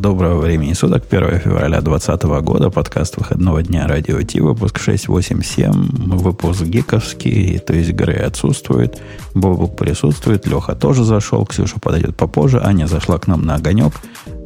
[0.00, 6.62] Доброго времени суток, 1 февраля 2020 года, подкаст выходного дня Радио Ти, выпуск 687, выпуск
[6.62, 8.98] гиковский, то есть Грей отсутствует,
[9.34, 13.92] Бобук присутствует, Леха тоже зашел, Ксюша подойдет попозже, Аня зашла к нам на огонек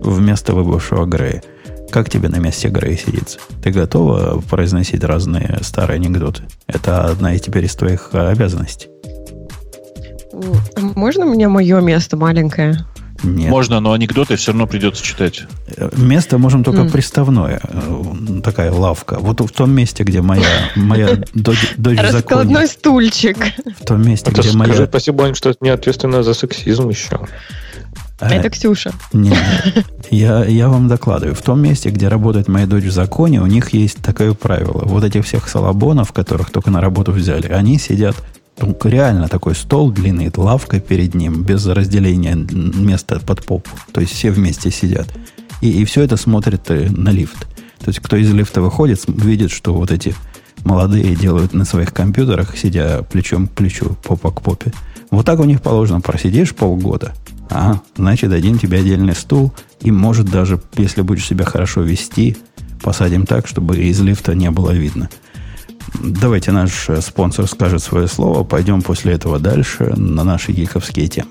[0.01, 1.40] вместо выбывшего Грея.
[1.89, 3.39] Как тебе на месте Грея сидится?
[3.63, 6.43] Ты готова произносить разные старые анекдоты?
[6.67, 8.89] Это одна из теперь из твоих обязанностей.
[10.97, 12.85] Можно мне мое место маленькое?
[13.25, 13.51] Нет.
[13.51, 15.45] Можно, но анекдоты все равно придется читать.
[15.97, 16.91] Место можем только mm.
[16.93, 17.61] приставное.
[17.62, 19.19] Э, такая лавка.
[19.19, 20.45] Вот в том месте, где моя,
[20.77, 23.39] моя дочь, дочь Раскладной стульчик.
[23.81, 24.87] В том месте, где скажи моя...
[24.87, 27.21] спасибо, Ань, что это не ответственно за сексизм еще.
[28.21, 28.93] А, это Ксюша.
[29.12, 29.37] Нет,
[30.11, 31.34] я, я вам докладываю.
[31.34, 34.83] В том месте, где работает моя дочь в законе, у них есть такое правило.
[34.84, 38.17] Вот этих всех салабонов, которых только на работу взяли, они сидят
[38.59, 43.71] ну, реально такой стол длинный, лавка перед ним, без разделения места под попу.
[43.93, 45.09] То есть все вместе сидят.
[45.61, 47.47] И, и все это смотрит э, на лифт.
[47.81, 50.15] То есть кто из лифта выходит, видит, что вот эти
[50.65, 54.73] молодые делают на своих компьютерах, сидя плечом к плечу, попа к попе.
[55.11, 56.00] Вот так у них положено.
[56.00, 57.12] Просидишь полгода,
[57.50, 62.37] а, значит, дадим тебе отдельный стул, и, может, даже, если будешь себя хорошо вести,
[62.83, 65.11] посадим так, чтобы из лифта не было видно–
[66.03, 68.45] Давайте наш э, спонсор скажет свое слово.
[68.45, 71.31] Пойдем после этого дальше на наши гиковские темы.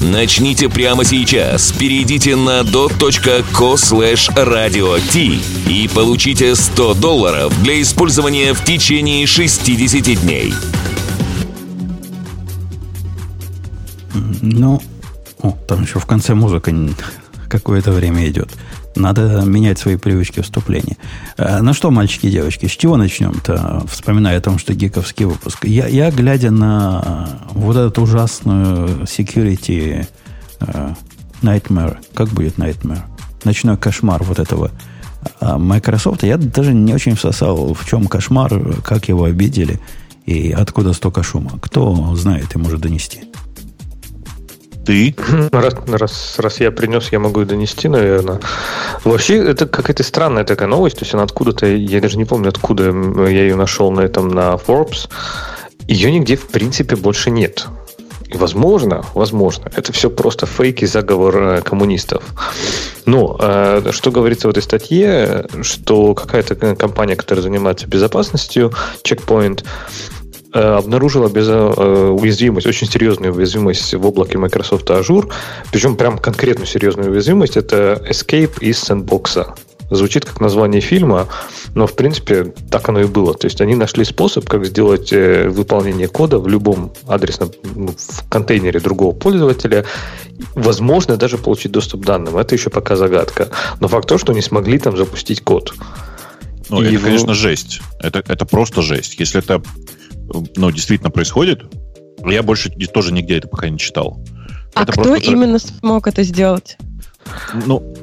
[0.00, 1.72] Начните прямо сейчас.
[1.72, 5.00] Перейдите на dot.co slash radio
[5.68, 10.54] и получите 100 долларов для использования в течение 60 дней.
[14.42, 14.80] Ну,
[15.42, 16.74] о, там еще в конце музыка
[17.48, 18.50] какое-то время идет.
[18.96, 20.96] Надо менять свои привычки вступления.
[21.36, 25.64] А, ну что, мальчики и девочки, с чего начнем-то, вспоминая о том, что гиковский выпуск?
[25.64, 30.06] Я, я глядя на вот эту ужасную security
[30.60, 30.96] uh,
[31.42, 33.02] nightmare, как будет nightmare?
[33.44, 34.70] Ночной кошмар вот этого
[35.40, 39.80] а, Microsoft, я даже не очень всосал, в чем кошмар, как его обидели
[40.26, 41.58] и откуда столько шума.
[41.60, 43.24] Кто знает и может донести?
[44.84, 45.14] Ты?
[45.50, 48.40] Раз, раз, раз я принес, я могу и донести, наверное.
[49.04, 50.98] Вообще, это какая-то странная такая новость.
[50.98, 54.54] То есть она откуда-то, я даже не помню, откуда я ее нашел на этом, на
[54.54, 55.08] Forbes.
[55.88, 57.66] Ее нигде, в принципе, больше нет.
[58.28, 62.24] И возможно, возможно, это все просто фейк и заговор э, коммунистов.
[63.06, 68.72] Но э, что говорится в этой статье, что какая-то компания, которая занимается безопасностью,
[69.04, 70.23] Checkpoint, Э,
[70.60, 75.30] обнаружила без, э, уязвимость, очень серьезную уязвимость в облаке Microsoft Azure,
[75.72, 79.54] причем прям конкретную серьезную уязвимость, это Escape из Sandbox.
[79.90, 81.28] Звучит как название фильма,
[81.74, 83.34] но в принципе так оно и было.
[83.34, 88.28] То есть они нашли способ, как сделать э, выполнение кода в любом адресном ну, в
[88.28, 89.84] контейнере другого пользователя,
[90.54, 92.36] возможно даже получить доступ к данным.
[92.38, 93.50] Это еще пока загадка.
[93.80, 95.74] Но факт то, что они смогли там запустить код.
[96.70, 97.04] Ну, и это, его...
[97.04, 97.80] конечно, жесть.
[98.00, 99.16] Это, это просто жесть.
[99.18, 99.62] Если это
[100.56, 101.62] ну, действительно происходит.
[102.24, 104.24] Я больше тоже нигде это пока не читал.
[104.74, 105.30] А это кто просто...
[105.30, 106.78] именно смог это сделать?
[107.66, 107.94] Ну,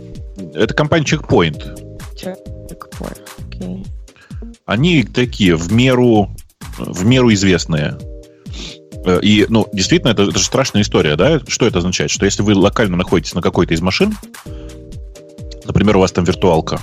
[0.53, 1.97] это компания Checkpoint.
[2.15, 3.67] Checkpoint, окей.
[3.67, 3.87] Okay.
[4.65, 6.35] Они такие в меру,
[6.77, 7.97] в меру известные.
[9.05, 11.41] Э, и, ну, действительно, это, это же страшная история, да?
[11.47, 12.11] Что это означает?
[12.11, 14.15] Что если вы локально находитесь на какой-то из машин,
[15.65, 16.79] например, у вас там виртуалка,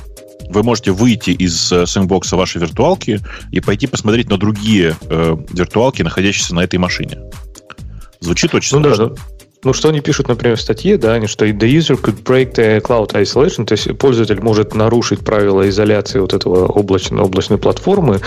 [0.50, 3.20] вы можете выйти из э, сэндбокса вашей виртуалки
[3.50, 7.19] и пойти посмотреть на другие э, виртуалки, находящиеся на этой машине.
[8.20, 9.08] Звучит очень ну, страшно.
[9.08, 9.22] Да,
[9.64, 12.81] ну, что они пишут, например, в статье, да, они что the user could break the
[12.81, 18.20] cloud isolation, то есть пользователь может нарушить правила изоляции вот этого облачной, облачной платформы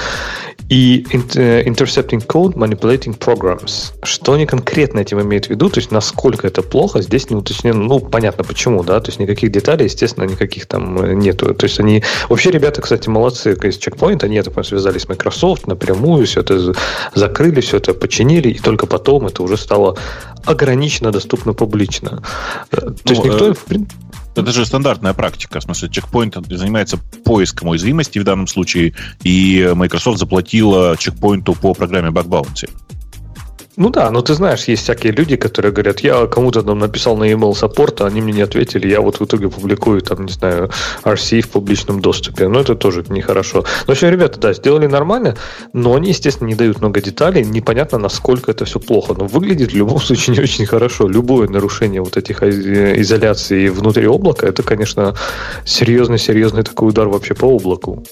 [0.71, 3.91] и э, intercepting code, manipulating programs.
[4.03, 7.77] Что они конкретно этим имеют в виду, то есть насколько это плохо, здесь не уточнено,
[7.77, 11.53] ну, понятно почему, да, то есть никаких деталей, естественно, никаких там э, нету.
[11.53, 16.25] То есть они, вообще ребята, кстати, молодцы, из Checkpoint, они, это связались с Microsoft напрямую,
[16.25, 16.73] все это
[17.15, 19.97] закрыли, все это починили, и только потом это уже стало
[20.45, 22.23] ограниченно доступно публично.
[22.71, 23.51] Э, то ну, есть никто...
[23.51, 23.55] Э,
[24.35, 25.59] это же стандартная практика.
[25.59, 28.93] В смысле, чекпоинт занимается поиском уязвимости в данном случае,
[29.23, 32.69] и Microsoft заплатила чекпоинту по программе Bug Bounty.
[33.77, 37.31] Ну да, но ты знаешь, есть всякие люди, которые говорят, я кому-то там написал на
[37.31, 40.69] email саппорт, а они мне не ответили, я вот в итоге публикую там, не знаю,
[41.03, 42.49] RC в публичном доступе.
[42.49, 43.63] Но это тоже нехорошо.
[43.87, 45.37] Но еще ребята, да, сделали нормально,
[45.71, 49.15] но они, естественно, не дают много деталей, непонятно, насколько это все плохо.
[49.17, 51.07] Но выглядит в любом случае не очень хорошо.
[51.07, 55.15] Любое нарушение вот этих изоляций внутри облака, это, конечно,
[55.65, 58.03] серьезный-серьезный такой удар вообще по облаку.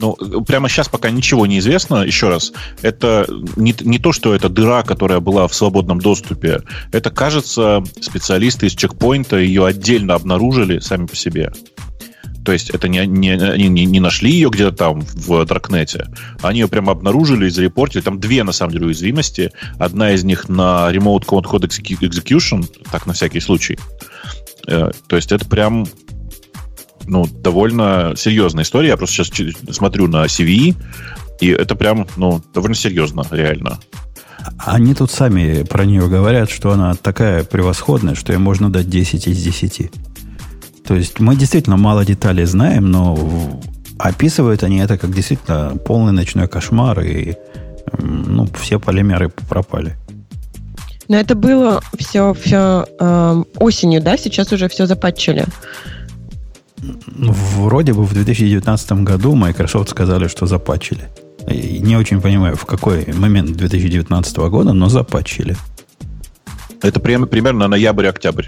[0.00, 0.14] Ну,
[0.44, 2.04] прямо сейчас пока ничего не известно.
[2.04, 2.52] Еще раз,
[2.82, 6.62] это не, не то, что это дыра, которая была в свободном доступе.
[6.92, 11.52] Это, кажется, специалисты из чекпоинта ее отдельно обнаружили сами по себе.
[12.44, 13.36] То есть это не, не,
[13.68, 16.06] не, не нашли ее где-то там в Даркнете.
[16.40, 18.00] Они ее прямо обнаружили и зарепортили.
[18.00, 19.52] Там две, на самом деле, уязвимости.
[19.78, 23.78] Одна из них на Remote Code Execution, так на всякий случай.
[24.66, 25.86] Э, то есть это прям
[27.08, 28.88] ну, довольно серьезная история.
[28.88, 30.76] Я просто сейчас смотрю на CVE,
[31.40, 33.78] и это прям, ну, довольно серьезно, реально.
[34.58, 39.26] Они тут сами про нее говорят, что она такая превосходная, что ей можно дать 10
[39.26, 39.90] из 10.
[40.86, 43.60] То есть мы действительно мало деталей знаем, но
[43.98, 47.34] описывают они это как действительно полный ночной кошмар, и
[47.98, 49.96] ну, все полимеры пропали.
[51.08, 54.16] Но это было все, все э, осенью, да?
[54.18, 55.46] Сейчас уже все запатчили.
[56.80, 61.08] Ну, вроде бы в 2019 году Microsoft сказали, что запатчили.
[61.46, 65.56] Не очень понимаю, в какой момент 2019 года, но запатчили.
[66.82, 68.46] Это прямо, примерно ноябрь-октябрь.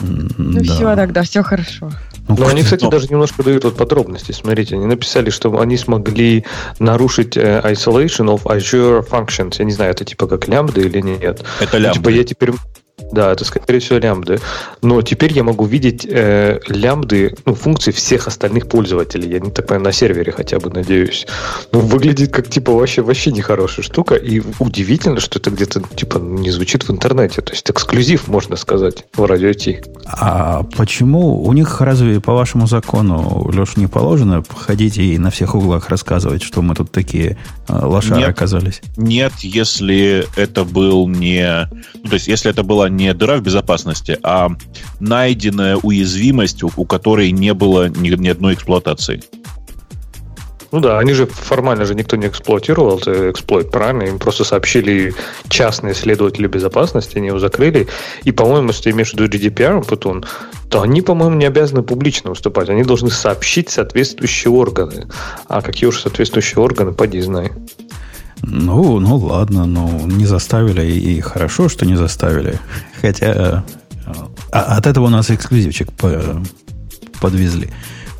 [0.00, 0.74] Ну да.
[0.74, 1.90] все, тогда все хорошо.
[2.28, 2.90] Ну, Но они, кстати, но...
[2.90, 4.32] даже немножко дают вот подробности.
[4.32, 6.44] Смотрите, они написали, что они смогли
[6.78, 9.56] нарушить э, isolation of Azure functions.
[9.58, 11.44] Я не знаю, это типа как лямбда или нет.
[11.60, 11.88] Это лямбда.
[11.88, 12.52] Ну, типа я теперь
[13.12, 14.40] да, это, скорее всего, лямбды.
[14.80, 19.30] Но теперь я могу видеть э, лямбды, ну, функции всех остальных пользователей.
[19.30, 21.26] Я не так понимаю, на сервере хотя бы, надеюсь.
[21.72, 24.14] Ну, выглядит как, типа, вообще, вообще нехорошая штука.
[24.14, 27.42] И удивительно, что это где-то, типа, не звучит в интернете.
[27.42, 29.80] То есть эксклюзив, можно сказать, в радио Ти.
[30.06, 35.54] А почему у них разве по вашему закону, Леш, не положено ходить и на всех
[35.54, 37.36] углах рассказывать, что мы тут такие
[37.68, 38.80] э, лошары нет, оказались?
[38.96, 41.68] Нет, если это был не...
[41.94, 44.48] Ну, то есть, если это была не не дыра в безопасности, а
[45.00, 49.22] найденная уязвимость, у, которой не было ни, ни одной эксплуатации.
[50.72, 54.04] Ну да, они же формально же никто не эксплуатировал это эксплойт, правильно?
[54.04, 55.14] Им просто сообщили
[55.50, 57.88] частные исследователи безопасности, они его закрыли.
[58.24, 60.24] И, по-моему, если ты имеешь в виду GDPR, Путун,
[60.70, 62.70] то они, по-моему, не обязаны публично выступать.
[62.70, 65.08] Они должны сообщить соответствующие органы.
[65.46, 67.52] А какие уж соответствующие органы, поди знай.
[68.42, 72.58] Ну, ну ладно, ну не заставили, и хорошо, что не заставили.
[73.00, 73.64] Хотя
[74.52, 76.42] а, от этого у нас эксклюзивчик по,
[77.20, 77.70] подвезли.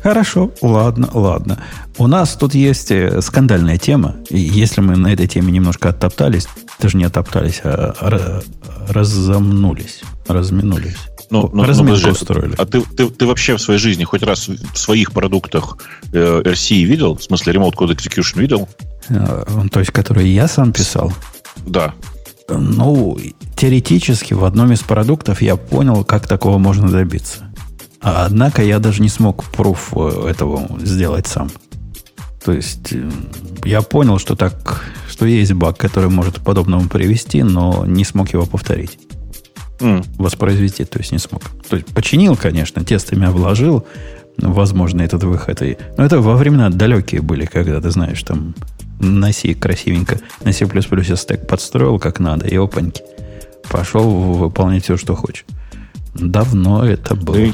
[0.01, 1.59] Хорошо, ладно, ладно.
[1.97, 4.15] У нас тут есть э, скандальная тема.
[4.29, 6.47] И если мы на этой теме немножко оттоптались,
[6.79, 8.41] даже не оттоптались, а
[8.89, 10.97] разомнулись, разминулись.
[11.29, 12.55] Ну, ну, ну, устроили.
[12.57, 15.77] А ты, ты, ты вообще в своей жизни хоть раз в своих продуктах
[16.11, 17.15] э, RC видел?
[17.15, 18.67] В смысле, Remote Code Execution видел?
[19.09, 21.11] Э, то есть, который я сам писал?
[21.65, 21.93] Да.
[22.49, 23.17] Ну,
[23.55, 27.53] теоретически в одном из продуктов я понял, как такого можно добиться.
[28.01, 31.49] А, однако я даже не смог пруф э, этого сделать сам.
[32.43, 33.09] То есть э,
[33.63, 38.33] я понял, что так, что есть баг, который может к подобному привести, но не смог
[38.33, 38.99] его повторить.
[39.79, 40.05] Mm.
[40.17, 41.43] Воспроизвести, то есть не смог.
[41.69, 43.85] То есть починил, конечно, тестами обложил,
[44.37, 45.61] возможно, этот выход.
[45.61, 45.77] И...
[45.97, 48.53] Но это во времена далекие были, когда, ты знаешь, там
[49.31, 50.65] C красивенько, на C++
[51.17, 53.03] стек подстроил как надо, и опаньки.
[53.69, 55.45] Пошел выполнять все, что хочешь.
[56.13, 57.53] Давно это было.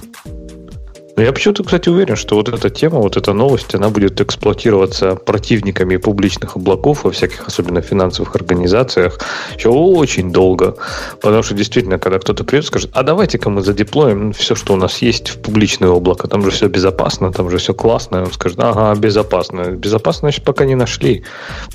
[1.19, 5.15] Но я почему-то, кстати, уверен, что вот эта тема, вот эта новость, она будет эксплуатироваться
[5.15, 9.19] противниками публичных облаков во всяких, особенно финансовых организациях,
[9.53, 10.77] еще очень долго.
[11.19, 14.77] Потому что действительно, когда кто-то придет и скажет, а давайте-ка мы задеплоим все, что у
[14.77, 18.57] нас есть в публичное облако, там же все безопасно, там же все классно, он скажет,
[18.61, 19.71] ага, безопасно.
[19.71, 21.25] Безопасно, значит, пока не нашли.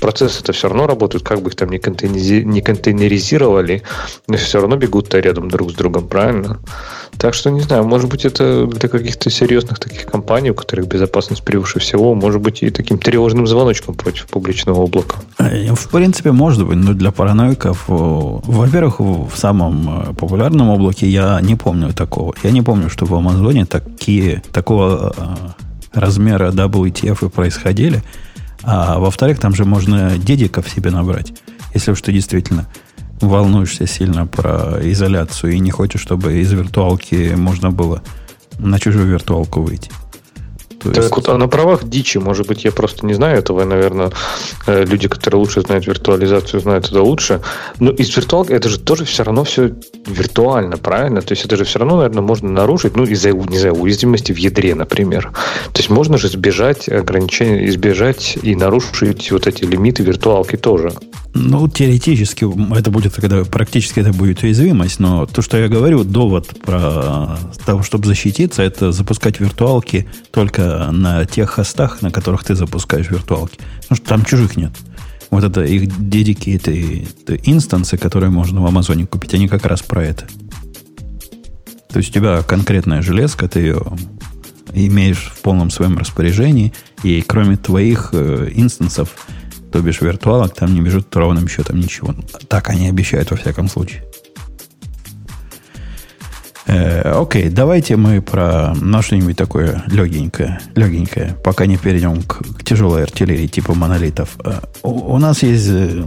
[0.01, 3.83] Процессы это все равно работают, как бы их там не, контейнеризировали,
[4.25, 6.57] но все равно бегут-то рядом друг с другом, правильно?
[7.17, 11.43] Так что, не знаю, может быть, это для каких-то серьезных таких компаний, у которых безопасность
[11.43, 15.17] превыше всего, может быть, и таким тревожным звоночком против публичного облака.
[15.39, 21.39] Э, в принципе, может быть, но для параноиков, во-первых, в самом э, популярном облаке я
[21.41, 22.33] не помню такого.
[22.43, 25.23] Я не помню, что в Амазоне такие, такого э,
[25.93, 28.03] размера WTF происходили.
[28.63, 31.33] А во-вторых, там же можно дедиков себе набрать,
[31.73, 32.67] если ты действительно
[33.21, 38.01] волнуешься сильно про изоляцию и не хочешь, чтобы из виртуалки можно было
[38.59, 39.91] на чужую виртуалку выйти,
[40.89, 41.15] То так есть...
[41.15, 44.11] вот, а на правах дичи, может быть, я просто не знаю этого, и, наверное,
[44.67, 47.41] э, люди, которые лучше знают виртуализацию, знают это лучше.
[47.79, 49.71] Но из виртуалки это же тоже все равно все
[50.05, 51.21] виртуально, правильно?
[51.21, 54.37] То есть это же все равно, наверное, можно нарушить, ну, из-за, не знаю, уязвимости в
[54.37, 55.31] ядре, например.
[55.73, 60.91] То есть можно же избежать ограничения, избежать и нарушить вот эти лимиты виртуалки тоже.
[61.37, 66.47] Ну, теоретически это будет, когда практически это будет уязвимость, но то, что я говорю, довод
[66.63, 73.09] про того, чтобы защититься, это запускать виртуалки только на тех хостах, на которых ты запускаешь
[73.09, 73.57] виртуалки.
[73.81, 74.71] Потому что там чужих нет.
[75.29, 80.25] Вот это их dedicated инстансы, которые можно в Амазоне купить, они как раз про это.
[81.89, 83.81] То есть у тебя конкретная железка, ты ее
[84.73, 89.15] имеешь в полном своем распоряжении, и кроме твоих э, инстансов
[89.71, 92.15] то бишь виртуалок, там не бежит ровным счетом ничего.
[92.47, 94.05] Так они обещают во всяком случае.
[96.67, 102.63] Э, окей, давайте мы про ну, что-нибудь такое легенькое, легенькое, пока не перейдем к, к
[102.63, 104.35] тяжелой артиллерии типа монолитов.
[104.43, 106.03] Э, у, у нас есть, э,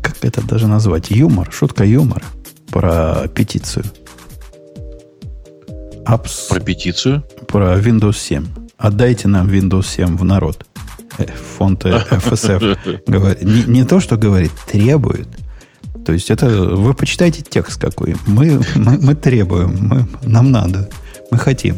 [0.00, 2.24] как это даже назвать, юмор, шутка юмора
[2.70, 3.84] про петицию.
[6.06, 7.24] Apps, про петицию?
[7.48, 8.46] Про Windows 7.
[8.76, 10.64] Отдайте нам Windows 7 в народ
[11.56, 15.28] фонд FSF говорит, не, не то, что говорит, требует.
[16.04, 18.16] То есть это вы почитайте текст какой.
[18.26, 20.88] Мы, мы, мы требуем, мы, нам надо,
[21.30, 21.76] мы хотим.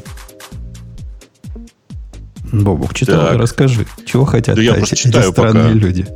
[2.53, 3.39] Бобук, читал, так.
[3.39, 5.75] расскажи, чего хотят да я эти, читаю эти странные пока.
[5.75, 6.07] люди.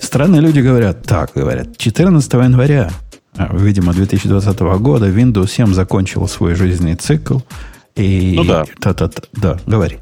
[0.00, 2.90] Странные люди говорят, так, говорят, 14 января,
[3.36, 7.38] а, видимо, 2020 года Windows 7 закончил свой жизненный цикл.
[7.96, 8.34] И...
[8.36, 8.64] Ну да.
[8.80, 9.22] Та-та-та.
[9.32, 9.98] Да, говори.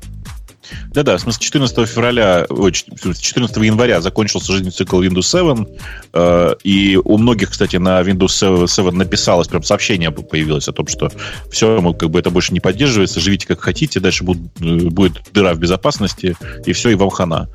[0.93, 5.67] Да-да, смысле 14 февраля, ой, 14 января закончился жизненный цикл Windows 7,
[6.13, 11.11] э, и у многих, кстати, на Windows 7 написалось, прям сообщение появилось о том, что
[11.51, 15.23] все, мы, как бы это больше не поддерживается, живите как хотите, дальше будет, э, будет
[15.33, 16.37] дыра в безопасности,
[16.67, 17.49] и все, и вам хана.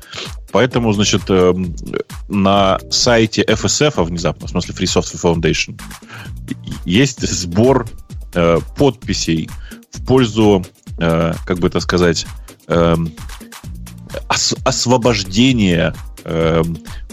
[0.50, 1.54] Поэтому, значит, э,
[2.28, 5.80] на сайте FSF, внезапно, в смысле Free Software Foundation,
[6.84, 7.86] есть сбор
[8.34, 9.48] э, подписей
[9.92, 10.64] в пользу,
[10.98, 12.37] как бы это сказать, Эм,
[12.68, 15.94] ос, освобождение
[16.24, 16.62] э,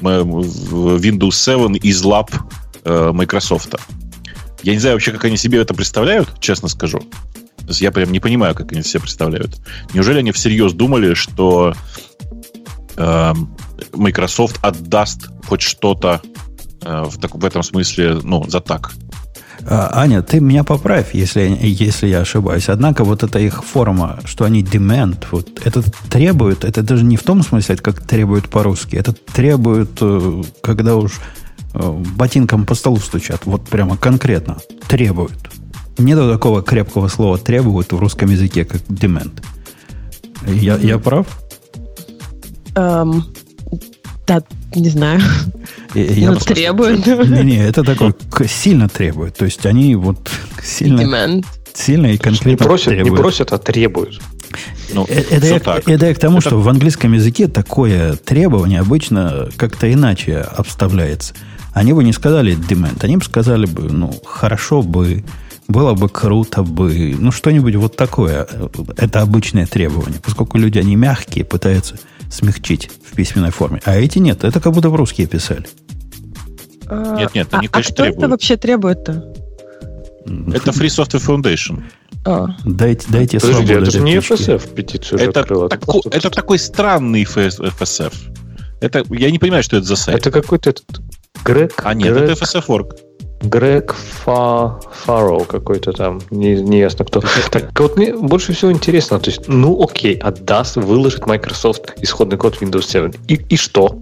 [0.01, 2.31] Windows 7 из лап
[2.83, 3.75] э, Microsoft.
[4.63, 7.01] Я не знаю вообще, как они себе это представляют, честно скажу.
[7.67, 9.59] Я прям не понимаю, как они себе представляют.
[9.93, 11.73] Неужели они всерьез думали, что
[12.95, 13.33] э,
[13.93, 16.21] Microsoft отдаст хоть что-то
[16.81, 18.91] э, в, в этом смысле, ну, за так?
[19.67, 22.69] А, Аня, ты меня поправь, если, если я ошибаюсь.
[22.69, 27.23] Однако вот эта их форма, что они demand, вот это требует, это даже не в
[27.23, 31.13] том смысле, как требует по-русски, это требует, э, когда уж
[31.73, 34.57] э, ботинком по столу стучат, вот прямо конкретно,
[34.87, 35.49] требуют.
[35.97, 39.41] Нет такого крепкого слова требуют в русском языке, как demand.
[40.45, 41.25] Я, я прав?
[42.75, 43.23] Um,
[44.27, 44.41] да,
[44.75, 45.21] не знаю.
[45.93, 47.05] Я ну, требует.
[47.05, 48.13] Не, не, это такое
[48.47, 49.35] сильно требует.
[49.35, 50.29] То есть они вот
[50.63, 51.45] сильно, Demand.
[51.73, 53.11] сильно и конкретно не просят, требуют.
[53.11, 54.21] Не просят, а требуют.
[54.93, 55.87] Ну, э, это, я, так.
[55.87, 56.49] это я к тому, это...
[56.49, 61.33] что в английском языке такое требование обычно как-то иначе обставляется.
[61.73, 65.23] Они бы не сказали demand, они бы сказали бы, ну, хорошо бы,
[65.67, 68.47] было бы круто бы, ну, что-нибудь вот такое.
[68.97, 70.19] Это обычное требование.
[70.23, 71.97] Поскольку люди, они мягкие, пытаются
[72.29, 73.81] смягчить в письменной форме.
[73.85, 75.65] А эти нет, это как будто в русские писали.
[76.87, 78.17] А, нет, нет, они, а, конечно, а кто требуют.
[78.17, 79.33] это вообще требует-то?
[80.53, 81.83] Это Free Software Foundation.
[82.25, 82.47] А.
[82.65, 85.67] Дайте, дайте Подожди, это же не FSF петицию это, открыла.
[85.67, 88.13] Это, это такой странный FSF.
[88.81, 90.19] Это, я не понимаю, что это за сайт.
[90.19, 91.01] Это какой-то этот
[91.43, 91.73] Грег.
[91.83, 92.95] А нет, Грег, это FSF.org.
[93.45, 97.21] Грег Фа, Фарроу какой-то там, не, не ясно кто.
[97.51, 102.61] Так вот мне больше всего интересно, то есть, ну окей, отдаст, выложит Microsoft исходный код
[102.61, 103.11] Windows 7.
[103.27, 104.01] И, и что?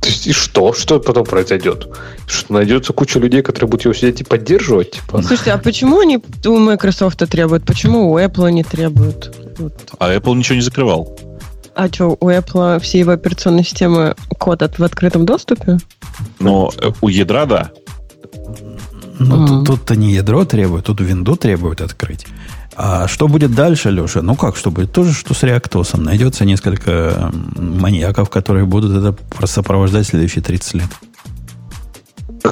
[0.00, 0.72] То есть, и что?
[0.72, 1.88] Что потом произойдет?
[2.26, 4.92] Что найдется куча людей, которые будут его сидеть и поддерживать?
[4.92, 5.22] Типа?
[5.22, 7.64] Слушайте, а почему они у Microsoft требуют?
[7.64, 9.34] Почему у Apple не требуют?
[9.98, 11.18] А Apple ничего не закрывал.
[11.74, 15.78] А что, у Apple все его операционные системы код от, в открытом доступе?
[16.38, 17.70] Но у ядра, да.
[19.18, 19.64] Ну, mm-hmm.
[19.64, 22.26] тут-то не ядро требует, тут винду требует открыть.
[22.76, 24.22] А что будет дальше, Леша?
[24.22, 24.92] Ну как, что будет?
[24.92, 26.04] То же, что с реактосом.
[26.04, 30.88] Найдется несколько маньяков, которые будут это сопровождать следующие 30 лет.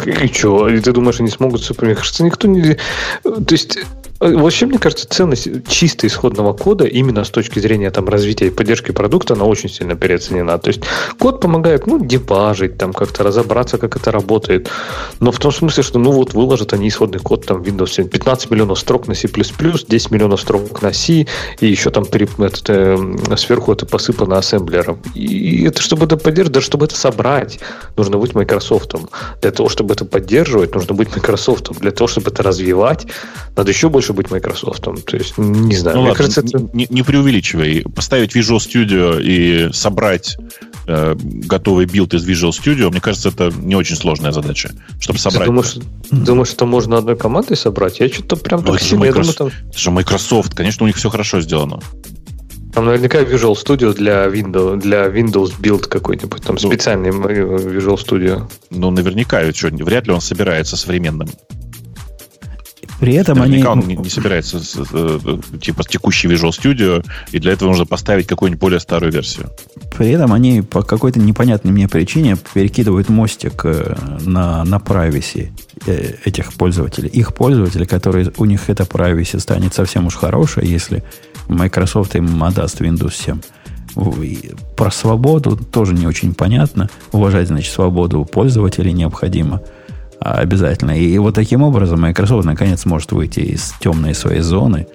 [0.04, 0.68] И что?
[0.68, 1.70] И ты думаешь, они смогут...
[1.80, 2.74] Мне кажется, никто не...
[3.22, 3.78] То есть
[4.20, 8.92] вообще, мне кажется, ценность чисто исходного кода именно с точки зрения там, развития и поддержки
[8.92, 10.58] продукта, она очень сильно переоценена.
[10.58, 10.82] То есть
[11.18, 14.70] код помогает ну, дебажить, там, как-то разобраться, как это работает.
[15.20, 18.08] Но в том смысле, что ну вот выложат они исходный код там Windows 7.
[18.08, 21.26] 15 миллионов строк на C++, 10 миллионов строк на C,
[21.60, 24.98] и еще там этот, э, сверху это посыпано ассемблером.
[25.14, 27.58] И это чтобы это поддерживать, даже чтобы это собрать,
[27.96, 28.94] нужно быть Microsoft.
[29.42, 31.78] Для того, чтобы это поддерживать, нужно быть Microsoft.
[31.80, 33.06] Для того, чтобы это развивать,
[33.56, 34.82] надо еще больше быть Microsoft.
[34.82, 35.96] То есть, не знаю.
[35.96, 36.68] Ну, мне ладно, кажется, это...
[36.72, 37.84] не, не преувеличивай.
[37.94, 40.36] Поставить Visual Studio и собрать
[40.86, 44.70] э, готовый build из Visual Studio, мне кажется, это не очень сложная задача,
[45.00, 45.42] чтобы собрать.
[45.42, 45.76] Ты думаешь,
[46.10, 48.00] думаешь что можно одной командой собрать?
[48.00, 49.00] Я что-то прям ну, так это сильно...
[49.00, 49.68] Microsoft, думаю, там...
[49.70, 51.80] Это же Microsoft, конечно, у них все хорошо сделано.
[52.76, 58.50] Там наверняка Visual Studio для Windows, для Windows Build какой-нибудь, там ну, специальный Visual Studio.
[58.68, 61.26] Ну, наверняка, ведь что, вряд ли он собирается современным.
[63.00, 63.82] При этом Наверняка они...
[63.82, 65.18] он не, не собирается с, э,
[65.60, 69.50] типа с текущей Visual Studio, и для этого нужно поставить какую-нибудь более старую версию.
[69.96, 75.50] При этом они по какой-то непонятной мне причине перекидывают мостик э, на, на privacy
[75.86, 77.08] э, этих пользователей.
[77.10, 81.04] Их пользователи, которые у них это privacy станет совсем уж хорошее, если
[81.48, 83.40] Microsoft им отдаст Windows 7.
[84.76, 86.88] Про свободу тоже не очень понятно.
[87.12, 89.60] Уважать, значит, свободу пользователей необходимо–
[90.20, 90.98] обязательно.
[90.98, 94.86] И вот таким образом Microsoft наконец может выйти из темной своей зоны,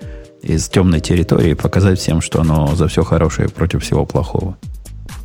[0.41, 4.57] из темной территории и показать всем, что оно за все хорошее против всего плохого.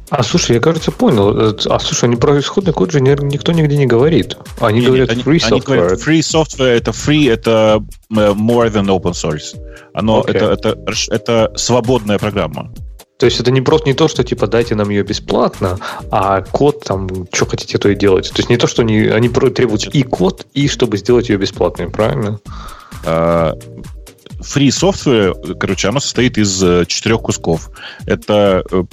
[0.09, 1.57] А слушай, я, кажется, понял.
[1.69, 4.37] А слушай, они про исходный код же никто нигде не говорит.
[4.61, 5.53] Они нет, говорят free software.
[5.53, 9.57] Они говорят, free software это free, это э, more than open source.
[9.95, 10.37] Оно okay.
[10.37, 10.79] это, это,
[11.11, 12.73] это свободная программа.
[13.18, 15.78] То есть это не просто не то, что типа дайте нам ее бесплатно,
[16.11, 18.28] а код там, что хотите, то и делать.
[18.30, 21.88] То есть не то, что они, они требуют и код, и чтобы сделать ее бесплатной,
[21.88, 22.40] правильно?
[23.04, 23.54] А,
[24.40, 27.70] free software, короче, оно состоит из э, четырех кусков.
[28.04, 28.85] Это э,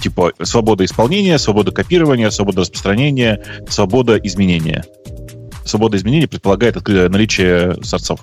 [0.00, 4.84] типа свобода исполнения, свобода копирования, свобода распространения, свобода изменения.
[5.66, 8.20] Свобода изменения предполагает наличие сорцов.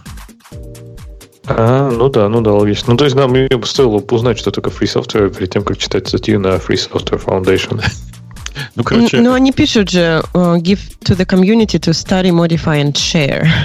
[1.45, 2.93] А, ну да, ну да, логично.
[2.93, 6.07] Ну, то есть нам бы стоило узнать, что такое free software перед тем, как читать
[6.07, 7.83] статью на Free Software Foundation.
[8.75, 9.19] ну, короче...
[9.19, 13.47] Ну, они пишут же uh, give to the community to study, modify and share.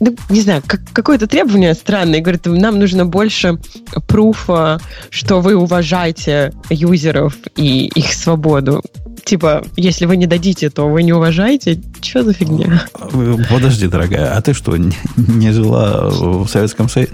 [0.00, 2.20] Ну, не знаю, как, какое-то требование странное.
[2.20, 3.58] Говорит, нам нужно больше
[4.06, 4.80] пруфа,
[5.10, 8.80] что вы уважаете юзеров и их свободу
[9.28, 11.80] типа, если вы не дадите, то вы не уважаете.
[12.00, 12.84] Что за фигня?
[13.50, 17.12] Подожди, дорогая, а ты что, не, не жила в Советском Союзе?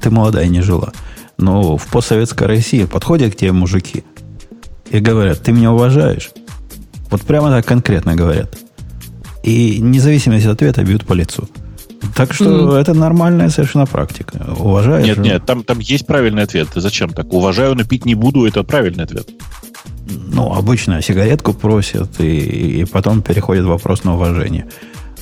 [0.00, 0.92] Ты молодая, не жила.
[1.36, 4.04] Но в постсоветской России подходят к тебе мужики
[4.90, 6.30] и говорят, ты меня уважаешь?
[7.10, 8.56] Вот прямо так конкретно говорят.
[9.42, 11.48] И независимо от ответа бьют по лицу.
[12.14, 12.80] Так что mm.
[12.80, 14.46] это нормальная совершенно практика.
[14.56, 15.06] Уважаешь?
[15.06, 16.68] Нет, нет, там, там есть правильный ответ.
[16.74, 17.32] Зачем так?
[17.32, 19.28] Уважаю, но пить не буду, это правильный ответ
[20.08, 24.66] ну, обычно сигаретку просят, и, и потом переходит вопрос на уважение.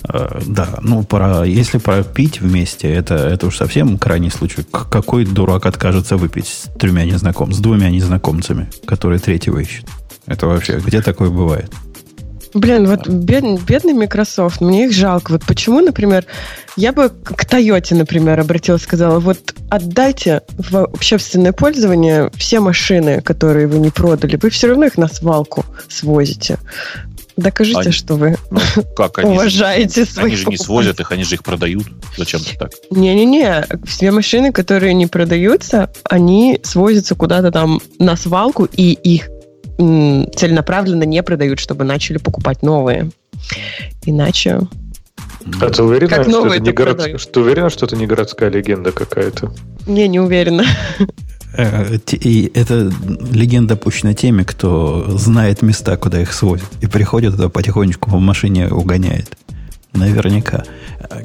[0.09, 4.65] Э, да, ну, про, если пропить вместе, это, это уж совсем крайний случай.
[4.71, 9.87] Какой дурак откажется выпить с тремя незнакомцами, с двумя незнакомцами, которые третьего ищут?
[10.27, 11.73] Это вообще, где такое бывает?
[12.57, 15.33] Блин, вот бед, бедный Microsoft, мне их жалко.
[15.33, 16.25] Вот почему, например,
[16.77, 23.67] я бы к Toyota, например, обратилась, сказала, вот отдайте в общественное пользование все машины, которые
[23.67, 24.39] вы не продали.
[24.41, 26.59] Вы все равно их на свалку свозите.
[27.37, 28.61] Докажите, они, что вы ну,
[28.97, 31.87] как, они уважаете же, своих Они же не свозят их, они же их продают.
[32.17, 32.71] Зачем ты так?
[32.91, 33.67] Не-не-не.
[33.85, 39.29] Все машины, которые не продаются, они свозятся куда-то там на свалку, и их
[39.79, 43.11] целенаправленно не продают, чтобы начали покупать новые.
[44.05, 44.61] Иначе...
[45.61, 47.21] А ты уверена, как что, это не город...
[47.21, 49.53] что уверена, что это не городская легенда какая-то?
[49.87, 50.65] Не, не уверена.
[51.57, 52.93] Э, и это
[53.33, 56.69] легенда пущена теми, кто знает места, куда их свозят.
[56.81, 59.37] И приходит туда потихонечку по машине угоняет.
[59.93, 60.65] Наверняка.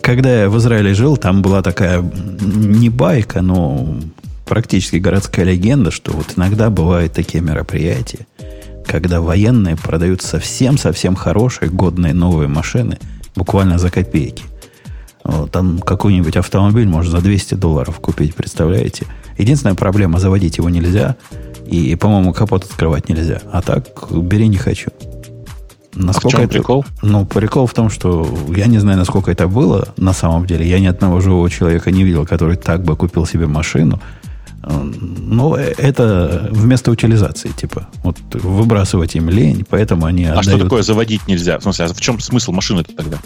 [0.02, 3.98] Когда я в Израиле жил, там была такая не байка, но
[4.52, 8.28] практически городская легенда, что вот иногда бывают такие мероприятия,
[8.86, 13.00] когда военные продают совсем-совсем хорошие, годные новые машины
[13.34, 14.44] буквально за копейки.
[15.24, 19.06] Вот, там какой-нибудь автомобиль можно за 200 долларов купить, представляете?
[19.38, 21.16] Единственная проблема, заводить его нельзя,
[21.66, 23.40] и, по-моему, капот открывать нельзя.
[23.54, 24.90] А так, бери не хочу.
[25.94, 26.86] Насколько а в чем это, прикол?
[27.02, 30.68] Ну, прикол в том, что я не знаю, насколько это было на самом деле.
[30.68, 34.02] Я ни одного живого человека не видел, который так бы купил себе машину,
[34.64, 37.88] ну, э, это вместо утилизации, типа.
[38.04, 40.46] Вот выбрасывать им лень, поэтому они А отдают...
[40.46, 41.60] что такое заводить нельзя?
[41.60, 43.18] В смысле, а в чем смысл машины-то тогда?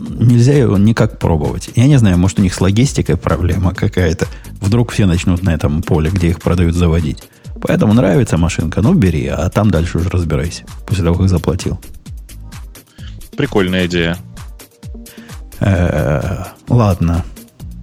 [0.00, 1.70] нельзя его никак пробовать.
[1.74, 4.26] Я не знаю, может, у них с логистикой проблема какая-то.
[4.60, 7.24] Вдруг все начнут на этом поле, где их продают, заводить.
[7.60, 11.80] Поэтому нравится машинка, ну бери, а там дальше уже разбирайся, после того, как заплатил.
[13.36, 14.16] Прикольная идея.
[15.60, 17.24] Э-э-э, ладно.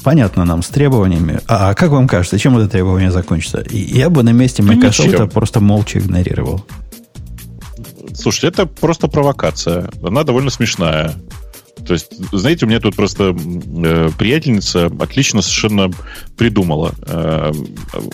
[0.06, 1.40] Понятно нам с требованиями.
[1.48, 3.66] А, а как вам кажется, чем это требование закончится?
[3.72, 5.30] Я бы на месте Microsoft Ничем.
[5.32, 6.64] просто молча игнорировал.
[8.14, 9.90] Слушайте, это просто провокация.
[10.04, 11.16] Она довольно смешная.
[11.86, 15.92] То есть, знаете, у меня тут просто э, приятельница отлично совершенно
[16.38, 16.96] придумала.
[17.06, 17.52] Э,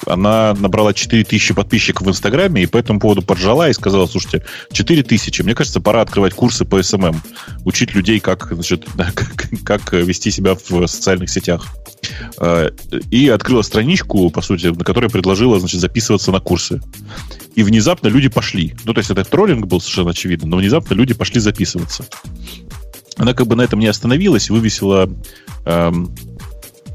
[0.08, 5.42] она набрала 4000 подписчиков в Инстаграме и по этому поводу поржала и сказала, слушайте, 4000,
[5.44, 7.22] мне кажется, пора открывать курсы по SMM,
[7.64, 11.68] учить людей, как, значит, как, как вести себя в социальных сетях.
[12.40, 12.72] Э,
[13.10, 16.82] и открыла страничку, по сути, на которой предложила, значит, записываться на курсы.
[17.56, 18.76] И внезапно люди пошли.
[18.86, 22.06] Ну, то есть это троллинг был совершенно очевидно, но внезапно люди пошли записываться
[23.22, 25.08] она как бы на этом не остановилась, вывесила
[25.66, 26.12] эм,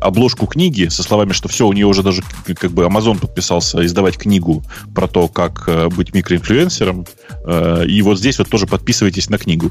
[0.00, 4.18] обложку книги со словами, что все, у нее уже даже как бы Amazon подписался издавать
[4.18, 7.06] книгу про то, как э, быть микроинфлюенсером.
[7.44, 9.70] Э, и вот здесь вот тоже подписывайтесь на книгу.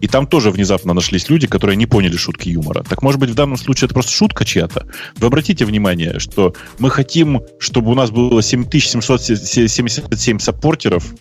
[0.00, 2.84] И там тоже внезапно нашлись люди, которые не поняли шутки юмора.
[2.88, 4.86] Так может быть в данном случае это просто шутка чья-то?
[5.16, 11.12] Вы обратите внимание, что мы хотим, чтобы у нас было 7777 саппортеров,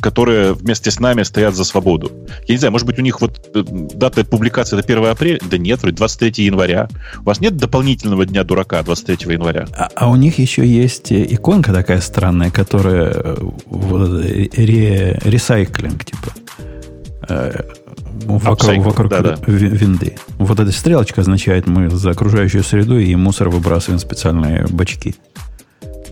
[0.00, 2.12] которые вместе с нами стоят за свободу.
[2.46, 3.62] Я не знаю, может быть, у них вот э,
[3.94, 5.40] дата публикации это 1 апреля?
[5.50, 6.88] Да нет, вроде 23 января.
[7.20, 9.66] У вас нет дополнительного дня дурака 23 января?
[9.76, 13.36] А, а у них еще есть э, иконка такая странная, которая э,
[13.66, 16.32] вот, ре, ресайклинг, типа.
[18.26, 19.36] Вокруг, вокруг да, да.
[19.46, 20.16] винды.
[20.38, 25.14] Вот эта стрелочка означает, мы за окружающую среду и мусор выбрасываем в специальные бачки.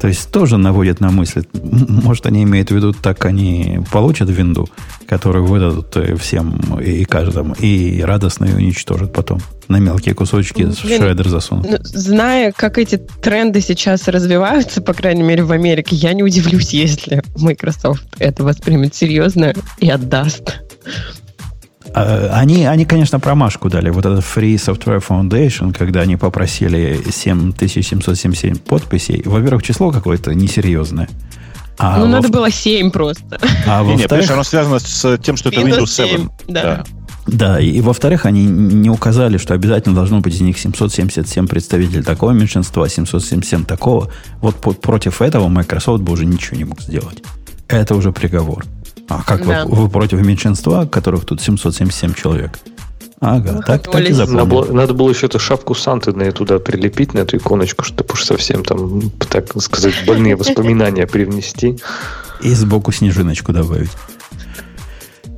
[0.01, 1.45] То есть тоже наводит на мысль.
[1.53, 4.69] Может, они имеют в виду, так они получат винду,
[5.07, 9.41] которую выдадут э, всем и каждому, и радостно ее уничтожат потом.
[9.69, 11.71] На мелкие кусочки Блин, шредер засунут.
[11.71, 16.73] Ну, зная, как эти тренды сейчас развиваются, по крайней мере, в Америке, я не удивлюсь,
[16.73, 20.63] если Microsoft это воспримет серьезно и отдаст.
[21.95, 23.91] А, они, они, конечно, промашку дали.
[23.91, 29.23] Вот этот Free Software Foundation, когда они попросили 7777 подписей.
[29.25, 31.09] Во-первых, число какое-то несерьезное.
[31.79, 33.39] А ну, во надо было 7 просто.
[33.67, 36.07] А во Нет, оно связано с тем, что это Windows 7.
[36.09, 36.63] 7 да.
[36.63, 36.85] да.
[37.27, 42.03] Да, и, и во-вторых, они не указали, что обязательно должно быть из них 777 представителей
[42.03, 44.11] такого меньшинства, 777 такого.
[44.41, 47.23] Вот против этого Microsoft бы уже ничего не мог сделать.
[47.69, 48.65] Это уже приговор.
[49.19, 49.65] А как да.
[49.65, 52.59] вы, вы против меньшинства, которых тут 777 человек?
[53.21, 56.59] Ага, ну, так, так и надо было, надо было еще эту шапку Санты на туда
[56.59, 61.79] прилепить, на эту иконочку, чтобы уж совсем там, так сказать, больные воспоминания привнести.
[62.41, 63.93] И сбоку снежиночку добавить.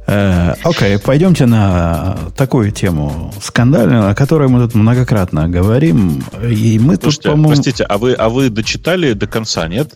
[0.07, 6.23] Э, окей, пойдемте на такую тему скандальную, о которой мы тут многократно говорим.
[6.43, 7.49] И мы Слушайте, тут, по-моему...
[7.49, 9.95] простите, а вы, а вы дочитали до конца, нет?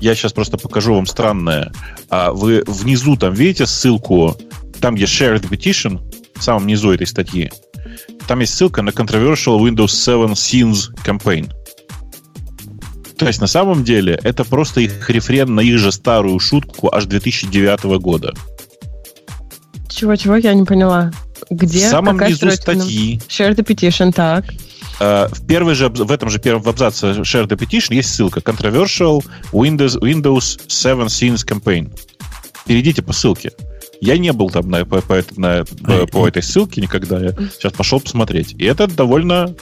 [0.00, 1.72] Я сейчас просто покажу вам странное.
[2.10, 4.36] А вы внизу там видите ссылку,
[4.80, 6.00] там где shared petition,
[6.34, 7.50] в самом низу этой статьи.
[8.26, 11.50] Там есть ссылка на controversial Windows 7 Scenes campaign.
[13.16, 17.06] То есть на самом деле это просто их рефрен на их же старую шутку аж
[17.06, 18.34] 2009 года.
[19.88, 21.12] Чего-чего, я не поняла.
[21.48, 21.86] Где?
[21.86, 23.18] В самом низу статьи.
[23.28, 24.44] Share the petition, так.
[24.98, 29.24] Э, в, первой же, в этом же первом абзаце Share the Petition есть ссылка Controversial
[29.52, 31.92] Windows, Windows 7 Scenes Campaign.
[32.66, 33.52] Перейдите по ссылке.
[34.00, 37.18] Я не был там на, по, по, на, по, по этой ссылке никогда.
[37.20, 38.54] Я сейчас пошел посмотреть.
[38.58, 39.54] И это довольно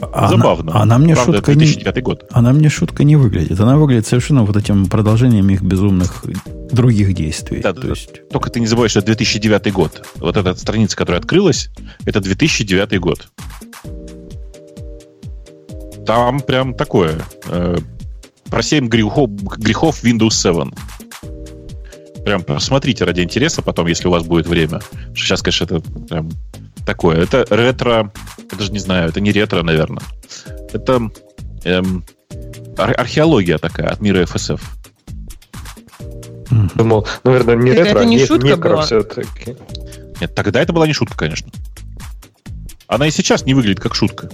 [0.00, 0.80] она, забавно.
[0.80, 2.24] Она мне Правда, шутка 2009 не, год.
[2.30, 3.58] Она мне шутка не выглядит.
[3.58, 6.24] Она выглядит совершенно вот этим продолжением их безумных
[6.70, 7.60] других действий.
[7.60, 8.28] Да, То есть...
[8.30, 10.06] Только ты не забываешь, что это 2009 год.
[10.16, 11.70] Вот эта страница, которая открылась,
[12.04, 13.28] это 2009 год
[16.08, 17.20] там прям такое.
[17.48, 17.76] Э,
[18.50, 20.72] про 7 грехов, грехов Windows 7.
[22.24, 24.80] Прям посмотрите ради интереса потом, если у вас будет время.
[25.14, 26.30] Сейчас, конечно, это прям
[26.86, 27.18] такое.
[27.18, 28.10] Это ретро...
[28.50, 30.02] Я даже не знаю, это не ретро, наверное.
[30.72, 31.10] Это
[31.64, 32.02] эм,
[32.78, 34.62] ар- археология такая от мира FSF.
[36.74, 38.82] Думал, наверное, не это ретро, это не, не шутка была?
[38.86, 39.56] все-таки.
[40.22, 41.50] Нет, тогда это была не шутка, конечно.
[42.86, 44.30] Она и сейчас не выглядит как шутка.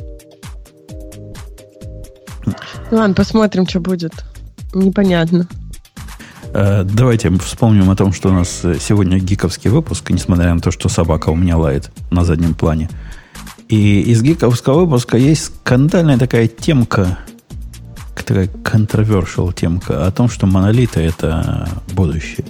[2.90, 4.12] Ладно, посмотрим, что будет.
[4.72, 5.48] Непонятно.
[6.52, 10.88] Э, давайте вспомним о том, что у нас сегодня гиковский выпуск, несмотря на то, что
[10.88, 12.88] собака у меня лает на заднем плане.
[13.68, 17.18] И из гиковского выпуска есть скандальная такая темка,
[18.14, 22.46] такая controversial темка о том, что монолиты это будущее.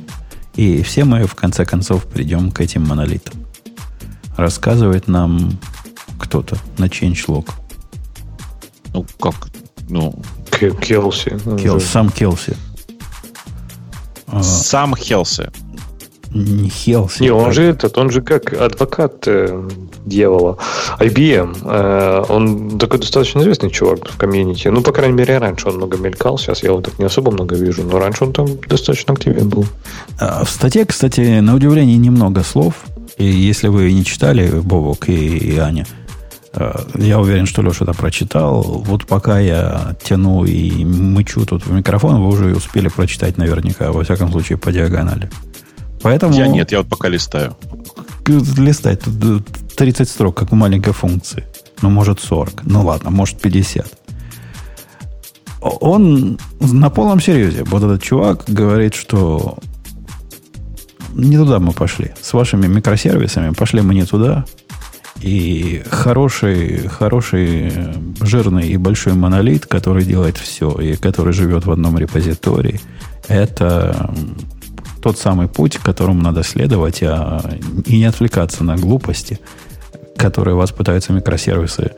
[0.54, 3.34] И все мы в конце концов придем к этим монолитам.
[4.36, 5.58] рассказывает нам
[6.18, 7.50] кто-то на changelog.
[8.92, 9.48] Ну, как?
[9.88, 10.14] Ну,
[10.50, 11.38] Келси.
[11.62, 12.56] Кел, сам Келси.
[14.26, 15.50] А, сам Хелси.
[16.34, 17.22] Не Хелси.
[17.22, 19.68] Не, он же этот, он же как адвокат э,
[20.04, 20.58] дьявола.
[20.98, 21.56] IBM.
[21.64, 24.66] Э, он такой достаточно известный чувак в комьюнити.
[24.66, 26.36] Ну, по крайней мере, раньше он много мелькал.
[26.38, 27.84] Сейчас я его так не особо много вижу.
[27.84, 29.64] Но раньше он там достаточно активен был.
[30.18, 32.74] А в статье, кстати, на удивление, немного слов.
[33.16, 36.03] И если вы не читали, Бобок и, и Аня, э,
[36.94, 38.62] я уверен, что Леша это прочитал.
[38.62, 44.04] Вот пока я тяну и мычу тут в микрофон, вы уже успели прочитать наверняка, во
[44.04, 45.30] всяком случае, по диагонали.
[46.02, 46.34] Поэтому...
[46.34, 47.56] Я нет, я вот пока листаю.
[48.26, 49.00] Листать.
[49.00, 51.44] Тут 30 строк, как у маленькой функции.
[51.82, 52.64] Ну, может, 40.
[52.64, 53.86] Ну, ладно, может, 50.
[55.60, 57.64] Он на полном серьезе.
[57.64, 59.58] Вот этот чувак говорит, что
[61.14, 62.12] не туда мы пошли.
[62.20, 64.44] С вашими микросервисами пошли мы не туда.
[65.20, 67.72] И хороший, хороший,
[68.20, 72.80] жирный и большой монолит, который делает все, и который живет в одном репозитории,
[73.28, 74.12] это
[75.02, 77.42] тот самый путь, которому надо следовать, а,
[77.86, 79.38] и не отвлекаться на глупости,
[80.16, 81.92] которые вас пытаются микросервисы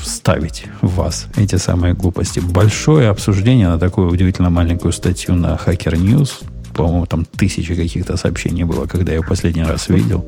[0.00, 2.40] вставить в вас, эти самые глупости.
[2.40, 6.44] Большое обсуждение на такую удивительно маленькую статью на Hacker News.
[6.74, 10.26] По-моему, там тысячи каких-то сообщений было, когда я последний раз видел.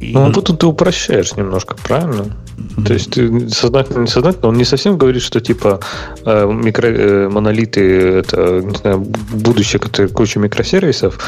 [0.00, 0.12] И...
[0.12, 2.36] Ну, тут ты упрощаешь немножко, правильно?
[2.56, 2.84] Mm-hmm.
[2.84, 5.80] То есть ты сознательно, несознательно, он не совсем говорит, что типа
[6.24, 11.18] э, микро, э, монолиты это не знаю, будущее, это куча микросервисов.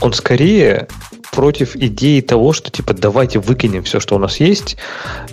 [0.00, 0.88] Он скорее
[1.32, 4.76] против идеи того, что типа давайте выкинем все, что у нас есть.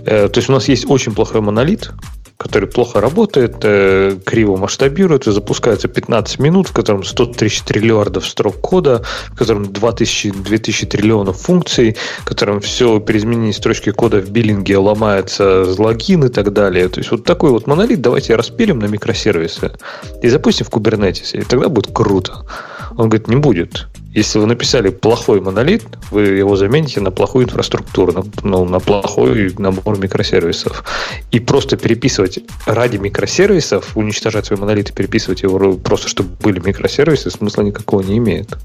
[0.05, 1.91] Э, то есть у нас есть очень плохой монолит,
[2.39, 8.62] который плохо работает, э, криво масштабирует, и запускается 15 минут, в котором 130 триллиардов строк
[8.62, 14.32] кода, в котором 2000, 2000 триллионов функций, в котором все при изменении строчки кода в
[14.32, 16.88] биллинге ломается логин и так далее.
[16.88, 19.73] То есть вот такой вот монолит давайте распилим на микросервисы
[20.23, 22.45] и запустим в Kubernetes, и тогда будет круто.
[22.91, 23.88] Он говорит, не будет.
[24.13, 29.54] Если вы написали плохой монолит, вы его замените на плохую инфраструктуру, на, ну, на плохой
[29.58, 30.84] набор микросервисов.
[31.32, 37.30] И просто переписывать ради микросервисов, уничтожать свой монолит и переписывать его просто, чтобы были микросервисы,
[37.30, 38.58] смысла никакого не имеет.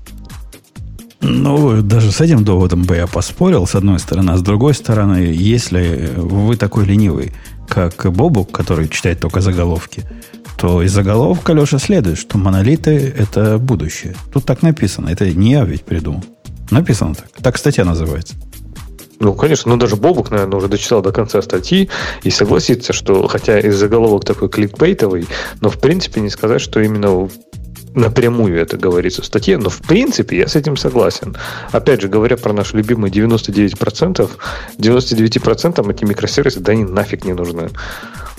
[1.21, 4.31] Ну, даже с этим доводом бы я поспорил, с одной стороны.
[4.31, 7.33] А с другой стороны, если вы такой ленивый,
[7.69, 10.05] как Бобук, который читает только заголовки,
[10.57, 14.15] то из заголовка, Леша, следует, что монолиты– это будущее.
[14.33, 15.09] Тут так написано.
[15.09, 16.25] Это не я ведь придумал.
[16.71, 17.29] Написано так.
[17.43, 18.35] Так статья называется.
[19.21, 21.89] Ну, конечно, ну даже Бобук, наверное, уже дочитал до конца статьи
[22.23, 25.27] и согласится, что, хотя из заголовок такой кликбейтовый,
[25.61, 27.29] но в принципе не сказать, что именно
[27.95, 31.37] напрямую это говорится в статье, но в принципе я с этим согласен.
[31.73, 34.31] Опять же, говоря про наши любимые 99%,
[34.79, 37.71] 99% эти микросервисы, да они нафиг не нужны.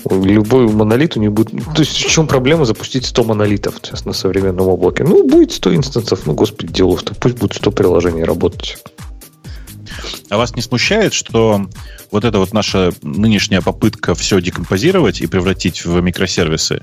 [0.10, 1.52] Любой монолит у них будет...
[1.74, 5.04] То есть в чем проблема запустить 100 монолитов сейчас на современном облаке?
[5.04, 8.78] Ну, будет 100 инстансов, ну, господи, делов-то, пусть будет 100 приложений работать.
[10.30, 11.68] А вас не смущает, что
[12.12, 16.82] вот эта вот наша нынешняя попытка все декомпозировать и превратить в микросервисы,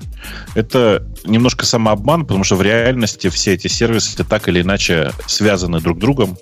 [0.55, 5.97] это немножко самообман, потому что в реальности все эти сервисы так или иначе связаны друг
[5.97, 6.37] с другом,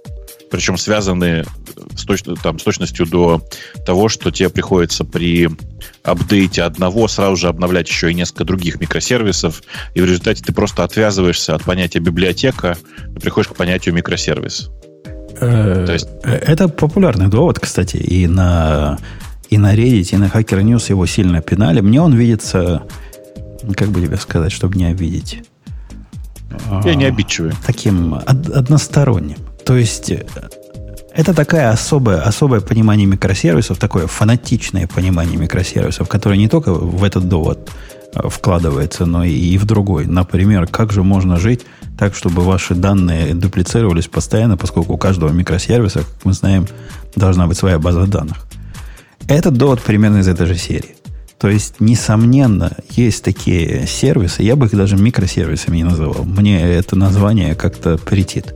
[0.52, 1.46] причем связаны
[1.96, 3.42] с, точ, там, с точностью до
[3.86, 5.50] того, что тебе приходится при
[6.04, 9.64] апдейте одного сразу же обновлять еще и несколько других микросервисов,
[9.96, 12.78] и в результате ты просто отвязываешься от понятия библиотека
[13.16, 14.70] и приходишь к понятию микросервис.
[15.42, 16.08] Э, То есть...
[16.24, 18.98] Э, это популярный довод, кстати, и на,
[19.50, 21.82] и на Reddit, и на Hacker News его сильно пинали.
[21.82, 22.84] Мне он видится,
[23.76, 25.44] как бы тебе сказать, чтобы не обидеть.
[26.84, 27.54] Я не обидчивый.
[27.66, 29.38] Таким односторонним.
[29.66, 30.26] То есть э,
[31.14, 37.28] это такая особое, особое понимание микросервисов, такое фанатичное понимание микросервисов, которое не только в этот
[37.28, 37.70] довод
[38.14, 40.06] вкладывается, но и в другой.
[40.06, 41.66] Например, как же можно жить
[41.98, 46.68] так, чтобы ваши данные дуплицировались постоянно, поскольку у каждого микросервиса, как мы знаем,
[47.16, 48.46] должна быть своя база данных.
[49.28, 50.96] Этот довод примерно из этой же серии.
[51.40, 56.24] То есть, несомненно, есть такие сервисы, я бы их даже микросервисами не называл.
[56.24, 58.54] Мне это название как-то претит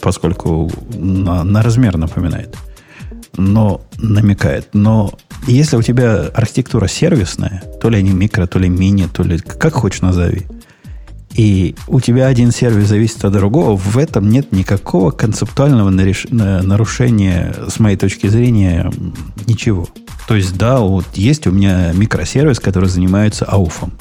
[0.00, 2.56] поскольку на, на размер напоминает,
[3.36, 4.68] но намекает.
[4.72, 5.12] Но
[5.46, 9.74] если у тебя архитектура сервисная, то ли они микро, то ли мини, то ли как
[9.74, 10.46] хочешь назови,
[11.34, 17.78] и у тебя один сервис зависит от другого, в этом нет никакого концептуального нарушения, с
[17.78, 18.90] моей точки зрения,
[19.46, 19.86] ничего.
[20.26, 23.92] То есть, да, вот есть у меня микросервис, который занимается ауфом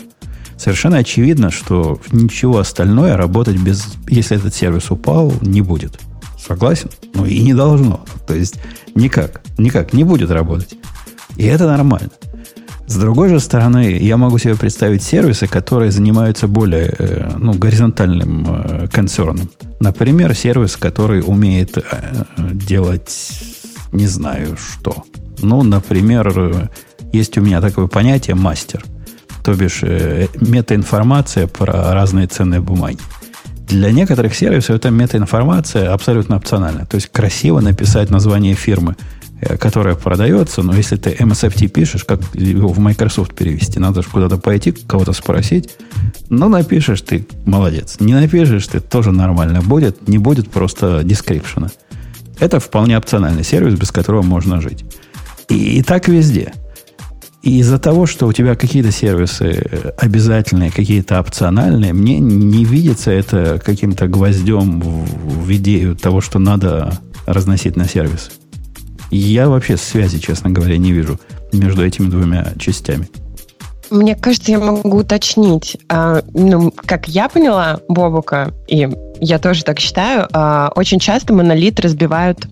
[0.57, 3.85] совершенно очевидно, что ничего остальное работать без...
[4.07, 5.99] Если этот сервис упал, не будет.
[6.37, 6.89] Согласен?
[7.13, 8.05] Ну и не должно.
[8.25, 8.55] То есть
[8.95, 10.75] никак, никак не будет работать.
[11.35, 12.11] И это нормально.
[12.87, 18.47] С другой же стороны, я могу себе представить сервисы, которые занимаются более э, ну, горизонтальным
[18.47, 19.49] э, концерном.
[19.81, 21.83] Например, сервис, который умеет э,
[22.37, 23.43] делать
[23.91, 25.03] не знаю что.
[25.39, 26.69] Ну, например,
[27.13, 28.83] есть у меня такое понятие мастер.
[29.43, 32.99] То бишь метаинформация про разные ценные бумаги.
[33.67, 36.85] Для некоторых сервисов эта метаинформация абсолютно опциональна.
[36.85, 38.95] То есть красиво написать название фирмы–
[39.39, 43.79] Э, которая продается, но если ты MSFT пишешь, как его в Microsoft перевести?
[43.79, 45.69] Надо же куда-то пойти, кого-то спросить.
[46.29, 47.97] Ну, напишешь ты, молодец.
[47.99, 50.07] Не напишешь ты, тоже нормально будет.
[50.07, 51.69] Не будет просто дескрипшена.
[52.39, 54.83] Это вполне опциональный сервис, без которого можно жить.
[55.49, 56.53] И, и так везде.
[57.47, 63.61] И из-за того, что у тебя какие-то сервисы обязательные, какие-то опциональные, мне не видится это
[63.63, 68.31] каким-то гвоздем в идею того, что надо разносить на сервисы.
[69.11, 71.21] Я вообще связи, честно говоря, не вижу
[71.53, 73.07] между этими двумя частями.
[73.89, 75.77] Мне кажется, я могу уточнить.
[75.89, 78.87] А, ну, как я поняла Бобука, и
[79.19, 82.47] я тоже так считаю, а, очень часто монолит разбивают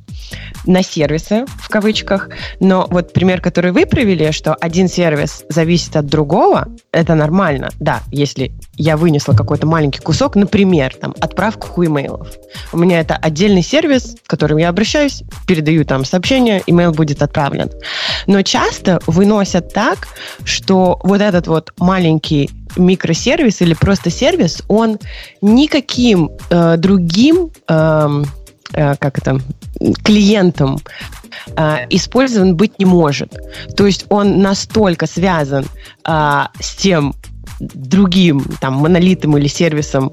[0.66, 2.30] на сервисы, в кавычках.
[2.60, 7.70] Но вот пример, который вы привели, что один сервис зависит от другого, это нормально.
[7.80, 12.30] Да, если я вынесла какой-то маленький кусок, например, там, отправку имейлов.
[12.72, 17.70] У меня это отдельный сервис, к которому я обращаюсь, передаю там сообщение, имейл будет отправлен.
[18.28, 20.08] Но часто выносят так,
[20.46, 24.98] что вот этот вот маленький микросервис или просто сервис, он
[25.42, 28.24] никаким э, другим э,
[28.76, 29.40] как это,
[30.04, 30.80] клиентом
[31.56, 33.34] э, использован быть не может.
[33.76, 35.66] То есть он настолько связан
[36.08, 37.16] э, с тем
[37.60, 40.12] другим там монолитом или сервисом,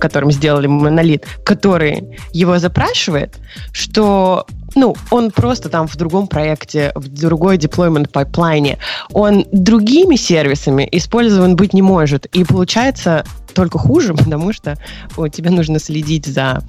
[0.00, 3.38] которым сделали монолит, который его запрашивает,
[3.72, 8.78] что ну, он просто там в другом проекте, в другой deployment пайплайне,
[9.12, 12.26] он другими сервисами использован быть не может.
[12.26, 14.76] И получается только хуже, потому что
[15.16, 16.62] о, тебе нужно следить за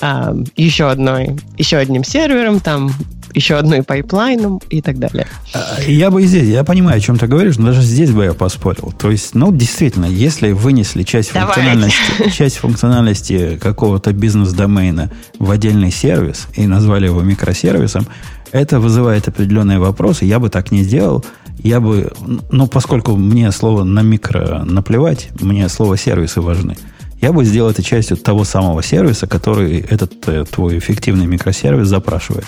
[0.00, 2.92] а, еще одной, еще одним сервером, там
[3.34, 5.26] еще одной пайплайном и так далее.
[5.52, 8.24] А, я бы и здесь, я понимаю, о чем ты говоришь, но даже здесь бы
[8.24, 8.92] я поспорил.
[8.96, 16.46] То есть, ну, действительно, если вынесли часть функциональности, часть функциональности какого-то бизнес-домена в отдельный сервис
[16.54, 18.06] и назвали его микросервисом,
[18.52, 20.26] это вызывает определенные вопросы.
[20.26, 21.24] Я бы так не сделал.
[21.58, 22.12] Я бы,
[22.50, 26.76] ну, поскольку мне слово на микро наплевать, мне слово сервисы важны–
[27.24, 32.44] я бы сделал это частью того самого сервиса, который этот э, твой эффективный микросервис запрашивает.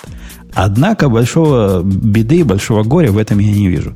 [0.53, 3.95] Однако большого беды, большого горя в этом я не вижу.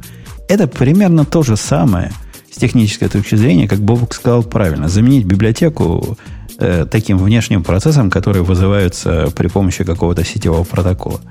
[0.50, 2.12] Это примерно то же самое
[2.52, 4.89] с технической точки зрения, как Бобук сказал правильно.
[4.89, 6.17] Заменить библиотеку
[6.58, 11.21] э, таким внешним процессом, которые вызываются при помощи какого-то сетевого протокола.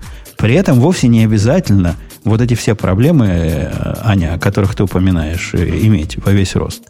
[0.41, 5.51] При этом вовсе не обязательно вот эти все проблемы, э, Аня, о которых ты упоминаешь,
[5.53, 6.85] э, иметь во весь рост.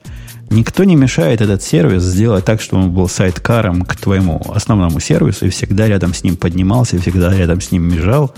[0.51, 5.47] Никто не мешает этот сервис сделать так, чтобы он был сайткаром к твоему основному сервису
[5.47, 8.33] и всегда рядом с ним поднимался, и всегда рядом с ним межал.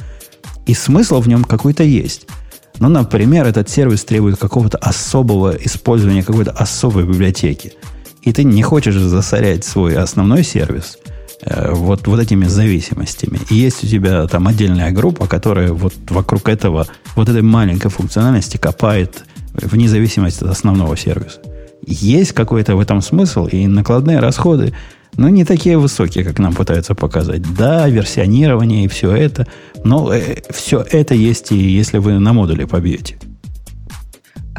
[0.67, 2.27] И смысл в нем какой-то есть.
[2.81, 7.75] Ну, например, этот сервис требует какого-то особого использования какой-то особой библиотеки.
[8.23, 10.97] И ты не хочешь засорять свой основной сервис
[11.45, 13.41] вот, вот этими зависимостями.
[13.51, 18.57] И есть у тебя там отдельная группа, которая вот вокруг этого, вот этой маленькой функциональности
[18.57, 19.25] копает
[19.55, 21.41] вне зависимости от основного сервиса
[21.87, 24.73] есть какой-то в этом смысл, и накладные расходы,
[25.17, 27.43] ну, не такие высокие, как нам пытаются показать.
[27.55, 29.47] Да, версионирование и все это,
[29.85, 33.17] но э, все это есть и если вы на модуле побьете.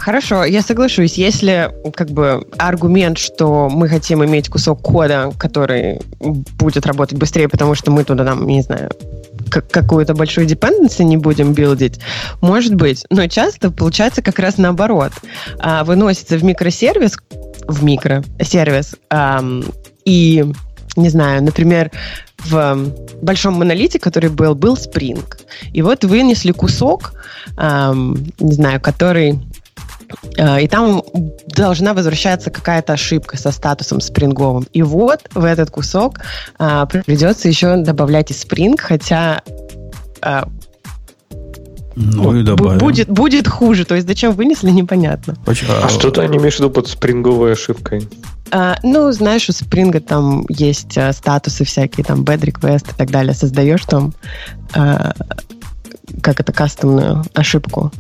[0.04, 1.13] Хорошо, я соглашусь.
[1.13, 7.74] Если как бы аргумент, что мы хотим иметь кусок кода, который будет работать быстрее, потому
[7.74, 8.92] что мы туда, там, не знаю,
[9.50, 12.02] какую-то большую dependency не будем билдить,
[12.42, 13.06] может быть.
[13.12, 15.13] Но часто получается как раз наоборот.
[15.60, 17.16] А, выносится в микросервис,
[17.70, 18.96] в микросервис,
[20.04, 20.46] и,
[20.98, 21.92] не знаю, например,
[22.39, 22.78] в
[23.22, 25.24] большом монолите, который был, был Spring.
[25.72, 27.13] И вот вынесли кусок,
[27.58, 29.39] не знаю, который
[30.38, 31.04] и там
[31.47, 34.67] должна возвращаться какая-то ошибка со статусом спринговым.
[34.73, 36.19] И вот в этот кусок
[36.58, 39.41] а, придется еще добавлять и спринг, хотя
[40.21, 40.47] а,
[41.95, 42.80] ну, и добавим.
[42.80, 43.86] Будет, будет хуже.
[43.86, 45.36] То есть зачем вынесли, непонятно.
[45.45, 45.71] Почему?
[45.82, 48.08] А что ты не имеешь в виду под спринговой ошибкой?
[48.52, 53.12] А, ну, знаешь, у спринга там есть а, статусы всякие, там, bad request и так
[53.12, 53.34] далее.
[53.34, 54.13] Создаешь там
[54.73, 55.13] а,
[56.21, 57.92] как это кастомную ошибку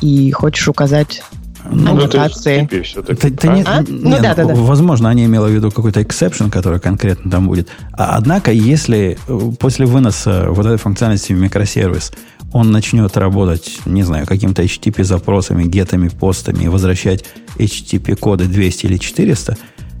[0.00, 1.22] и хочешь указать
[1.70, 2.66] ну, аннотации.
[2.70, 3.82] Ты, ты, ты не, а?
[3.82, 4.54] не, ну, да, да, да.
[4.54, 7.68] Возможно, они имели в виду какой-то exception, который конкретно там будет.
[7.92, 12.12] А, однако, если э, после выноса вот этой функциональности в микросервис
[12.52, 17.24] он начнет работать, не знаю, каким-то HTTP запросами, гетами, постами и возвращать
[17.58, 19.56] HTTP коды 200 или 400,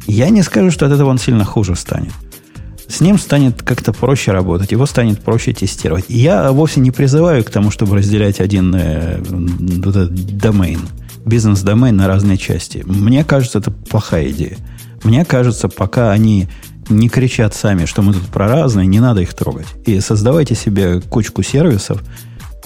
[0.06, 2.12] я не скажу, что от этого он сильно хуже станет.
[2.88, 6.06] С ним станет как-то проще работать, его станет проще тестировать.
[6.08, 10.80] я вовсе не призываю к тому, чтобы разделять один э, вот этот домен,
[11.24, 12.82] бизнес-домен на разные части.
[12.86, 14.56] Мне кажется, это плохая идея.
[15.02, 16.48] Мне кажется, пока они
[16.88, 19.66] не кричат сами, что мы тут про разные, не надо их трогать.
[19.84, 22.02] И создавайте себе кучку сервисов,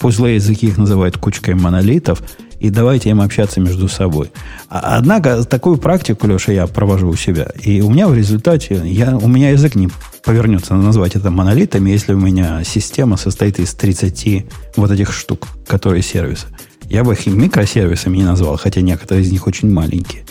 [0.01, 2.23] пусть языки их называют кучкой монолитов,
[2.63, 4.31] и давайте им общаться между собой.
[4.69, 7.49] А, однако такую практику, Леша, я провожу у себя.
[7.61, 9.89] И у меня в результате, я, у меня язык не
[10.25, 14.47] повернется назвать это монолитами, если у меня система состоит из 30
[14.77, 16.47] вот этих штук, которые сервисы.
[16.93, 20.24] Я бы их микросервисами не назвал, хотя некоторые из них очень маленькие.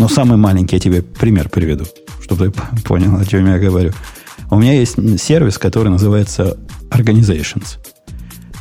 [0.00, 1.84] Но самый маленький я тебе пример приведу,
[2.20, 3.92] чтобы ты понял, о чем я говорю.
[4.50, 6.58] У меня есть сервис, который называется
[6.90, 7.78] Organizations.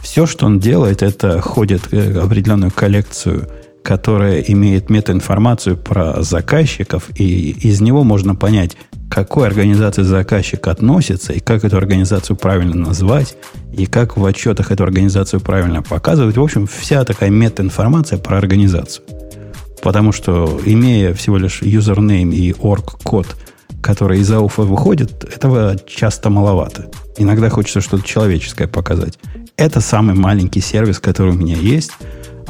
[0.03, 3.49] Все, что он делает, это ходит в определенную коллекцию,
[3.87, 8.75] которая имеет метаинформацию про заказчиков, и из него можно понять,
[9.09, 13.37] к какой организации заказчик относится, и как эту организацию правильно назвать,
[13.71, 16.35] и как в отчетах эту организацию правильно показывать.
[16.35, 19.05] В общем, вся такая метаинформация про организацию.
[19.81, 23.37] Потому что, имея всего лишь юзернейм и орг-код,
[23.81, 26.91] который из ауфа выходит, этого часто маловато.
[27.17, 29.17] Иногда хочется что-то человеческое показать.
[29.55, 31.91] Это самый маленький сервис, который у меня есть.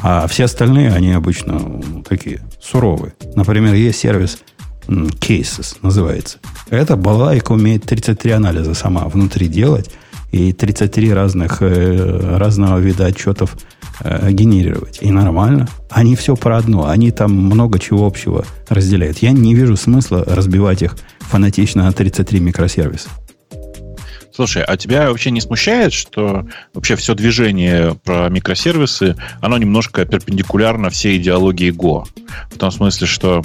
[0.00, 3.14] А все остальные, они обычно ну, такие суровые.
[3.34, 4.38] Например, есть сервис
[4.86, 6.38] Cases, называется.
[6.70, 9.90] Это балайка умеет 33 анализа сама внутри делать
[10.30, 13.56] и 33 разных, э, разного вида отчетов
[14.00, 14.98] э, генерировать.
[15.02, 15.68] И нормально.
[15.90, 16.88] Они все про одно.
[16.88, 19.18] Они там много чего общего разделяют.
[19.18, 23.08] Я не вижу смысла разбивать их фанатично на 33 микросервиса.
[24.38, 30.90] Слушай, а тебя вообще не смущает, что вообще все движение про микросервисы, оно немножко перпендикулярно
[30.90, 32.04] всей идеологии Go?
[32.48, 33.42] В том смысле, что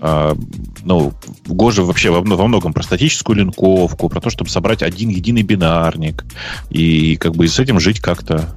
[0.00, 0.34] э,
[0.84, 1.12] ну,
[1.44, 5.42] Go же вообще во, во многом про статическую линковку, про то, чтобы собрать один единый
[5.42, 6.24] бинарник
[6.70, 8.56] и как бы с этим жить как-то.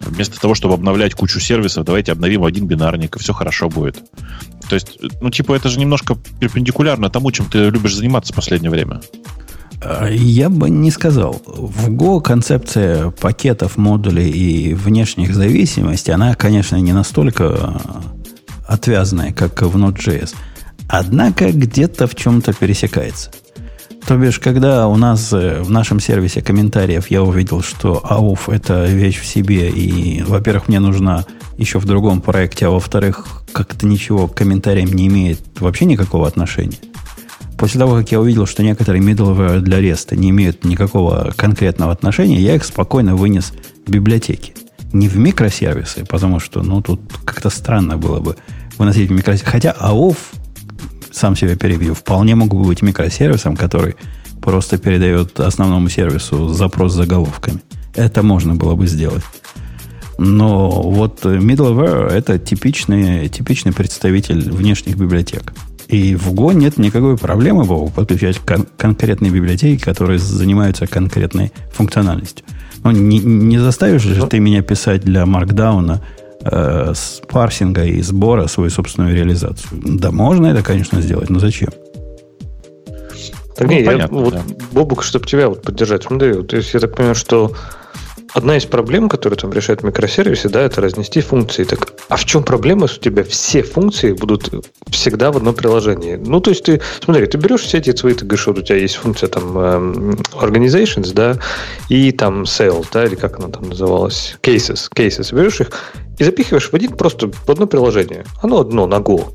[0.00, 4.02] Вместо того, чтобы обновлять кучу сервисов, давайте обновим один бинарник, и все хорошо будет.
[4.70, 8.70] То есть, ну, типа, это же немножко перпендикулярно тому, чем ты любишь заниматься в последнее
[8.70, 9.02] время.
[9.82, 11.42] А, я бы не сказал.
[11.46, 17.80] В Go концепция пакетов, модулей и внешних зависимостей, она, конечно, не настолько
[18.66, 20.34] отвязная, как в Node.js.
[20.88, 23.30] Однако где-то в чем-то пересекается.
[24.06, 28.84] То бишь, когда у нас э, в нашем сервисе комментариев я увидел, что AUF это
[28.84, 31.24] вещь в себе, и, во-первых, мне нужна
[31.56, 36.78] еще в другом проекте, а во-вторых, как-то ничего к комментариям не имеет вообще никакого отношения–
[37.64, 42.38] После того, как я увидел, что некоторые middleware для REST не имеют никакого конкретного отношения,
[42.38, 43.54] я их спокойно вынес
[43.86, 44.52] в библиотеки.
[44.92, 48.36] Не в микросервисы, потому что, ну, тут как-то странно было бы
[48.76, 49.50] выносить в микросервисы.
[49.50, 50.18] Хотя AOF,
[51.10, 53.96] сам себя перебью, вполне мог бы быть микросервисом, который
[54.42, 57.62] просто передает основному сервису запрос с заголовками.
[57.94, 59.24] Это можно было бы сделать.
[60.18, 65.54] Но вот middleware– это типичный, типичный представитель внешних библиотек.
[65.88, 72.44] И в Go нет никакой проблемы, Богу, подключать кон- конкретные библиотеки, которые занимаются конкретной функциональностью.
[72.82, 74.26] Но ну, не, не заставишь же ну.
[74.26, 76.02] ты меня писать для маркдауна
[76.42, 79.70] э, с парсинга и сбора свою собственную реализацию.
[79.72, 81.70] Да, можно это, конечно, сделать, но зачем?
[83.56, 84.34] Так ну, не, понятно, я, вот,
[84.72, 87.54] Бобук, чтобы тебя вот поддержать, смотри, вот, то есть я так понимаю, что
[88.34, 91.64] одна из проблем, которую там решают микросервисы, да, это разнести функции.
[91.64, 94.48] Так, а в чем проблема, если у тебя все функции будут
[94.86, 96.14] всегда в одном приложении?
[96.14, 98.76] Ну, то есть ты, смотри, ты берешь все эти свои, ты говоришь, вот у тебя
[98.76, 101.40] есть функция там эм, organizations, да,
[101.88, 105.72] и там sale, да, или как она там называлась, cases, cases, берешь их
[106.16, 108.24] и запихиваешь в один просто в одно приложение.
[108.40, 109.32] Оно одно на Go.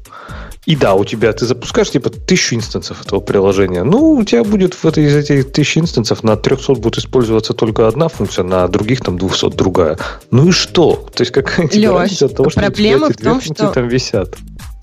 [0.66, 3.84] И да, у тебя ты запускаешь типа тысячу инстансов этого приложения.
[3.84, 7.88] Ну, у тебя будет в этой, из этих тысячи инстансов на 300 будет использоваться только
[7.88, 9.97] одна функция, на других там 200 другая.
[10.32, 11.07] Ну и что?
[11.14, 13.68] То есть какая Леш, разница от того, что проблема у тебя в том, что...
[13.70, 14.36] там висят?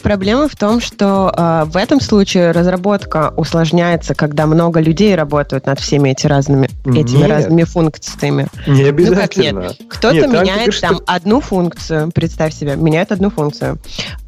[0.07, 5.80] Проблема в том, что э, в этом случае разработка усложняется, когда много людей работают над
[5.80, 7.28] всеми эти разными, этими нет.
[7.28, 8.46] разными функциями.
[8.68, 9.62] Не обязательно.
[9.62, 9.88] Ну, как нет?
[9.88, 11.12] Кто-то нет, меняет там, там что...
[11.12, 13.78] одну функцию, представь себе, меняет одну функцию,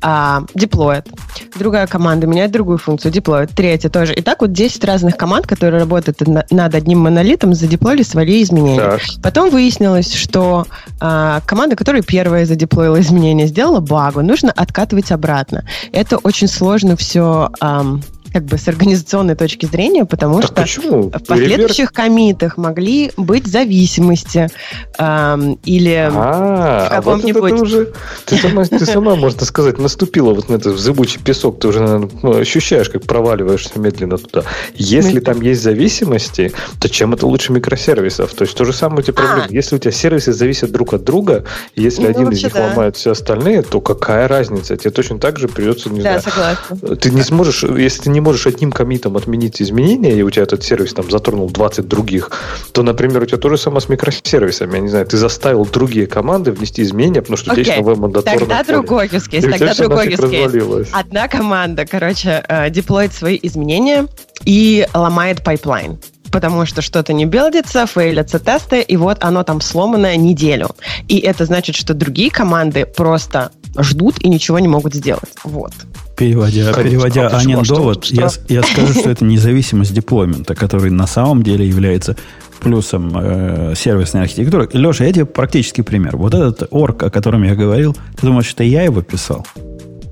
[0.00, 1.06] а, деплоит.
[1.54, 3.50] Другая команда меняет другую функцию, деплоит.
[3.50, 4.14] Третья тоже.
[4.14, 6.20] И так вот 10 разных команд, которые работают
[6.50, 8.80] над одним монолитом, задеплоили свои изменения.
[8.80, 9.00] Так.
[9.22, 10.66] Потом выяснилось, что
[10.98, 14.22] а, команда, которая первая задеплоила изменения, сделала багу.
[14.22, 15.62] Нужно откатывать обратно.
[15.92, 18.02] Это очень сложно все ам,
[18.38, 21.02] как бы с организационной точки зрения, потому так что почему?
[21.10, 24.48] в последующих комитах могли быть зависимости
[24.96, 27.50] эм, или а, в каком-нибудь...
[27.50, 27.92] Вот уже,
[28.26, 32.10] ты, сама, ты сама, можно сказать, наступила вот на этот зыбучий песок, ты уже наверное,
[32.22, 34.44] ну, ощущаешь, как проваливаешься медленно туда.
[34.76, 35.20] Если Мы...
[35.20, 38.34] там есть зависимости, то чем это лучше микросервисов?
[38.34, 39.48] То есть то же самое у тебя проблема.
[39.50, 39.52] А.
[39.52, 41.42] Если у тебя сервисы зависят друг от друга,
[41.74, 42.68] если ну, один из них да.
[42.68, 44.76] ломает все остальные, то какая разница?
[44.76, 46.22] Тебе точно так же придется, не да, знаю...
[46.22, 46.96] Согласна.
[46.96, 50.42] Ты не сможешь, если ты не не можешь одним комитом отменить изменения, и у тебя
[50.42, 52.30] этот сервис там затронул 20 других,
[52.72, 54.74] то, например, у тебя то же самое с микросервисами.
[54.74, 57.60] Я не знаю, ты заставил другие команды внести изменения, потому что okay.
[57.60, 60.88] у тебя есть новая мандаторная Тогда другой use case, тогда другой use case.
[60.92, 64.06] Одна команда, короче, э, деплоит свои изменения
[64.44, 65.98] и ломает pipeline
[66.30, 70.76] потому что что-то не билдится, фейлятся тесты, и вот оно там сломанное неделю.
[71.08, 75.32] И это значит, что другие команды просто ждут и ничего не могут сделать.
[75.44, 75.72] Вот.
[76.18, 76.82] Переводя, Конечно.
[76.82, 81.64] переводя а Анин довод, я, я скажу, что это независимость деплоймента, который на самом деле
[81.66, 82.16] является
[82.58, 84.68] плюсом э, сервисной архитектуры.
[84.72, 86.16] Леша, я тебе практический пример.
[86.16, 89.46] Вот этот орг, о котором я говорил, ты думаешь, что я его писал?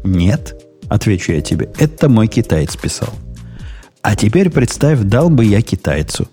[0.04, 0.54] Нет.
[0.88, 1.70] Отвечу я тебе.
[1.76, 3.12] Это мой китаец писал.
[4.00, 6.28] А теперь представь, дал бы я китайцу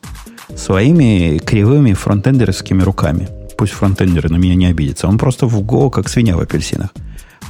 [0.56, 3.28] своими кривыми фронтендерскими руками.
[3.58, 5.08] Пусть фронтендеры на меня не обидятся.
[5.08, 6.92] Он просто в Go, как свинья в апельсинах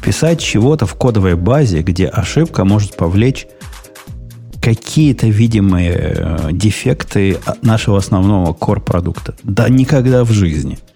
[0.04, 3.48] писать чего-то в кодовой базе, где ошибка может повлечь
[4.62, 9.36] какие-то видимые э, дефекты нашего основного core-продукта.
[9.44, 10.78] Да никогда в жизни–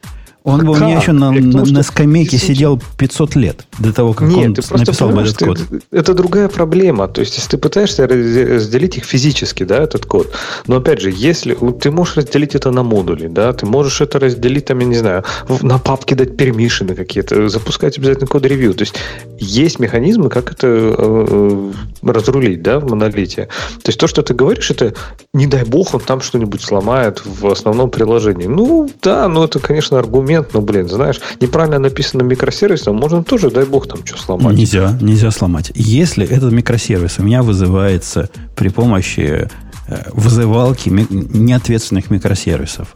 [0.48, 4.30] он бы у меня еще на, на, на скамейке сидел 500 лет до того, как
[4.30, 5.60] Нет, он ты просто написал бы этот код.
[5.60, 7.10] Это, это другая проблема.
[7.10, 10.34] То есть, если ты пытаешься разделить их физически, да, этот код,
[10.66, 14.66] но опять же, если ты можешь разделить это на модули, да, ты можешь это разделить,
[14.66, 15.26] там, я не знаю,
[15.62, 18.74] на папки дать пермишины какие-то, запускать обязательно код-ревью.
[18.74, 18.96] То есть,
[19.40, 21.72] есть механизмы, как это э,
[22.04, 23.50] разрулить, да, в монолите.
[23.84, 24.94] То есть, то, что ты говоришь, это,
[25.34, 28.48] не дай бог, он там что-нибудь сломает в основном приложении.
[28.48, 33.50] Ну, да, ну, это, конечно, аргумент момент, ну, блин, знаешь, неправильно написано микросервисом, можно тоже,
[33.50, 34.56] дай бог, там что сломать.
[34.56, 35.72] Нельзя, нельзя сломать.
[35.76, 39.50] Если этот микросервис у меня вызывается при помощи
[39.88, 42.88] э, вызывалки неответственных микросервисов,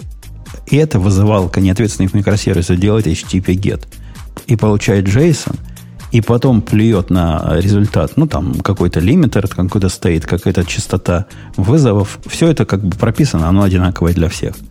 [0.67, 3.83] и эта вызывалка неответственных микросервисов делает HTTP GET
[4.47, 5.57] и получает JSON,
[6.11, 11.25] и потом плюет на результат, ну, там, какой-то лимитер, какой-то стоит, какая-то частота
[11.55, 14.55] вызовов, все это как бы прописано, оно одинаковое для всех–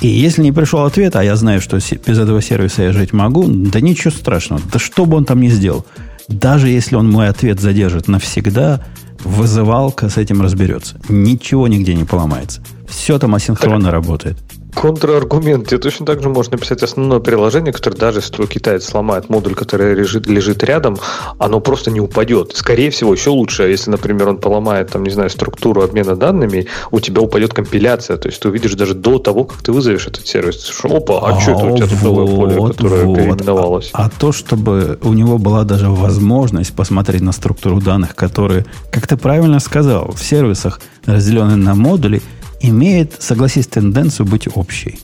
[0.00, 3.46] и если не пришел ответ, а я знаю, что без этого сервиса я жить могу,
[3.46, 4.62] да ничего страшного.
[4.72, 5.86] Да что бы он там ни сделал.
[6.28, 8.84] Даже если он мой ответ задержит навсегда,
[9.22, 11.00] вызывалка с этим разберется.
[11.08, 12.62] Ничего нигде не поломается.
[12.88, 14.38] Все там асинхронно работает
[14.74, 15.68] контраргумент.
[15.68, 19.94] Тебе точно так же можно написать основное приложение, которое даже если китаец сломает модуль, который
[19.94, 20.98] лежит, лежит рядом,
[21.38, 22.52] оно просто не упадет.
[22.54, 27.00] Скорее всего, еще лучше, если, например, он поломает, там, не знаю, структуру обмена данными, у
[27.00, 28.16] тебя упадет компиляция.
[28.16, 30.70] То есть ты увидишь даже до того, как ты вызовешь этот сервис.
[30.84, 33.16] Опа, а, а что это у тебя тут новое поле, которое вот.
[33.16, 33.90] переименовалось?
[33.92, 39.06] А, а то, чтобы у него была даже возможность посмотреть на структуру данных, которые, как
[39.06, 42.22] ты правильно сказал, в сервисах разделены на модули,
[42.68, 44.98] имеет, согласись, тенденцию быть общей.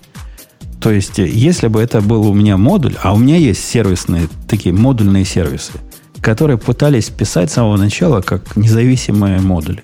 [0.80, 4.74] То есть, если бы это был у меня модуль, а у меня есть сервисные, такие
[4.74, 5.72] модульные сервисы,
[6.22, 9.82] которые пытались писать с самого начала как независимые модули.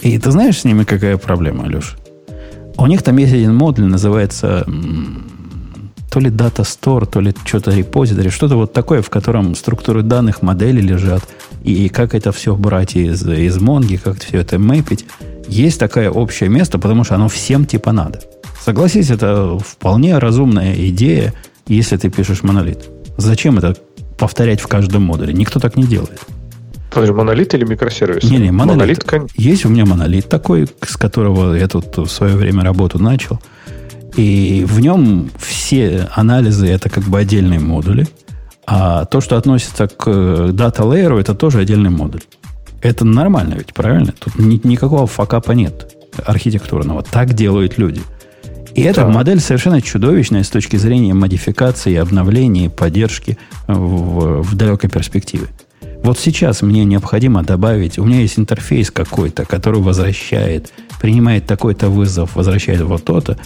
[0.00, 1.96] И ты знаешь с ними какая проблема, Алеш?
[2.76, 4.66] У них там есть один модуль, называется
[6.10, 10.42] то ли Data Store, то ли что-то репозиторий, что-то вот такое, в котором структуры данных,
[10.42, 11.22] модели лежат,
[11.64, 15.06] и как это все брать из, из Монги, как все это мэпить
[15.48, 18.20] есть такое общее место, потому что оно всем типа надо.
[18.64, 21.34] Согласись, это вполне разумная идея,
[21.66, 22.88] если ты пишешь монолит.
[23.16, 23.76] Зачем это
[24.18, 25.32] повторять в каждом модуле?
[25.32, 26.20] Никто так не делает.
[26.90, 28.22] Подожди, монолит или микросервис?
[28.24, 29.04] Не, не, монолит.
[29.04, 29.30] монолит.
[29.36, 33.40] Есть у меня монолит такой, с которого я тут в свое время работу начал.
[34.16, 38.06] И в нем все анализы это как бы отдельные модули.
[38.66, 42.22] А то, что относится к дата layer, это тоже отдельный модуль.
[42.84, 44.12] Это нормально ведь, правильно?
[44.12, 47.02] Тут ни, никакого факапа нет архитектурного.
[47.02, 48.02] Так делают люди.
[48.74, 49.08] И эта да.
[49.08, 55.46] модель совершенно чудовищная с точки зрения модификации, обновления, поддержки в, в далекой перспективе.
[56.02, 60.70] Вот сейчас мне необходимо добавить, у меня есть интерфейс какой-то, который возвращает,
[61.00, 63.38] принимает такой-то вызов, возвращает вот то-то.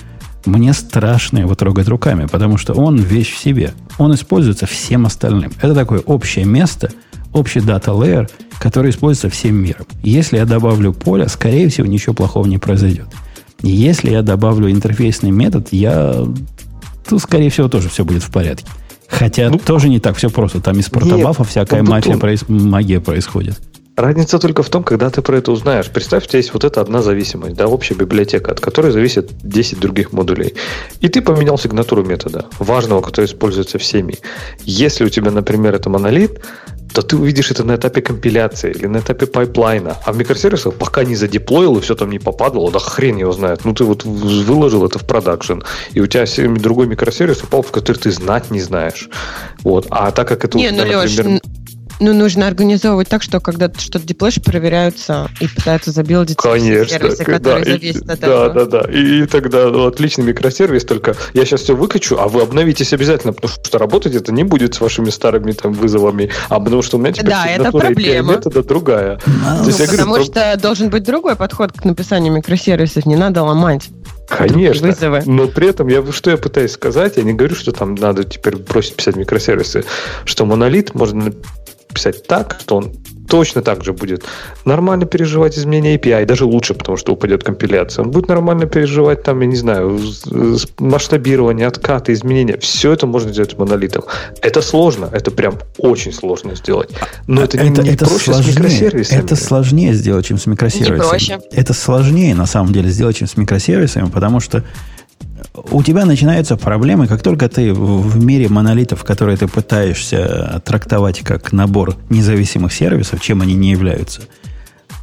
[0.47, 3.73] Мне страшно его трогать руками, потому что он вещь в себе.
[3.99, 5.53] Он используется всем остальным.
[5.63, 6.91] Это такое общее место,
[7.33, 8.29] общий дата layer,
[8.59, 9.87] который используется всем миром.
[10.03, 13.07] Если я добавлю поле, скорее всего, ничего плохого не произойдет.
[13.63, 16.25] Если я добавлю интерфейсный метод, я...
[17.09, 18.67] То, скорее всего, тоже все будет в порядке.
[19.09, 20.61] Хотя ну, тоже не так все просто.
[20.61, 22.45] Там из протобафа всякая ну, магия, проис...
[22.49, 23.59] магия происходит.
[23.97, 25.91] Разница только в том, когда ты про это узнаешь.
[25.91, 29.81] Представь, у тебя есть вот эта одна зависимость, да, общая библиотека, от которой зависит 10
[29.81, 30.55] других модулей.
[31.01, 34.19] И ты поменял сигнатуру метода, важного, который используется всеми.
[34.63, 36.39] Если у тебя, например, это монолит,
[36.93, 39.97] то ты увидишь это на этапе компиляции или на этапе пайплайна.
[40.05, 43.65] А в микросервисах пока не задеплоил и все там не попадало, да хрен его знает.
[43.65, 45.61] Ну, ты вот выложил это в production,
[45.93, 46.25] и у тебя
[46.59, 49.09] другой микросервис упал, в который ты знать не знаешь.
[49.63, 49.87] Вот.
[49.91, 51.27] А так как это не, у тебя, ну, например...
[51.27, 51.41] Леш,
[52.01, 57.25] ну, нужно организовывать так, что когда ты что-то деплоишь, проверяются и пытаются забилдить Конечно, сервисы,
[57.25, 58.49] которые да, зависят и, от да, этого.
[58.51, 58.93] Да, да, да.
[58.93, 63.33] И, и тогда ну, отличный микросервис, только я сейчас все выкачу, а вы обновитесь обязательно,
[63.33, 67.01] потому что работать это не будет с вашими старыми там вызовами, а потому что у
[67.01, 68.33] меня теперь да, это проблема.
[68.33, 69.21] метода другая.
[69.27, 73.89] Ну, есть, потому говорю, что должен быть другой подход к написанию микросервисов, не надо ломать.
[74.29, 74.89] Конечно.
[74.89, 75.23] Вызовы.
[75.25, 78.57] Но при этом я что я пытаюсь сказать, я не говорю, что там надо теперь
[78.57, 79.85] бросить писать микросервисы,
[80.25, 81.33] что монолит можно
[81.93, 82.93] писать так, что он
[83.29, 84.25] точно так же будет
[84.65, 88.05] нормально переживать изменения API, даже лучше, потому что упадет компиляция.
[88.05, 90.01] Он будет нормально переживать там, я не знаю,
[90.79, 92.57] масштабирование, откаты, изменения.
[92.59, 94.05] Все это можно сделать монолитом.
[94.41, 96.91] Это сложно, это прям очень сложно сделать.
[97.27, 99.19] Но это, это не, не это проще сложнее, с микросервисами.
[99.21, 100.97] Это сложнее сделать, чем с микросервисами.
[100.97, 101.39] Не проще.
[101.53, 104.65] Это сложнее, на самом деле, сделать, чем с микросервисами, потому что
[105.71, 111.53] у тебя начинаются проблемы, как только ты в мире монолитов, которые ты пытаешься трактовать как
[111.53, 114.23] набор независимых сервисов, чем они не являются,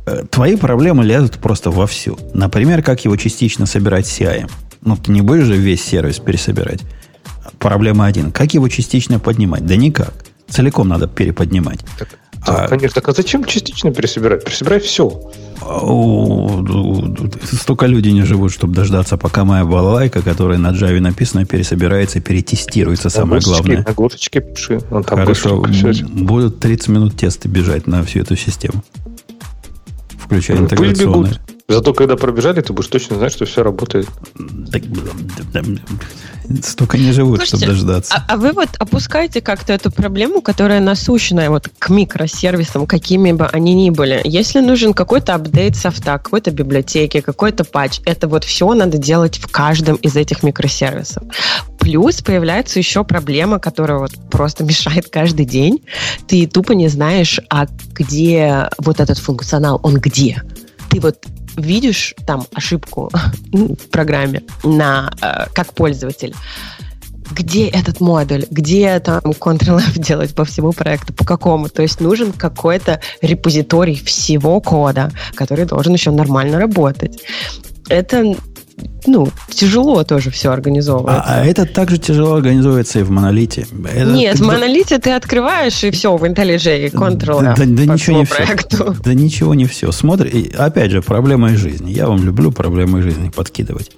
[0.05, 2.17] э, твои проблемы лезут просто вовсю.
[2.33, 4.49] Например, как его частично собирать CI.
[4.81, 6.81] Ну, ты не будешь же весь сервис пересобирать.
[7.59, 8.31] Проблема один.
[8.31, 9.65] Как его частично поднимать?
[9.65, 10.13] Да никак.
[10.47, 11.79] Целиком надо переподнимать.
[12.47, 13.01] А, конечно.
[13.01, 14.43] Так а зачем частично пересобирать?
[14.43, 15.31] Пересобирай все.
[17.43, 23.09] Столько людей не живут, чтобы дождаться, пока моя балалайка, которая на Java написана, пересобирается, перетестируется,
[23.09, 23.83] самое главное.
[23.87, 24.79] На горочке пиши.
[25.05, 25.65] Хорошо,
[26.09, 28.83] будут 30 минут тесты бежать на всю эту систему.
[30.19, 31.39] Включая интеграционные.
[31.67, 34.07] Зато когда пробежали, ты будешь точно знать, что все работает.
[36.61, 38.13] Столько не живут, Слушайте, чтобы дождаться.
[38.15, 43.47] А, а вы вот опускаете как-то эту проблему, которая насущная вот к микросервисам, какими бы
[43.47, 44.21] они ни были.
[44.25, 49.47] Если нужен какой-то апдейт софта, какой-то библиотеки, какой-то патч, это вот все надо делать в
[49.47, 51.23] каждом из этих микросервисов.
[51.79, 55.83] Плюс появляется еще проблема, которая вот просто мешает каждый день.
[56.27, 60.43] Ты тупо не знаешь, а где вот этот функционал, он где?
[60.91, 61.17] Ты вот
[61.57, 63.11] видишь там ошибку
[63.51, 66.33] в программе на, э, как пользователь,
[67.31, 71.69] где этот модуль, где там Ctrl-F делать по всему проекту, по какому.
[71.69, 77.21] То есть нужен какой-то репозиторий всего кода, который должен еще нормально работать.
[77.89, 78.35] Это
[79.07, 81.23] ну, тяжело тоже все организовывается.
[81.25, 83.67] А, а это также тяжело организовывается и в монолите.
[83.93, 88.19] Это, Нет, в монолите ты открываешь и все, в IntelliJ Ctrl да, да, да ничего
[88.19, 88.77] не проекту.
[88.77, 88.95] Все.
[89.03, 89.91] Да ничего не все.
[89.91, 91.91] Смотри, опять же, проблема из жизни.
[91.91, 93.91] Я вам люблю проблемы жизни подкидывать.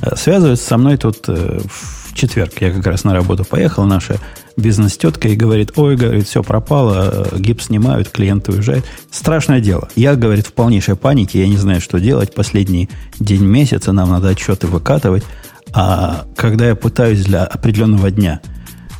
[0.00, 2.52] Э, связывается со мной тут э, в четверг.
[2.60, 3.84] Я как раз на работу поехал.
[3.84, 4.18] Наша
[4.56, 8.84] бизнес-тетка и говорит, ой, говорит, все пропало, гипс снимают, клиент уезжает.
[9.10, 9.88] Страшное дело.
[9.96, 12.34] Я, говорит, в полнейшей панике, я не знаю, что делать.
[12.34, 12.88] Последний
[13.18, 15.24] день месяца нам надо отчеты выкатывать.
[15.72, 18.40] А когда я пытаюсь для определенного дня,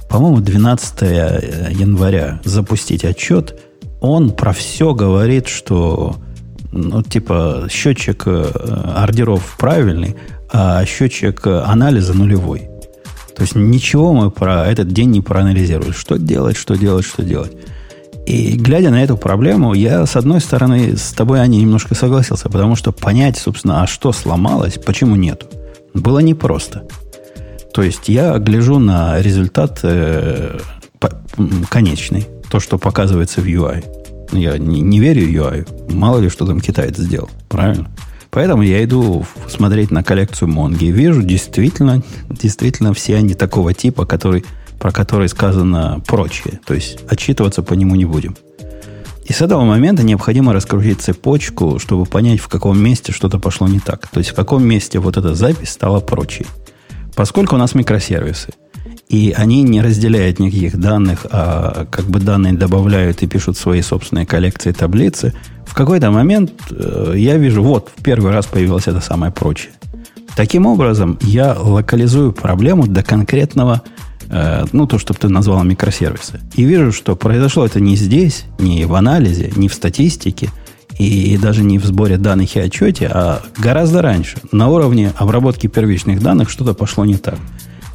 [0.09, 3.61] по-моему, 12 э, января запустить отчет,
[4.01, 6.17] он про все говорит, что
[6.73, 8.43] ну, типа, счетчик э,
[8.97, 10.17] ордеров правильный,
[10.53, 12.69] а счетчик анализа нулевой.
[13.37, 15.93] То есть ничего мы про этот день не проанализировали.
[15.93, 17.53] Что делать, что делать, что делать.
[18.27, 22.75] И глядя на эту проблему, я, с одной стороны, с тобой, Аня, немножко согласился, потому
[22.75, 25.47] что понять, собственно, а что сломалось, почему нету,
[25.93, 26.85] было непросто.
[27.75, 30.59] То есть я гляжу на результат э,
[30.99, 31.11] по,
[31.69, 33.85] конечный, то, что показывается в UI.
[34.33, 37.89] Я не, не верю UI, мало ли что там китаец сделал, правильно?
[38.35, 44.45] Поэтому я иду смотреть на коллекцию Монги вижу, действительно, действительно все они такого типа, который,
[44.81, 46.59] про который сказано прочее.
[46.67, 48.37] То есть отчитываться по нему не будем.
[49.25, 53.79] И с этого момента необходимо раскрутить цепочку, чтобы понять, в каком месте что-то пошло не
[53.79, 54.09] так.
[54.09, 56.47] То есть в каком месте вот эта запись стала прочей.
[57.15, 58.53] Поскольку у нас микросервисы,
[59.09, 64.27] и они не разделяют никаких данных, а как бы данные добавляют и пишут свои собственные
[64.27, 65.35] коллекции таблицы.
[65.67, 69.73] В какой-то момент э, я вижу, вот, в первый раз появилось это самое прочее.
[70.37, 73.83] Таким образом, я локализую проблему до конкретного,
[74.29, 76.41] э, ну, то, что ты назвал микросервисы.
[76.55, 80.51] И вижу, что произошло это не здесь, не в анализе, не в статистике,
[80.99, 84.39] и даже не в сборе данных и отчете, а гораздо раньше.
[84.53, 87.39] На уровне обработки первичных данных что-то пошло не так.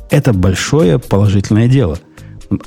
[0.09, 1.99] Это большое положительное дело.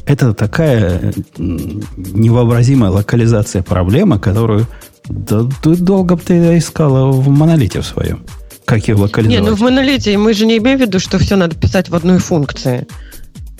[0.07, 4.66] Это такая невообразимая локализация проблемы, которую
[5.09, 8.24] да, ты долго бы ты искала в монолите в своем.
[8.64, 9.43] Как ее локализовать?
[9.43, 11.95] Не, ну в монолите мы же не имеем в виду, что все надо писать в
[11.97, 12.86] одной функции.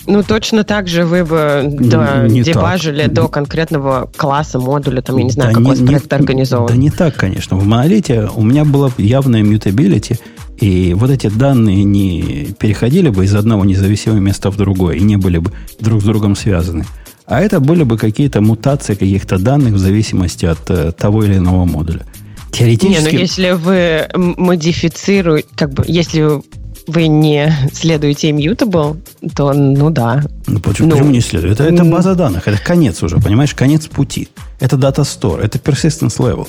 [0.07, 3.13] Ну, точно так же вы бы да, не дебажили так.
[3.13, 6.67] до конкретного класса, модуля, там, я не знаю, да как не, проект организован.
[6.67, 7.57] Да не так, конечно.
[7.57, 10.19] В монолите у меня было явное mutability,
[10.59, 15.17] и вот эти данные не переходили бы из одного независимого места в другое, и не
[15.17, 16.85] были бы друг с другом связаны.
[17.27, 21.65] А это были бы какие-то мутации каких-то данных в зависимости от э, того или иного
[21.65, 22.03] модуля.
[22.51, 23.05] Теоретически...
[23.05, 26.43] Не, ну если вы модифицируете, как бы, если
[26.87, 29.01] вы не следуете immutable,
[29.35, 30.25] то ну да.
[30.47, 31.61] Ну, почему, ну, почему не следует?
[31.61, 34.29] Это, это база данных, это конец уже, понимаешь, конец пути.
[34.61, 36.49] Это data store, это persistence level.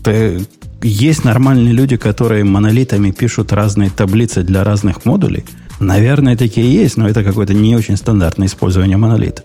[0.00, 0.40] Это,
[0.82, 5.44] есть нормальные люди, которые монолитами пишут разные таблицы для разных модулей.
[5.80, 9.44] Наверное, такие есть, но это какое-то не очень стандартное использование монолита.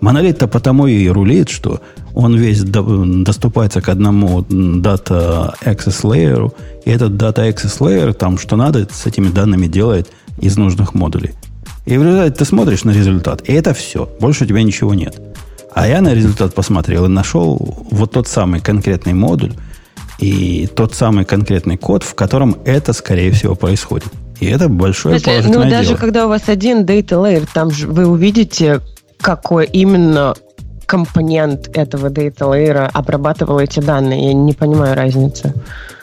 [0.00, 1.80] Монолит-то потому и рулит, что
[2.14, 6.52] он весь до, доступается к одному Data Access Layer,
[6.84, 10.08] и этот Data Access Layer там что надо с этими данными делает
[10.40, 11.32] из нужных модулей.
[11.86, 14.08] И в результате ты смотришь на результат, и это все.
[14.20, 15.20] Больше у тебя ничего нет.
[15.74, 17.56] А я на результат посмотрел и нашел
[17.90, 19.52] вот тот самый конкретный модуль
[20.18, 24.08] и тот самый конкретный код, в котором это, скорее всего, происходит.
[24.40, 27.88] И это большое Если, положительное Ну, даже когда у вас один data layer, там же
[27.88, 28.80] вы увидите,
[29.20, 30.34] какой именно
[30.86, 34.28] компонент этого data layer обрабатывал эти данные.
[34.28, 35.54] Я не понимаю разницы.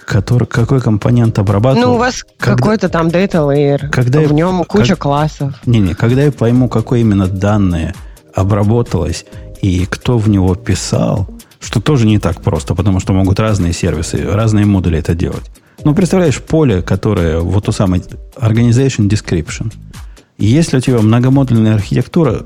[0.05, 1.87] Который, какой компонент обрабатывал?
[1.87, 3.89] Ну, у вас когда, какой-то там data layer.
[3.89, 5.55] Когда в нем куча как, классов.
[5.65, 7.95] Не-не, когда я пойму, какое именно данные
[8.35, 9.25] обработалось
[9.61, 11.27] и кто в него писал,
[11.59, 15.49] что тоже не так просто, потому что могут разные сервисы, разные модули это делать.
[15.83, 18.03] Ну, представляешь, поле, которое, вот то самое
[18.35, 19.73] Organization Description.
[20.37, 22.45] Если у тебя многомодульная архитектура,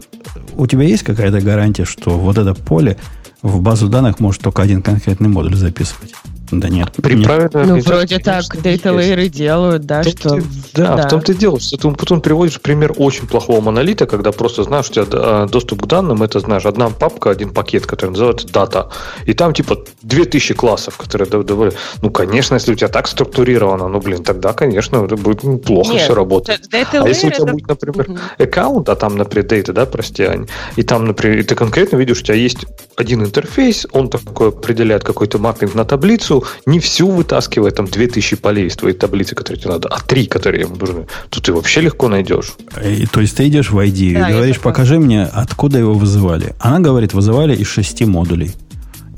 [0.55, 2.97] у тебя есть какая-то гарантия, что вот это поле
[3.41, 6.13] в базу данных может только один конкретный модуль записывать?
[6.52, 6.91] Да нет.
[7.02, 7.54] При нет.
[7.54, 10.30] Ну, вроде так, layer делают, да, что...
[10.30, 10.43] Ты,
[10.74, 14.32] да, да, в том-то и дело, что ты потом приводишь пример очень плохого монолита, когда
[14.32, 18.12] просто знаешь, у тебя а, доступ к данным, это, знаешь, одна папка, один пакет, который
[18.12, 18.89] называется data,
[19.26, 21.74] и там, типа, 2000 классов, которые довольно...
[22.02, 26.04] Ну, конечно, если у тебя так структурировано, ну, блин, тогда, конечно, это будет плохо Нет,
[26.04, 26.62] все работать.
[26.74, 27.54] А если у тебя это...
[27.54, 31.97] будет, например, аккаунт, а там, например, data, да, прости, Ань, и там, например, ты конкретно
[31.97, 37.09] видишь, у тебя есть один интерфейс, он такой определяет какой-то маппинг на таблицу, не всю
[37.09, 41.07] вытаскивая, там 2000 полей из твоей таблицы, которые тебе надо, а три, которые ему нужны,
[41.29, 42.53] то ты вообще легко найдешь.
[42.83, 46.55] И, то есть ты идешь в ID да, и говоришь, покажи мне, откуда его вызывали.
[46.59, 48.51] Она говорит, вызывали из шести модулей.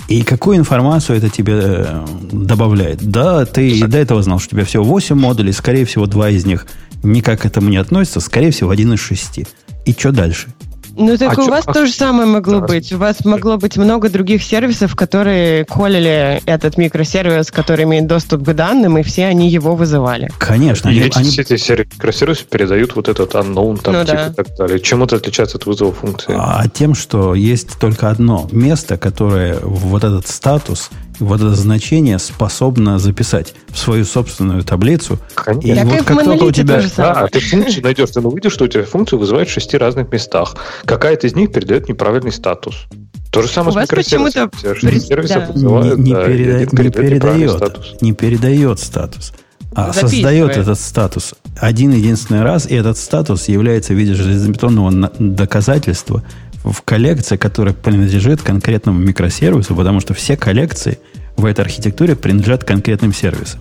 [0.08, 3.02] И какую информацию это тебе э, добавляет?
[3.02, 3.90] Да, ты Слушай.
[3.90, 6.66] до этого знал, что у тебя всего 8 модулей, скорее всего, два из них
[7.02, 9.48] никак к этому не относятся, скорее всего, один из шести.
[9.86, 10.50] И что дальше?
[10.96, 11.74] Ну, так а у чё, вас а...
[11.74, 12.92] то же самое могло да, быть.
[12.92, 18.54] У вас могло быть много других сервисов, которые колили этот микросервис, который имеет доступ к
[18.54, 20.30] данным, и все они его вызывали.
[20.38, 20.90] Конечно.
[20.90, 21.30] И эти, они...
[21.30, 24.28] эти микросервисы передают вот этот unknown там, ну, типа, да.
[24.28, 24.80] и так далее.
[24.80, 26.36] Чем это отличается от вызова функции?
[26.38, 30.90] А тем, что есть только одно место, которое вот этот статус
[31.22, 35.20] вот это значение способно записать в свою собственную таблицу.
[35.36, 35.82] Конечно.
[35.82, 36.82] И вот как только у тебя...
[36.98, 40.56] Да, ты функцию найдешь, ты увидишь, что у тебя функцию вызывает в шести разных местах.
[40.86, 42.86] Какая-то из них передает неправильный статус.
[43.32, 44.52] То же самое у с микросервисом.
[44.62, 45.52] Сервисов да.
[45.54, 46.60] вызывают, не, не, да, переда...
[46.60, 47.96] не, передает, статус.
[48.02, 49.32] не передает статус,
[49.74, 56.24] а создает этот статус один единственный раз, и этот статус является в виде железобетонного доказательства
[56.64, 61.00] в коллекции, которая принадлежит конкретному микросервису, потому что все коллекции–
[61.38, 63.60] в этой архитектуре принадлежат конкретным сервисам.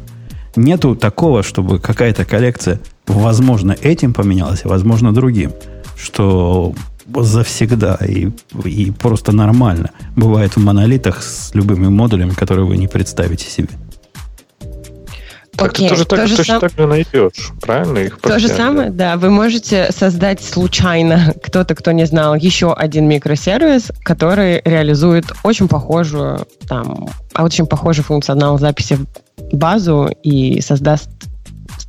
[0.57, 5.53] Нету такого, чтобы какая-то коллекция, возможно, этим поменялась, а возможно, другим.
[5.97, 6.75] Что
[7.07, 8.31] завсегда и,
[8.65, 13.69] и просто нормально бывает в монолитах с любыми модулями, которые вы не представите себе.
[15.57, 16.61] Так Окей, ты тоже так, же точно сам...
[16.61, 17.99] так же найдешь, правильно?
[17.99, 19.17] Их то же самое, да.
[19.17, 26.47] Вы можете создать случайно, кто-то, кто не знал, еще один микросервис, который реализует очень похожую,
[26.67, 28.99] там, очень похожий функционал записи
[29.37, 31.11] в базу и создаст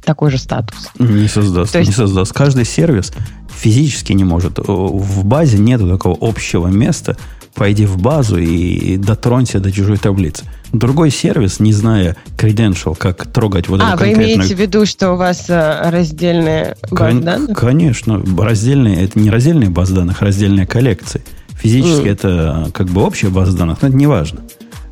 [0.04, 0.89] такой же статус.
[1.00, 1.76] Не создаст.
[1.76, 1.89] есть...
[1.89, 2.34] Не создаст.
[2.34, 3.12] Каждый сервис
[3.50, 4.58] физически не может.
[4.58, 7.18] В базе нет такого общего места.
[7.54, 10.46] Пойди в базу и дотронься до чужой таблицы.
[10.72, 14.28] Другой сервис, не зная credential, как трогать вот а, эту конкретную...
[14.28, 17.58] вы имеете в виду, что у вас э, раздельные базы Кон- данных?
[17.58, 18.24] Конечно.
[18.38, 21.22] Раздельные, это не раздельные базы данных, а раздельные коллекции.
[21.56, 22.12] Физически mm.
[22.12, 24.39] это как бы общая база данных, но это не важно.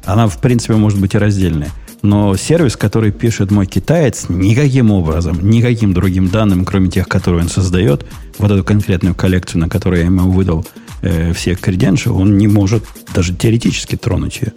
[0.09, 1.69] Она, в принципе, может быть и раздельная.
[2.01, 7.49] Но сервис, который пишет мой китаец, никаким образом, никаким другим данным, кроме тех, которые он
[7.49, 8.05] создает,
[8.37, 10.65] вот эту конкретную коллекцию, на которую я ему выдал
[11.01, 12.83] э, все credentials, он не может
[13.13, 14.53] даже теоретически тронуть ее.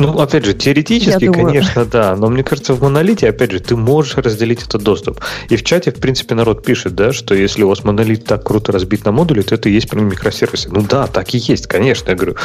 [0.00, 2.16] Ну, опять же, теоретически, конечно, да.
[2.16, 5.20] Но мне кажется, в монолите, опять же, ты можешь разделить этот доступ.
[5.50, 8.72] И в чате, в принципе, народ пишет, да, что если у вас монолит так круто
[8.72, 10.70] разбит на модули, то это и есть прям микросервисы.
[10.70, 12.10] Ну да, так и есть, конечно.
[12.10, 12.36] Я говорю,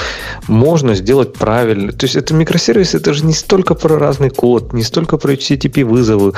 [0.47, 1.93] можно сделать правильно.
[1.93, 5.85] То есть это микросервис, это же не столько про разный код, не столько про HTTP
[5.85, 6.33] вызовы.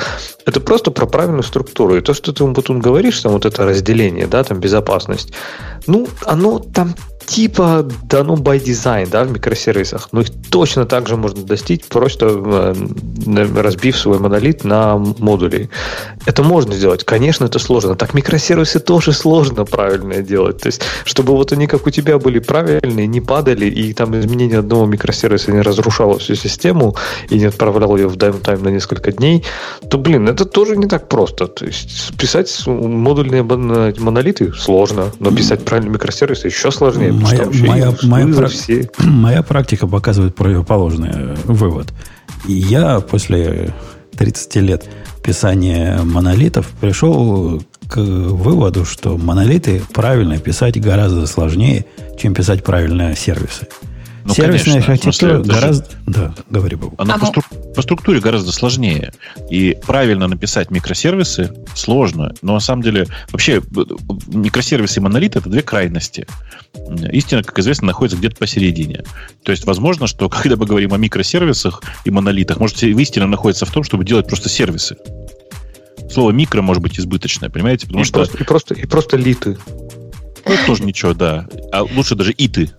[0.46, 1.96] Это просто про правильную структуру.
[1.96, 5.32] И то, что ты вот он говоришь, там вот это разделение, да, там безопасность,
[5.86, 6.94] ну, оно там
[7.28, 12.26] типа дано by design да, в микросервисах, но их точно так же можно достичь, просто
[12.26, 12.74] э,
[13.60, 15.68] разбив свой монолит на модули.
[16.28, 17.04] Это можно сделать.
[17.04, 17.94] Конечно, это сложно.
[17.96, 20.58] Так микросервисы тоже сложно правильно делать.
[20.58, 24.58] То есть, чтобы вот они, как у тебя, были правильные, не падали, и там изменение
[24.58, 26.94] одного микросервиса не разрушало всю систему
[27.30, 29.42] и не отправляло ее в дайм-тайм на несколько дней,
[29.88, 31.46] то, блин, это тоже не так просто.
[31.46, 38.26] То есть, писать модульные монолиты сложно, но писать правильные микросервисы еще сложнее моя, моя, моя,
[38.26, 38.90] пра- все.
[38.98, 41.86] моя практика показывает противоположный э, вывод.
[42.46, 43.74] Я после
[44.18, 44.84] 30 лет
[45.28, 51.84] писания монолитов пришел к выводу, что монолиты правильно писать гораздо сложнее,
[52.18, 53.68] чем писать правильно сервисы.
[54.28, 55.90] Ну, Сервисная конечно, архитектура смысле, гораздо...
[55.90, 55.96] Же...
[56.06, 56.94] Да, говори, Богу.
[56.98, 57.42] Она а по, стру...
[57.74, 59.14] по структуре гораздо сложнее.
[59.48, 62.34] И правильно написать микросервисы сложно.
[62.42, 63.62] Но на самом деле, вообще,
[64.26, 66.26] микросервисы и монолит— это две крайности.
[67.10, 69.02] Истина, как известно, находится где-то посередине.
[69.44, 73.70] То есть, возможно, что когда мы говорим о микросервисах и монолитах, может, истина находится в
[73.70, 74.98] том, чтобы делать просто сервисы.
[76.10, 77.86] Слово микро может быть избыточное, понимаете?
[77.86, 78.14] Потому и, что...
[78.14, 79.58] просто, и, просто, и просто литы.
[80.46, 81.46] Ну, это тоже ничего, да.
[81.72, 82.70] А лучше даже иты.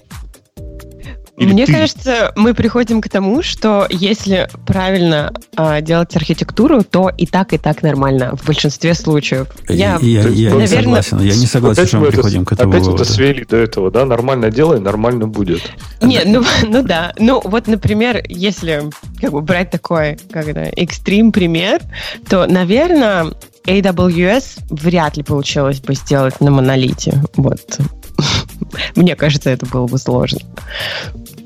[1.40, 1.72] Или Мне ты?
[1.72, 7.58] кажется, мы приходим к тому, что если правильно э, делать архитектуру, то и так, и
[7.58, 9.48] так нормально в большинстве случаев.
[9.70, 10.60] Я, я, я, наверное...
[10.60, 11.20] не согласен.
[11.22, 13.04] Я не согласен, что мы приходим к этому Опять выводу.
[13.04, 14.06] это свели до этого, да?
[14.06, 15.62] Нормально делай, нормально будет.
[16.02, 17.14] Нет, ну, ну да.
[17.18, 18.90] Ну вот, например, если
[19.22, 21.80] как бы брать такой, как это, экстрим пример,
[22.28, 23.28] то, наверное,
[23.66, 27.24] AWS вряд ли получилось бы сделать на монолите.
[27.38, 27.80] Вот.
[28.96, 30.40] Мне кажется, это было бы сложно.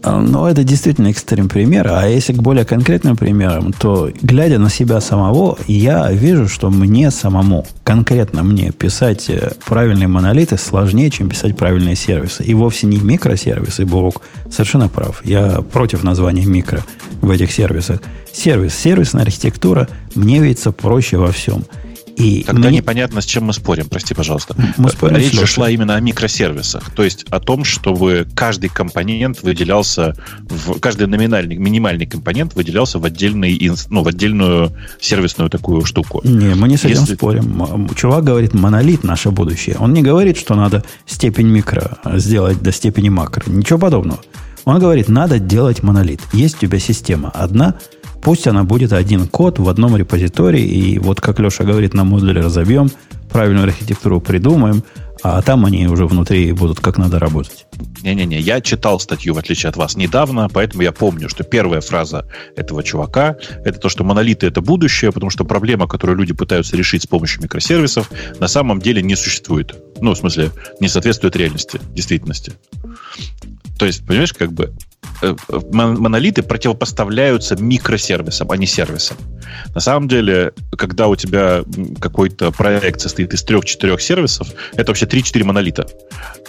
[0.06, 1.88] Ну, это действительно экстрим пример.
[1.90, 7.10] А если к более конкретным примерам, то, глядя на себя самого, я вижу, что мне
[7.10, 12.44] самому, конкретно мне, писать э, правильные монолиты сложнее, чем писать правильные сервисы.
[12.44, 15.22] И вовсе не микросервисы, Бог совершенно прав.
[15.24, 16.84] Я против названия микро
[17.22, 18.02] в этих сервисах.
[18.34, 21.64] Сервис, сервисная архитектура мне видится проще во всем–
[22.16, 22.78] и Тогда мне...
[22.78, 24.56] непонятно, с чем мы спорим, прости, пожалуйста.
[24.78, 29.42] Мы спорим Речь же шла именно о микросервисах, то есть о том, чтобы каждый компонент
[29.42, 30.16] выделялся,
[30.50, 36.22] в, каждый номинальный, минимальный компонент выделялся в, отдельный, ну, в отдельную сервисную такую штуку.
[36.24, 37.16] Не, мы не с этим Если...
[37.16, 37.90] спорим.
[37.96, 39.78] Чувак говорит, монолит наше будущее.
[39.80, 43.44] Он не говорит, что надо степень микро сделать до степени макро.
[43.48, 44.20] Ничего подобного.
[44.66, 46.22] Он говорит, надо делать монолит.
[46.32, 47.76] Есть у тебя система одна–
[48.24, 52.42] Пусть она будет один код в одном репозитории, и вот как Леша говорит, на модуле
[52.42, 52.90] разобьем,
[53.30, 54.82] правильную архитектуру придумаем,
[55.24, 57.66] а там они уже внутри будут как надо работать.
[58.02, 62.26] Не-не-не, я читал статью, в отличие от вас, недавно, поэтому я помню, что первая фраза
[62.56, 67.04] этого чувака– это то, что монолиты– это будущее, потому что проблема, которую люди пытаются решить
[67.04, 68.10] с помощью микросервисов,
[68.40, 69.76] на самом деле не существует.
[70.00, 72.54] Ну, в смысле, не соответствует реальности, действительности.
[73.78, 74.74] То есть, понимаешь, как бы
[75.24, 75.36] Э,
[75.72, 79.16] монолиты противопоставляются микросервисам, а не сервисам.
[79.74, 81.64] На самом деле, когда у тебя
[82.00, 85.88] какой-то проект состоит из трех-четырех сервисов, это вообще 3-4 монолита.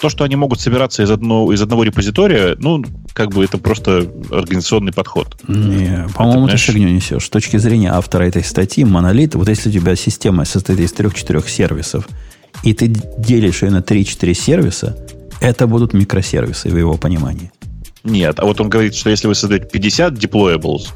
[0.01, 4.09] То, что они могут собираться из, одного, из одного репозитория, ну, как бы это просто
[4.31, 5.37] организационный подход.
[5.47, 7.27] Не, по-моему, ты фигню несешь.
[7.27, 11.49] С точки зрения автора этой статьи, монолит, вот если у тебя система состоит из трех-четырех
[11.49, 12.09] сервисов,
[12.64, 14.97] и ты делишь ее на 3-4 сервиса,
[15.41, 17.51] это будут микросервисы в его понимании.
[18.05, 20.89] Нет, а вот он говорит, что если вы создаете 50 deployables,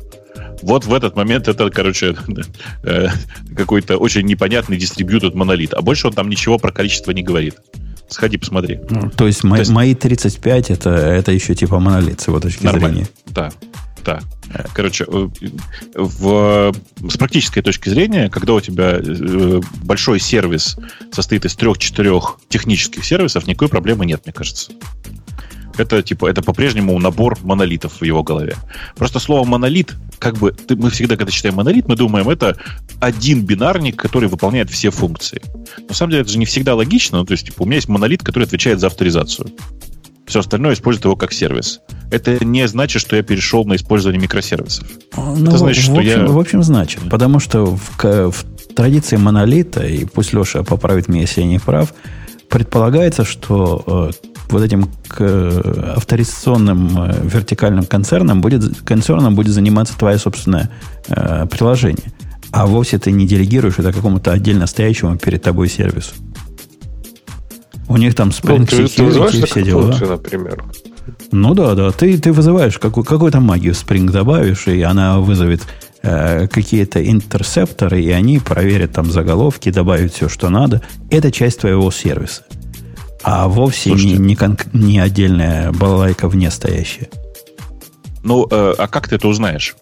[0.63, 2.17] вот в этот момент это, короче,
[2.83, 3.09] э,
[3.57, 5.75] какой-то очень непонятный дистрибьютор монолит.
[5.75, 7.57] А больше он там ничего про количество не говорит.
[8.09, 8.81] Сходи, посмотри.
[8.89, 12.65] Ну, то, есть то есть мои 35 это, это еще типа монолит с его точки
[12.65, 12.89] нормально.
[12.89, 13.09] зрения.
[13.27, 13.51] Да,
[14.05, 14.21] да.
[14.73, 15.29] Короче, э,
[15.95, 16.75] в,
[17.09, 20.77] с практической точки зрения, когда у тебя э, большой сервис
[21.13, 24.73] состоит из трех-четырех технических сервисов, никакой проблемы нет, мне кажется.
[25.77, 28.57] Это типа это по-прежнему набор монолитов в его голове.
[28.97, 32.57] Просто слово монолит, как бы ты, мы всегда, когда читаем монолит, мы думаем, это
[33.01, 35.41] один бинарник, который выполняет все функции.
[35.89, 37.19] На самом деле это же не всегда логично.
[37.19, 39.53] Ну, то есть, типа, у меня есть монолит, который отвечает за авторизацию.
[40.29, 41.81] Все остальное использует его как сервис.
[42.11, 44.87] Это не значит, что я перешел на использование микросервисов.
[45.17, 46.27] Ну, это значит, что общем, я...
[46.27, 47.01] В общем, значит.
[47.11, 51.95] Потому что в, в традиции монолита, и пусть Леша поправит меня, если я не прав,
[52.49, 60.19] предполагается, что э, вот этим к, авторизационным э, вертикальным концерном будет, концерном будет заниматься твое
[60.19, 60.71] собственное
[61.09, 62.13] э, приложение.
[62.51, 66.15] А вовсе ты не делегируешь это какому-то отдельно стоящему перед тобой сервису.
[67.89, 69.83] У них там Spring ну, ты, ты все дела.
[69.83, 70.65] Функцию, например.
[71.33, 71.91] Ну да, да.
[71.91, 75.63] Ты, ты вызываешь какую, какую-то магию Spring добавишь, и она вызовет
[76.03, 80.83] э, какие-то интерсепторы, и они проверят там заголовки, добавят все, что надо.
[81.11, 82.45] Это часть твоего сервиса.
[83.23, 87.09] А вовсе не, не, кон- не отдельная балалайка вне стоящая.
[88.23, 89.77] Ну, э, а как ты это узнаешь?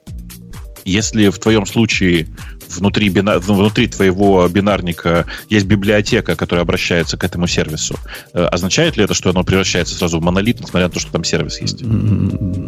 [0.84, 2.28] Если в твоем случае
[2.77, 7.97] внутри, бина, внутри твоего бинарника есть библиотека, которая обращается к этому сервису,
[8.33, 11.24] э, означает ли это, что оно превращается сразу в монолит, несмотря на то, что там
[11.24, 11.83] сервис есть?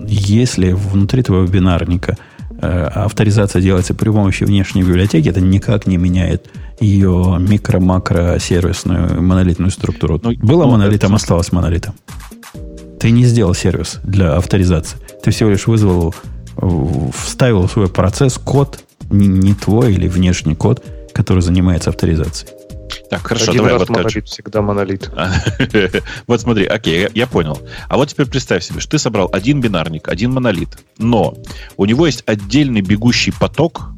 [0.09, 2.17] Если внутри твоего бинарника
[2.61, 6.51] э, авторизация делается при помощи внешней библиотеки, это никак не меняет
[6.81, 10.21] ее микро-макро-сервисную монолитную структуру.
[10.23, 11.95] Ну, Было ну, монолитом, осталось монолитом.
[13.01, 14.99] Ты не сделал сервис для авторизации.
[15.23, 16.15] Ты всего лишь вызвал,
[17.15, 18.81] вставил в свой процесс код,
[19.11, 22.53] не, не твой или внешний код, который занимается авторизацией.
[23.11, 25.11] Так, хорошо, Один давай раз вот монолит, всегда монолит.
[26.27, 27.61] вот смотри, окей, я, я понял.
[27.89, 31.37] А вот теперь представь себе, что ты собрал один бинарник, один монолит, но
[31.77, 33.91] у него есть отдельный бегущий поток,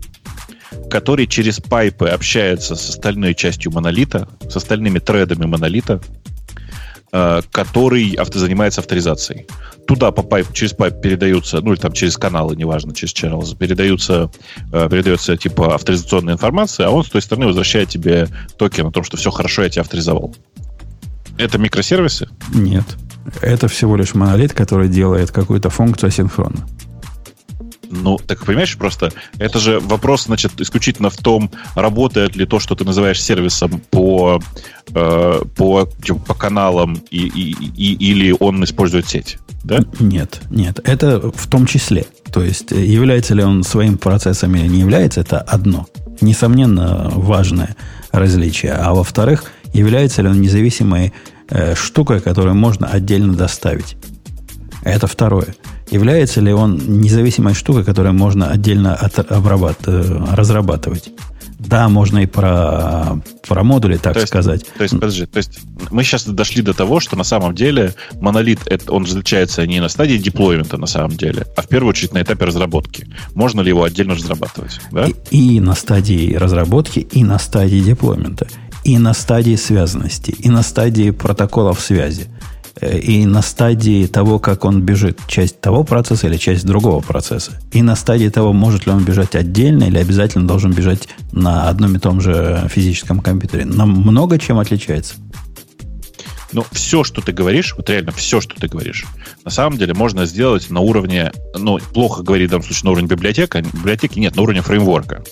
[0.91, 6.01] который через пайпы общается с остальной частью монолита, с остальными тредами монолита,
[7.11, 9.47] который авто занимается авторизацией.
[9.87, 14.31] Туда по pipe, через пайп передаются, ну или там через каналы, неважно, через channels, передаются,
[14.73, 19.03] э, передается типа авторизационная информация, а он с той стороны возвращает тебе токен о том,
[19.03, 20.35] что все хорошо, я тебя авторизовал.
[21.39, 22.29] Это микросервисы?
[22.55, 22.85] Нет.
[23.41, 26.67] Это всего лишь монолит, который делает какую-то функцию асинхронно.
[27.91, 32.77] Ну, так понимаешь, просто это же вопрос, значит, исключительно в том, работает ли то, что
[32.77, 34.41] ты называешь сервисом по,
[34.95, 39.39] э, по, типа, по каналам и, и, и, или он использует сеть.
[39.65, 39.81] Да?
[39.99, 40.81] Нет, нет.
[40.85, 42.07] Это в том числе.
[42.33, 45.87] То есть, является ли он своим процессом или не является, это одно.
[46.21, 47.75] Несомненно, важное
[48.13, 48.73] различие.
[48.73, 51.13] А во-вторых, является ли он независимой
[51.49, 53.97] э, штукой, которую можно отдельно доставить.
[54.85, 55.55] Это второе.
[55.91, 61.11] Является ли он независимой штукой, которую можно отдельно от, обрабат, э, разрабатывать?
[61.59, 64.65] Да, можно и про, про модули, так то есть, сказать.
[64.79, 65.61] То есть, подожди, то есть
[65.91, 69.91] мы сейчас дошли до того, что на самом деле монолит, это, он различается не на
[69.91, 73.09] стадии деплоймента на самом деле, а в первую очередь на этапе разработки.
[73.35, 74.81] Можно ли его отдельно разрабатывать?
[74.91, 75.07] Да?
[75.31, 78.47] И, и на стадии разработки, и на стадии деплоймента,
[78.85, 82.29] и на стадии связанности, и на стадии протоколов связи.
[82.81, 87.61] И на стадии того, как он бежит, часть того процесса или часть другого процесса.
[87.73, 91.97] И на стадии того, может ли он бежать отдельно или обязательно должен бежать на одном
[91.97, 93.65] и том же физическом компьютере.
[93.65, 95.15] Нам много чем отличается.
[96.53, 99.07] Но все, что ты говоришь, вот реально все, что ты говоришь,
[99.45, 103.09] на самом деле можно сделать на уровне, ну, плохо говорить в данном случае на уровне
[103.09, 105.23] библиотека, библиотеки нет, на уровне фреймворка.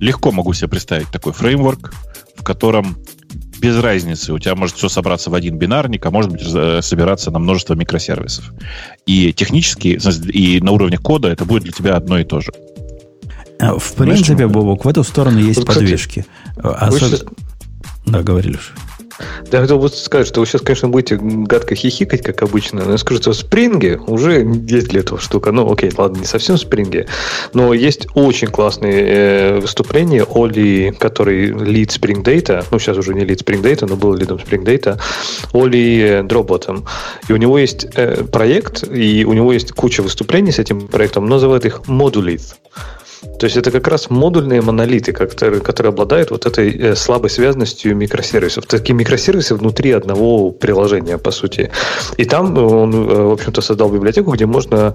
[0.00, 1.92] Легко могу себе представить такой фреймворк,
[2.36, 2.96] в котором
[3.60, 4.32] без разницы.
[4.32, 7.74] У тебя может все собраться в один бинарник, а может быть э, собираться на множество
[7.74, 8.52] микросервисов.
[9.06, 9.98] И технически,
[10.30, 12.52] и на уровне кода это будет для тебя одно и то же.
[13.58, 16.26] А, в принципе, Бобок, в эту сторону есть вот, подвижки.
[16.56, 17.30] Особенно...
[18.06, 18.58] Да, говорили
[19.18, 19.26] уж.
[19.52, 22.98] Я хотел бы сказать, что вы сейчас, конечно, будете гадко хихикать, как обычно, но я
[22.98, 25.52] скажу, что в уже есть для этого штука.
[25.52, 27.06] Ну, окей, ладно, не совсем в Спринге,
[27.52, 33.24] но есть очень классные э, выступления Оли, который лид Spring Data, ну, сейчас уже не
[33.24, 35.00] лид Spring Data, но был лидом Spring Data,
[35.52, 36.84] Оли Дроботом.
[37.28, 41.24] И у него есть э, проект, и у него есть куча выступлений с этим проектом,
[41.24, 42.54] он называет их Modulith.
[43.38, 47.96] То есть это как раз модульные монолиты, которые, которые обладают вот этой э, слабой связанностью
[47.96, 48.66] микросервисов.
[48.66, 51.70] Такие микросервисы внутри одного приложения, по сути.
[52.16, 54.94] И там он, э, в общем-то, создал библиотеку, где можно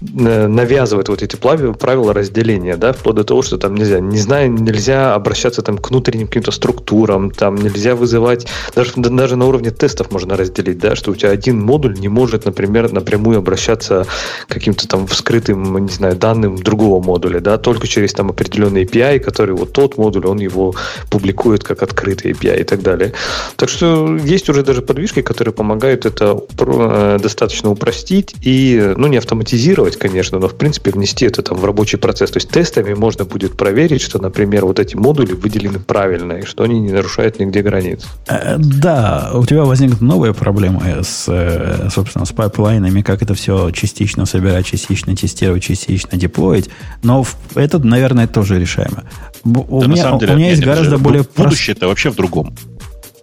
[0.00, 4.52] э, навязывать вот эти правила разделения, да, вплоть до того, что там нельзя, не знаю,
[4.52, 10.10] нельзя обращаться там к внутренним каким-то структурам, там нельзя вызывать, даже, даже на уровне тестов
[10.10, 14.06] можно разделить, да, что у тебя один модуль не может, например, напрямую обращаться
[14.48, 18.84] к каким-то там вскрытым, не знаю, данным другого модуля, да, только только через там определенный
[18.84, 20.74] API, который вот тот модуль, он его
[21.10, 23.12] публикует как открытый API и так далее.
[23.56, 29.18] Так что есть уже даже подвижки, которые помогают это э, достаточно упростить и, ну, не
[29.18, 32.30] автоматизировать, конечно, но, в принципе, внести это там в рабочий процесс.
[32.30, 36.64] То есть тестами можно будет проверить, что, например, вот эти модули выделены правильно и что
[36.64, 38.06] они не нарушают нигде границ.
[38.26, 43.70] Э, да, у тебя возникнут новые проблемы с, э, собственно, с пайплайнами, как это все
[43.70, 46.70] частично собирать, частично тестировать, частично деплоить,
[47.02, 47.22] но
[47.66, 49.04] это, наверное, тоже решаемо.
[49.44, 51.24] У да, меня, деле, у меня есть гораздо более...
[51.36, 52.54] Будущее это вообще в другом.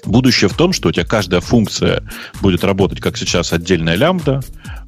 [0.06, 2.04] Будущее в том, что у тебя каждая функция
[2.41, 4.41] будет работать, как сейчас, отдельная лямбда,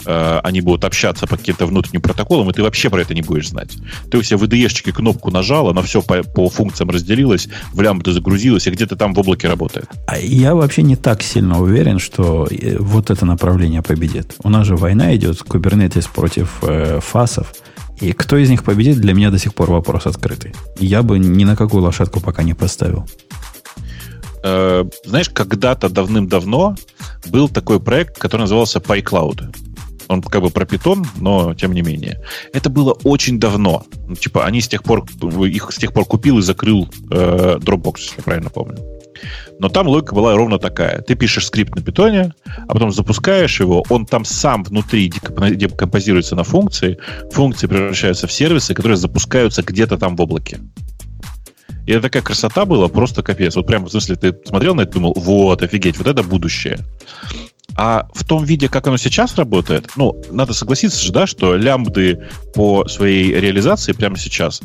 [0.05, 3.49] э, они будут общаться по каким-то внутренним протоколам, и ты вообще про это не будешь
[3.49, 3.71] знать.
[4.11, 8.11] Ты у себя в IDE кнопку нажал, она все по, по функциям разделилась, в лямбду
[8.11, 9.89] загрузилась, и где-то там в облаке работает.
[10.07, 14.35] А я вообще не так сильно уверен, что э, вот это направление победит.
[14.43, 17.53] У нас же война идет, Kubernetes против э, фасов–
[18.01, 20.53] и кто из них победит, для меня до сих пор вопрос открытый.
[20.79, 23.07] Я бы ни на какую лошадку пока не поставил.
[24.47, 26.75] Э, знаешь, когда-то давным-давно
[27.25, 29.55] был такой проект, который назывался PyCloud.
[30.07, 32.21] Он как бы про питон, но тем не менее.
[32.53, 33.83] Это было очень давно.
[34.07, 35.03] Ну, типа, они с тех пор,
[35.47, 38.77] их с тех пор купил и закрыл э, Dropbox, если я правильно помню.
[39.57, 41.01] Но там логика была ровно такая.
[41.01, 42.35] Ты пишешь скрипт на питоне,
[42.67, 46.99] а потом запускаешь его, он там сам внутри декомпозируется на функции,
[47.31, 50.59] функции превращаются в сервисы, которые запускаются где-то там в облаке.
[51.85, 53.55] И это такая красота была, просто капец.
[53.55, 56.79] Вот прямо в смысле, ты смотрел на это и думал, вот, офигеть, вот это будущее.
[57.77, 62.23] А в том виде, как оно сейчас работает, ну, надо согласиться же, да, что лямбды
[62.53, 64.61] по своей реализации прямо сейчас,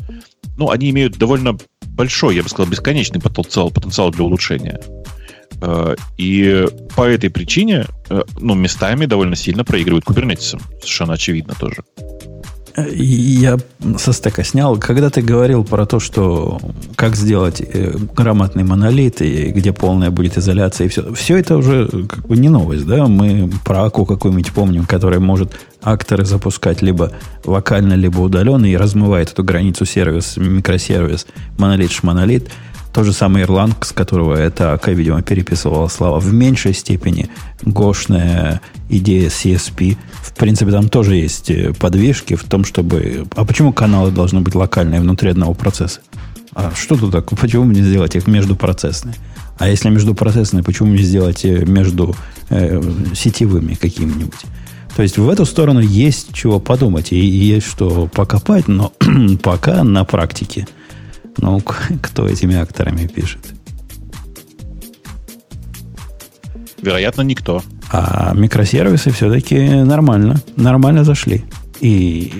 [0.57, 1.57] ну, они имеют довольно
[1.87, 4.79] большой, я бы сказал, бесконечный потенциал, потенциал для улучшения.
[5.61, 6.65] Э, и
[6.95, 10.61] по этой причине, э, ну, местами довольно сильно проигрывают кубернетисам.
[10.79, 11.83] Совершенно очевидно тоже.
[12.77, 13.57] Я
[13.97, 14.77] со стека снял.
[14.77, 16.59] Когда ты говорил про то, что
[16.95, 21.87] как сделать э, грамотный монолит, и где полная будет изоляция, и все, все это уже
[22.07, 23.07] как бы не новость, да?
[23.07, 27.11] Мы про АКУ какую-нибудь помним, которая может акторы запускать либо
[27.45, 32.49] локально, либо удаленно, и размывает эту границу сервис, микросервис, монолит, шмонолит.
[32.93, 36.19] То же самое Erlang, с которого это АК, видимо, переписывала слова.
[36.19, 37.29] В меньшей степени
[37.63, 39.97] гошная идея CSP.
[40.21, 43.25] В принципе, там тоже есть э, подвижки в том, чтобы...
[43.35, 46.01] А почему каналы должны быть локальные внутри одного процесса?
[46.53, 47.29] А что тут так?
[47.29, 49.15] Почему не сделать их междупроцессные?
[49.57, 52.13] А если междупроцессные, почему не сделать э, между
[52.49, 52.81] э,
[53.13, 54.41] сетевыми какими-нибудь?
[54.97, 58.91] То есть в эту сторону есть чего подумать и есть что покопать, но
[59.41, 60.67] пока на практике–
[61.37, 61.61] ну,
[62.01, 63.53] кто этими акторами пишет?
[66.81, 67.61] Вероятно, никто.
[67.91, 71.43] А микросервисы все-таки нормально, нормально зашли.
[71.79, 72.31] И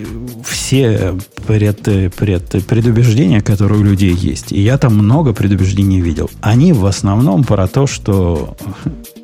[0.44, 1.14] все
[1.46, 1.82] пред,
[2.14, 7.42] пред, предубеждения, которые у людей есть, и я там много предубеждений видел, они в основном
[7.42, 8.56] про то, что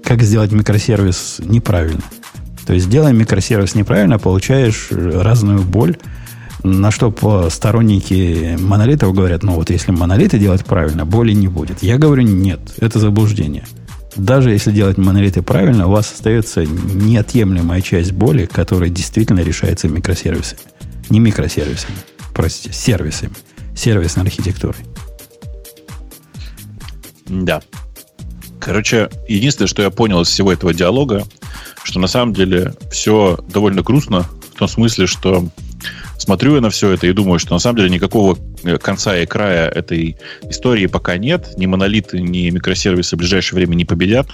[0.03, 2.03] как сделать микросервис неправильно.
[2.67, 5.97] То есть, делая микросервис неправильно, получаешь разную боль,
[6.63, 7.13] на что
[7.51, 11.83] сторонники монолитов говорят, ну вот если монолиты делать правильно, боли не будет.
[11.83, 13.65] Я говорю, нет, это заблуждение.
[14.17, 20.61] Даже если делать монолиты правильно, у вас остается неотъемлемая часть боли, которая действительно решается микросервисами.
[21.11, 21.97] Не микросервисами,
[22.35, 23.33] простите, сервисами.
[23.77, 24.85] Сервисной архитектурой.
[27.29, 27.63] Да.
[28.59, 31.25] Короче, единственное, что я понял из всего этого диалога,
[31.85, 35.49] что на самом деле все довольно грустно, в том смысле, что
[36.19, 39.27] смотрю я на все это и думаю, что на самом деле никакого э, конца и
[39.27, 41.57] края этой истории пока нет.
[41.57, 44.29] Ни монолиты, ни микросервисы в ближайшее время не победят.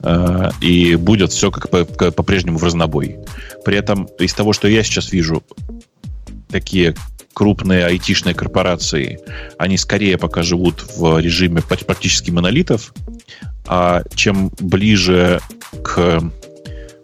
[0.00, 1.68] Э, и будет все как
[2.14, 3.18] по-прежнему в разнобой.
[3.64, 5.42] При этом из того, что я сейчас вижу,
[6.48, 6.94] такие
[7.34, 9.20] крупные айтишные корпорации,
[9.58, 12.92] они скорее пока живут в режиме практически монолитов,
[13.66, 15.40] а чем ближе
[15.84, 16.20] к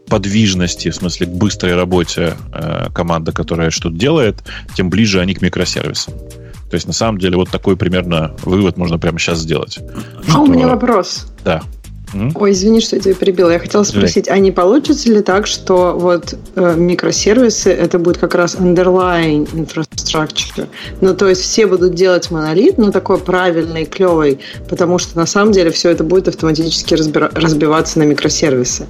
[0.07, 4.43] подвижности, в смысле к быстрой работе э, команда, которая что-то делает,
[4.75, 6.15] тем ближе они к микросервисам.
[6.71, 9.79] То есть, на самом деле, вот такой примерно вывод можно прямо сейчас сделать.
[10.27, 10.43] А что...
[10.43, 11.27] у меня вопрос.
[11.45, 11.63] Да.
[12.35, 13.51] Ой, извини, что я тебя перебила.
[13.51, 18.35] Я хотела спросить, а не получится ли так, что вот э, микросервисы это будет как
[18.35, 20.69] раз underlying infrastructure?
[21.01, 24.39] Ну, то есть все будут делать монолит, но такой правильный, клевый,
[24.69, 28.87] потому что на самом деле все это будет автоматически разбира- разбиваться на микросервисы.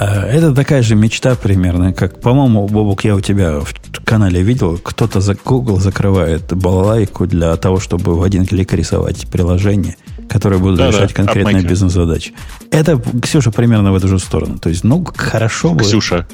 [0.00, 3.74] А, это такая же мечта примерно, как, по-моему, Бобок, я у тебя в
[4.04, 9.96] канале видел, кто-то за Google закрывает балалайку для того, чтобы в один клик рисовать приложение,
[10.28, 12.32] которое будут да, решать да, конкретные бизнес-задачи.
[12.70, 14.58] Это, Ксюша, примерно в эту же сторону.
[14.58, 15.82] То есть, ну, хорошо бы...
[15.82, 16.28] Ксюша.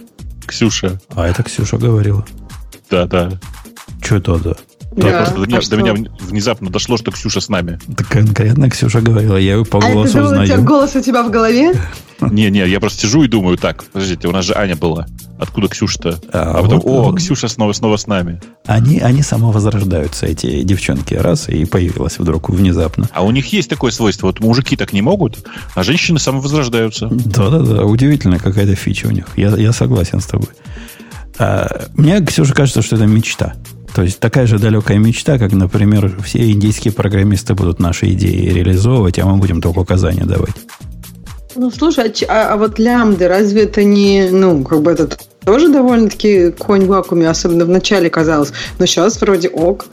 [0.46, 1.00] Ксюша.
[1.14, 2.24] А это Ксюша говорила.
[2.90, 3.40] Да, да.
[4.02, 4.54] Что то да?
[4.96, 7.78] Да, просто до, меня, до меня внезапно дошло, что Ксюша с нами.
[7.88, 10.60] Да конкретно Ксюша говорила, я ее по а голосу это узнаю.
[10.60, 11.74] У голос у тебя в голове?
[12.20, 15.06] Не-не, я просто сижу и думаю, так, подождите, у нас же Аня была.
[15.38, 16.20] Откуда Ксюша-то?
[16.32, 18.40] А, а потом, вот, о, Ксюша снова, снова с нами.
[18.66, 23.08] Они, они самовозрождаются, эти девчонки, раз, и появилась вдруг внезапно.
[23.12, 25.44] А у них есть такое свойство, вот мужики так не могут,
[25.74, 27.08] а женщины самовозрождаются.
[27.10, 29.26] Да-да-да, удивительная какая-то фича у них.
[29.36, 30.48] Я, я согласен с тобой.
[31.38, 33.54] А, мне, Ксюша, кажется, что это мечта.
[33.94, 39.20] То есть такая же далекая мечта, как, например, все индийские программисты будут наши идеи реализовывать,
[39.20, 40.54] а мы будем только указания давать.
[41.54, 45.68] Ну, слушай, а, а, а вот лямды, разве это не, ну, как бы это тоже
[45.68, 49.86] довольно-таки конь в вакууме, особенно в начале казалось, но сейчас вроде ок.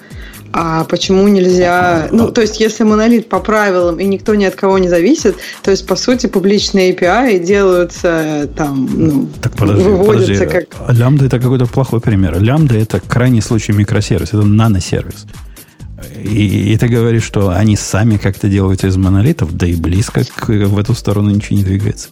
[0.53, 2.09] А почему нельзя...
[2.11, 5.71] Ну, то есть, если монолит по правилам и никто ни от кого не зависит, то
[5.71, 10.67] есть, по сути, публичные API делаются там, ну, так подожди, выводятся подожди.
[10.67, 10.95] как...
[10.97, 12.41] Лямбда это какой-то плохой пример.
[12.41, 15.25] Лямбда это крайний случай микросервис, это наносервис.
[16.21, 20.49] И, и ты говоришь, что они сами как-то делают из монолитов, да и близко к,
[20.49, 22.09] в эту сторону ничего не двигается.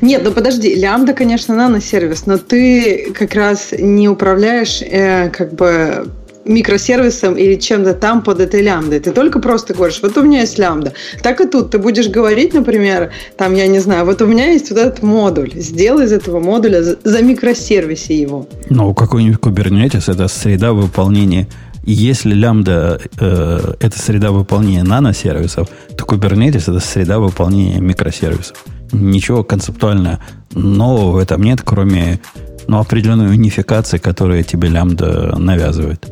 [0.00, 6.06] Нет, ну подожди, лямбда, конечно, наносервис, но ты как раз не управляешь э, как бы
[6.44, 9.00] микросервисом или чем-то там под этой лямбдой.
[9.00, 10.92] Ты только просто говоришь, вот у меня есть лямбда.
[11.22, 14.70] Так и тут ты будешь говорить, например, там, я не знаю, вот у меня есть
[14.70, 15.52] вот этот модуль.
[15.54, 18.46] Сделай из этого модуля, за микросервисе его.
[18.70, 21.46] Ну, какой-нибудь Kubernetes– это среда выполнения
[21.84, 28.64] если лямбда э, это среда выполнения наносервисов, то Kubernetes это среда выполнения микросервисов.
[28.92, 30.20] Ничего концептуально
[30.52, 32.20] нового в этом нет, кроме
[32.68, 36.06] ну, определенной унификации, которую тебе лямбда навязывает.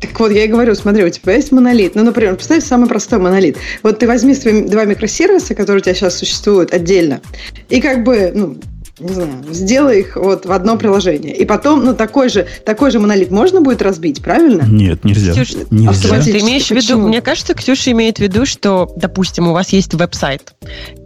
[0.00, 1.94] Так вот, я и говорю, смотри, у тебя есть монолит.
[1.94, 3.56] Ну, например, представь самый простой монолит.
[3.82, 7.20] Вот ты возьми свои два микросервиса, которые у тебя сейчас существуют отдельно,
[7.68, 8.56] и как бы, ну,
[9.00, 11.34] не знаю, сделай их вот в одно приложение.
[11.34, 14.62] И потом, ну, такой же, такой же монолит можно будет разбить, правильно?
[14.62, 15.32] Нет, нельзя.
[15.32, 16.22] Ксюш, нельзя.
[16.22, 19.94] Ты имеешь в виду, мне кажется, Ксюша имеет в виду, что, допустим, у вас есть
[19.94, 20.54] веб-сайт,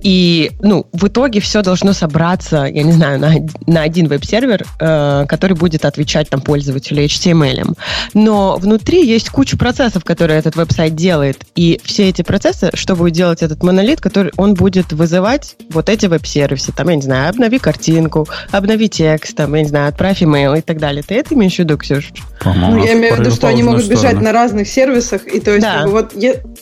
[0.02, 3.34] и, ну, в итоге все должно собраться, я не знаю, на,
[3.66, 7.74] на один веб-сервер, э, который будет отвечать там пользователю HTML.
[8.12, 13.14] Но внутри есть куча процессов, которые этот веб-сайт делает, и все эти процессы, что будет
[13.14, 17.58] делать этот монолит, который он будет вызывать вот эти веб-сервисы, там, я не знаю, обнови
[17.58, 21.02] картинку, картинку, обнови текст, там, я не знаю, отправь имейл и так далее.
[21.06, 22.12] Ты это имеешь в виду, Ксюш?
[22.44, 24.02] Ну, я имею в виду, что они могут сторону.
[24.02, 25.76] бежать на разных сервисах, и то есть, да.
[25.76, 26.12] как бы, вот,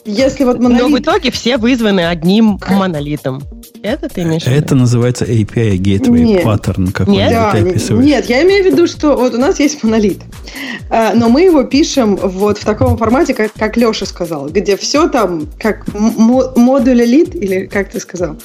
[0.04, 0.82] если вот монолит...
[0.82, 3.42] Но в итоге все вызваны одним монолитом.
[3.82, 4.56] Это ты имеешь в виду?
[4.56, 6.44] Это называется API Gateway нет.
[6.44, 7.30] Pattern, какой нет?
[7.30, 8.04] Да, ты описываешь.
[8.04, 10.20] Нет, я имею в виду, что вот у нас есть монолит,
[10.90, 15.08] а, но мы его пишем вот в таком формате, как, как Леша сказал, где все
[15.08, 18.36] там как модуль элит, или как ты сказал?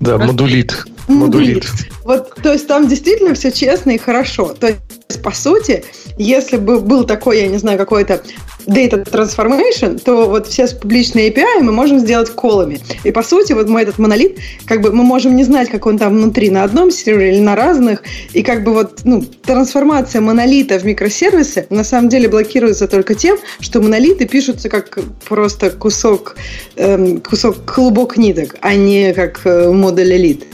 [0.00, 0.86] Да, модулит.
[1.08, 1.66] Модулит.
[2.04, 4.54] Вот, то есть там действительно все честно и хорошо.
[4.58, 5.84] То есть, по сути,
[6.18, 8.22] если бы был такой, я не знаю, какой-то
[8.66, 12.80] data transformation, то вот все публичные API мы можем сделать колами.
[13.04, 15.98] И по сути, вот мы этот монолит, как бы мы можем не знать, как он
[15.98, 18.02] там внутри, на одном сервере или на разных,
[18.32, 23.38] и как бы вот, ну, трансформация монолита в микросервисы на самом деле блокируется только тем,
[23.60, 26.36] что монолиты пишутся как просто кусок,
[26.76, 30.44] эм, кусок клубок ниток, а не как э, модуль элит.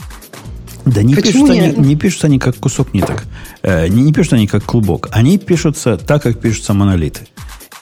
[0.85, 3.25] Да не пишутся, они, не пишутся они как кусок ниток.
[3.61, 5.09] Э, не, не пишутся они как клубок.
[5.11, 7.27] Они пишутся так, как пишутся монолиты.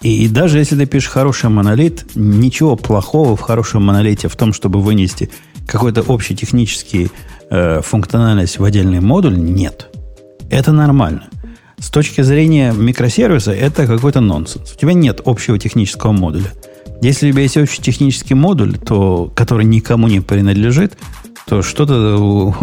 [0.01, 4.53] И, и даже если ты пишешь хороший монолит, ничего плохого в хорошем монолите в том,
[4.53, 5.31] чтобы вынести
[5.67, 7.09] какой-то общий технический
[7.49, 9.87] э, функциональность в отдельный модуль, нет.
[10.49, 11.27] Это нормально.
[11.79, 14.73] С точки зрения микросервиса, это какой-то нонсенс.
[14.73, 16.51] У тебя нет общего технического модуля.
[17.01, 20.97] Если у тебя есть общий технический модуль, то, который никому не принадлежит,
[21.51, 22.15] то что-то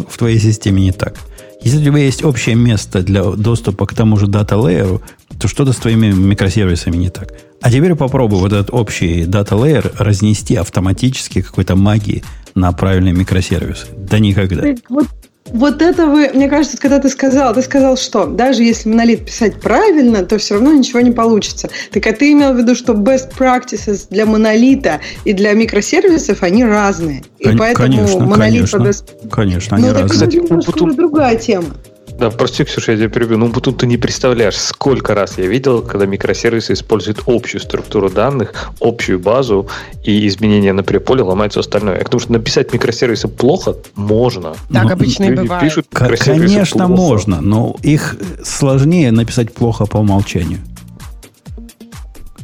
[0.09, 1.15] в твоей системе не так.
[1.61, 5.03] Если у тебя есть общее место для доступа к тому же дата лейеру,
[5.39, 7.35] то что-то с твоими микросервисами не так.
[7.61, 12.25] А теперь попробуй вот этот общий дата лейер разнести автоматически какой-то магией
[12.55, 13.89] на правильные микросервисы.
[13.95, 14.65] Да никогда.
[14.89, 15.07] Вот
[15.53, 19.61] вот это вы, мне кажется, когда ты сказал, ты сказал, что даже если монолит писать
[19.61, 21.69] правильно, то все равно ничего не получится.
[21.93, 26.65] Так а ты имел в виду, что best practices для монолита и для микросервисов, они
[26.65, 27.23] разные.
[27.39, 29.31] И поэтому конечно, монолит конечно, best...
[29.31, 30.19] конечно, они ну, разные.
[30.19, 31.75] Так, это немножко другая тема.
[32.19, 33.39] Да, прости, Ксюша, я тебя перебью.
[33.39, 38.71] Ну, тут ты не представляешь, сколько раз я видел, когда микросервисы используют общую структуру данных,
[38.81, 39.69] общую базу,
[40.03, 42.03] и изменения на переполе ломают все остальное.
[42.03, 44.55] Потому что написать микросервисы плохо можно.
[44.73, 45.63] Так ну, обычно и бывает.
[45.63, 47.01] Пишут Конечно, плохо.
[47.01, 50.59] можно, но их сложнее написать плохо по умолчанию.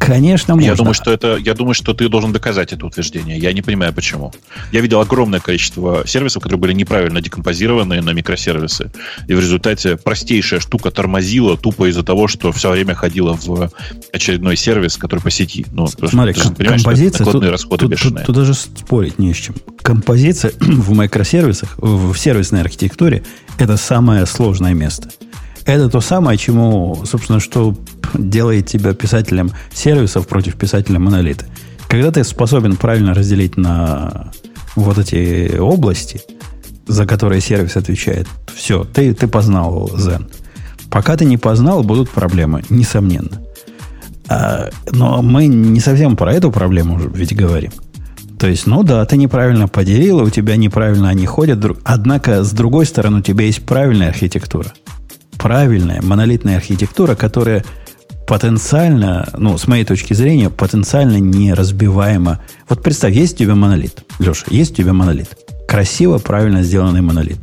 [0.06, 0.66] Конечно, можно.
[0.66, 3.39] Я думаю, что это, я думаю, что ты должен доказать это утверждение.
[3.39, 4.32] Я не понимаю, почему.
[4.72, 8.90] Я видел огромное количество сервисов, которые были неправильно декомпозированы на микросервисы.
[9.26, 13.70] И в результате простейшая штука тормозила тупо из-за того, что все время ходила в
[14.12, 15.66] очередной сервис, который по сети.
[15.72, 19.55] Ну, Смотри, ком- композиция, тут, расходы тут, тут, тут даже спорить не с чем.
[19.82, 23.22] Композиция в микросервисах, в сервисной архитектуре,
[23.59, 25.10] это самое сложное место.
[25.66, 27.74] Это то самое, чему, собственно, что
[28.15, 31.47] делает тебя писателем сервисов против писателя монолита.
[31.89, 34.32] Когда ты способен правильно разделить на
[34.77, 36.20] вот эти области,
[36.86, 40.31] за которые сервис отвечает, все, ты, ты познал Zen.
[40.91, 43.41] Пока ты не познал, будут проблемы, несомненно.
[44.28, 47.73] А, но мы не совсем про эту проблему ведь говорим.
[48.39, 51.65] То есть, ну да, ты неправильно поделил, у тебя неправильно они ходят.
[51.85, 54.73] Однако, с другой стороны, у тебя есть правильная архитектура.
[55.39, 57.65] Правильная монолитная архитектура, которая
[58.27, 62.40] потенциально, ну, с моей точки зрения, потенциально неразбиваемо.
[62.69, 64.05] Вот представь, есть у тебя монолит.
[64.19, 65.36] Леша, есть у тебя монолит.
[65.69, 67.39] Красиво, правильно сделанный монолит.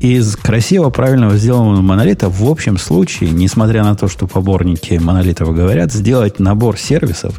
[0.00, 5.92] Из красиво, правильного сделанного монолита в общем случае, несмотря на то, что поборники монолитов говорят,
[5.92, 7.38] сделать набор сервисов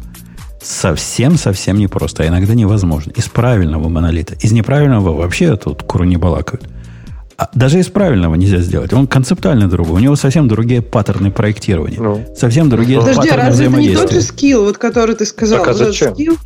[0.62, 3.10] совсем-совсем непросто, а иногда невозможно.
[3.16, 4.34] Из правильного монолита.
[4.36, 6.68] Из неправильного вообще тут куру не балакают.
[7.54, 8.92] Даже из правильного нельзя сделать.
[8.92, 9.96] Он концептуально другой.
[9.96, 12.00] У него совсем другие паттерны проектирования.
[12.00, 12.24] Ну.
[12.36, 15.60] Совсем другие Подожди, а паттерны разве это не тот же скилл, вот, который ты сказал?
[15.60, 16.14] Так, а зачем?
[16.14, 16.36] Скилл,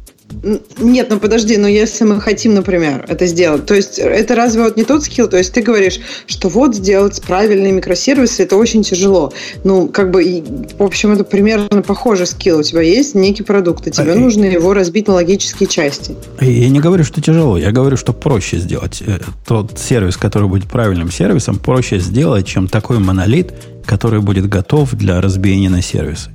[0.78, 4.76] нет, ну подожди, но если мы хотим, например, это сделать, то есть это разве вот
[4.76, 5.28] не тот скилл?
[5.28, 9.32] То есть ты говоришь, что вот сделать правильные микросервисы, это очень тяжело.
[9.64, 10.44] Ну, как бы,
[10.78, 12.58] в общем, это примерно похожий скилл.
[12.58, 16.14] У тебя есть некий продукт, и тебе а, нужно его разбить на логические части.
[16.40, 19.02] Я не говорю, что тяжело, я говорю, что проще сделать.
[19.06, 23.52] Э, тот сервис, который будет правильным сервисом, проще сделать, чем такой монолит,
[23.84, 26.30] который будет готов для разбиения на сервисы.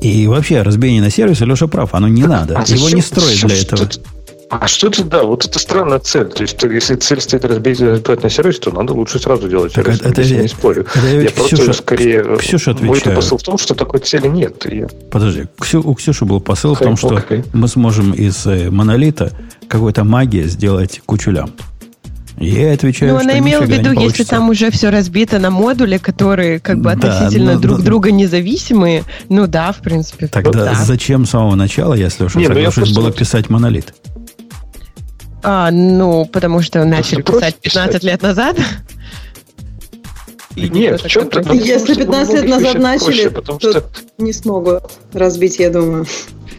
[0.00, 2.58] И вообще, разбиение на сервисе, Леша прав, оно не надо.
[2.58, 3.88] А Его не строят для этого.
[4.50, 6.26] А что это, да, вот это странная цель.
[6.26, 10.00] То есть, если цель стоит разбить, на сервис, то надо лучше сразу делать так сервис.
[10.00, 10.86] Это, я не спорю.
[10.94, 12.36] Это я, Ксюша, просто скорее...
[12.38, 13.06] Ксюша отвечаю.
[13.06, 14.64] Мой посыл в том, что такой цели нет.
[14.64, 14.88] Я...
[15.10, 17.44] Подожди, Ксю, у Ксюши был посыл Хай, в том, что okay.
[17.52, 19.32] мы сможем из э, монолита
[19.68, 21.60] какой-то магии сделать кучу лямбд.
[22.40, 26.60] Я отвечаю, Ну, она имела в виду, если там уже все разбито на модули, которые
[26.60, 30.28] как бы относительно да, друг но, друга независимые, ну да, в принципе.
[30.28, 30.74] Тогда да.
[30.74, 33.94] зачем с самого начала, если уж соглашусь, было писать монолит?
[35.42, 38.02] А, ну, потому что начали писать 15 писать.
[38.04, 38.56] лет назад.
[40.56, 41.52] Нет, в чем-то...
[41.52, 43.84] Если 15 лет назад начали, проще, то что...
[44.18, 46.06] не смогут разбить, я думаю.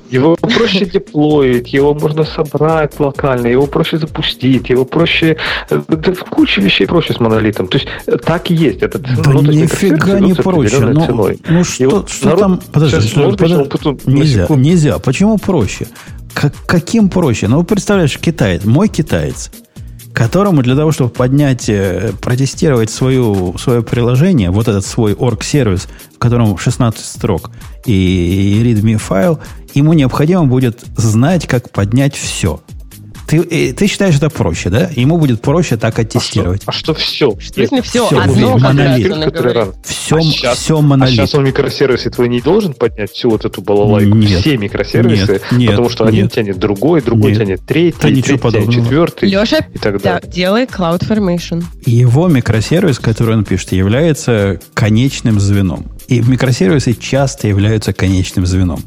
[0.10, 5.38] Его проще деплоить, его можно собрать локально, его проще запустить, его проще...
[5.70, 7.68] Да, куча вещей проще с монолитом.
[7.68, 8.82] То есть э, так и есть.
[8.82, 10.80] Это, да ну, нифига не проще.
[10.80, 11.40] Ну, ценой.
[11.48, 12.62] ну что, его, что народ, там...
[12.72, 15.00] Подожди, что, подожди, потом, нельзя, нельзя.
[15.00, 15.88] Почему проще?
[16.34, 17.48] Как, каким проще?
[17.48, 19.52] Ну, представляешь, китаец, мой китаец,
[20.14, 26.18] которому для того, чтобы поднять, э, протестировать свою, свое приложение, вот этот свой орг-сервис, в
[26.18, 27.52] котором 16 строк
[27.86, 29.40] и readme файл,
[29.74, 32.60] ему необходимо будет знать, как поднять все.
[33.30, 34.90] Ты, э, ты считаешь это проще, да?
[34.96, 36.64] Ему будет проще так оттестировать.
[36.66, 37.38] А что, а что все?
[37.56, 39.06] Если все, все одно монолит.
[39.84, 41.14] Все, а сейчас, все монолит.
[41.14, 44.16] А сейчас он микросервисы твой не должен поднять всю вот эту балалайку?
[44.16, 44.40] Нет.
[44.42, 45.34] Все микросервисы?
[45.34, 46.34] Нет, нет, потому что один нет.
[46.34, 47.42] тянет другой, другой нет.
[47.42, 50.22] тянет третий, да третий тянет четвертый Леша, и так далее.
[50.24, 51.64] Да, делай CloudFormation.
[51.86, 55.86] Его микросервис, который он пишет, является конечным звеном.
[56.08, 58.84] И микросервисы часто являются конечным звеном.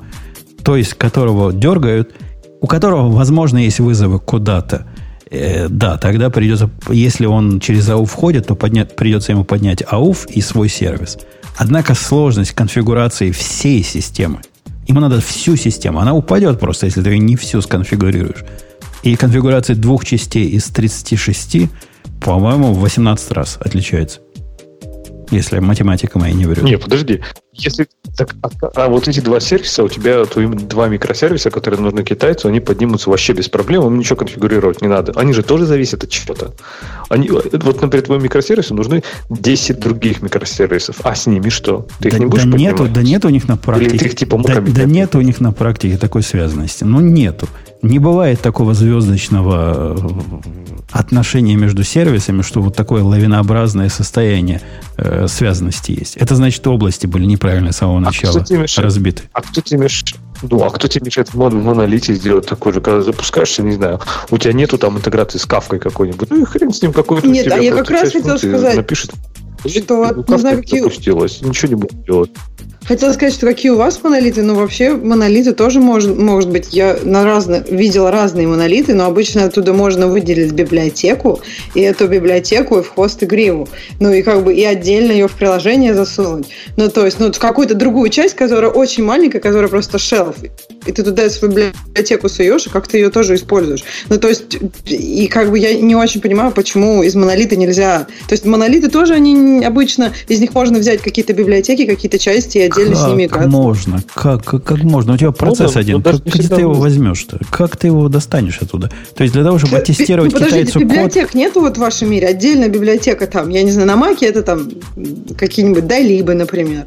[0.65, 2.11] То есть, которого дергают–
[2.63, 4.87] у которого, возможно, есть вызовы куда-то,
[5.31, 10.27] э, да, тогда придется, если он через АУФ входит, то поднять, придется ему поднять АУФ
[10.27, 11.19] и свой сервис.
[11.59, 14.41] Однако сложность конфигурации всей системы,
[14.87, 18.45] ему надо всю систему, она упадет просто, если ты ее не всю сконфигурируешь.
[19.03, 21.69] И конфигурация двух частей из 36,
[22.25, 24.21] по-моему, в 18 раз отличается.
[25.33, 26.63] Если математика моя не врет.
[26.63, 27.23] Не, подожди.
[27.55, 32.03] Если, Так, а, а вот эти два сервиса, у тебя твои два микросервиса, которые нужны
[32.03, 35.13] китайцу, они поднимутся вообще без проблем, им ничего конфигурировать не надо.
[35.17, 36.55] Они же тоже зависят от чего-то.
[37.11, 40.97] Они, вот, например, твоему микросервису нужны 10 других микросервисов.
[41.03, 41.87] А с ними что?
[42.01, 43.91] Ты да, их не будешь да нету, да нет у них на практике.
[43.91, 46.85] Или ты их типа да, да нет у них на практике такой связанности.
[46.85, 47.49] Ну, нету.
[47.83, 54.61] Не бывает такого звездочного э, отношения между сервисами, что вот такое лавинообразное состояние
[54.97, 56.17] э, связанности есть.
[56.17, 59.23] Это значит, области были неправильно с самого а начала а мешает, разбиты.
[59.33, 60.15] А кто тебе мешает?
[60.43, 64.01] Ну, а кто тебе мешает в монолите сделать такой же, когда запускаешься, не знаю,
[64.31, 67.27] у тебя нету там интеграции с кавкой какой-нибудь, ну и хрен с ним какой-то.
[67.29, 69.13] Нет, а я как раз хотел сказать, напишет,
[69.67, 70.81] что ну, не знаю, какие...
[70.81, 72.31] запустилась, ничего не будет делать.
[72.87, 76.69] Хотела сказать, что какие у вас монолиты, но вообще монолиты тоже может, может быть.
[76.73, 81.41] Я на разных, видела разные монолиты, но обычно оттуда можно выделить библиотеку,
[81.75, 83.69] и эту библиотеку и в хвост и гриву.
[84.01, 86.47] Ну и как бы и отдельно ее в приложение засунуть.
[86.77, 90.37] Ну то есть, ну какую-то другую часть, которая очень маленькая, которая просто шелф.
[90.85, 93.85] И ты туда свою библиотеку суешь, и как ты ее тоже используешь.
[94.09, 98.09] Ну то есть, и как бы я не очень понимаю, почему из монолита нельзя.
[98.27, 102.61] То есть монолиты тоже, они обычно, из них можно взять какие-то библиотеки, какие-то части и
[102.63, 103.49] отдельно как с ними играться.
[103.49, 104.03] можно?
[104.15, 105.15] Как, как, как можно?
[105.15, 106.03] У тебя процесс ну, один.
[106.03, 107.41] Как, где ты его возьмешь-то?
[107.51, 108.91] Как ты его достанешь оттуда?
[109.15, 111.35] То есть для того, чтобы оттестировать ну, китайцу библиотек код...
[111.35, 112.29] нету вот в вашем мире?
[112.29, 114.71] Отдельная библиотека там, я не знаю, на Маке это там
[115.37, 116.85] какие-нибудь дайлибы, например,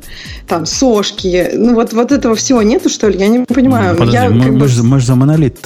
[0.48, 1.52] там сошки.
[1.54, 3.20] Ну вот, вот этого всего нету, что ли?
[3.20, 3.96] Я не понимаю.
[3.96, 5.60] Подожди, я, мы, мы, же, мы же за монолит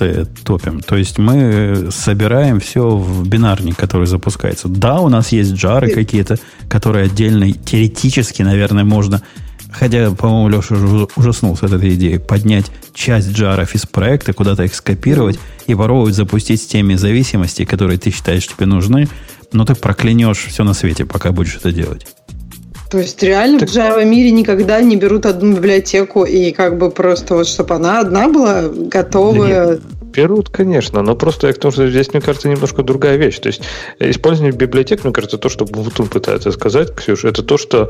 [0.44, 0.82] топим.
[0.82, 4.68] То есть мы собираем все в бинарник, который запускается.
[4.68, 9.22] Да, у нас есть джары какие-то, которые отдельно теоретически, наверное, можно
[9.72, 12.18] Хотя, по-моему, Леша уже ужаснулся от этой идеи.
[12.18, 18.00] Поднять часть джаров из проекта, куда-то их скопировать и попробовать запустить с теми зависимости, которые
[18.00, 19.08] ты считаешь тебе нужны,
[19.54, 22.08] но ты проклянешь все на свете, пока будешь это делать.
[22.90, 23.70] То есть реально так...
[23.70, 28.00] в Java мире никогда не берут одну библиотеку и как бы просто вот, чтобы она
[28.00, 29.78] одна была готовая...
[29.78, 33.40] Да Берут, конечно, но просто я к тому, что здесь, мне кажется, немножко другая вещь.
[33.40, 33.62] То есть
[34.00, 37.90] использование библиотек, мне кажется, то, что Бутун пытается сказать, Ксюша, это то, что,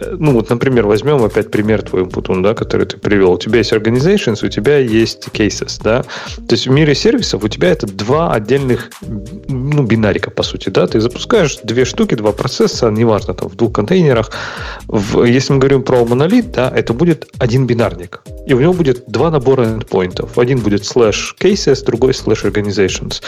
[0.00, 3.32] э, ну вот, например, возьмем опять пример твой, Бутун, да, который ты привел.
[3.32, 6.02] У тебя есть organizations, у тебя есть cases, да.
[6.02, 8.90] То есть в мире сервисов у тебя это два отдельных,
[9.48, 10.86] ну, бинарика, по сути, да.
[10.86, 14.30] Ты запускаешь две штуки, два процесса, неважно, там, в двух контейнерах.
[14.86, 18.22] В, если мы говорим про монолит, да, это будет один бинарник.
[18.46, 20.38] И у него будет два набора endpointов.
[20.40, 23.20] Один будет slash case, cases, другой slash organizations.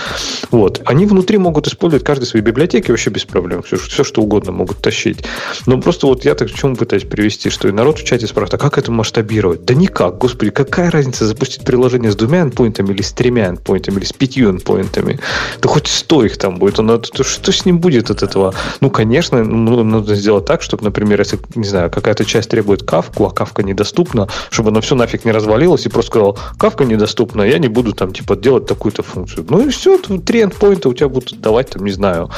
[0.50, 0.82] Вот.
[0.84, 3.62] Они внутри могут использовать каждый свои библиотеки вообще без проблем.
[3.62, 5.24] Все, все что угодно могут тащить.
[5.66, 8.54] Но просто вот я так к чему пытаюсь привести, что и народ в чате спрашивает,
[8.54, 9.64] а как это масштабировать?
[9.64, 14.04] Да никак, господи, какая разница запустить приложение с двумя endpointами или с тремя endpointами или
[14.04, 15.20] с пятью endpointами?
[15.60, 16.78] Да хоть сто их там будет.
[16.78, 18.54] Он, что с ним будет от этого?
[18.80, 23.26] Ну, конечно, ну, нужно сделать так, чтобы, например, если, не знаю, какая-то часть требует кавку,
[23.26, 27.58] а кавка недоступна, чтобы она все нафиг не развалилась и просто сказал, кавка недоступна, я
[27.58, 29.46] не буду там типа делать такую-то функцию.
[29.48, 32.30] Ну и все, три endpoint у тебя будут давать, там, не знаю,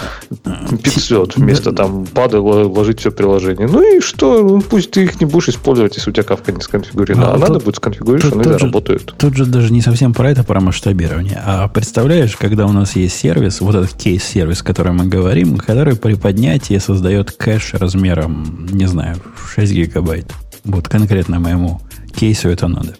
[0.82, 3.66] 500 вместо там пада ложить все приложение.
[3.66, 4.42] Ну и что?
[4.42, 7.28] Ну, пусть ты их не будешь использовать, если у тебя кавка не сконфигурирована.
[7.28, 9.14] А, а тут, надо будет сконфигурировать, они работают.
[9.18, 11.42] Тут же даже не совсем про это, про масштабирование.
[11.44, 15.96] А представляешь, когда у нас есть сервис, вот этот кейс-сервис, о котором мы говорим, который
[15.96, 19.16] при поднятии создает кэш размером, не знаю,
[19.54, 20.32] 6 гигабайт.
[20.64, 21.80] Вот конкретно моему
[22.14, 22.94] кейсу это надо.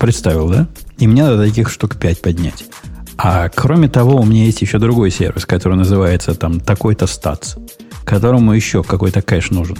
[0.00, 0.66] Представил, да?
[0.98, 2.64] И мне надо таких штук 5 поднять.
[3.16, 7.56] А кроме того, у меня есть еще другой сервис, который называется там такой-то статс,
[8.04, 9.76] которому еще какой-то кэш нужен.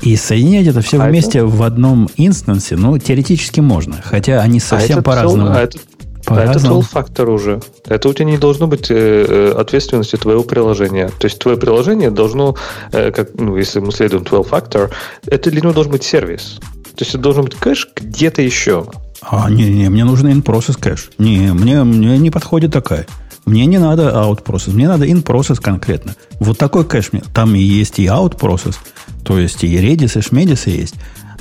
[0.00, 1.46] И соединять это все а вместе это?
[1.46, 3.96] в одном инстансе, ну, теоретически можно.
[4.04, 5.50] Хотя они а совсем а по-разному.
[5.50, 5.78] А это,
[6.24, 7.60] по а это фактор уже.
[7.86, 11.08] Это у тебя не должно быть э, э ответственностью твоего приложения.
[11.18, 12.56] То есть твое приложение должно,
[12.92, 14.90] э, как, ну, если мы следуем 12 factor,
[15.26, 16.58] это для него должен быть сервис.
[16.94, 18.86] То есть это должен быть кэш где-то еще.
[19.28, 21.10] А, не-не, мне нужен in-process кэш.
[21.18, 23.06] Не, мне, мне не подходит такая.
[23.44, 26.14] Мне не надо out process, мне надо in process конкретно.
[26.40, 27.22] Вот такой кэш мне.
[27.34, 28.76] Там и есть и out process,
[29.24, 30.94] то есть и Redis, и Шмедис есть.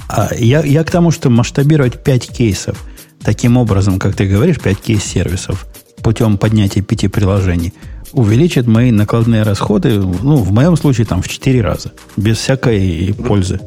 [0.08, 2.84] А я, я к тому, что масштабировать 5 кейсов
[3.24, 5.66] таким образом, как ты говоришь, 5 кейс-сервисов
[6.04, 7.74] путем поднятия 5 приложений
[8.14, 13.60] увеличит мои накладные расходы, ну, в моем случае, там, в 4 раза, без всякой пользы.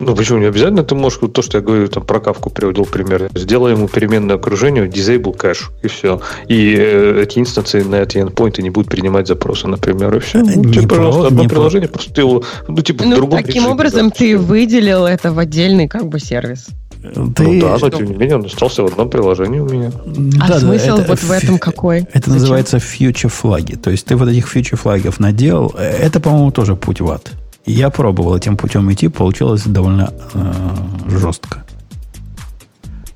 [0.00, 0.82] Ну, почему не обязательно?
[0.82, 4.86] Ты можешь, то, что я говорю, там, про кавку приводил пример, сделай ему переменное окружение,
[4.86, 6.20] disable cache, и все.
[6.48, 10.38] И э, эти инстанции на эти endpoints не будут принимать запросы, например, и все.
[10.38, 11.94] Ну, не тебе, пожалуйста, одно приложение, про...
[11.94, 15.38] просто ты его, ну, типа, ну, в другом таким образом да, ты выделил это в
[15.38, 16.66] отдельный, как бы, сервис.
[17.36, 17.42] Ты...
[17.42, 19.92] Ну да, но тем не менее он остался в одном приложении у меня.
[20.40, 22.00] А да, смысл это, вот в этом какой?
[22.12, 22.32] Это Зачем?
[22.34, 23.74] называется фьючер флаги.
[23.76, 27.30] То есть ты вот этих фьючер флагов надел, э, это, по-моему, тоже путь в ад.
[27.66, 31.64] Я пробовал этим путем идти, получилось довольно э, жестко.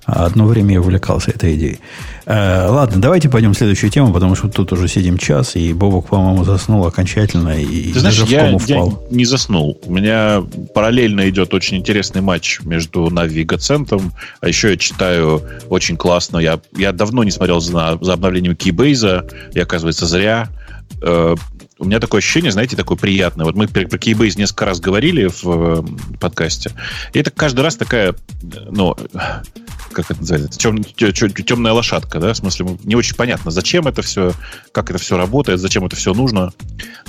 [0.06, 1.80] А одно время я увлекался этой идеей.
[2.24, 6.06] Э, ладно, давайте пойдем в следующую тему, потому что тут уже сидим час, и Бобок,
[6.06, 9.06] по-моему, заснул окончательно и Ты знаешь, я, впал.
[9.10, 9.78] я не заснул.
[9.84, 10.42] У меня
[10.74, 16.38] параллельно идет очень интересный матч между Нави и Гацентом, а еще я читаю очень классно.
[16.38, 20.48] Я, я давно не смотрел за, за обновлением Keybase, и, оказывается, зря.
[21.78, 23.46] У меня такое ощущение, знаете, такое приятное.
[23.46, 26.72] Вот мы про Keybase несколько раз говорили в э, подкасте.
[27.12, 28.96] И это каждый раз такая, ну,
[29.92, 34.32] как это называется, тем, темная лошадка, да, в смысле, не очень понятно, зачем это все,
[34.72, 36.52] как это все работает, зачем это все нужно.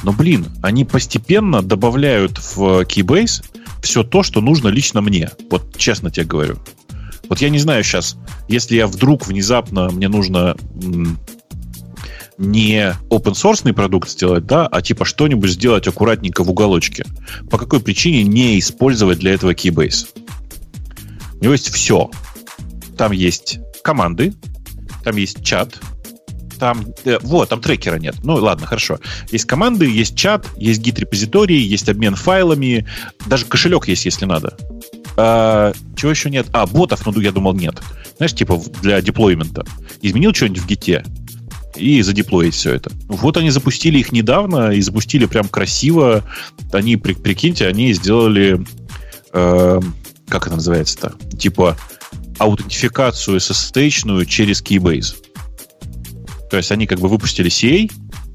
[0.03, 3.43] Но, блин, они постепенно добавляют в Keybase
[3.81, 5.31] все то, что нужно лично мне.
[5.49, 6.57] Вот честно тебе говорю.
[7.27, 8.17] Вот я не знаю сейчас,
[8.47, 10.55] если я вдруг внезапно мне нужно
[12.39, 17.05] не open source продукт сделать, да, а типа что-нибудь сделать аккуратненько в уголочке.
[17.51, 20.07] По какой причине не использовать для этого Keybase?
[21.39, 22.09] У него есть все.
[22.97, 24.33] Там есть команды,
[25.03, 25.79] там есть чат,
[26.59, 28.15] там, э, вот, там трекера нет.
[28.23, 28.99] Ну, ладно, хорошо.
[29.31, 32.85] Есть команды, есть чат, есть гид-репозиторий, есть обмен файлами,
[33.25, 34.57] даже кошелек есть, если надо.
[35.17, 36.47] А, чего еще нет?
[36.51, 37.81] А, ботов, ну, я думал, нет.
[38.17, 39.65] Знаешь, типа для деплоймента.
[40.01, 41.03] Изменил что-нибудь в гите,
[41.75, 42.91] и задеплоить все это.
[43.07, 46.23] Вот они запустили их недавно и запустили прям красиво.
[46.71, 48.65] Они, при, прикиньте, они сделали,
[49.33, 49.79] э,
[50.27, 51.13] как это называется-то?
[51.37, 51.77] Типа
[52.37, 55.15] аутентификацию SSH через Keybase.
[56.49, 57.91] То есть они как бы выпустили CA,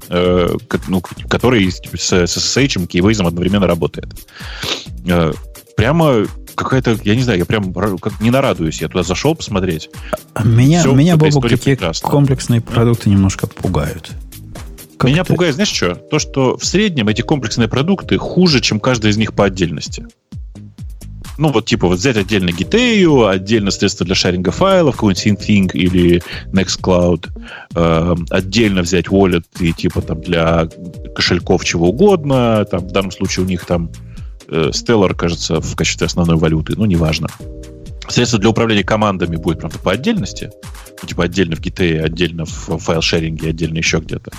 [0.09, 0.55] э,
[0.87, 4.07] ну, который типа, с SSH и Keybase одновременно работает.
[5.07, 5.33] Э,
[5.75, 6.25] прямо
[6.55, 8.81] какая-то, я не знаю, я прям как не нарадуюсь.
[8.81, 9.89] Я туда зашел посмотреть.
[10.43, 12.09] Меня, Все, меня Бобок, такие прекрасна.
[12.09, 14.11] комплексные продукты немножко пугают.
[14.97, 15.33] Как Меня ты?
[15.33, 15.95] пугает, знаешь что?
[15.95, 20.07] То, что в среднем эти комплексные продукты хуже, чем каждый из них по отдельности.
[21.37, 26.23] Ну, вот типа вот взять отдельно Giteo, отдельно средства для шаринга файлов, какой-нибудь SyncThing или
[26.53, 27.27] Nextcloud,
[27.75, 30.69] э, отдельно взять Wallet и типа там для
[31.13, 33.89] кошельков чего угодно, там в данном случае у них там
[34.47, 37.27] Stellar, кажется, в качестве основной валюты, ну, неважно.
[38.07, 40.51] Средства для управления командами будет, правда, по отдельности.
[41.01, 44.31] Ну, типа отдельно в GT, отдельно в файл-шеринге, отдельно еще где-то.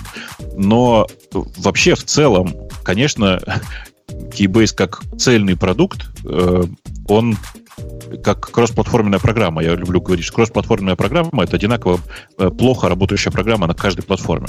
[0.56, 2.54] Но вообще в целом,
[2.84, 3.40] конечно,
[4.08, 6.64] Keybase как цельный продукт, э,
[7.08, 7.36] он
[8.22, 9.62] как кроссплатформенная программа.
[9.62, 12.00] Я люблю говорить, что кроссплатформенная программа это одинаково
[12.38, 14.48] э, плохо работающая программа на каждой платформе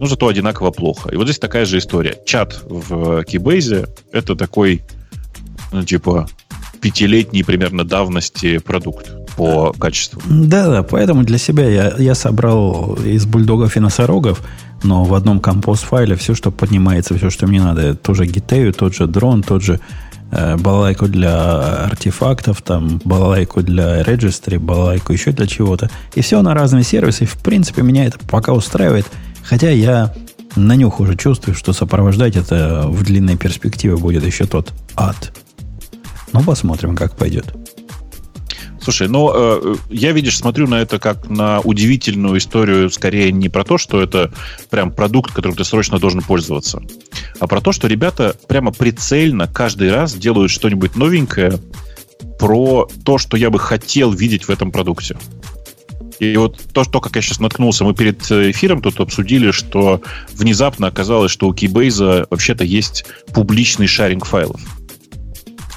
[0.00, 1.10] но зато одинаково плохо.
[1.10, 2.16] И вот здесь такая же история.
[2.24, 4.82] Чат в Keybase— это такой,
[5.72, 6.28] ну, типа,
[6.80, 10.22] пятилетней примерно давности продукт по качеству.
[10.26, 14.42] Да-да, поэтому для себя я, я собрал из бульдогов и носорогов,
[14.82, 19.06] но в одном компост-файле все, что поднимается, все, что мне надо, тоже гитею, тот же
[19.06, 19.80] дрон, тот же
[20.30, 25.90] э, балалайку для артефактов, там балалайку для registry, балалайку еще для чего-то.
[26.14, 27.24] И все на разные сервисы.
[27.24, 29.06] И, в принципе, меня это пока устраивает–
[29.48, 30.12] Хотя я
[30.56, 35.32] на нюх уже чувствую, что сопровождать это в длинной перспективе будет еще тот ад.
[36.34, 37.46] Но посмотрим, как пойдет.
[38.82, 43.64] Слушай, ну, э, я, видишь, смотрю на это как на удивительную историю, скорее не про
[43.64, 44.32] то, что это
[44.68, 46.82] прям продукт, которым ты срочно должен пользоваться,
[47.40, 51.58] а про то, что ребята прямо прицельно каждый раз делают что-нибудь новенькое
[52.38, 55.16] про то, что я бы хотел видеть в этом продукте.
[56.18, 60.02] И вот то, что, как я сейчас наткнулся, мы перед э, эфиром тут обсудили, что
[60.32, 64.60] внезапно оказалось, что у Keybase вообще-то есть публичный шаринг файлов.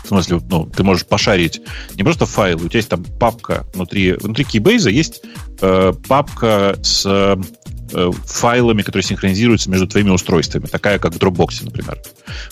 [0.03, 1.61] В смысле, ну, ты можешь пошарить
[1.95, 5.21] не просто файлы, у тебя есть там папка внутри, внутри Keybase есть
[5.61, 12.01] э, папка с э, файлами, которые синхронизируются между твоими устройствами, такая как в Dropbox, например.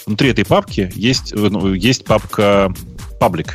[0.06, 2.74] Внутри этой папки есть, э, ну, есть папка
[3.20, 3.53] public,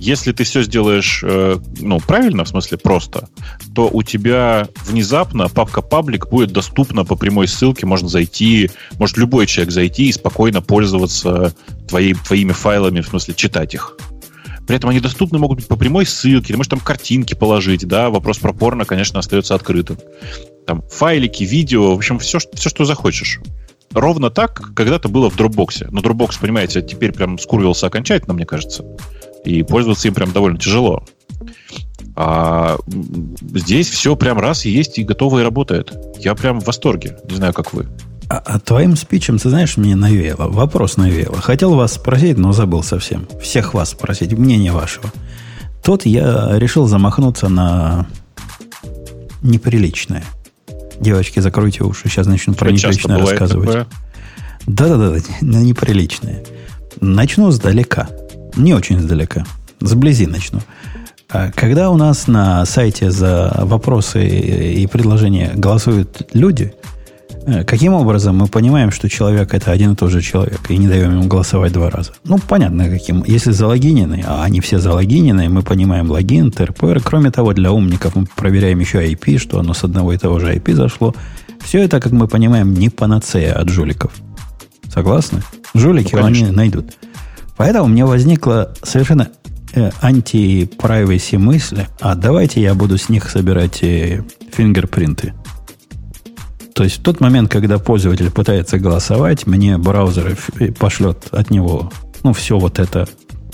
[0.00, 3.28] если ты все сделаешь э, ну, правильно, в смысле просто,
[3.74, 9.46] то у тебя внезапно папка паблик будет доступна по прямой ссылке, можно зайти, может любой
[9.46, 11.54] человек зайти и спокойно пользоваться
[11.86, 13.98] твои, твоими файлами, в смысле читать их.
[14.66, 18.08] При этом они доступны могут быть по прямой ссылке, ты можешь там картинки положить, да,
[18.08, 19.98] вопрос про порно, конечно, остается открытым.
[20.66, 23.38] Там файлики, видео, в общем, все, все что захочешь.
[23.92, 25.88] Ровно так когда-то было в Dropbox.
[25.90, 28.84] Но Dropbox, понимаете, теперь прям скурвился окончательно, мне кажется
[29.44, 31.04] и пользоваться им прям довольно тяжело.
[32.16, 32.76] А
[33.54, 35.92] здесь все прям раз и есть и готово и работает.
[36.18, 37.16] Я прям в восторге.
[37.28, 37.86] Не знаю, как вы.
[38.28, 40.48] А, а твоим спичем, ты знаешь, мне навеяло.
[40.48, 41.40] Вопрос навеяло.
[41.40, 43.26] Хотел вас спросить, но забыл совсем.
[43.40, 45.10] Всех вас спросить, мнение вашего.
[45.82, 48.06] Тут я решил замахнуться на
[49.42, 50.24] неприличное.
[51.00, 53.86] Девочки, закройте уши, сейчас начну про неприличное рассказывать.
[54.66, 56.44] Да-да-да, неприличные.
[57.00, 58.10] Начну сдалека.
[58.56, 59.44] Не очень сдалека.
[59.80, 60.60] Сблизи начну.
[61.32, 66.74] А когда у нас на сайте за вопросы и предложения голосуют люди,
[67.46, 70.88] э, каким образом мы понимаем, что человек это один и тот же человек, и не
[70.88, 72.12] даем ему голосовать два раза?
[72.24, 73.22] Ну, понятно, каким.
[73.24, 77.00] Если залогинены, а они все залогинены, мы понимаем логин, ТРПР.
[77.04, 80.52] Кроме того, для умников мы проверяем еще IP, что оно с одного и того же
[80.52, 81.14] IP зашло.
[81.60, 84.12] Все это, как мы понимаем, не панацея от жуликов.
[84.92, 85.42] Согласны?
[85.74, 86.86] Жулики ну, они найдут.
[87.60, 89.28] Поэтому у меня возникла совершенно
[89.74, 95.34] э, анти-privacy мысли, а давайте я буду с них собирать э, фингерпринты.
[96.74, 101.92] То есть в тот момент, когда пользователь пытается голосовать, мне браузер э, пошлет от него
[102.22, 103.06] ну, все вот это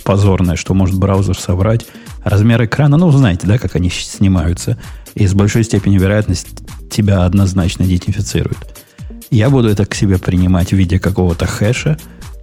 [0.05, 1.85] позорное, что может браузер собрать.
[2.23, 4.79] Размер экрана, ну, знаете, да, как они снимаются.
[5.17, 6.53] И с большой степенью вероятности
[6.93, 8.85] тебя однозначно идентифицируют.
[9.33, 11.99] Я буду это к себе принимать в виде какого-то хэша,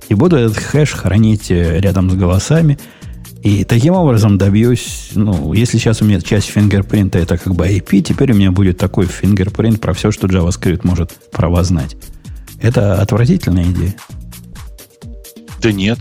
[0.10, 2.78] и буду этот хэш хранить э, рядом с голосами.
[3.42, 8.02] И таким образом добьюсь, ну, если сейчас у меня часть фингерпринта это как бы IP,
[8.02, 11.98] теперь у меня будет такой фингерпринт про все, что JavaScript может про вас знать.
[12.62, 13.96] Это отвратительная идея.
[15.62, 16.00] Да нет.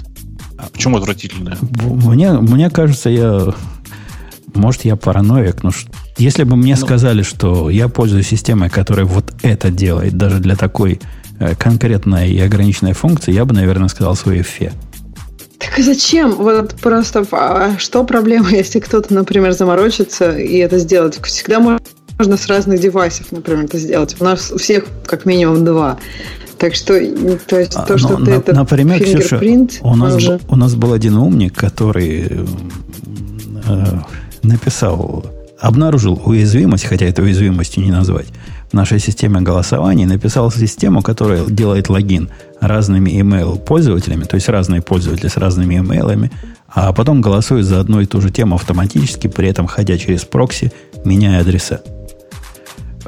[0.56, 1.58] А почему отвратительная?
[1.82, 3.52] Мне, мне кажется, я...
[4.54, 5.70] Может, я параноик, но
[6.18, 10.56] если бы мне ну, сказали, что я пользуюсь системой, которая вот это делает, даже для
[10.56, 11.00] такой
[11.42, 14.72] э, конкретной и ограниченной функции, я бы, наверное, сказал свое фе.
[15.58, 16.32] Так и зачем?
[16.32, 21.20] Вот просто а что проблема, если кто-то, например, заморочится и это сделать?
[21.24, 24.16] Всегда можно с разных девайсов, например, это сделать.
[24.20, 25.98] У нас у всех как минимум два.
[26.58, 26.94] Так что,
[27.46, 29.40] то есть то, что Но, ты на, этот например, Ксюша,
[29.82, 30.40] у нас, уже...
[30.48, 32.46] у нас был один умник, который
[33.66, 33.98] э,
[34.44, 35.24] написал
[35.62, 38.26] обнаружил уязвимость, хотя это уязвимостью не назвать,
[38.72, 42.30] нашей системе голосования, написал систему, которая делает логин
[42.60, 46.30] разными email пользователями, то есть разные пользователи с разными имейлами,
[46.68, 50.72] а потом голосует за одну и ту же тему автоматически, при этом ходя через прокси,
[51.04, 51.80] меняя адреса.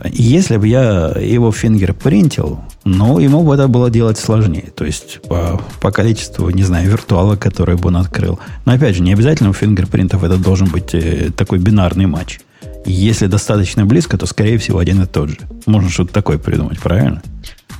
[0.05, 4.71] Если бы я его фингерпринтил, ну, ему бы это было делать сложнее.
[4.75, 8.39] То есть по, по количеству, не знаю, виртуала, который бы он открыл.
[8.67, 12.41] Но опять же, не обязательно у фингерпринтов это должен быть э, такой бинарный матч.
[12.87, 15.39] Если достаточно близко, то, скорее всего, один и тот же.
[15.67, 17.23] Можно что-то такое придумать, правильно?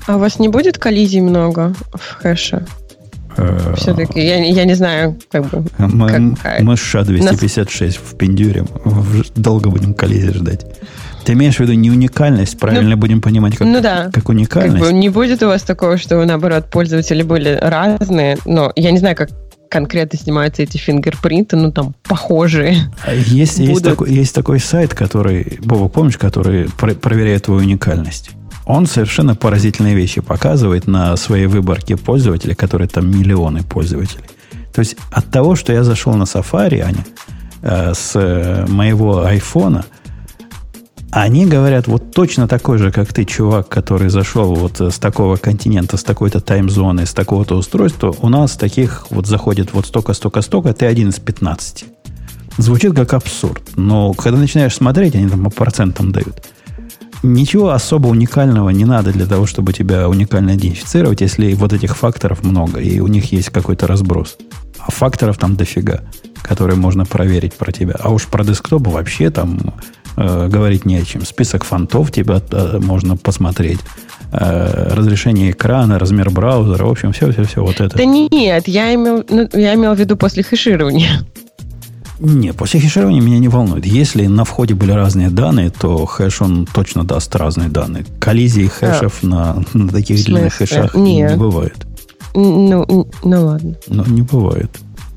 [0.07, 2.67] А у вас не будет коллизий много в хэше?
[3.37, 5.65] Э, Все-таки, я, я не знаю, как бы...
[5.79, 7.97] Мы, мы SHA-256 Нас...
[7.97, 8.65] в пиндюре.
[9.35, 10.67] Долго будем коллизии ждать.
[11.25, 14.11] Ты имеешь в виду не уникальность, правильно ну, будем понимать, как, ну да.
[14.13, 14.79] как уникальность?
[14.79, 18.99] Как бы не будет у вас такого, что, наоборот, пользователи были разные, но я не
[18.99, 19.31] знаю, как
[19.75, 22.93] конкретно снимаются эти фингерпринты, ну там похожие.
[23.05, 28.31] А есть, есть, такой, есть такой сайт, который, Боба, помнишь, который про- проверяет твою уникальность?
[28.67, 34.23] Он совершенно поразительные вещи показывает на своей выборке пользователей, которые там миллионы пользователей.
[34.73, 37.05] То есть от того, что я зашел на Safari, Аня,
[37.63, 39.85] э, с моего айфона–
[41.23, 45.97] они говорят, вот точно такой же, как ты, чувак, который зашел вот с такого континента,
[45.97, 50.73] с такой-то таймзоны, с такого-то устройства, у нас таких вот заходит вот столько, столько, столько,
[50.73, 51.85] ты один из 15.
[52.59, 53.63] Звучит как абсурд.
[53.77, 56.49] Но когда начинаешь смотреть, они там по процентам дают.
[57.23, 62.43] Ничего особо уникального не надо для того, чтобы тебя уникально идентифицировать, если вот этих факторов
[62.43, 64.37] много, и у них есть какой-то разброс.
[64.81, 66.03] А факторов там дофига,
[66.43, 67.95] которые можно проверить про тебя.
[68.01, 69.75] А уж про десктоп вообще там
[70.17, 71.25] э, говорить не о чем.
[71.25, 73.81] Список фонтов тебя э, можно посмотреть.
[74.33, 77.97] Э, разрешение экрана, размер браузера, в общем, все-все-все вот это.
[77.97, 81.25] Да нет, я имел, ну, я имел в виду после хеширования.
[82.21, 83.85] Не, после хеширования меня не волнует.
[83.87, 88.07] Если на входе были разные данные, то хэш он точно даст разные данные.
[88.21, 89.27] Коллизии хэшев а.
[89.27, 91.33] на, на таких длинных хэшах Нет.
[91.33, 91.87] не бывает.
[92.35, 93.75] Ну, ну ладно.
[93.89, 94.71] Ну, не бывает.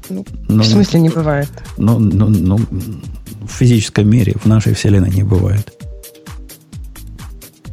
[0.09, 1.49] Ну, но, в смысле не бывает?
[1.77, 5.73] Ну, ну, ну, в физическом мире, в нашей вселенной не бывает.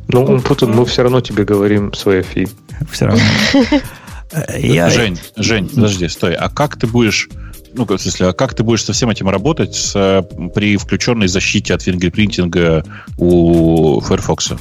[0.09, 2.49] Ну, Путин, мы все равно тебе говорим свои фи.
[2.91, 3.23] Все равно.
[4.59, 4.91] Я...
[4.91, 6.35] Жень, Жень, подожди, стой.
[6.35, 7.29] А как ты будешь
[7.75, 10.23] ну, в смысле, а как ты будешь со всем этим работать с,
[10.55, 12.85] при включенной защите от фингерпринтинга
[13.19, 14.53] у Firefox?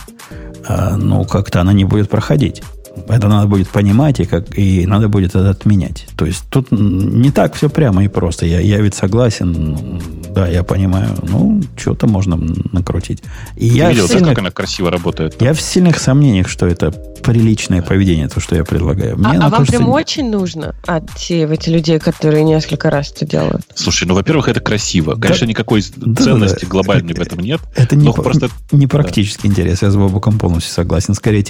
[0.66, 2.64] А, ну, как-то она не будет проходить.
[3.08, 6.06] Это надо будет понимать, и, как, и надо будет это отменять.
[6.16, 8.46] То есть тут не так все прямо и просто.
[8.46, 10.00] Я, я ведь согласен,
[10.30, 11.10] да, я понимаю.
[11.24, 12.38] Ну, что-то можно
[12.72, 13.24] накрутить.
[13.56, 15.42] И Ты я видел, сильных, да, как она красиво работает?
[15.42, 19.18] Я в сильных сомнениях, что это приличное поведение, то, что я предлагаю.
[19.18, 23.64] Мне а, а вам прям очень нужно отсеивать людей, которые несколько раз это делают?
[23.74, 25.16] Слушай, ну, во-первых, это красиво.
[25.16, 27.60] Конечно, да, никакой да, ценности да, глобальной в этом нет.
[27.76, 28.50] Это не, просто...
[28.72, 29.54] не практический да.
[29.54, 29.82] интерес.
[29.82, 31.16] Я с Бобуком полностью согласен.
[31.16, 31.44] Скорее,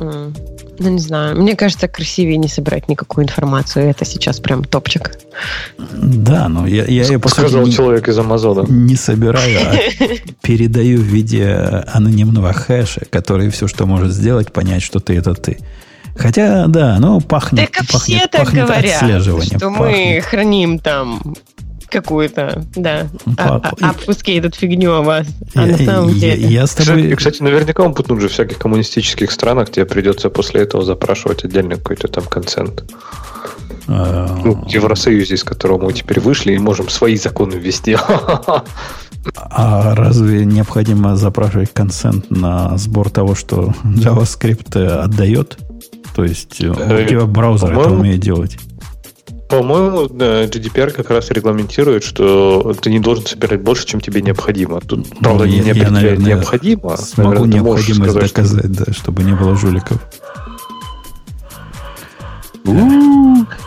[0.00, 0.32] Ну,
[0.78, 1.40] не знаю.
[1.40, 3.88] Мне кажется, красивее не собирать никакую информацию.
[3.88, 5.16] Это сейчас прям топчик.
[5.92, 8.66] Да, но я, я ее, по Сказал сути, человек из Амазона.
[8.68, 9.76] Не собираю, а
[10.42, 11.46] передаю в виде
[11.92, 15.58] анонимного хэша, который все, что может сделать, понять, что ты это ты.
[16.16, 19.62] Хотя, да, ну, пахнет, так пахнет, все так пахнет говорят, что пахнет.
[19.64, 21.34] мы храним там
[21.88, 23.06] какую-то, да,
[23.80, 25.26] обпуски эту фигню о вас.
[25.54, 26.46] А на самом деле...
[26.48, 27.10] Я с тобой...
[27.10, 31.44] И, кстати, наверняка он путнут же в всяких коммунистических странах, тебе придется после этого запрашивать
[31.44, 32.84] отдельный какой-то там консент.
[33.86, 37.96] А, ну, в Евросоюзе, из которого мы теперь вышли, и можем свои законы ввести.
[39.34, 45.58] А разве необходимо запрашивать консент на сбор того, что JavaScript отдает?
[46.14, 48.58] То есть э, у тебя браузер это умеет делать?
[49.48, 54.80] По-моему, GDPR как раз регламентирует, что ты не должен собирать больше, чем тебе необходимо.
[54.80, 56.96] Тут, ну, правда, я, не я, наверное, необходимо.
[56.96, 58.84] Смогу наверное, необходимость сказать, доказать, что...
[58.84, 59.98] да, чтобы не было жуликов.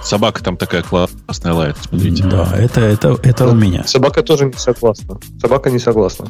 [0.04, 2.24] Собака там такая классная лает, смотрите.
[2.24, 3.84] Да, это, это, это у меня.
[3.86, 5.20] Собака тоже не согласна.
[5.40, 6.30] Собака не согласна.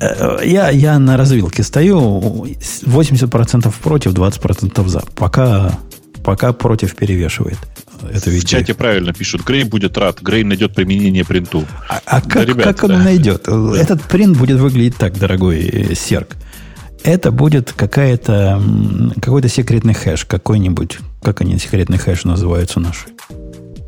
[0.00, 2.46] Э, я, я на развилке стою,
[2.84, 5.02] 80% против, 20% за.
[5.16, 5.78] Пока,
[6.22, 7.58] пока против перевешивает
[8.10, 9.44] это В чате правильно пишут.
[9.44, 10.20] Грей будет рад.
[10.20, 11.64] Грей найдет применение принту.
[11.88, 12.98] А, а да, как, ребята, как он да.
[12.98, 13.48] найдет?
[13.48, 16.36] Этот принт будет выглядеть так, дорогой э, Серк.
[17.04, 18.62] Это будет какая-то,
[19.20, 20.98] какой-то секретный хэш, какой-нибудь.
[21.20, 23.06] Как они, секретный хэш называются наши?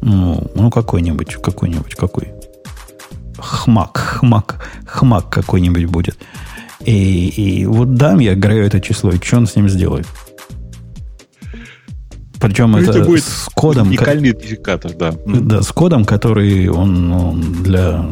[0.03, 2.33] Ну, ну какой-нибудь, какой-нибудь, какой.
[3.39, 6.19] Хмак, хмак, хмак какой-нибудь будет.
[6.85, 10.07] И, и вот дам я Грею это число, и что он с ним сделает?
[12.47, 13.89] Причем ну, это, это будет с кодом...
[13.89, 15.15] Уникальный идентификатор, да.
[15.27, 18.07] Да, с кодом, который он, он для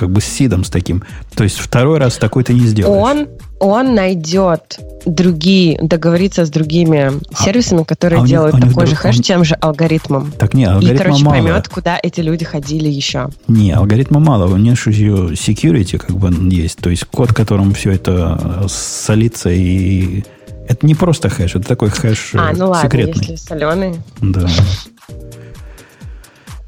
[0.00, 1.02] как бы с сидом с таким.
[1.34, 3.02] То есть второй раз такой ты не сделаешь.
[3.02, 3.28] Он,
[3.58, 9.16] он найдет другие, договориться с другими а, сервисами, которые а делают них, такой же хэш
[9.16, 9.22] он...
[9.22, 10.32] тем же алгоритмом.
[10.38, 11.34] Так не, алгоритма И, короче, мало.
[11.34, 13.28] поймет, куда эти люди ходили еще.
[13.46, 14.46] Не, алгоритма мало.
[14.46, 16.78] У них еще security как бы есть.
[16.78, 20.24] То есть код, которым все это солится и
[20.70, 23.20] это не просто хэш, это такой хэш а, ну ладно, секретный.
[23.20, 24.00] если соленый.
[24.20, 24.48] Да.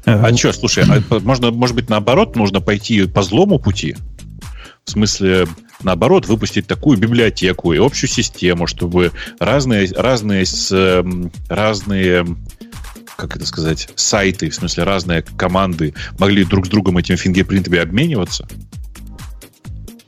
[0.05, 3.95] А что, слушай, а можно, может быть, наоборот, нужно пойти по злому пути?
[4.83, 5.47] В смысле,
[5.81, 10.45] наоборот, выпустить такую библиотеку и общую систему, чтобы разные, разные,
[11.47, 12.25] разные
[13.15, 18.49] как это сказать, сайты, в смысле разные команды могли друг с другом этими фингерпринтами обмениваться?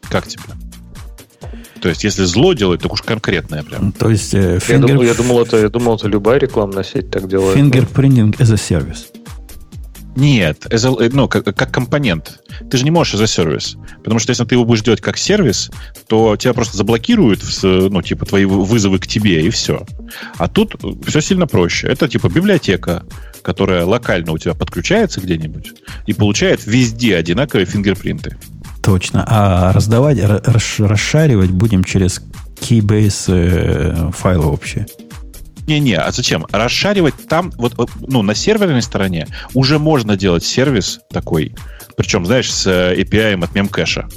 [0.09, 0.43] Как тебе?
[1.81, 3.91] То есть, если зло делать, так уж конкретное прям.
[3.91, 4.71] То есть, э, finger...
[4.71, 7.57] я, думал, я, думал, это, я думал, это любая рекламная сеть так делает.
[7.57, 9.05] Fingerprinting as a service.
[10.15, 12.39] Нет, as a, э, ну, как, как компонент.
[12.71, 13.75] Ты же не можешь за сервис.
[13.97, 15.69] Потому что если ты его будешь делать как сервис,
[16.07, 19.85] то тебя просто заблокируют, ну, типа, твои вызовы к тебе, и все.
[20.37, 20.75] А тут
[21.05, 21.87] все сильно проще.
[21.87, 23.03] Это типа библиотека,
[23.41, 25.73] которая локально у тебя подключается где-нибудь
[26.07, 28.37] и получает везде одинаковые фингерпринты.
[28.85, 29.25] Точно.
[29.27, 32.21] А раздавать, расшаривать будем через
[32.61, 34.85] Keybase э, файлы общие.
[35.65, 36.45] Не-не, а зачем?
[36.51, 41.55] Расшаривать там, вот, ну, на серверной стороне уже можно делать сервис такой,
[41.97, 44.07] причем, знаешь, с э, API от мемкэша.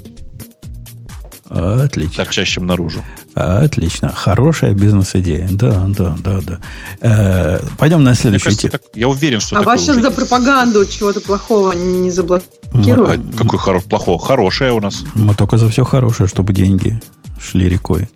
[1.51, 2.25] Отлично.
[2.25, 3.03] Торчащим наружу.
[3.35, 4.11] Отлично.
[4.11, 5.49] Хорошая бизнес-идея.
[5.51, 6.59] Да, да, да, да.
[7.01, 8.75] Э, пойдем на следующую тему.
[8.95, 9.59] Я уверен, что...
[9.59, 13.21] А вас сейчас за пропаганду чего-то плохого не заблокируют?
[13.35, 13.81] А какой хоро...
[13.81, 14.19] плохого?
[14.19, 15.05] Хорошее у нас.
[15.15, 17.01] Мы только за все хорошее, чтобы деньги
[17.41, 18.09] шли рекой.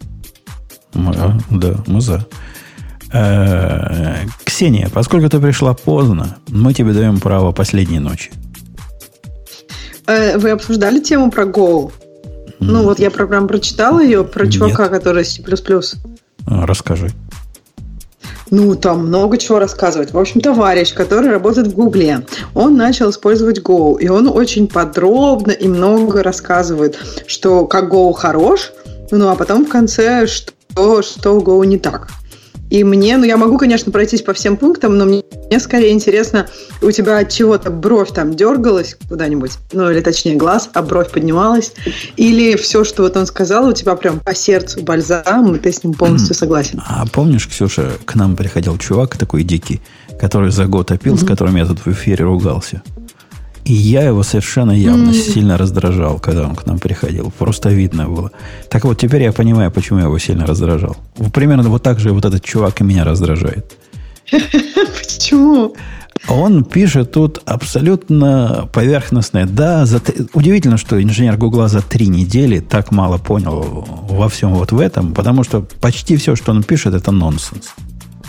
[0.93, 2.27] Мы, а, да, мы за.
[3.13, 8.31] Э, Ксения, поскольку ты пришла поздно, мы тебе даем право последней ночи.
[10.07, 11.93] Э, вы обсуждали тему про Go?
[12.63, 14.55] Ну, вот я прям прочитала ее про Нет.
[14.55, 15.43] чувака, который C++.
[16.47, 17.11] А, расскажи.
[18.51, 20.13] Ну, там много чего рассказывать.
[20.13, 25.53] В общем, товарищ, который работает в Гугле, он начал использовать Go, и он очень подробно
[25.53, 28.73] и много рассказывает, что как Go хорош,
[29.11, 32.09] ну, а потом в конце, что, что Go не так.
[32.73, 36.49] И мне, ну я могу, конечно, пройтись по всем пунктам, но мне, мне скорее интересно,
[36.81, 41.75] у тебя от чего-то бровь там дергалась куда-нибудь, ну или точнее глаз, а бровь поднималась,
[42.17, 45.85] или все, что вот он сказал, у тебя прям по сердцу бальзам, и ты с
[45.85, 46.81] ним полностью согласен.
[46.87, 49.83] А помнишь, Ксюша, к нам приходил чувак такой дикий,
[50.19, 51.25] который за год опил, mm-hmm.
[51.25, 52.81] с которым я тут в эфире ругался?
[53.65, 55.33] И я его совершенно явно mm-hmm.
[55.33, 57.33] сильно раздражал, когда он к нам приходил.
[57.39, 58.33] Просто видно было.
[58.69, 60.97] Так вот, теперь я понимаю, почему я его сильно раздражал.
[61.33, 63.77] Примерно вот так же вот этот чувак и меня раздражает.
[64.33, 65.75] Почему?
[66.29, 69.47] Он пишет тут абсолютно поверхностное.
[69.47, 70.01] Да, за,
[70.35, 75.15] удивительно, что инженер Гугла за три недели так мало понял во всем вот в этом,
[75.15, 77.75] потому что почти все, что он пишет, это нонсенс.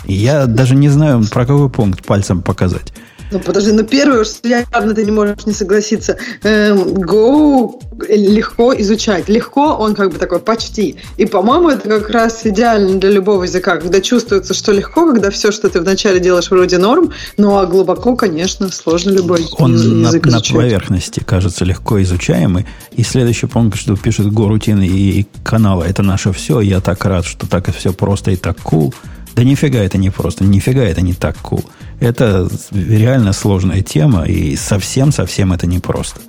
[0.06, 2.92] Я даже не знаю, про какой пункт пальцем показать.
[3.34, 6.16] Ну, подожди, ну первое, уж явно ты не можешь не согласиться.
[6.44, 9.28] Эм, Go легко изучать.
[9.28, 10.96] Легко, он как бы такой почти.
[11.16, 15.50] И, по-моему, это как раз идеально для любого языка, когда чувствуется, что легко, когда все,
[15.50, 20.28] что ты вначале делаешь, вроде норм, ну а глубоко, конечно, сложно любой он язык на,
[20.28, 20.54] изучать.
[20.54, 22.66] на поверхности кажется легко изучаемый.
[22.92, 26.60] И следующий пункт, что пишет Горутин и каналы, это наше все.
[26.60, 28.94] Я так рад, что так все просто и так cool.
[29.34, 31.64] Да нифига это не просто, нифига это не так cool.
[32.00, 36.20] Это реально сложная тема, и совсем-совсем это не просто.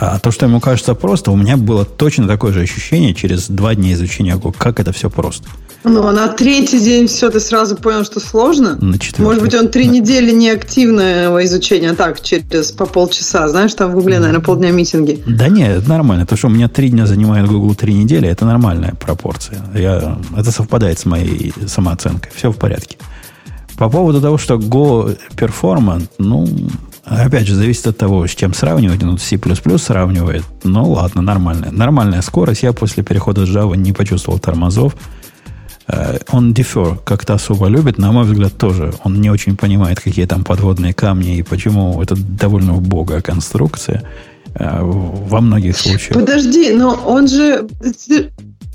[0.00, 3.74] А то, что ему кажется просто, у меня было точно такое же ощущение через два
[3.74, 5.48] дня изучения как это все просто.
[5.84, 8.76] Ну, а на третий день все, ты сразу понял, что сложно?
[8.80, 9.22] На четвертый.
[9.22, 9.92] Может быть, он три да.
[9.92, 13.48] недели неактивного изучения, а так, через по полчаса.
[13.48, 15.22] Знаешь, там в Гугле, наверное, полдня митинги.
[15.26, 16.26] Да нет, это нормально.
[16.26, 19.58] То, что у меня три дня занимает Google три недели, это нормальная пропорция.
[19.74, 22.32] Я, это совпадает с моей самооценкой.
[22.34, 22.96] Все в порядке.
[23.78, 26.46] По поводу того, что Go Performant, ну,
[27.04, 29.02] опять же, зависит от того, с чем сравнивать.
[29.02, 29.38] Ну, C++
[29.78, 30.44] сравнивает.
[30.64, 31.70] Ну, ладно, нормальная.
[31.70, 32.64] Нормальная скорость.
[32.64, 34.96] Я после перехода с Java не почувствовал тормозов.
[35.86, 38.92] Э, он defer как-то особо любит, на мой взгляд, тоже.
[39.04, 44.02] Он не очень понимает, какие там подводные камни и почему это довольно убогая конструкция
[44.54, 46.14] э, во многих случаях.
[46.14, 47.68] Подожди, но он же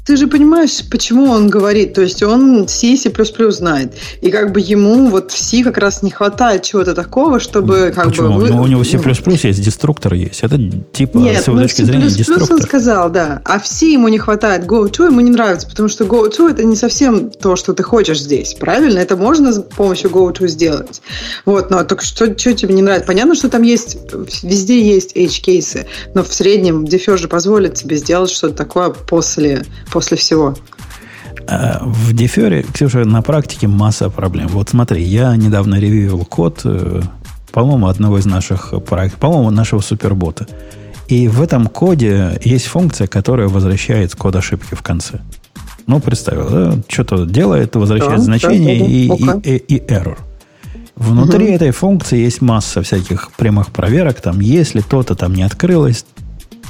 [0.06, 1.94] ты же понимаешь, почему он говорит.
[1.94, 3.12] То есть он C, C++
[3.52, 3.94] знает.
[4.22, 8.06] И как бы ему вот в C как раз не хватает чего-то такого, чтобы как
[8.06, 8.40] почему?
[8.40, 8.48] бы...
[8.48, 8.52] Вы...
[8.52, 9.32] У него C++ ну...
[9.32, 10.44] есть, деструктор есть.
[10.44, 10.60] Это
[10.92, 12.58] типа Нет, с его ну, точки зрения деструктор.
[12.58, 13.42] он сказал, да.
[13.46, 14.66] А в C ему не хватает.
[14.66, 18.56] Go-to ему не нравится, потому что Go-to это не совсем то, что ты хочешь здесь.
[18.56, 19.00] Правильно?
[19.00, 21.02] Это можно с помощью Go-to сделать.
[21.46, 23.08] Вот, но только что, что тебе не нравится?
[23.08, 23.98] Понятно, что там есть,
[24.44, 29.64] везде есть H-кейсы, но в среднем Defer же позволит тебе сделать что-то такое после
[29.94, 30.56] после всего?
[31.48, 34.48] Э, в Дефере, Ксюша, на практике масса проблем.
[34.50, 37.02] Вот смотри, я недавно ревьюил код, э,
[37.52, 40.48] по-моему, одного из наших проектов, по-моему, нашего супербота.
[41.08, 45.20] И в этом коде есть функция, которая возвращает код ошибки в конце.
[45.86, 46.80] Ну, представил, да?
[46.88, 49.42] что-то делает, возвращает да, значение да, и, okay.
[49.44, 50.18] и, и, и error.
[50.96, 51.54] Внутри угу.
[51.54, 54.22] этой функции есть масса всяких прямых проверок.
[54.22, 56.06] Там, если то-то там не открылось,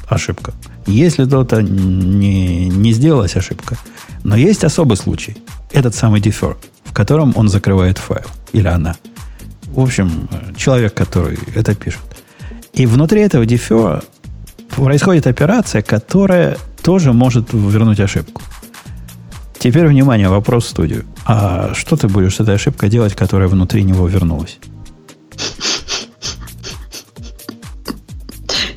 [0.10, 0.54] ошибка.
[0.86, 3.78] Если то-то не, не сделалась ошибка.
[4.24, 5.38] Но есть особый случай.
[5.72, 8.26] Этот самый defer, в котором он закрывает файл.
[8.52, 8.96] Или она.
[9.68, 12.02] В общем, человек, который это пишет.
[12.74, 14.04] И внутри этого defer
[14.76, 18.42] происходит операция, которая тоже может вернуть ошибку.
[19.58, 21.06] Теперь, внимание, вопрос в студию.
[21.26, 24.58] А что ты будешь с этой ошибкой делать, которая внутри него вернулась?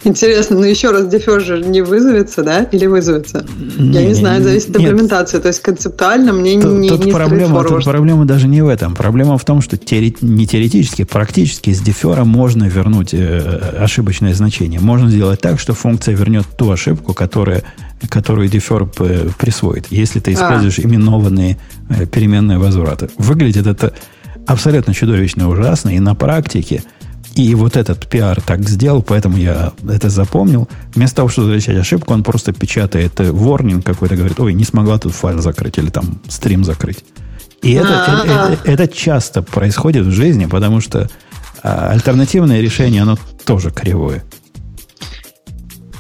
[0.07, 2.62] Интересно, ну еще раз дефер не вызовется, да?
[2.62, 3.45] Или вызовется?
[3.77, 5.39] Не, Я не, знаю, зависит от имплементации.
[5.39, 8.95] То есть концептуально мне тут, не, тут не проблема, тут проблема даже не в этом.
[8.95, 14.78] Проблема в том, что теоре, не теоретически, практически с дефера можно вернуть э, ошибочное значение.
[14.78, 17.65] Можно сделать так, что функция вернет ту ошибку, которая,
[18.09, 20.35] которую дефер э, присвоит, если ты а.
[20.35, 20.83] используешь а.
[20.83, 21.59] именованные
[21.89, 23.09] э, переменные возвраты.
[23.19, 23.93] Выглядит это
[24.47, 26.85] абсолютно чудовищно ужасно, и на практике–
[27.37, 30.69] и вот этот пиар так сделал, поэтому я это запомнил.
[30.95, 35.13] Вместо того, чтобы возвращать ошибку, он просто печатает warning какой-то, говорит, ой, не смогла тут
[35.13, 37.05] файл закрыть или там стрим закрыть.
[37.61, 41.11] И это, это, это часто происходит в жизни, потому что
[41.63, 44.25] а, альтернативное решение, оно тоже кривое.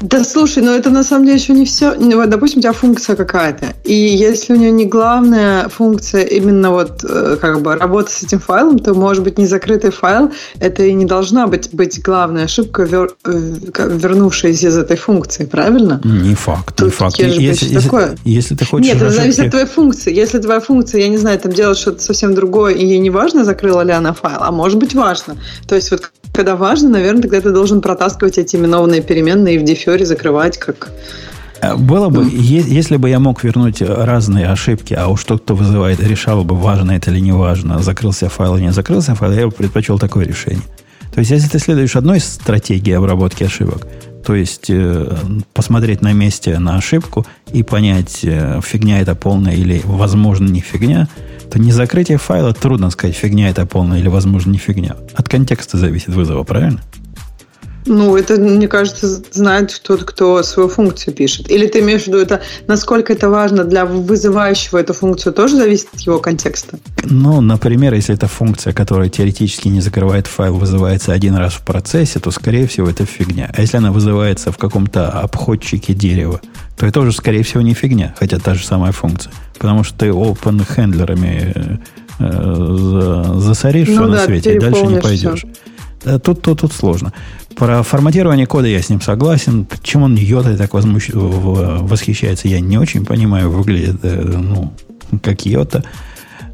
[0.00, 1.94] Да слушай, но это на самом деле еще не все.
[1.94, 3.74] Ну, вот, допустим, у тебя функция какая-то.
[3.84, 8.38] И если у нее не главная функция именно вот э, как бы работа с этим
[8.38, 10.32] файлом, то может быть не закрытый файл.
[10.60, 16.00] Это и не должна быть, быть главная ошибка, вер, э, вернувшаяся из этой функции, правильно?
[16.04, 17.18] Не факт, Тут не факт.
[17.18, 18.16] Если, если, такое.
[18.24, 18.86] если ты хочешь...
[18.86, 20.14] Нет, это зависит от твоей функции.
[20.14, 23.44] Если твоя функция, я не знаю, там делает что-то совсем другое, и ей не важно,
[23.44, 25.36] закрыла ли она файл, а может быть важно.
[25.66, 29.62] То есть вот когда важно, наверное, тогда ты должен протаскивать эти именованные переменные в
[29.96, 30.90] дефере закрывать как...
[31.60, 36.00] Э, было бы, если бы я мог вернуть разные ошибки, а уж тот, кто вызывает,
[36.00, 39.52] решал бы, важно это или не важно, закрылся файл или не закрылся файл, я бы
[39.52, 40.62] предпочел такое решение.
[41.12, 43.86] То есть, если ты следуешь одной стратегии обработки ошибок,
[44.24, 45.16] то есть э,
[45.54, 51.08] посмотреть на месте на ошибку и понять, э, фигня это полная или, возможно, не фигня,
[51.50, 54.96] то не закрытие файла трудно сказать, фигня это полная или, возможно, не фигня.
[55.14, 56.82] От контекста зависит вызова, правильно?
[57.86, 61.50] Ну, это, мне кажется, знает тот, кто свою функцию пишет.
[61.50, 65.88] Или ты имеешь в виду, это насколько это важно для вызывающего эту функцию, тоже зависит
[65.94, 66.78] от его контекста?
[67.04, 72.18] Ну, например, если это функция, которая теоретически не закрывает файл, вызывается один раз в процессе,
[72.18, 73.50] то, скорее всего, это фигня.
[73.56, 76.40] А если она вызывается в каком-то обходчике дерева,
[76.76, 79.32] то это уже, скорее всего, не фигня, хотя та же самая функция.
[79.54, 81.80] Потому что ты open хендлерами
[82.18, 85.44] э, засоришь ну, все да, на свете, и дальше не пойдешь.
[85.44, 85.48] Все.
[86.06, 87.12] Э, тут, тут, тут сложно.
[87.56, 89.64] Про форматирование кода я с ним согласен.
[89.64, 91.10] Почему он йотой так возмущ...
[91.14, 93.50] восхищается, я не очень понимаю.
[93.50, 94.74] Выглядит, э, ну,
[95.22, 95.82] как йота.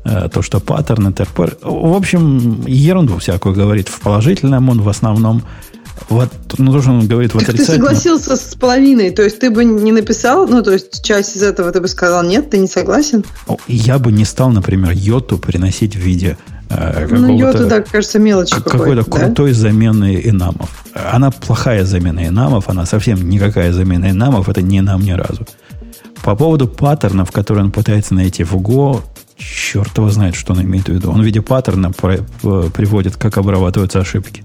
[0.05, 1.59] Э, то, что паттерн, ТРП.
[1.62, 5.43] В общем, ерунду всякую говорит в положительном он в основном.
[6.09, 7.89] Вот, ну, то, что он говорит в так отрицательном.
[7.89, 11.43] ты согласился с половиной, то есть ты бы не написал, ну, то есть часть из
[11.43, 13.24] этого ты бы сказал, нет, ты не согласен?
[13.69, 16.37] Я бы не стал, например, йоту приносить в виде
[17.11, 18.78] ну, ее туда, кажется, мелочь какой-то.
[18.78, 20.85] Какой-то крутой замены инамов.
[20.94, 25.47] Она плохая замена инамов, она совсем никакая замена инамов, это не нам ни разу.
[26.23, 29.03] По поводу паттернов, которые он пытается найти в Go,
[29.36, 31.11] черт его знает, что он имеет в виду.
[31.11, 34.44] Он в виде паттерна приводит, как обрабатываются ошибки.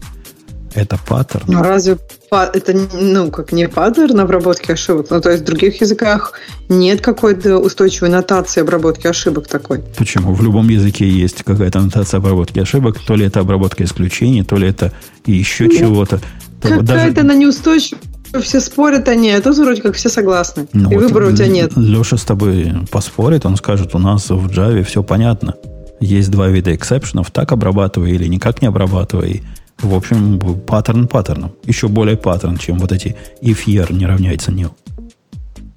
[0.74, 1.46] Это паттерн.
[1.48, 1.98] Ну, разве
[2.32, 5.08] это, ну, как не паттерн обработки ошибок?
[5.10, 6.34] Ну, то есть в других языках
[6.68, 9.84] нет какой-то устойчивой нотации обработки ошибок такой.
[9.98, 10.34] Почему?
[10.34, 13.00] В любом языке есть какая-то нотация обработки ошибок.
[13.00, 14.92] То ли это обработка исключений, то ли это
[15.26, 15.80] еще нет.
[15.80, 16.20] чего-то.
[16.62, 17.20] Какая-то Даже...
[17.20, 18.02] она неустойчивая.
[18.42, 20.68] Все спорят они, а тут вроде как все согласны.
[20.74, 21.72] Ну, и вот выбора у тебя нет.
[21.78, 25.56] Леша с тобой поспорит, он скажет, у нас в Java все понятно.
[26.02, 29.44] Есть два вида эксепшенов, так обрабатывай или никак не обрабатывай.
[29.82, 31.54] В общем, паттерн паттерном.
[31.64, 34.72] Еще более паттерн, чем вот эти if year не равняется nil.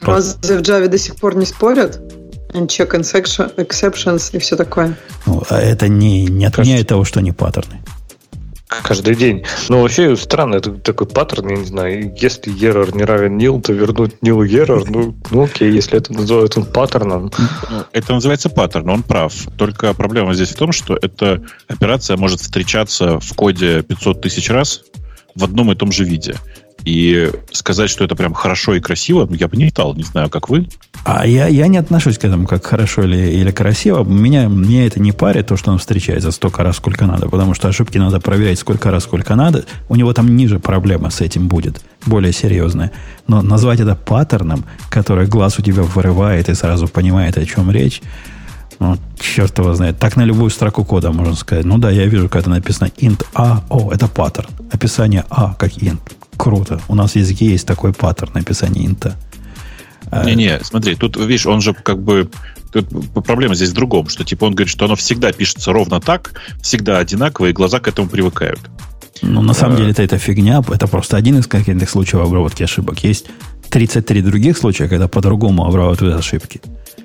[0.01, 2.01] Разве в Java до сих пор не спорят?
[2.52, 4.97] Check exceptions и все такое.
[5.27, 7.81] Ну, а это не, не отменяет того, что они паттерны
[8.82, 9.44] каждый день.
[9.68, 13.72] Но вообще странно, это такой паттерн, я не знаю, если error не равен nil, то
[13.72, 17.30] вернуть nil error, ну, ну окей, если это называют он паттерном.
[17.92, 19.32] Это называется паттерн, он прав.
[19.56, 24.82] Только проблема здесь в том, что эта операция может встречаться в коде 500 тысяч раз
[25.34, 26.36] в одном и том же виде.
[26.85, 30.48] И сказать, что это прям хорошо и красиво, я бы не стал, не знаю, как
[30.48, 30.69] вы.
[31.05, 34.05] А я, я не отношусь к этому как хорошо или, или красиво.
[34.05, 37.28] Меня, меня это не парит, то, что он встречается столько раз, сколько надо.
[37.28, 39.65] Потому что ошибки надо проверять сколько раз, сколько надо.
[39.89, 42.93] У него там ниже проблема с этим будет, более серьезная.
[43.27, 48.02] Но назвать это паттерном, который глаз у тебя вырывает и сразу понимает, о чем речь,
[48.78, 49.98] ну, черт его знает.
[49.98, 51.65] Так на любую строку кода можно сказать.
[51.66, 54.48] Ну да, я вижу, это написано int a, о, это паттерн.
[54.73, 56.01] Описание a как int.
[56.40, 56.80] Круто.
[56.88, 59.14] У нас в языке есть такой паттерн написания инта.
[60.10, 62.30] А, Не-не, смотри, тут, видишь, он же как бы...
[62.72, 62.88] Тут
[63.24, 66.98] проблема здесь в другом, что типа он говорит, что оно всегда пишется ровно так, всегда
[66.98, 68.60] одинаково, и глаза к этому привыкают.
[69.22, 69.76] Ну, на самом а...
[69.78, 70.62] деле, это, это фигня.
[70.66, 73.04] Это просто один из каких-то случаев обработки ошибок.
[73.04, 73.26] Есть
[73.70, 76.60] 33 других случая, когда по-другому обрабатывают ошибки.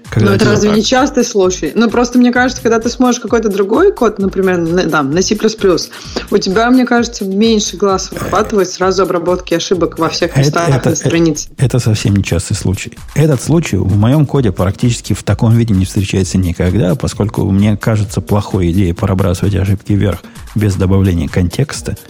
[0.09, 0.77] Когда ну, это разве так...
[0.77, 1.71] не частый случай?
[1.75, 5.35] Ну, просто мне кажется, когда ты сможешь какой-то другой код, например, на, там, на C++,
[5.35, 10.89] у тебя, мне кажется, меньше глаз выхватывает сразу обработки ошибок во всех местах это, это,
[10.91, 11.49] на странице.
[11.57, 12.97] Это, это совсем не частый случай.
[13.15, 18.21] Этот случай в моем коде практически в таком виде не встречается никогда, поскольку мне кажется
[18.21, 20.19] плохой идеей пробрасывать ошибки вверх
[20.55, 21.97] без добавления контекста–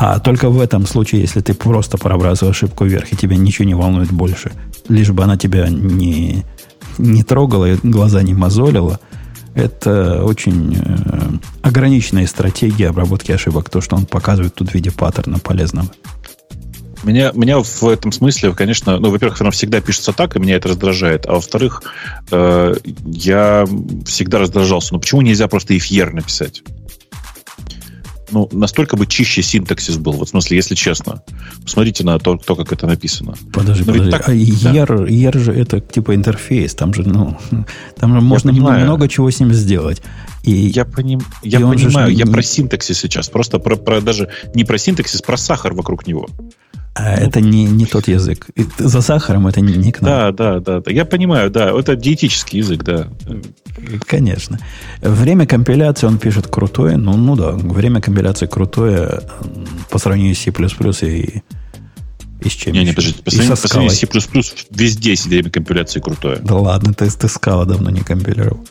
[0.00, 3.74] а только в этом случае, если ты просто пробрасываешь ошибку вверх, и тебя ничего не
[3.74, 4.52] волнует больше,
[4.88, 6.44] лишь бы она тебя не,
[6.98, 9.00] не трогала и глаза не мозолила,
[9.54, 11.30] это очень э,
[11.62, 15.88] ограниченная стратегия обработки ошибок, то, что он показывает тут в виде паттерна полезного.
[17.02, 20.68] Меня, меня в этом смысле, конечно, ну, во-первых, оно всегда пишется так, и меня это
[20.68, 21.26] раздражает.
[21.26, 21.82] А во-вторых,
[22.30, 23.66] э, я
[24.04, 24.94] всегда раздражался.
[24.94, 26.62] Ну, почему нельзя просто year написать?
[28.30, 30.12] Ну, настолько бы чище синтаксис был.
[30.12, 31.22] Вот в смысле, если честно.
[31.62, 33.34] Посмотрите на то, то как это написано.
[33.52, 34.10] Подожди, Но подожди.
[34.10, 35.06] Так, а ER, да.
[35.06, 36.74] ER же это типа интерфейс.
[36.74, 37.38] Там же, ну,
[37.98, 40.02] там же можно много чего с ним сделать.
[40.48, 42.32] И, я поним, я понимаю, я не...
[42.32, 43.28] про синтаксис сейчас.
[43.28, 46.26] Просто про, про даже не про синтаксис, про сахар вокруг него.
[46.94, 48.46] А ну, это не, не тот язык.
[48.78, 50.10] За сахаром это не, не к нам.
[50.10, 50.90] Да, да, да, да.
[50.90, 51.70] Я понимаю, да.
[51.78, 53.08] Это диетический язык, да.
[54.06, 54.58] Конечно.
[55.02, 56.96] Время компиляции он пишет крутое.
[56.96, 59.20] Ну, ну да, время компиляции крутое
[59.90, 60.50] по сравнению с C++
[61.06, 61.42] и,
[62.40, 63.22] и с чем Не, не, подождите.
[63.22, 66.38] По сравнению, по сравнению с C++ везде время компиляции крутое.
[66.38, 68.66] Да ладно, ты, ты скала давно не компилировал.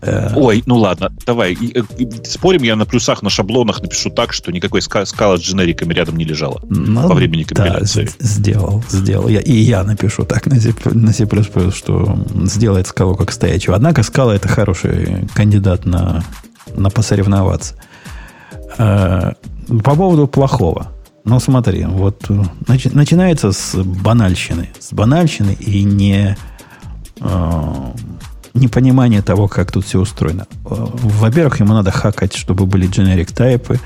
[0.00, 1.56] Э, Ой, ну ладно, давай.
[1.74, 1.82] Э,
[2.24, 6.24] спорим, я на плюсах, на шаблонах напишу так, что никакой скала с дженериками рядом не
[6.24, 8.04] лежала ну, во времени компиляции.
[8.04, 9.28] Да, сделал, сделал.
[9.28, 11.26] Я, и я напишу так на C++, на C++,
[11.72, 13.76] что сделает скалу как стоячего.
[13.76, 16.24] Однако скала это хороший кандидат на,
[16.74, 17.74] на посоревноваться.
[18.78, 19.32] Э,
[19.68, 20.92] по поводу плохого.
[21.24, 22.22] Ну, смотри, вот
[22.66, 24.70] начи- начинается с банальщины.
[24.78, 26.36] С банальщины и не
[28.58, 30.46] непонимание того, как тут все устроено.
[30.64, 33.80] Э, во-первых, ему надо хакать, чтобы были generic тайпы.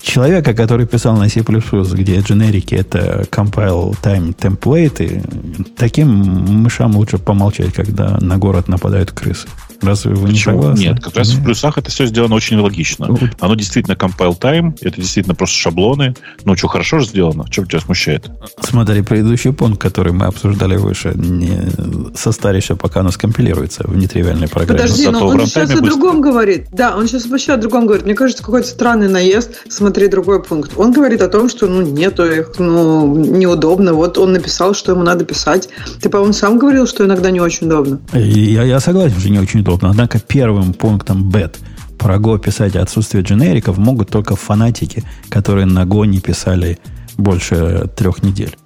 [0.00, 7.72] Человека, который писал на C++, где дженерики это compile time template, таким мышам лучше помолчать,
[7.72, 9.46] когда на город нападают крысы.
[9.82, 10.32] Разве вы Почему?
[10.32, 10.82] не согласны?
[10.82, 11.38] Нет, как раз Нет.
[11.38, 13.06] в плюсах это все сделано очень логично.
[13.08, 16.14] Ну, Оно действительно compile time, это действительно просто шаблоны.
[16.44, 17.46] Ну, что, хорошо же сделано?
[17.50, 18.30] Что тебя смущает?
[18.62, 21.70] Смотри, предыдущий пункт, который мы обсуждали выше, не
[22.14, 24.82] состаришься, пока оно скомпилируется в нетривиальной программе.
[24.82, 26.66] Подожди, но он сейчас о другом говорит.
[26.72, 28.04] Да, он сейчас вообще о другом говорит.
[28.04, 29.62] Мне кажется, какой-то странный наезд.
[29.68, 30.72] Смотри, другой пункт.
[30.76, 33.94] Он говорит о том, что ну нету их, ну неудобно.
[33.94, 35.68] Вот он написал, что ему надо писать.
[36.00, 38.00] Ты, по-моему, сам говорил, что иногда не очень удобно.
[38.12, 39.90] Я, я согласен, что не очень удобно удобно.
[39.90, 41.56] Однако первым пунктом BET
[41.98, 46.78] про Go писать отсутствие дженериков могут только фанатики, которые на Go не писали
[47.16, 48.56] больше трех недель.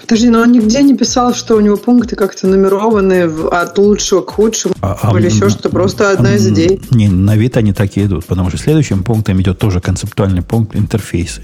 [0.00, 4.30] Подожди, но он нигде не писал, что у него пункты как-то нумерованы от лучшего к
[4.30, 5.70] худшему а, а или а, еще что-то.
[5.70, 6.80] Просто одна а, из идей.
[6.90, 10.76] Не, на вид они так и идут, потому что следующим пунктом идет тоже концептуальный пункт
[10.76, 11.42] интерфейсы.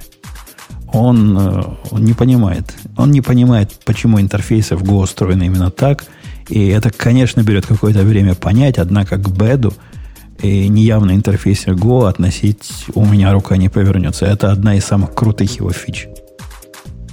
[0.93, 2.65] Он, э, он не понимает.
[2.97, 6.05] Он не понимает, почему интерфейсы в Go устроены именно так–
[6.49, 9.73] и это, конечно, берет какое-то время понять, однако к беду
[10.43, 14.25] и неявно интерфейсе Go относить у меня рука не повернется.
[14.25, 16.09] Это одна из самых крутых его фич.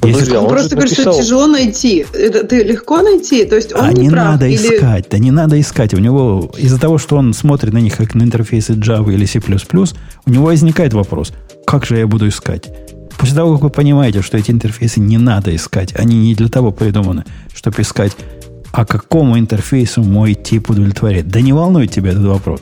[0.04, 0.36] Если...
[0.36, 1.14] Он, он просто говорит, написал...
[1.14, 2.06] что тяжело найти.
[2.14, 3.44] Это ты легко найти?
[3.46, 4.56] То есть он а не, не прав, надо или...
[4.56, 5.08] искать.
[5.10, 5.96] Да не надо искать.
[5.96, 9.40] У него из-за того, что он смотрит на них как на интерфейсы Java или C++,
[9.40, 11.34] у него возникает вопрос,
[11.66, 12.72] как же я буду искать?
[13.18, 16.72] После того, как вы понимаете, что эти интерфейсы не надо искать, они не для того
[16.72, 18.12] придуманы, чтобы искать
[18.76, 21.30] а какому интерфейсу мой тип удовлетворяет?
[21.30, 22.60] Да не волнует тебя этот вопрос.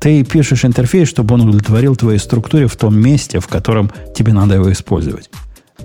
[0.00, 4.54] Ты пишешь интерфейс, чтобы он удовлетворил твоей структуре в том месте, в котором тебе надо
[4.54, 5.28] его использовать.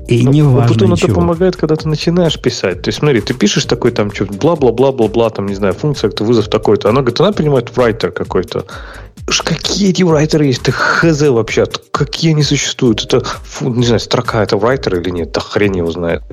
[0.07, 2.81] И ну, не важно Потом это помогает, когда ты начинаешь писать.
[2.81, 6.49] То есть, смотри, ты пишешь такой там что бла-бла-бла-бла-бла, там, не знаю, функция, как-то вызов
[6.49, 6.89] такой-то.
[6.89, 8.65] Она говорит, она принимает writer какой-то.
[9.25, 10.63] Какие эти райтеры есть?
[10.63, 11.65] Ты хз вообще.
[11.91, 13.03] Какие они существуют?
[13.05, 15.31] Это, фу, не знаю, строка это райтер или нет?
[15.31, 16.23] Да хрен его знает.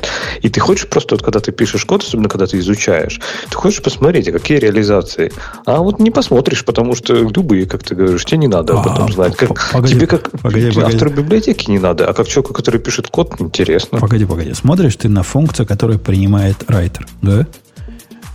[0.43, 3.83] И ты хочешь просто, вот, когда ты пишешь код, особенно когда ты изучаешь, ты хочешь
[3.83, 5.33] посмотреть, а какие реализации.
[5.67, 9.05] А вот не посмотришь, потому что любые, как ты говоришь, тебе не надо об этом
[9.05, 9.37] а, знать.
[9.37, 11.05] Как, погоди, тебе как погоди, погоди.
[11.15, 13.99] библиотеки не надо, а как человеку, который пишет код, интересно.
[13.99, 14.55] Погоди, погоди.
[14.55, 17.47] Смотришь ты на функцию, которую принимает райтер, да?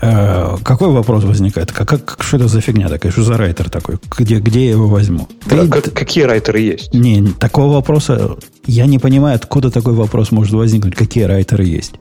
[0.02, 1.72] Э, какой вопрос возникает?
[1.72, 3.12] Как, как, что это за фигня такая?
[3.12, 3.98] Что за райтер такой?
[4.18, 5.28] Где, где я его возьму?
[5.46, 6.94] Да, Ты, как, какие райтеры есть?
[6.94, 8.38] Не, такого вопроса...
[8.66, 10.96] Я не понимаю, откуда такой вопрос может возникнуть.
[10.96, 11.94] Какие райтеры есть?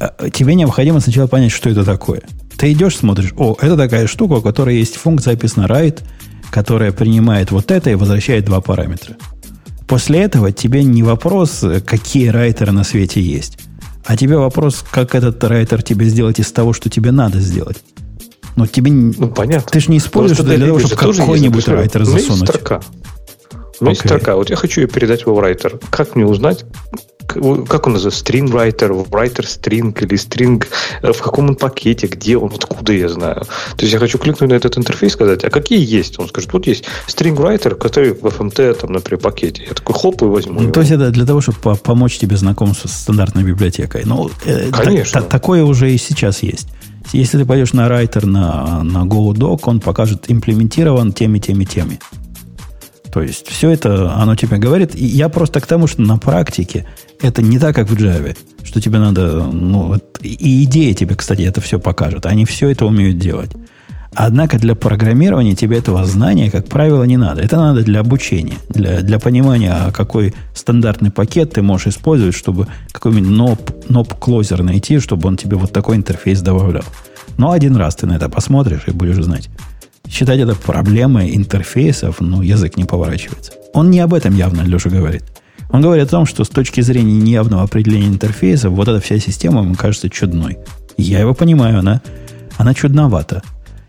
[0.00, 2.22] Э, тебе необходимо сначала понять, что это такое.
[2.56, 6.00] Ты идешь, смотришь, о, это такая штука, у которой есть функция, описана write,
[6.50, 9.16] которая принимает вот это и возвращает два параметра.
[9.86, 13.58] После этого тебе не вопрос, какие райтеры на свете есть
[14.04, 17.78] а тебе вопрос, как этот райтер тебе сделать из того, что тебе надо сделать.
[18.56, 18.92] Но тебе...
[18.92, 19.70] Ну, понятно.
[19.70, 22.28] Ты же не используешь это для того, чтобы какой-нибудь райтер засунуть.
[22.28, 22.80] У меня есть строка.
[23.80, 23.96] У меня okay.
[23.96, 24.36] есть строка.
[24.36, 25.78] Вот я хочу ее передать в райтер.
[25.90, 26.64] Как мне узнать,
[27.32, 30.64] как он называется, string writer, writer string или string,
[31.02, 33.42] э, в каком он пакете, где он, откуда я знаю.
[33.76, 36.18] То есть я хочу кликнуть на этот интерфейс, сказать, а какие есть?
[36.18, 39.64] Он скажет, вот есть string writer, который в FMT, там, например, пакете.
[39.68, 40.72] Я такой, хоп, и возьму ну, его.
[40.72, 44.02] То есть это для того, чтобы помочь тебе знакомиться с стандартной библиотекой.
[44.04, 45.20] Ну, э, Конечно.
[45.20, 46.68] Та, та, такое уже и сейчас есть.
[47.12, 51.98] Если ты пойдешь на Writer, на, на GoDoc, он покажет имплементирован теми, теми, теми.
[53.12, 54.94] То есть все это, оно тебе говорит.
[54.94, 56.86] И я просто к тому, что на практике
[57.22, 59.44] это не так, как в Java, что тебе надо...
[59.44, 62.26] Ну, и идея тебе, кстати, это все покажет.
[62.26, 63.50] Они все это умеют делать.
[64.14, 67.40] Однако для программирования тебе этого знания, как правило, не надо.
[67.40, 72.66] Это надо для обучения, для, для понимания, а какой стандартный пакет ты можешь использовать, чтобы
[72.92, 76.84] какой-нибудь ноп, ноп клозер найти, чтобы он тебе вот такой интерфейс добавлял.
[77.38, 79.48] Но один раз ты на это посмотришь и будешь знать
[80.12, 83.52] считать это проблемой интерфейсов, ну, язык не поворачивается.
[83.72, 85.24] Он не об этом явно, Леша говорит.
[85.72, 89.62] Он говорит о том, что с точки зрения неявного определения интерфейса, вот эта вся система
[89.62, 90.58] ему кажется чудной.
[90.96, 92.02] Я его понимаю, она,
[92.58, 93.42] она чудновата.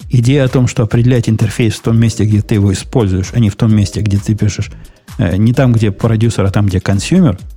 [0.09, 3.49] Идея о том, что определять интерфейс в том месте, где ты его используешь, а не
[3.49, 4.71] в том месте, где ты пишешь,
[5.17, 7.37] э, не там, где продюсер, а там, где consumer–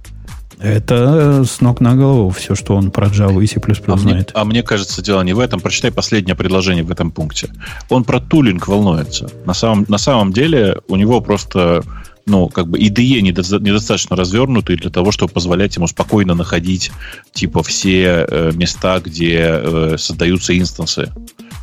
[0.59, 4.32] это с ног на голову все, что он про Java и C++ а знает.
[4.32, 5.61] Мне, а мне кажется, дело не в этом.
[5.61, 7.51] Прочитай последнее предложение в этом пункте.
[7.90, 9.31] Он про tooling волнуется.
[9.44, 11.82] На самом, на самом деле у него просто
[12.27, 16.90] ну, как бы IDE недо, недостаточно развернутый для того, чтобы позволять ему спокойно находить,
[17.32, 21.12] типа, все э, места, где э, создаются инстансы.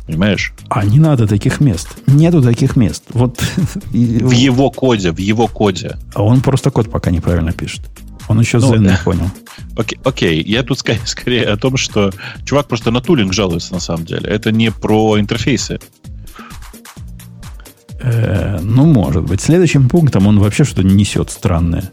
[0.06, 0.52] Понимаешь?
[0.68, 1.88] А не надо таких мест.
[2.06, 3.04] Нету таких мест.
[3.10, 3.42] Вот
[3.90, 5.96] в его коде, в его коде.
[6.14, 7.82] А он просто код пока неправильно пишет.
[8.28, 9.30] Он еще ну, Zen не понял.
[9.76, 12.10] Окей, окей, я тут скорее, скорее о том, что
[12.44, 14.28] чувак просто на тулинг жалуется на самом деле.
[14.28, 15.78] Это не про интерфейсы.
[18.04, 19.40] Э, ну, может быть.
[19.40, 21.90] Следующим пунктом он вообще что-то несет странное.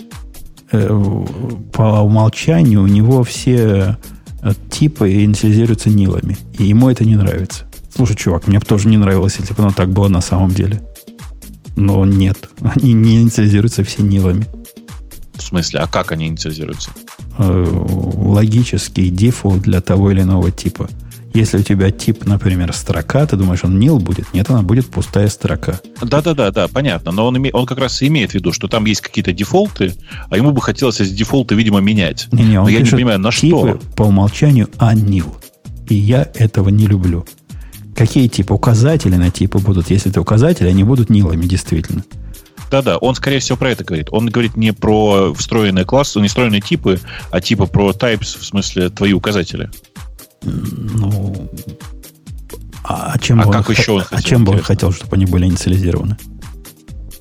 [0.72, 1.26] Э,
[1.72, 3.98] по умолчанию у него все
[4.42, 6.38] э, типы инициализируются нилами.
[6.58, 7.64] И ему это не нравится.
[7.96, 10.82] Слушай, чувак, мне бы тоже не нравилось, если бы оно так было на самом деле.
[11.78, 12.50] Но нет.
[12.76, 14.46] Они не инициализируются все нилами.
[15.36, 15.80] В смысле?
[15.80, 16.92] А как они инициализируются?
[17.38, 20.88] Логический дефолт для того или иного типа.
[21.34, 24.34] Если у тебя тип, например, строка, ты думаешь, он nil будет?
[24.34, 25.80] Нет, она будет пустая строка.
[26.02, 27.12] Да-да-да, да, понятно.
[27.12, 29.94] Но он, име, он как раз и имеет в виду, что там есть какие-то дефолты,
[30.30, 32.28] а ему бы хотелось эти дефолты, видимо, менять.
[32.34, 33.80] Не-не, он Но я не понимаю, на что.
[33.96, 35.34] по умолчанию unil.
[35.88, 37.26] И я этого не люблю.
[37.96, 38.54] Какие типы?
[38.54, 39.90] Указатели на типы будут.
[39.90, 42.04] Если это указатели, они будут нилами, действительно.
[42.72, 44.08] Да-да, он, скорее всего, про это говорит.
[44.12, 47.00] Он говорит не про встроенные классы, не встроенные типы,
[47.30, 49.70] а типа про types, в смысле, твои указатели.
[50.44, 51.50] Ну,
[52.84, 55.16] а чем а бы как он, еще он хотел, а чем бы он хотел, чтобы
[55.16, 56.18] они были инициализированы?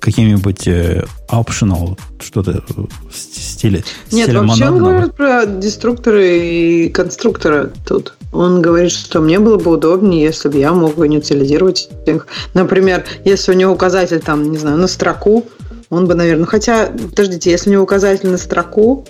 [0.00, 8.14] Какими-нибудь э, optional, что-то в стиле Нет, вообще он говорит про деструкторы и конструкторы тут.
[8.32, 12.26] Он говорит, что мне было бы удобнее, если бы я мог инициализировать их.
[12.54, 15.46] Например, если у него указатель там, не знаю, на строку,
[15.90, 16.46] он бы, наверное...
[16.46, 19.04] Хотя, подождите, если у него указатель на строку,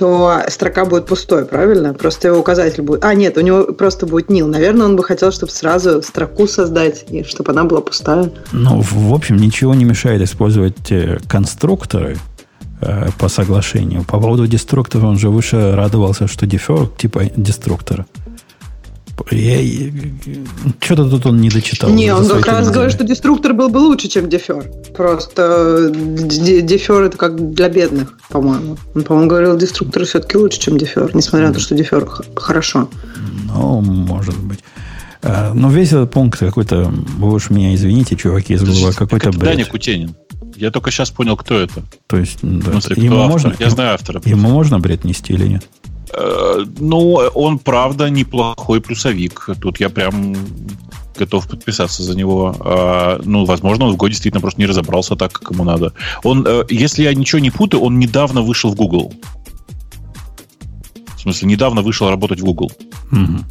[0.00, 1.92] то строка будет пустой, правильно?
[1.92, 3.04] Просто его указатель будет...
[3.04, 4.46] А, нет, у него просто будет nil.
[4.46, 8.30] Наверное, он бы хотел, чтобы сразу строку создать, и чтобы она была пустая.
[8.52, 12.16] Ну, в общем, ничего не мешает использовать э, конструкторы
[12.80, 14.04] э, по соглашению.
[14.04, 18.06] По поводу деструктора он же выше радовался, что дефер типа деструктора.
[19.30, 19.90] Я,
[20.80, 21.90] что-то тут он не дочитал.
[21.90, 24.64] Не, он как раз говорит, что деструктор был бы лучше, чем дефер.
[24.96, 28.76] Просто дефер это как для бедных, по-моему.
[28.94, 32.88] Он, по-моему, говорил, деструктор все-таки лучше, чем дефер, несмотря на то, что дефер хорошо.
[33.46, 34.60] Ну, может быть.
[35.22, 39.42] А, но весь этот пункт какой-то, вы уж меня извините, чуваки из Google, какой-то бред.
[39.42, 40.14] Даня Кутенин.
[40.56, 41.82] Я только сейчас понял, кто это.
[42.06, 42.72] То есть, да.
[42.72, 43.30] смысле, ему автор?
[43.30, 44.20] можно, Я знаю автора.
[44.24, 45.66] Ему можно бред нести или нет?
[46.12, 49.48] Э, ну, он, правда, неплохой плюсовик.
[49.60, 50.34] Тут я прям
[51.16, 52.56] готов подписаться за него.
[52.60, 55.92] А, ну, возможно, он в годе действительно просто не разобрался так, как ему надо.
[56.24, 59.12] Он, э, если я ничего не путаю, он недавно вышел в Google.
[61.16, 62.72] В смысле, недавно вышел работать в Google.
[63.12, 63.44] Угу.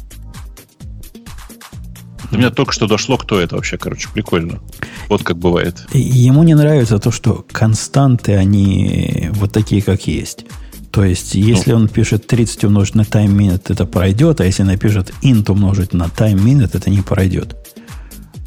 [2.32, 4.60] До меня только что дошло, кто это вообще, короче, прикольно.
[5.08, 5.86] Вот как бывает.
[5.92, 10.44] Ему не нравится то, что константы, они вот такие, как есть.
[10.90, 11.78] То есть, если ну.
[11.78, 16.04] он пишет 30 умножить на time minute, это пройдет, а если напишет int умножить на
[16.04, 17.56] time minute, это не пройдет.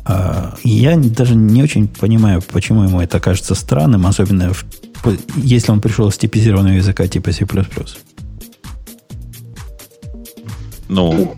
[0.06, 4.66] А, я даже не очень понимаю, почему ему это кажется странным, особенно в,
[5.38, 7.48] если он пришел с типизированного языка типа C++.
[10.90, 11.36] Ну,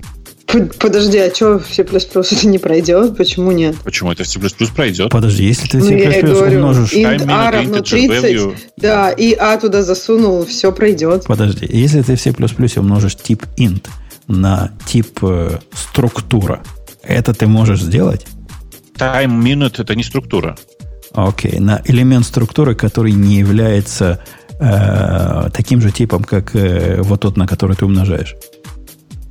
[0.79, 3.17] Подожди, а что в C++ это не пройдет?
[3.17, 3.75] Почему нет?
[3.83, 4.39] Почему это в C++
[4.75, 5.09] пройдет?
[5.09, 6.93] Подожди, если ты в C++ ну, говорю, умножишь...
[6.93, 11.25] int a равно 30, да, и a туда засунул, все пройдет.
[11.25, 12.33] Подожди, если ты в C++
[12.79, 13.87] умножишь тип int
[14.27, 16.61] на тип э, структура,
[17.03, 18.25] это ты можешь сделать?
[18.97, 20.57] Time minute это не структура.
[21.13, 24.19] Окей, на элемент структуры, который не является
[24.59, 28.35] э, таким же типом, как э, вот тот, на который ты умножаешь.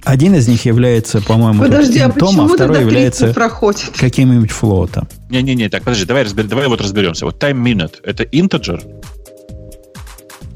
[0.04, 3.90] Один из них является, по-моему, Подожди, а почему а второй является проходит?
[3.98, 5.08] каким-нибудь флотом.
[5.30, 7.24] Не-не-не, так, подожди, давай, разбер, давай вот разберемся.
[7.24, 8.82] Вот time minute– это integer?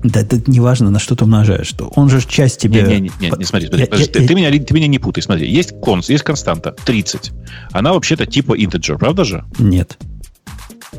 [0.05, 1.66] Да, это не важно, на что ты умножаешь.
[1.66, 2.83] Что он же часть тебе...
[2.83, 4.29] Не, не, не, не, не смотри, смотри я, подожди, я, ты, я...
[4.29, 5.51] Ты, меня, ты меня не путай, смотри.
[5.51, 7.33] Есть конст, есть константа 30.
[7.73, 9.45] Она вообще-то типа integer, правда же?
[9.59, 9.99] Нет.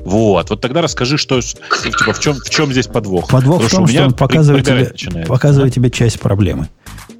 [0.04, 3.30] Вот, вот тогда расскажи, что типа, в чем, в чем здесь подвох.
[3.30, 5.76] Подвох Потому в том, что, что он показывает, тебе, показывает да?
[5.76, 6.68] тебе часть проблемы.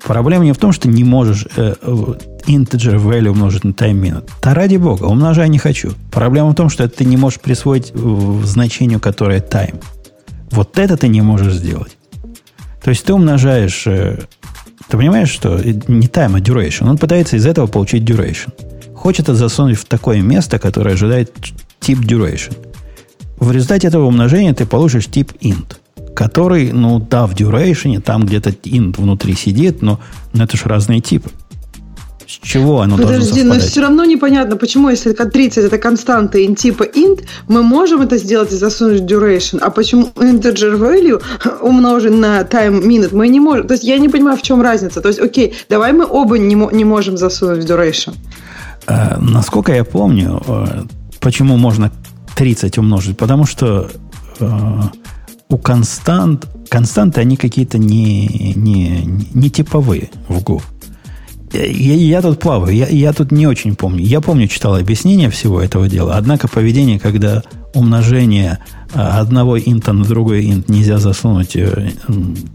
[0.06, 1.76] Проблема не в том, что не можешь э,
[2.48, 4.30] integer value умножить на time minute.
[4.42, 5.94] Да ради бога, умножай не хочу.
[6.12, 9.82] Проблема в том, что ты не можешь присвоить в значению, которое time.
[10.52, 11.98] Вот это ты не можешь сделать.
[12.84, 13.86] То есть ты умножаешь...
[13.88, 14.20] Э,
[14.88, 16.90] ты понимаешь, что не time, а duration.
[16.90, 18.52] Он пытается из этого получить duration.
[18.96, 21.34] Хочет это засунуть в такое место, которое ожидает
[21.80, 22.56] тип duration.
[23.38, 25.78] В результате этого умножения ты получишь тип int–
[26.16, 30.00] который, ну да, в duration, там где-то int внутри сидит, но,
[30.34, 31.30] но это же разные типы.
[32.30, 33.64] С чего оно Подожди, должно совпадать?
[33.64, 38.18] но все равно непонятно, почему, если 30 это константа int типа int, мы можем это
[38.18, 41.20] сделать и засунуть в duration, а почему integer value
[41.62, 43.68] умножен на time minute мы не можем.
[43.68, 45.02] То есть я не понимаю, в чем разница.
[45.02, 48.14] То есть, окей, давай мы оба не, не можем засунуть в duration.
[48.86, 50.84] Э, насколько я помню, э,
[51.20, 51.92] почему можно
[52.36, 53.18] 30 умножить?
[53.18, 53.90] Потому что
[54.40, 54.82] э,
[55.52, 59.04] у констант, константы, они какие-то не, не,
[59.34, 60.62] не типовые в Go.
[61.52, 64.04] Я, я тут плаваю, я, я тут не очень помню.
[64.04, 67.42] Я помню, читал объяснение всего этого дела, однако поведение, когда
[67.74, 68.60] умножение
[68.94, 71.58] одного инта на другой инт нельзя засунуть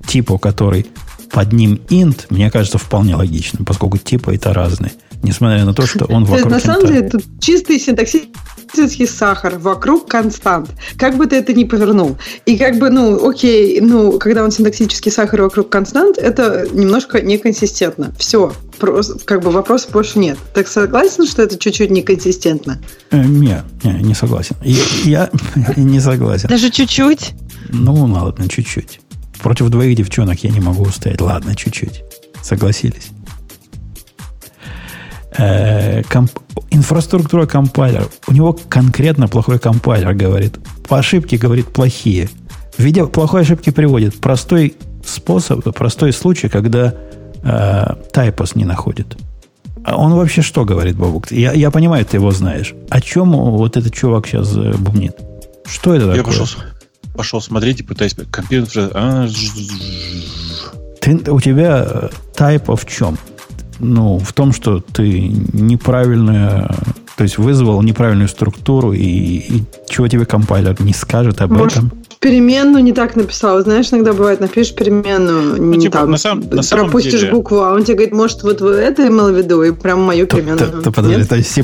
[0.06, 0.86] типу, который
[1.32, 4.92] под ним int, мне кажется, вполне логично, поскольку типы это разные.
[5.24, 10.70] Несмотря на то, что он вокруг На самом деле, это чистый синтаксический сахар вокруг констант.
[10.98, 12.18] Как бы ты это ни повернул.
[12.44, 18.12] И как бы, ну, окей, ну, когда он синтаксический сахар вокруг констант, это немножко неконсистентно.
[18.18, 18.52] Все.
[18.78, 20.36] Просто, как бы вопросов больше нет.
[20.52, 22.80] Так согласен, что это чуть-чуть неконсистентно?
[23.10, 24.56] Э, не, не, не согласен.
[24.62, 25.30] Я, я
[25.76, 26.48] не согласен.
[26.48, 27.32] Даже чуть-чуть?
[27.70, 29.00] Ну, ладно, чуть-чуть.
[29.42, 31.20] Против двоих девчонок я не могу устоять.
[31.20, 32.02] Ладно, чуть-чуть.
[32.42, 33.13] Согласились.
[35.36, 36.30] Э, комп...
[36.70, 38.06] Инфраструктура компайлера.
[38.28, 40.58] У него конкретно плохой компайлер, говорит.
[40.88, 42.28] По ошибке, говорит, плохие.
[42.76, 44.74] В виде плохой ошибки приводит простой
[45.04, 46.94] способ, простой случай, когда
[47.42, 49.16] э, тайпос не находит.
[49.84, 51.30] А он вообще что говорит, Бабук?
[51.30, 52.74] Я, я понимаю, ты его знаешь.
[52.88, 55.16] О чем вот этот чувак сейчас э, бубнит?
[55.66, 56.16] Что это такое?
[56.16, 56.46] Я пошел,
[57.14, 58.14] пошел смотреть и пытаюсь...
[58.30, 58.90] Компьютер...
[58.94, 59.28] А,
[61.00, 63.18] ты, у тебя type э, в чем?
[63.78, 66.74] Ну, в том, что ты неправильно,
[67.16, 71.92] то есть вызвал неправильную структуру, и, и чего тебе компайлер не скажет об Может, этом?
[72.20, 73.60] переменную не так написал.
[73.62, 77.32] Знаешь, иногда бывает, напишешь переменную, ну, не типа, там, на сам, на самом пропустишь деле...
[77.32, 80.26] букву, а он тебе говорит, может, вот вы это имел в виду, и прям мою
[80.26, 80.70] переменную.
[80.70, 81.62] То, то, подожди, то есть C++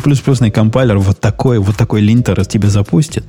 [0.50, 3.24] компайлер вот такой, вот такой линтер тебе запустит?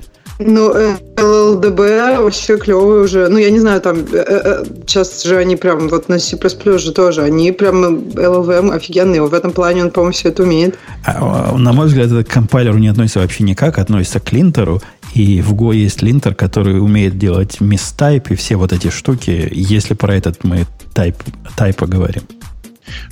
[0.45, 0.73] Ну,
[1.15, 3.27] LLDB вообще клевый уже.
[3.29, 6.37] Ну, я не знаю, там сейчас же они прям вот на C++
[6.77, 9.21] же тоже, они прям LLVM офигенные.
[9.21, 10.77] В этом плане он, по-моему, все это умеет.
[11.05, 14.81] А, на мой взгляд, этот компайлеру не относится вообще никак, относится к линтеру.
[15.13, 19.93] И в Go есть линтер, который умеет делать мистайп и все вот эти штуки, если
[19.93, 21.15] про этот мы тайп,
[21.57, 22.23] тайп поговорим.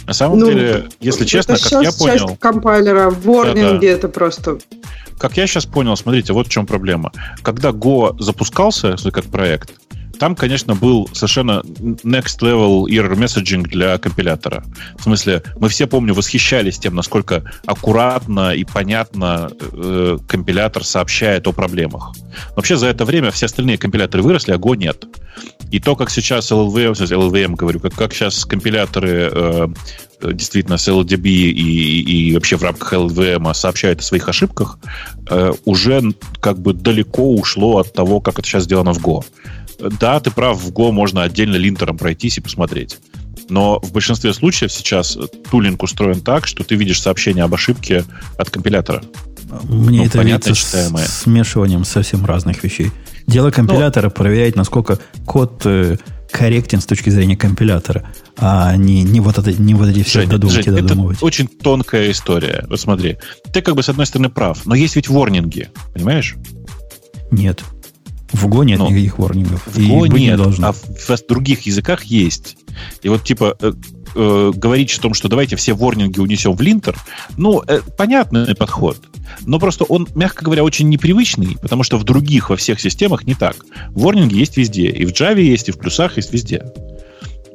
[0.07, 2.27] На самом ну, деле, если честно, как я понял...
[2.27, 3.97] часть компайлера, ворнинги да, да.
[3.97, 4.57] это просто...
[5.19, 7.11] Как я сейчас понял, смотрите, вот в чем проблема.
[7.43, 9.73] Когда Go запускался как проект,
[10.19, 11.61] там, конечно, был совершенно
[12.03, 14.63] next level error messaging для компилятора.
[14.97, 21.53] В смысле, мы все, помню, восхищались тем, насколько аккуратно и понятно э, компилятор сообщает о
[21.53, 22.13] проблемах.
[22.55, 25.05] Вообще за это время все остальные компиляторы выросли, а Go нет.
[25.71, 29.67] И то, как сейчас LLVM, LLVM говорю, как, как сейчас компиляторы э,
[30.33, 34.79] действительно с LDB и, и вообще в рамках LLVM сообщают о своих ошибках,
[35.29, 36.01] э, уже
[36.39, 39.23] как бы далеко ушло от того, как это сейчас сделано в Go.
[39.99, 42.97] Да, ты прав, в Go можно отдельно линтером пройтись и посмотреть.
[43.49, 45.17] Но в большинстве случаев сейчас
[45.49, 48.05] тулинг устроен так, что ты видишь сообщение об ошибке
[48.37, 49.03] от компилятора.
[49.63, 51.05] Мне ну, это видится читаемое.
[51.05, 52.91] смешиванием совсем разных вещей.
[53.29, 54.09] Дело компилятора Но...
[54.09, 55.97] проверять, насколько код э,
[56.31, 60.29] корректен с точки зрения компилятора, а не, не, вот, это, не вот эти все Жень,
[60.29, 61.17] додумки Жень, додумывать.
[61.17, 62.65] Это очень тонкая история.
[62.69, 63.17] Вот смотри,
[63.53, 66.35] ты как бы с одной стороны прав, но есть ведь ворнинги, понимаешь?
[67.31, 67.63] Нет.
[68.31, 69.65] В Go нет ну, никаких ворнингов.
[69.65, 70.69] В Go нет, не должно.
[70.69, 72.57] а в, в других языках есть.
[73.01, 73.55] И вот типа
[74.15, 76.95] э, говорить о том, что давайте все ворнинги унесем в линтер,
[77.37, 78.97] ну, э, понятный подход.
[79.45, 83.35] Но просто он, мягко говоря, очень непривычный, потому что в других, во всех системах не
[83.35, 83.55] так.
[83.89, 84.87] Ворнинги есть везде.
[84.89, 86.63] И в Java есть, и в плюсах есть везде.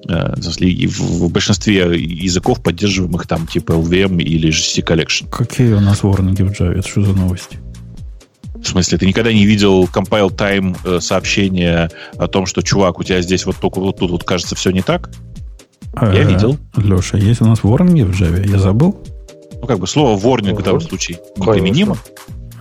[0.09, 5.29] Э, и в, в большинстве языков, поддерживаемых там, типа LVM или C Collection.
[5.31, 6.79] Какие у нас ворнинги в Java?
[6.79, 7.59] Это что за новости?
[8.65, 13.03] В смысле, ты никогда не видел compile time э, сообщение о том, что, чувак, у
[13.03, 15.11] тебя здесь вот только вот тут вот кажется все не так?
[16.01, 16.59] Я э, видел.
[16.77, 18.47] Леша, есть у нас ворнинги в Java?
[18.49, 18.97] Я забыл?
[19.61, 21.97] Ну, как бы слово warning в данном случае неприменимо.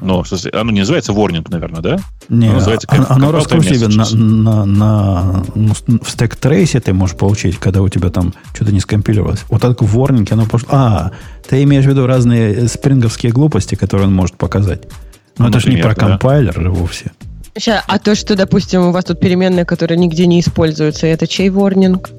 [0.03, 1.99] Но оно не называется warning, наверное, да?
[2.27, 7.15] Не, оно, называется, оно, оно раскручивает на, на, на, ну, в стек трейсе ты можешь
[7.15, 9.45] получить, когда у тебя там что-то не скомпилировалось.
[9.49, 10.69] Вот так в warning оно пошло.
[10.71, 11.11] А,
[11.47, 14.83] ты имеешь в виду разные спринговские глупости, которые он может показать.
[15.37, 15.95] Но ну, это же не про да.
[15.95, 17.11] компайлер вовсе.
[17.55, 21.49] Сейчас, а то, что, допустим, у вас тут переменная, которая нигде не используется, это чей
[21.49, 22.09] ворнинг?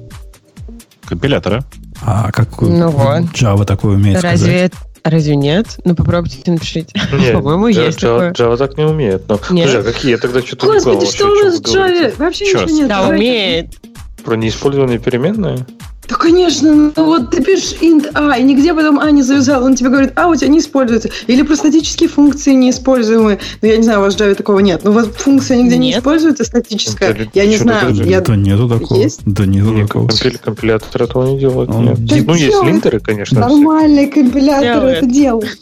[1.07, 1.63] Компилятора.
[2.01, 3.23] А как ну вот.
[3.33, 4.73] Java такое умеет Разве сказать?
[5.03, 5.77] Разве нет?
[5.83, 6.99] Ну, попробуйте напишите.
[7.33, 8.31] По-моему, есть Java, такое.
[8.33, 9.29] Java так не умеет.
[9.29, 9.75] Но, нет.
[9.75, 10.11] А какие?
[10.11, 12.13] Я тогда что-то Господи, что у нас в Java?
[12.17, 12.87] Вообще ничего нет.
[12.87, 13.75] Да, умеет.
[14.23, 15.65] Про неиспользованные переменные?
[16.07, 19.75] Да, конечно, ну вот ты пишешь int а, и нигде потом а не завязал, он
[19.75, 21.09] тебе говорит, а у тебя не используется.
[21.27, 23.39] Или просто статические функции неиспользуемые.
[23.61, 24.81] Ну, я не знаю, у вас в Java такого нет.
[24.83, 25.79] Ну, вот функция нигде нет.
[25.79, 27.11] не используется, статическая.
[27.11, 27.93] Это, я не знаю.
[27.93, 28.21] Я...
[28.21, 28.99] Да нету такого.
[28.99, 29.21] Есть?
[29.25, 30.07] Да нету нет, такого.
[30.07, 30.37] Компили...
[30.37, 31.69] Компилятор этого не делает.
[31.69, 31.85] Он...
[31.85, 32.05] нет.
[32.05, 33.39] Да ну, есть линтеры, конечно.
[33.39, 35.57] Нормальные компиляторы это делают.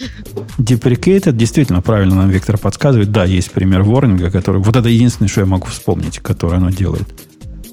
[0.57, 3.11] Deprecated действительно правильно нам Виктор подсказывает.
[3.11, 4.61] Да, есть пример ворнинга, который...
[4.61, 7.07] Вот это единственное, что я могу вспомнить, которое оно делает.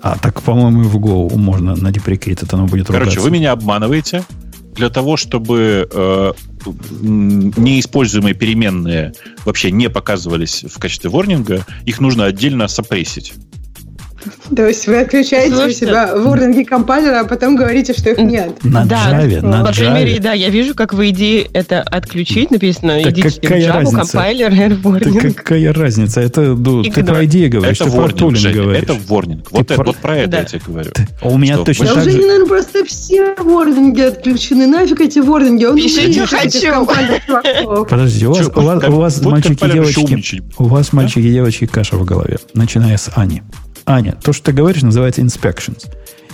[0.02, 3.20] А так, по-моему, в Go можно на deprecated оно будет Короче, ругаться.
[3.20, 4.24] вы меня обманываете.
[4.74, 6.32] Для того, чтобы э,
[7.02, 9.12] неиспользуемые переменные
[9.44, 13.34] вообще не показывались в качестве ворнинга, их нужно отдельно сопрессить.
[14.54, 18.62] То есть вы отключаете Слушайте, у себя ворнинги компайлера, а потом говорите, что их нет.
[18.64, 22.50] На да, Java, на по крайней мере, да, я вижу, как вы идея это отключить,
[22.50, 23.96] написано, так идите какая в Java, разница?
[23.96, 25.20] компайлер, warning.
[25.22, 26.20] Так какая разница?
[26.20, 28.82] Это, ну, ты про идею говоришь, это ты warning, про тулинг Женя, говоришь.
[28.82, 29.50] Это ворнинг.
[29.50, 30.38] Вот, это, вот про это да.
[30.38, 30.90] я тебе говорю.
[30.92, 32.10] Ты, у меня что, точно так же...
[32.10, 34.66] уже, наверное, просто все ворнинги отключены.
[34.66, 35.64] Нафиг эти ворнинги?
[35.64, 36.86] Он Пишите, хочу.
[37.88, 41.66] Подожди, у вас, у вас, у вас мальчики и девочки, у вас мальчики и девочки
[41.66, 43.42] каша в голове, начиная с Ани.
[43.90, 45.90] Аня, то, что ты говоришь, называется inspections.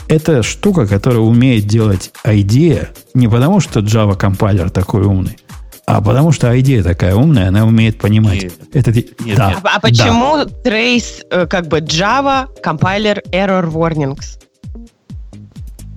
[0.09, 5.39] Это штука, которая умеет делать IDEA не потому, что Java компайлер такой умный,
[5.87, 8.43] а потому что IDEA такая умная, она умеет понимать.
[8.43, 10.71] Нет, это, нет, да, а, а почему да.
[10.71, 14.39] trace э, как бы Java компайлер error warnings?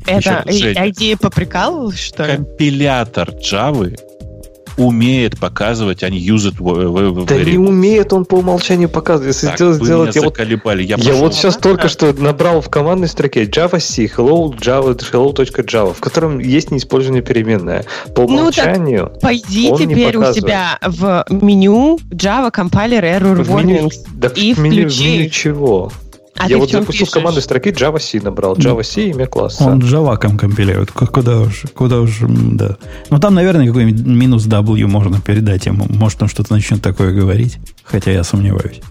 [0.08, 2.38] Это IDEA поприкалывал, что ли?
[2.38, 4.00] Компилятор Java
[4.80, 9.36] умеет показывать, они use it Да не умеет он по умолчанию показывать.
[9.36, 10.84] Если так, сделать, вы сделать меня я заколебали.
[10.84, 15.94] Я, я вот сейчас только что набрал в командной строке Java C, hello, Java, hello.java,
[15.94, 17.86] в котором есть неиспользованная переменная.
[18.16, 24.30] По умолчанию ну, так пойди теперь у себя в меню Java Compiler Error Warnings да,
[24.30, 25.04] и в меню, включи.
[25.04, 25.92] В меню чего?
[26.40, 27.14] А я вот запустил пишешь?
[27.14, 28.56] команды строки Java C набрал.
[28.56, 29.66] Java C имя класса.
[29.66, 30.92] Он Java компилирует.
[30.92, 32.78] Куда уж, куда уж, да.
[33.10, 35.86] Ну, там, наверное, какой-нибудь минус W можно передать ему.
[35.90, 37.58] Может, он что-то начнет такое говорить.
[37.84, 38.82] Хотя я сомневаюсь.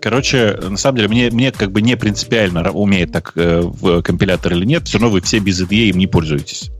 [0.00, 4.52] Короче, на самом деле, мне, мне как бы не принципиально, умеет так э, в компилятор
[4.52, 6.70] или нет, все равно вы все без IDE им не пользуетесь.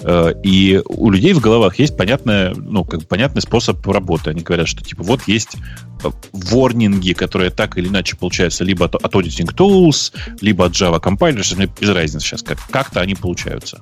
[0.00, 4.30] Э, и у людей в головах есть понятная, ну, как понятный способ работы.
[4.30, 5.56] Они говорят, что типа вот есть
[6.02, 11.00] э, ворнинги, которые так или иначе получаются либо от, от Auditing Tools, либо от Java
[11.00, 13.80] Compiler, что мне без разницы сейчас, как, как-то они получаются.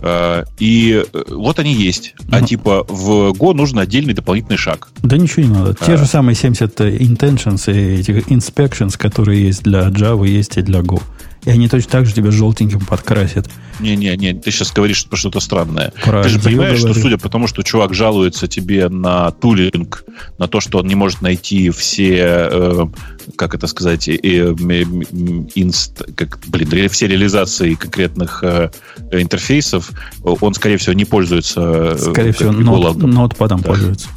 [0.00, 2.14] Э, и вот они есть.
[2.30, 4.88] А типа в Go нужен отдельный дополнительный шаг.
[5.02, 5.74] Да ничего не надо.
[5.74, 5.96] Те а...
[5.96, 11.02] же самые 70 intentions и этих inspections, которые есть для Java, есть и для Go.
[11.48, 13.48] И они точно так же тебя желтеньким подкрасят.
[13.80, 15.94] Не-не-не, ты сейчас говоришь про что-то странное.
[16.04, 20.04] Про ты же понимаешь, что судя по тому, что чувак жалуется тебе на тулинг,
[20.36, 22.86] на то, что он не может найти все, э,
[23.36, 24.52] как это сказать, э, э,
[25.54, 28.70] инст, как, блин, все реализации конкретных э,
[29.12, 29.90] интерфейсов,
[30.22, 31.94] он, скорее всего, не пользуется...
[31.94, 33.68] Э, скорее всего, нот, нотпадом да.
[33.68, 34.08] пользуется.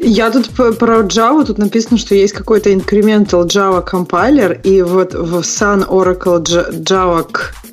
[0.00, 5.40] Я тут про Java, тут написано, что есть какой-то incremental Java компайлер, и вот в
[5.40, 7.26] Sun Oracle Java,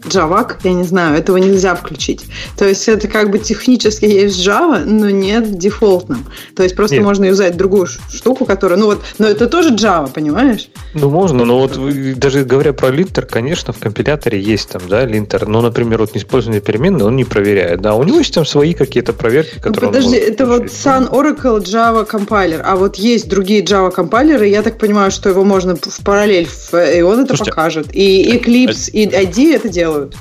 [0.03, 2.25] Java, я не знаю, этого нельзя включить.
[2.57, 6.25] То есть это как бы технически есть Java, но нет дефолтным.
[6.55, 7.05] То есть просто нет.
[7.05, 10.69] можно юзать другую штуку, которая, ну вот, но это тоже Java, понимаешь?
[10.93, 11.79] Ну можно, но вот
[12.17, 16.61] даже говоря про линтер, конечно, в компиляторе есть там, да, линтер, но, например, вот неиспользованные
[16.61, 19.93] переменные он не проверяет, да, у него есть там свои какие-то проверки, ну, которые ну,
[19.93, 24.77] подожди, это вот Sun Oracle Java компайлер, а вот есть другие Java компайлеры, я так
[24.77, 27.95] понимаю, что его можно в параллель, и он это Слушайте, покажет.
[27.95, 28.97] И Eclipse, а...
[28.97, 30.15] и ID это делают.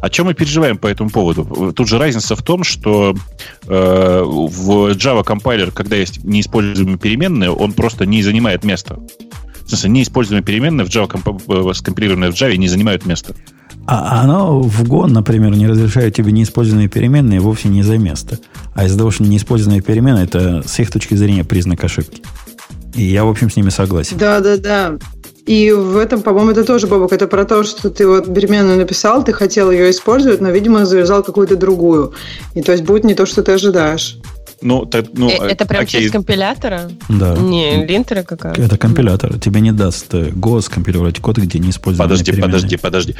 [0.00, 1.72] О чем мы переживаем по этому поводу?
[1.72, 3.14] Тут же разница в том, что
[3.66, 8.98] э, в Java компайлер, когда есть неиспользуемые переменные, он просто не занимает места.
[9.64, 13.34] В смысле, неиспользуемые переменные в Java, э, скомпилированные в Java, не занимают места.
[13.86, 18.38] А оно в Go, например, не разрешает тебе неиспользованные переменные вовсе не за место.
[18.74, 22.22] А из-за того, что неиспользованные переменные, это с их точки зрения признак ошибки.
[22.94, 24.16] И я, в общем, с ними согласен.
[24.16, 24.94] Да, да, да.
[25.46, 29.22] И в этом, по-моему, это тоже, Бобок, это про то, что ты вот переменную написал,
[29.22, 32.14] ты хотел ее использовать, но, видимо, завязал какую-то другую.
[32.54, 34.18] И то есть будет не то, что ты ожидаешь.
[34.64, 36.00] Ну, так, ну, э, это прям окей.
[36.00, 36.90] часть компилятора?
[37.10, 37.36] Да.
[37.36, 38.62] Не линтера какая-то?
[38.62, 39.38] Это компилятор.
[39.38, 43.14] Тебе не даст Go скомпилировать код, где не используется Подожди, подожди, подожди.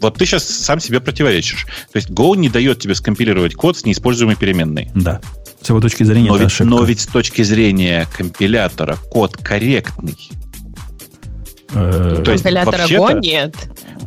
[0.00, 1.66] Вот ты сейчас сам себе противоречишь.
[1.92, 4.88] То есть Go не дает тебе скомпилировать код с неиспользуемой переменной.
[4.94, 5.20] Да.
[5.60, 6.70] С его точки зрения но это ведь, ошибка.
[6.70, 10.16] Но ведь с точки зрения компилятора код корректный.
[11.74, 13.54] Э, То есть, Go нет.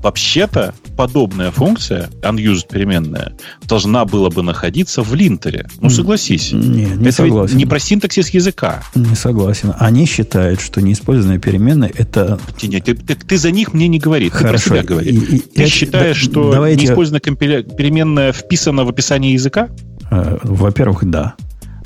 [0.01, 3.33] Вообще-то подобная функция, unused переменная,
[3.63, 5.67] должна была бы находиться в линтере.
[5.79, 6.51] Ну, согласись.
[6.53, 7.57] Не, не это согласен.
[7.57, 8.83] не про синтаксис языка.
[8.95, 9.73] Не согласен.
[9.77, 12.39] Они считают, что неиспользованная переменная это...
[12.61, 14.51] Нет, ты, ты, ты за них мне не говори, Хорошо.
[14.51, 15.11] ты про себя говори.
[15.11, 17.63] И, и, ты я, считаешь, да, что давайте, неиспользованная компиля...
[17.63, 19.69] переменная вписана в описание языка?
[20.11, 21.35] Э, во-первых, да.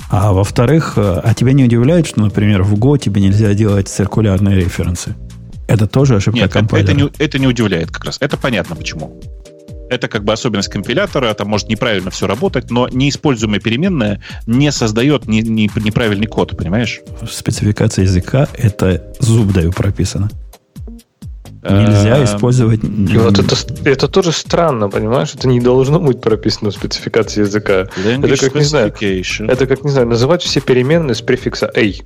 [0.09, 4.59] А во-вторых, э, а тебя не удивляет, что, например, в Go тебе нельзя делать циркулярные
[4.59, 5.15] референсы?
[5.68, 6.91] Это тоже ошибка Нет, компайлера?
[6.91, 8.18] Это не, это не удивляет как раз.
[8.19, 9.19] Это понятно почему.
[9.90, 15.27] Это как бы особенность компилятора, там может неправильно все работать, но неиспользуемая переменная не создает
[15.27, 17.02] не, не, неправильный код, понимаешь?
[17.22, 20.30] В спецификации языка это зуб даю прописано.
[21.64, 22.81] Нельзя Эм, использовать...
[22.84, 25.34] Вот это, это тоже странно, понимаешь?
[25.34, 27.88] Это не должно быть прописано в спецификации языка.
[28.03, 28.94] Language это как, не знаю,
[29.48, 32.03] это как, не знаю, называть все переменные с префикса «эй».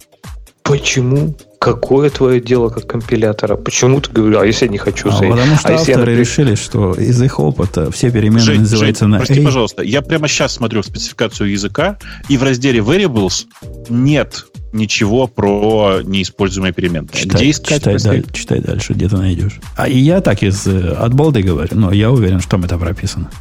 [0.67, 1.35] Почему?
[1.59, 3.55] Какое твое дело как компилятора?
[3.55, 5.31] Почему ты говоришь, а если я не хочу А, с «эй»?
[5.31, 8.59] потому что а если я, авторы например, решили, что из их опыта все переменные Жень,
[8.61, 9.43] называются Жень, на прости, A.
[9.43, 11.97] пожалуйста, я прямо сейчас смотрю в спецификацию языка,
[12.29, 13.45] и в разделе Variables
[13.89, 17.09] нет ничего про неиспользуемые переменные.
[17.11, 17.79] Где Читай, искать?
[17.79, 19.59] читай, даль- читай дальше, где ты найдешь.
[19.77, 22.77] А и я так из э, от балды говорю, но я уверен, что там это
[22.77, 23.31] прописано.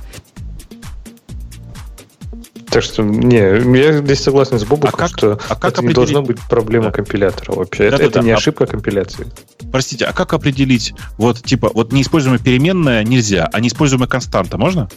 [2.70, 3.36] Так что, не,
[3.78, 6.38] я здесь согласен с Бобуком, А как- что а как это не определить- должна быть
[6.50, 6.92] проблема Да.
[6.92, 7.84] компилятора вообще.
[7.84, 9.26] Это, Да-да-да, это не а- ошибка компиляции.
[9.70, 14.88] Простите, а как определить, вот типа, вот неиспользуемая переменная нельзя, а неиспользуемая константа можно?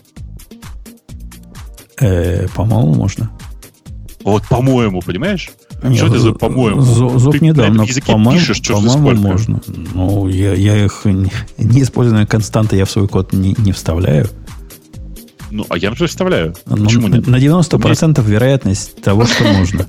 [1.99, 3.29] Э, по-моему, можно.
[4.23, 5.49] Вот, по-моему, понимаешь?
[5.83, 6.81] Не, что это за по-моему?
[6.81, 9.61] з- Зуб Ты недавно, по-моему, пишешь, что по-моему, можно.
[9.67, 14.27] Ну, я, я их не- неиспользованные константы я в свой код не, не вставляю.
[15.51, 16.55] Ну, а я представляю.
[16.65, 17.27] Ну, Почему нет?
[17.27, 19.87] На 90% вероятность того, что можно.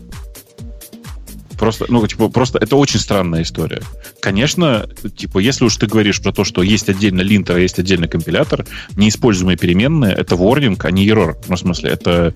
[1.60, 3.82] Просто, ну, типа, просто это очень странная история.
[4.20, 8.08] Конечно, типа, если уж ты говоришь про то, что есть отдельно линтер, а есть отдельно
[8.08, 8.64] компилятор,
[8.96, 11.36] неиспользуемые переменные— это ворнинг, а не error.
[11.48, 12.32] Ну, в смысле, это...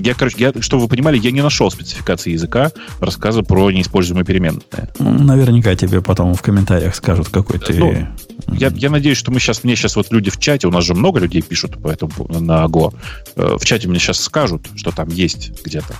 [0.00, 4.90] Я, короче, я, чтобы вы понимали, я не нашел спецификации языка рассказа про неиспользуемые переменные.
[4.98, 7.72] Ну, Наверняка тебе потом в комментариях скажут, какой ты...
[7.74, 7.94] Ну,
[8.52, 10.94] Я, я надеюсь, что мы сейчас, мне сейчас вот люди в чате, у нас же
[10.94, 12.92] много людей пишут по этому на Go,
[13.36, 15.94] э, в чате мне сейчас скажут, что там есть где-то,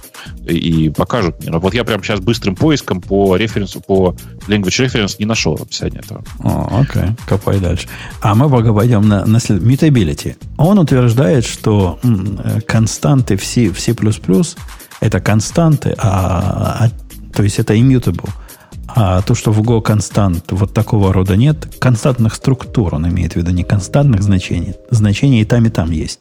[0.48, 1.50] и, и покажут мне.
[1.50, 4.14] Но Вот я прямо сейчас быстрым поиском по референсу, по
[4.48, 6.24] language reference не нашел описания этого.
[6.40, 7.88] О, окей, копай дальше.
[8.20, 10.36] А мы пока пойдем на, на след- Mutability.
[10.56, 13.94] Он утверждает, что м, э, константы в C, в C++
[15.00, 16.90] это константы, а, а-
[17.36, 18.28] то есть это immutable.
[18.88, 23.36] А то, что в Go констант вот такого рода нет, константных структур он имеет в
[23.36, 24.74] виду, не константных значений.
[24.90, 26.20] Значения и там, и там есть.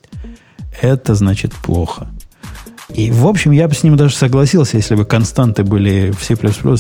[0.82, 2.08] Это значит плохо.
[2.94, 6.36] И, в общем, я бы с ним даже согласился, если бы константы были в C++,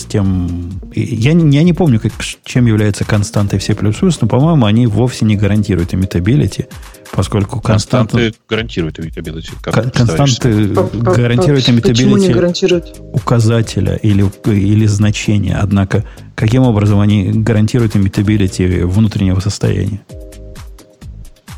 [0.07, 0.80] тем...
[0.94, 2.11] Я не, я не помню, как,
[2.44, 3.76] чем является константой в C++,
[4.22, 6.68] но, по-моему, они вовсе не гарантируют immutability,
[7.11, 9.91] поскольку константы, Константы гарантируют кон- себе.
[9.91, 13.02] константы гарантируют Почему не immutability гарантируют?
[13.14, 15.57] указателя или, или значения.
[15.60, 16.03] Однако,
[16.36, 20.02] каким образом они гарантируют immutability внутреннего состояния?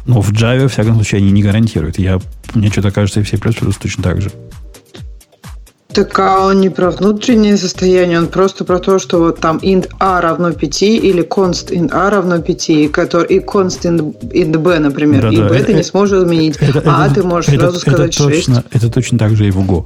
[0.08, 2.00] Ну, в Java, во всяком случае, они не гарантируют.
[2.00, 2.20] Я,
[2.54, 4.32] мне что-то кажется, и в C++ точно так же.
[5.90, 9.90] Так а он не про внутреннее состояние, он просто про то, что вот там int
[10.00, 14.58] a равно 5 или const int a равно 5, и, который, и const int, int
[14.58, 17.24] b, например, Да, и да, b это- ты не сможешь изменить, Это- а это- ты
[17.24, 18.46] можешь это- сразу сказать это 6.
[18.46, 19.86] точно, это точно так же и в Go.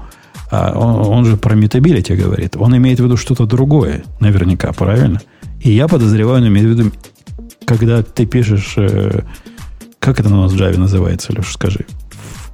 [0.51, 2.57] А он, он же про mutability говорит.
[2.57, 5.21] Он имеет в виду что-то другое, наверняка, правильно?
[5.61, 6.91] И я подозреваю, он имеет в виду,
[7.65, 8.75] когда ты пишешь...
[10.01, 11.85] как это у нас в Java называется, Леша, скажи?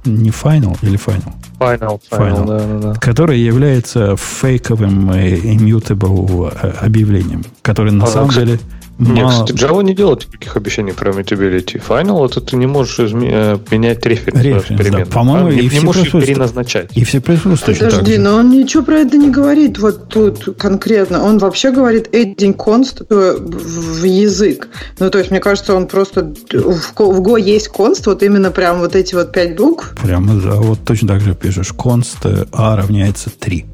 [0.04, 1.32] Не final или final?
[1.58, 2.10] Final, Final.
[2.10, 3.00] final, да, да, да.
[3.00, 8.60] Который является фейковым immutable э, объявлением, который на А, самом кстати, деле
[8.98, 9.30] Нет, мало...
[9.30, 11.80] кстати, Java не делает никаких обещаний про mutability.
[11.86, 15.14] Final это ты не можешь изме- э, менять референс, Референс, да.
[15.14, 16.90] По-моему, А, не, и не можешь их переназначать.
[16.96, 18.18] И все точно так Подожди, же.
[18.20, 21.22] но он ничего про это не говорит вот тут конкретно.
[21.22, 24.68] Он вообще говорит adding const в язык.
[24.98, 26.34] Ну, то есть, мне кажется, он просто...
[26.52, 29.94] В Go есть const, вот именно прям вот эти вот пять букв.
[30.02, 31.72] Прямо, да, вот точно так же пишешь.
[31.72, 33.64] const э, a равняется 3.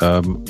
[0.00, 0.44] Эм,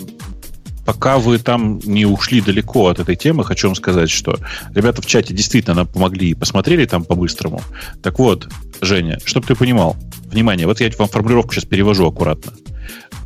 [0.86, 4.38] Пока вы там не ушли далеко от этой темы, хочу вам сказать, что
[4.72, 7.60] ребята в чате действительно нам помогли и посмотрели там по-быстрому.
[8.02, 8.48] Так вот,
[8.80, 9.96] Женя, чтобы ты понимал,
[10.30, 12.52] внимание, вот я вам формулировку сейчас перевожу аккуратно.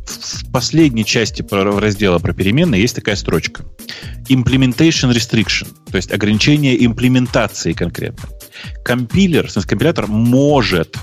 [0.05, 3.63] В последней части раздела про переменные есть такая строчка.
[4.27, 8.27] Implementation restriction, то есть ограничение имплементации конкретно.
[8.83, 10.97] Компилер, компилятор может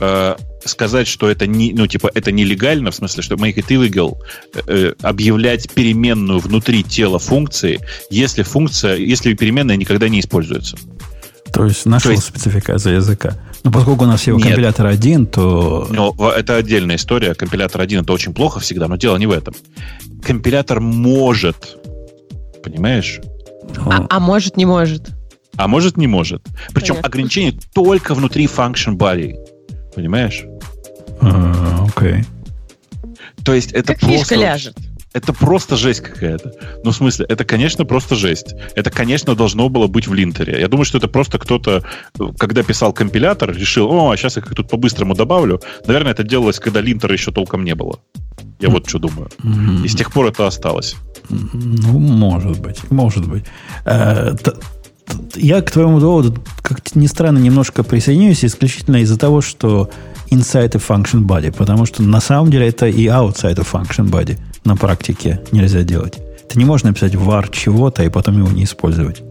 [0.00, 0.36] э,
[0.68, 4.16] сказать, что это не, ну, типа, это нелегально, в смысле, что make it illegal,
[4.54, 7.80] э, э, объявлять переменную внутри тела функции,
[8.10, 10.76] если функция, если переменная никогда не используется.
[11.52, 12.26] То есть нашел то есть...
[12.26, 13.34] спецификация языка.
[13.64, 14.48] Но поскольку у нас всего Нет.
[14.48, 15.88] компилятор один, то...
[15.90, 17.34] Ну, это отдельная история.
[17.34, 19.54] Компилятор один это очень плохо всегда, но дело не в этом.
[20.22, 21.78] Компилятор может,
[22.62, 23.20] понимаешь?
[23.78, 25.08] А, а может, не может.
[25.56, 26.42] А может, не может.
[26.74, 27.08] Причем Понятно.
[27.08, 29.34] ограничение только внутри function body.
[29.94, 30.44] Понимаешь?
[31.20, 32.24] А, окей.
[33.44, 34.18] То есть это как просто...
[34.18, 34.76] фишка ляжет.
[35.16, 36.52] Это просто жесть какая-то.
[36.84, 38.54] Ну, в смысле, это, конечно, просто жесть.
[38.74, 40.60] Это, конечно, должно было быть в линтере.
[40.60, 41.82] Я думаю, что это просто кто-то,
[42.36, 45.62] когда писал компилятор, решил, о, а сейчас я их тут по-быстрому добавлю.
[45.86, 47.98] Наверное, это делалось, когда линтера еще толком не было.
[48.60, 49.30] Я вот что думаю.
[49.82, 50.96] И с тех пор это осталось.
[51.30, 53.44] Ну, может быть, может быть.
[53.86, 54.34] Э,
[55.34, 59.88] я к твоему доводу, как ни странно, немножко присоединюсь исключительно из-за того, что
[60.30, 64.38] inside a function body, потому что на самом деле это и outside a function body
[64.64, 66.18] на практике нельзя делать.
[66.48, 69.22] Ты не можешь написать var чего-то и потом его не использовать.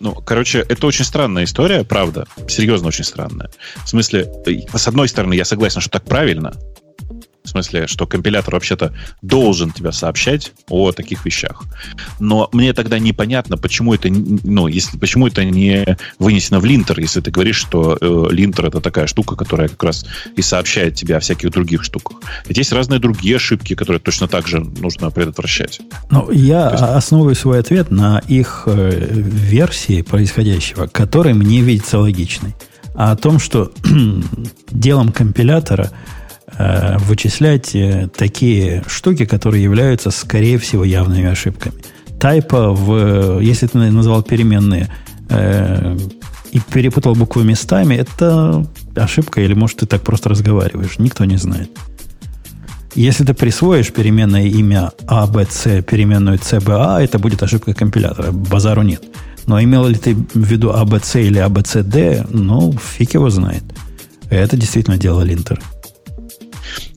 [0.00, 2.26] Ну, короче, это очень странная история, правда.
[2.48, 3.50] Серьезно очень странная.
[3.84, 4.28] В смысле,
[4.74, 6.54] с одной стороны, я согласен, что так правильно,
[7.52, 8.92] смысле, что компилятор вообще-то
[9.22, 11.62] должен тебя сообщать о таких вещах.
[12.18, 17.20] Но мне тогда непонятно, почему это, ну, если, почему это не вынесено в линтер, если
[17.20, 20.04] ты говоришь, что э, линтер это такая штука, которая как раз
[20.36, 22.18] и сообщает тебе о всяких других штуках.
[22.46, 25.80] Ведь есть разные другие ошибки, которые точно так же нужно предотвращать.
[26.10, 26.82] Ну, я есть...
[26.82, 32.54] основываю свой ответ на их э, версии происходящего, который мне видится логичной.
[32.94, 33.72] А о том, что
[34.70, 35.90] делом компилятора
[36.62, 41.74] Э, вычислять э, такие штуки, которые являются, скорее всего, явными ошибками.
[42.20, 44.88] Тайпа, в, если ты назвал переменные
[45.28, 45.96] э,
[46.52, 48.64] и перепутал буквы местами, это
[48.94, 51.68] ошибка, или может ты так просто разговариваешь, никто не знает.
[52.94, 58.30] Если ты присвоишь переменное имя ABC, переменную CBA, это будет ошибка компилятора.
[58.30, 59.02] Базару нет.
[59.46, 63.64] Но имел ли ты в виду ABC или ABCD, ну, фиг его знает.
[64.30, 65.60] Это действительно дело линтер.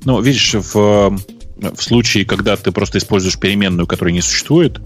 [0.06, 4.80] Ну, видишь, в, в случае, когда ты просто используешь переменную, которая не существует,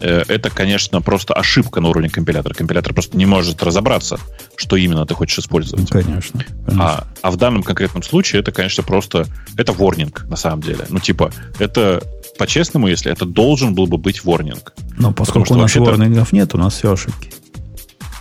[0.00, 2.54] э, это, конечно, просто ошибка на уровне компилятора.
[2.54, 4.18] Компилятор просто не может разобраться,
[4.56, 5.88] что именно ты хочешь использовать.
[5.88, 6.44] Ну, конечно.
[6.66, 6.84] конечно.
[6.84, 9.26] А, а в данном конкретном случае это, конечно, просто...
[9.56, 10.84] Это ворнинг, на самом деле.
[10.88, 12.02] Ну, типа, это
[12.38, 14.72] по-честному, если это должен был бы быть ворнинг.
[14.98, 17.30] Но поскольку у нас ворнингов нет, у нас все ошибки.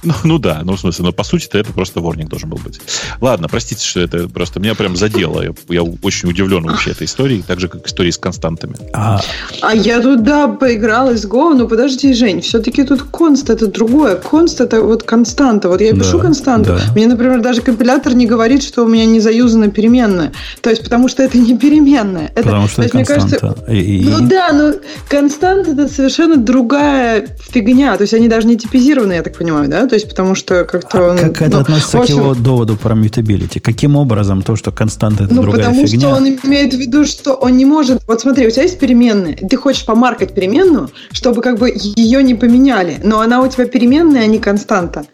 [0.03, 2.79] Ну, ну да, ну в смысле, но по сути-то это просто ворник должен был быть.
[3.19, 5.41] Ладно, простите, что это просто меня прям задело.
[5.41, 8.75] Я, я очень удивлен вообще этой историей, так же, как истории с константами.
[8.93, 9.19] А,
[9.61, 14.15] а я туда поиграл из Go, но подожди, Жень, все-таки тут конст это другое.
[14.15, 15.67] Конст это вот константа.
[15.67, 16.93] Вот я пишу да, константу, да.
[16.95, 20.31] мне, например, даже компилятор не говорит, что у меня не заюзана переменная.
[20.61, 22.31] То есть, потому что это не переменная.
[22.35, 23.45] Это, потому что это есть, константа.
[23.45, 24.73] Мне кажется, и, ну да, но
[25.09, 27.97] константа это совершенно другая фигня.
[27.97, 29.88] То есть, они даже не типизированы, я так понимаю, да?
[29.89, 31.13] То есть, потому что как-то...
[31.13, 33.59] А как это ну, относится общем, к его доводу про mutability?
[33.59, 35.99] Каким образом то, что константа это ну, другая потому фигня?
[35.99, 38.03] что он имеет в виду, что он не может...
[38.07, 42.35] Вот смотри, у тебя есть переменная, ты хочешь помаркать переменную, чтобы как бы ее не
[42.35, 45.05] поменяли, но она у тебя переменная, а не константа.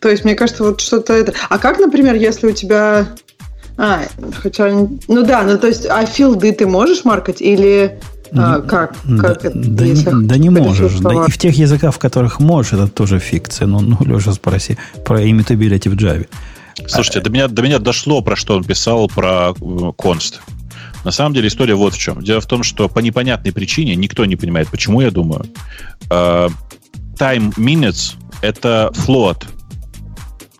[0.00, 1.32] То есть, мне кажется, вот что-то это...
[1.48, 3.06] А как, например, если у тебя...
[3.76, 4.02] А,
[4.42, 4.70] хотя...
[5.08, 8.00] Ну да, ну то есть, а филды ты можешь маркать или
[8.36, 8.96] а, как?
[9.20, 10.98] как да, это, да, не, да не можешь.
[10.98, 13.66] Да, и в тех языках, в которых можешь, это тоже фикция.
[13.66, 16.26] Ну, ну Леша, спроси про immutability в Java.
[16.86, 19.54] Слушайте, до, меня, до меня дошло, про что он писал про
[19.96, 20.40] конст.
[21.04, 22.22] На самом деле история вот в чем.
[22.22, 25.44] Дело в том, что по непонятной причине, никто не понимает, почему, я думаю,
[26.08, 26.50] uh,
[27.18, 29.44] time minutes— это float,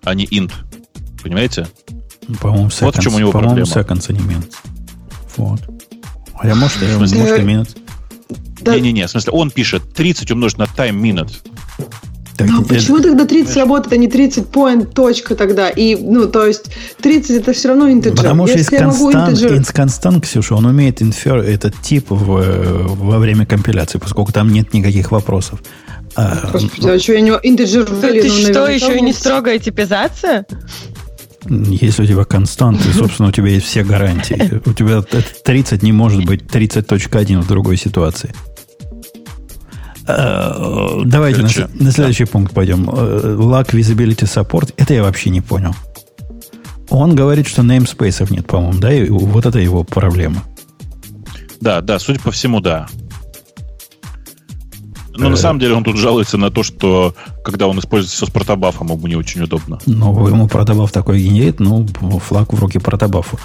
[0.05, 0.53] а не int.
[1.23, 1.67] Понимаете?
[2.41, 3.81] По-моему, seconds, вот в чем у него по-моему, проблема.
[3.81, 4.55] seconds, а не minutes.
[5.37, 5.61] Вот.
[6.45, 7.69] А я может, я, может, и минут.
[8.61, 11.33] Не-не-не, в смысле, он пишет 30 умножить на time minute.
[12.37, 15.71] Так, ну, почему тогда 30 работает, а не 30 point точка тогда?
[15.71, 16.67] И, ну, то есть
[17.01, 18.17] 30 это все равно интеджер.
[18.17, 23.47] Потому что из констант, из констант, Ксюша, он умеет инфер этот тип в, во время
[23.47, 25.63] компиляции, поскольку там нет никаких вопросов.
[26.15, 27.31] А, Господи, а что я не...
[27.31, 27.87] Интеджер...
[27.87, 30.45] Ты что, еще и не строгая типизация?
[31.49, 34.61] Если у тебя константы, собственно, у тебя есть все гарантии.
[34.65, 38.35] У тебя 30 не может быть 30.1 в другой ситуации.
[40.07, 42.31] Э, давайте на, на следующий да.
[42.31, 42.89] пункт пойдем.
[42.91, 44.75] Э, Lack Visibility Support.
[44.77, 45.75] Это я вообще не понял.
[46.91, 48.93] Он говорит, что namespace нет, по-моему, да?
[48.93, 50.45] И вот это его проблема.
[51.61, 52.89] Да, да, судя по всему, да.
[55.17, 57.15] Но на самом деле он тут жалуется на то, что
[57.45, 59.79] когда он используется с протобафом, ему не очень удобно.
[59.87, 61.87] Ну, ему протобаф такой генерит, ну,
[62.19, 63.39] флаг в руки протобафу.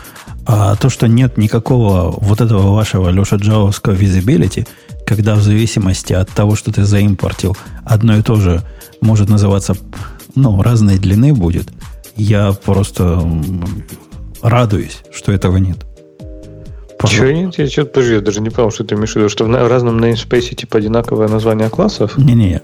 [0.46, 4.68] А то, что нет никакого вот этого вашего Леша Джавовского visibility,
[5.06, 7.56] когда в зависимости от того, что ты заимпортил,
[7.86, 8.64] одно и то же
[9.02, 9.76] может называться,
[10.36, 11.70] ну, разной длины будет,
[12.16, 13.22] я просто
[14.42, 15.86] радуюсь, что этого нет.
[17.08, 17.58] Чего нет?
[17.58, 20.04] Я что-то подожди, я даже не понял, что ты имеешь в виду, что в разном
[20.04, 22.18] namespace типа одинаковое название классов?
[22.18, 22.62] Не-не,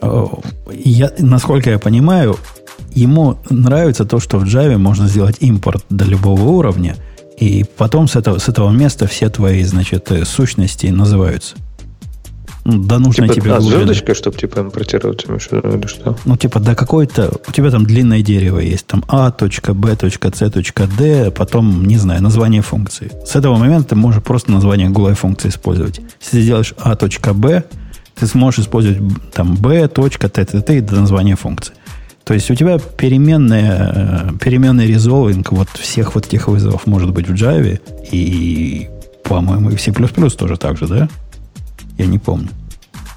[0.73, 2.37] я, насколько я понимаю,
[2.93, 6.95] ему нравится то, что в Java можно сделать импорт до любого уровня,
[7.37, 11.55] и потом с этого, с этого места все твои, значит, э, сущности называются.
[12.65, 16.17] Да нужно типа, тебе а, звездочкой, чтобы типа импортировать или что?
[16.25, 17.31] Ну, типа, да какой-то...
[17.47, 18.87] У тебя там длинное дерево есть.
[18.87, 23.11] Там А, точка, Б, точка, С, точка, Д, потом, не знаю, название функции.
[23.23, 26.01] С этого момента ты можешь просто название голой функции использовать.
[26.19, 27.63] Если ты сделаешь А, точка, Б,
[28.15, 28.99] ты сможешь использовать
[29.31, 31.75] там B, точка, Т, Т, Т и до названия функции.
[32.23, 37.29] То есть у тебя переменная, э, переменный резолвинг вот всех вот этих вызовов может быть
[37.29, 37.79] в Java
[38.11, 38.89] и,
[39.23, 41.09] по-моему, и в C++ тоже так же, да?
[41.97, 42.49] Я не помню.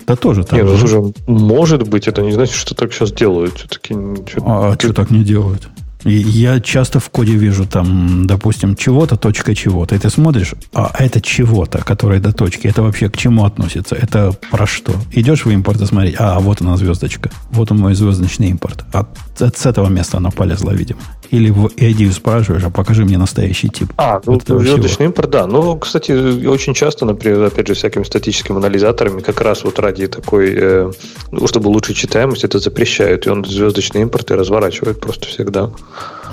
[0.06, 0.54] Да тоже так.
[0.54, 3.58] Нет, ну, слушай, может быть, это не значит, что так сейчас делают.
[3.58, 3.94] Все-таки,
[4.40, 5.68] а, а что так не делают?
[6.08, 9.94] Я часто в коде вижу там, допустим, чего-то, точка чего-то.
[9.94, 13.94] И ты смотришь, а это чего-то, которое до точки, это вообще к чему относится?
[13.94, 14.92] Это про что?
[15.12, 17.30] Идешь в импорт и смотреть, а, вот она звездочка.
[17.50, 18.84] Вот он мой звездочный импорт.
[18.92, 19.06] А
[19.36, 21.00] с этого места она полезла, видимо.
[21.30, 23.92] Или в идею спрашиваешь, а покажи мне настоящий тип.
[23.98, 25.46] А, ну, звездочный импорт, да.
[25.46, 26.12] Ну, кстати,
[26.46, 30.92] очень часто, например, опять же, всякими статическими анализаторами, как раз вот ради такой, э,
[31.30, 33.26] ну, чтобы лучше читаемость, это запрещают.
[33.26, 35.70] И он звездочный импорт и разворачивает просто всегда.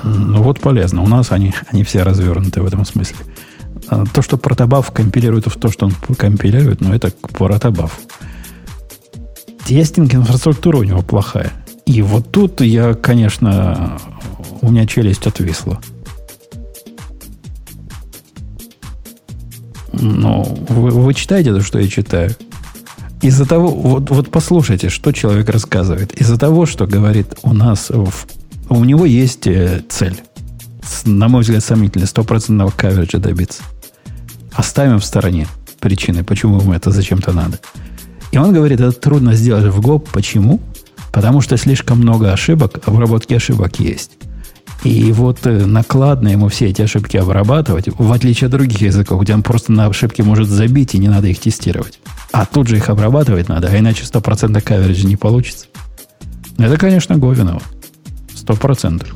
[0.03, 1.01] Ну вот полезно.
[1.01, 3.17] У нас они, они все развернуты в этом смысле.
[3.87, 7.99] А то, что протобаф компилирует в то, что он компилирует, ну это протобаф.
[9.65, 11.51] Тестинг инфраструктура у него плохая.
[11.85, 13.99] И вот тут я, конечно,
[14.61, 15.79] у меня челюсть отвисла.
[19.93, 22.31] Ну, вы, вы читаете то, что я читаю?
[23.21, 26.13] Из-за того, вот, вот послушайте, что человек рассказывает.
[26.19, 28.11] Из-за того, что говорит у нас в
[28.69, 30.21] у него есть э, цель.
[31.05, 33.63] На мой взгляд, сомнительно, стопроцентного кавериджа добиться.
[34.53, 35.47] Оставим в стороне
[35.79, 37.59] причины, почему ему это зачем-то надо.
[38.31, 39.99] И он говорит, это трудно сделать в Go.
[40.11, 40.61] Почему?
[41.11, 44.11] Потому что слишком много ошибок, обработки ошибок есть.
[44.83, 49.33] И вот э, накладно ему все эти ошибки обрабатывать, в отличие от других языков, где
[49.33, 51.99] он просто на ошибки может забить и не надо их тестировать.
[52.31, 55.67] А тут же их обрабатывать надо, а иначе 100% кавериджа не получится.
[56.57, 57.61] Это, конечно, Говиново.
[58.45, 59.07] Сто процентов.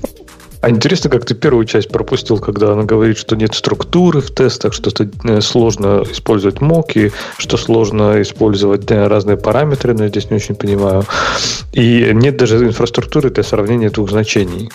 [0.62, 4.74] А интересно, как ты первую часть пропустил, когда она говорит, что нет структуры в тестах,
[4.74, 4.92] что
[5.24, 10.56] э, сложно использовать моки, что сложно использовать э, разные параметры, но я здесь не очень
[10.56, 11.06] понимаю.
[11.74, 14.72] И нет даже инфраструктуры для сравнения двух значений.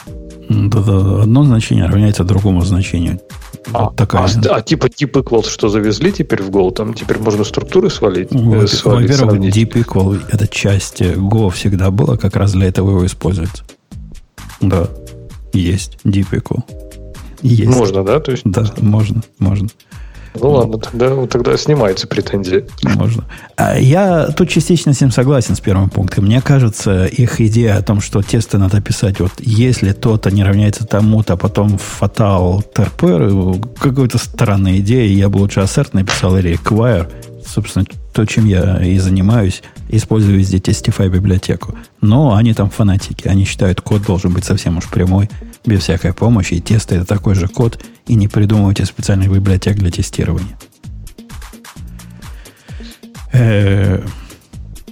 [0.49, 3.19] Да-да, одно значение равняется другому значению.
[3.73, 4.23] А, вот такая.
[4.23, 6.71] а, а типа тип equal что завезли теперь в Go?
[6.73, 8.29] Там теперь можно структуры свалить?
[8.31, 13.05] Вот, э, во-первых, deep equal это часть Go всегда была, как раз для этого его
[13.05, 13.65] используется.
[14.69, 14.89] Да,
[15.53, 16.63] есть DeepEcho.
[17.43, 17.71] Есть.
[17.71, 18.21] Можно, да?
[18.21, 18.43] То есть...
[18.45, 19.69] Да, можно, можно.
[20.41, 22.65] Ну ладно, тогда, тогда снимаются претензии.
[22.83, 23.25] Можно.
[23.57, 26.25] А я тут частично с ним согласен с первым пунктом.
[26.25, 30.85] Мне кажется, их идея о том, что тесты надо писать, вот если то-то не равняется
[30.87, 35.07] тому-то, а потом фатал терпер, какая-то странная идея.
[35.07, 37.07] Я бы лучше assert написал или require.
[37.47, 41.77] Собственно, то, чем я и занимаюсь, использую везде Testify библиотеку.
[42.01, 43.29] Но они там фанатики.
[43.29, 45.29] Они считают, код должен быть совсем уж прямой,
[45.65, 46.55] без всякой помощи.
[46.55, 50.59] И тесты это такой же код, и не придумывайте специальных библиотек для тестирования.
[53.33, 54.03] Э,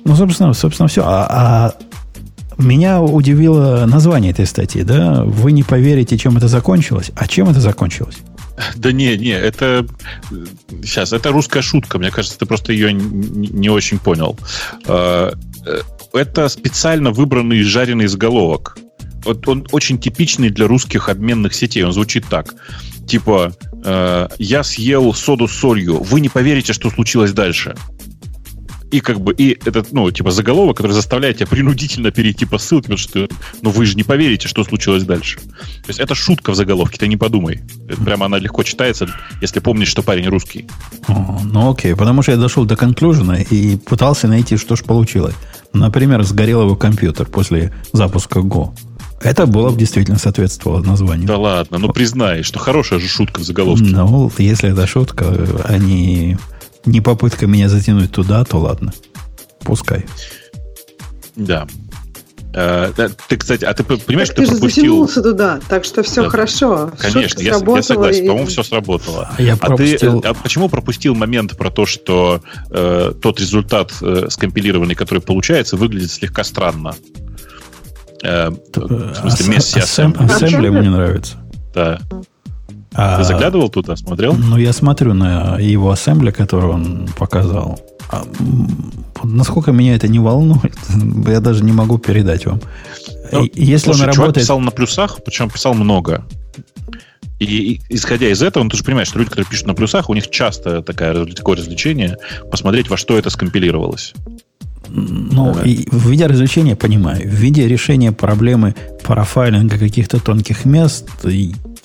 [0.04, 1.02] ну, собственно, собственно, все.
[1.04, 1.74] А, а
[2.58, 5.24] меня удивило название этой статьи, да?
[5.24, 7.12] Вы не поверите, чем это закончилось.
[7.14, 8.18] А чем это закончилось?
[8.76, 9.86] Да не, не, это
[10.82, 11.98] сейчас, это русская шутка.
[11.98, 14.38] Мне кажется, ты просто ее не очень понял.
[14.86, 15.32] А,
[15.66, 15.80] э,
[16.12, 18.78] это специально выбранный жареный заголовок.
[19.24, 21.84] Вот он очень типичный для русских обменных сетей.
[21.84, 22.54] Он звучит так.
[23.06, 23.52] Типа,
[23.84, 26.02] э, я съел соду с солью.
[26.02, 27.74] Вы не поверите, что случилось дальше
[28.92, 32.82] и как бы и этот, ну, типа заголовок, который заставляет тебя принудительно перейти по ссылке,
[32.82, 33.28] потому что
[33.62, 35.38] ну, вы же не поверите, что случилось дальше.
[35.38, 37.62] То есть это шутка в заголовке, ты не подумай.
[37.88, 39.08] Это прямо она легко читается,
[39.40, 40.68] если помнишь, что парень русский.
[41.08, 45.34] О, ну окей, потому что я дошел до конклюжена и пытался найти, что же получилось.
[45.72, 48.74] Например, сгорел его компьютер после запуска Go.
[49.22, 51.26] Это было бы действительно соответствовало названию.
[51.26, 53.84] Да ладно, ну признай, что хорошая же шутка в заголовке.
[53.84, 55.26] Ну, если это шутка,
[55.64, 56.36] они не
[57.00, 58.92] попытка меня затянуть туда, то ладно.
[59.60, 60.04] Пускай.
[61.36, 61.66] Да.
[62.54, 62.92] Э,
[63.28, 64.82] ты, кстати, а ты понимаешь, так ты, ты же пропустил...
[64.82, 66.28] затянулся туда, так что все да.
[66.28, 66.92] хорошо.
[66.98, 68.26] Конечно, я, я согласен, и...
[68.26, 69.30] по-моему, все сработало.
[69.36, 70.18] А я пропустил...
[70.18, 75.20] А ты а почему пропустил момент про то, что э, тот результат э, скомпилированный, который
[75.20, 76.94] получается, выглядит слегка странно?
[78.22, 81.36] Э, в смысле, Месси Ассембли мне нравится.
[81.74, 82.00] Да.
[82.94, 84.34] А, Ты заглядывал туда, смотрел?
[84.34, 87.80] Ну, я смотрю на его ассембли, который он показал.
[88.10, 88.24] А,
[89.22, 90.76] насколько меня это не волнует,
[91.26, 92.60] я даже не могу передать вам.
[93.30, 94.34] Ну, Если слушай, он работает...
[94.34, 96.24] писал на плюсах, причем писал много.
[97.40, 100.14] И, исходя из этого, ну, ты же понимаешь, что люди, которые пишут на плюсах, у
[100.14, 102.16] них часто такая, такое развлечение
[102.50, 104.14] посмотреть, во что это скомпилировалось.
[104.94, 105.62] Ну, да.
[105.62, 107.22] и в виде развлечения понимаю.
[107.22, 111.08] В виде решения проблемы профайлинга каких-то тонких мест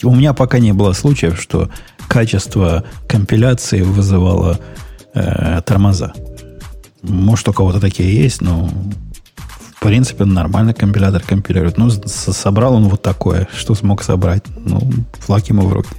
[0.04, 1.70] у меня пока не было случаев, что
[2.08, 4.60] качество компиляции вызывало
[5.14, 6.14] э, тормоза.
[7.02, 8.70] Может, у кого-то такие есть, но
[9.76, 11.78] в принципе нормально компилятор компилирует.
[11.78, 14.44] Ну, собрал он вот такое, что смог собрать.
[14.58, 14.82] Ну,
[15.20, 15.90] флаг ему в руки.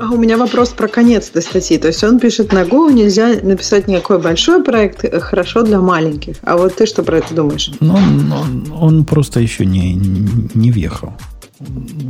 [0.00, 1.76] А у меня вопрос про конец этой статьи.
[1.76, 6.36] То есть он пишет на Go, нельзя написать никакой большой проект, э, хорошо для маленьких.
[6.42, 7.70] А вот ты что про это думаешь?
[7.80, 11.12] Ну, он, он просто еще не, не въехал.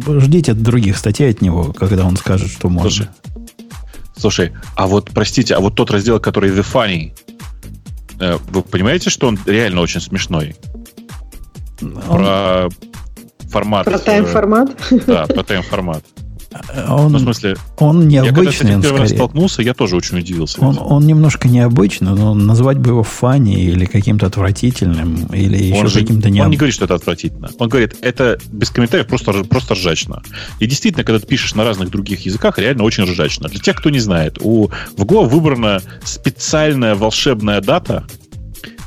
[0.07, 2.91] Ждите других статей от него, когда он скажет, что можно.
[2.91, 3.09] Слушай,
[4.17, 7.13] слушай, а вот, простите, а вот тот раздел, который The Funny,
[8.21, 10.55] э, вы понимаете, что он реально очень смешной?
[11.83, 12.19] Он...
[12.19, 12.69] Про
[13.51, 13.85] формат.
[13.85, 14.77] Про тайм-формат?
[15.07, 16.05] Да, про тайм-формат.
[16.89, 18.27] Он, ну, в смысле, он необычный.
[18.27, 20.61] Я когда с этим первый раз столкнулся, я тоже очень удивился.
[20.61, 26.01] Он, он немножко необычный, но назвать бы его фанни или каким-то отвратительным, или он еще
[26.01, 26.45] каким-то необычным.
[26.45, 27.51] Он не говорит, что это отвратительно.
[27.59, 30.23] Он говорит, это без комментариев просто, просто ржачно.
[30.59, 33.49] И действительно, когда ты пишешь на разных других языках, реально очень ржачно.
[33.49, 38.05] Для тех, кто не знает, у, в Go выбрана специальная волшебная дата,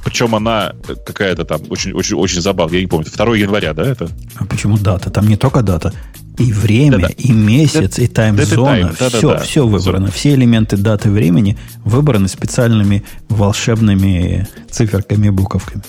[0.04, 0.74] причем она
[1.06, 2.78] какая-то там очень, очень, очень забавная.
[2.78, 4.10] Я не помню, 2 января, да, это?
[4.36, 5.10] А почему дата?
[5.10, 5.94] Там не только дата.
[6.38, 7.14] И время, да, да.
[7.16, 8.96] и месяц, да, и тайм-зона.
[9.00, 9.44] Да, все, да, да.
[9.44, 10.12] все выбрано.
[10.12, 15.84] Все элементы даты времени выбраны специальными волшебными циферками, буковками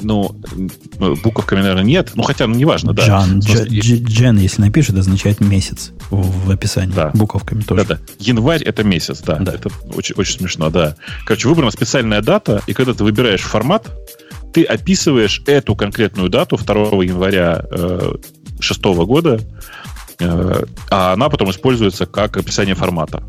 [0.00, 0.34] ну,
[0.98, 2.12] буковками, наверное, нет.
[2.14, 3.06] Ну, хотя, ну, неважно, да.
[3.06, 6.92] Джан, Джен, если напишет, означает месяц в описании.
[6.94, 7.10] Да.
[7.14, 7.84] Буковками тоже.
[7.84, 8.00] Да, да.
[8.18, 9.36] Январь– это месяц, да.
[9.36, 9.54] да.
[9.54, 10.96] Это очень, очень смешно, да.
[11.24, 13.90] Короче, выбрана специальная дата, и когда ты выбираешь формат,
[14.52, 16.74] ты описываешь эту конкретную дату 2
[17.04, 18.14] января э,
[18.60, 19.40] 6 года,
[20.20, 23.24] э, а она потом используется как описание формата.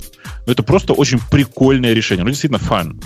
[0.45, 2.23] Но это просто очень прикольное решение.
[2.23, 2.99] Ну, действительно, фан.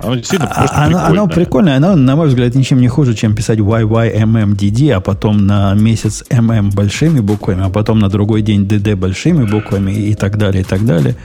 [0.00, 1.08] Оно действительно а, просто оно, прикольное.
[1.08, 1.76] Оно прикольное.
[1.76, 6.74] Оно, на мой взгляд, ничем не хуже, чем писать YYMMDD, а потом на месяц MM
[6.74, 10.84] большими буквами, а потом на другой день DD большими буквами и так далее, и так
[10.84, 11.16] далее.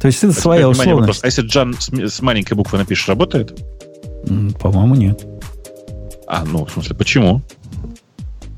[0.00, 0.98] То есть это а своя условность.
[0.98, 1.20] Вопрос.
[1.22, 3.58] А если Джан с, с маленькой буквы напишешь, работает?
[4.60, 5.24] По-моему, нет.
[6.26, 7.42] А, ну, в смысле, почему?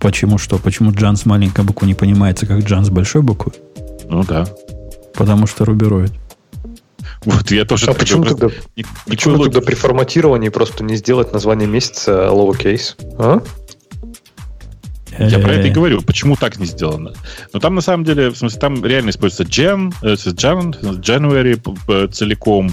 [0.00, 0.58] Почему что?
[0.58, 3.52] Почему Джан с маленькой буквы не понимается, как Джан с большой буквы?
[4.08, 4.47] Ну да.
[5.15, 6.12] Потому что рубирует.
[7.24, 7.86] Вот я тоже.
[7.90, 8.49] А почему тогда,
[9.07, 9.55] почему логики.
[9.55, 12.94] тогда при форматировании просто не сделать название месяца lowercase?
[13.18, 13.42] А?
[15.18, 16.00] Я про это и говорю.
[16.02, 17.12] Почему так не сделано?
[17.52, 22.70] Но там на самом деле, в смысле, там реально используется Jan, Jan January целиком.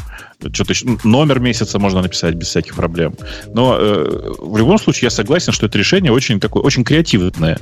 [0.53, 3.15] Что-то еще, номер месяца можно написать без всяких проблем.
[3.53, 7.57] Но э, в любом случае я согласен, что это решение очень такое, очень креативное.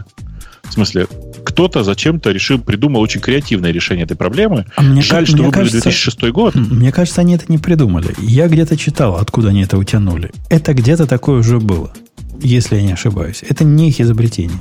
[0.63, 1.07] В смысле,
[1.55, 4.65] кто-то зачем-то решил, придумал очень креативное решение этой проблемы.
[4.75, 6.53] А мне, Жаль, что мне выбрали кажется, 2006 год.
[6.53, 8.13] Мне кажется, они это не придумали.
[8.19, 10.31] Я где-то читал, откуда они это утянули.
[10.49, 11.93] Это где-то такое уже было,
[12.41, 13.41] если я не ошибаюсь.
[13.47, 14.59] Это не их изобретение.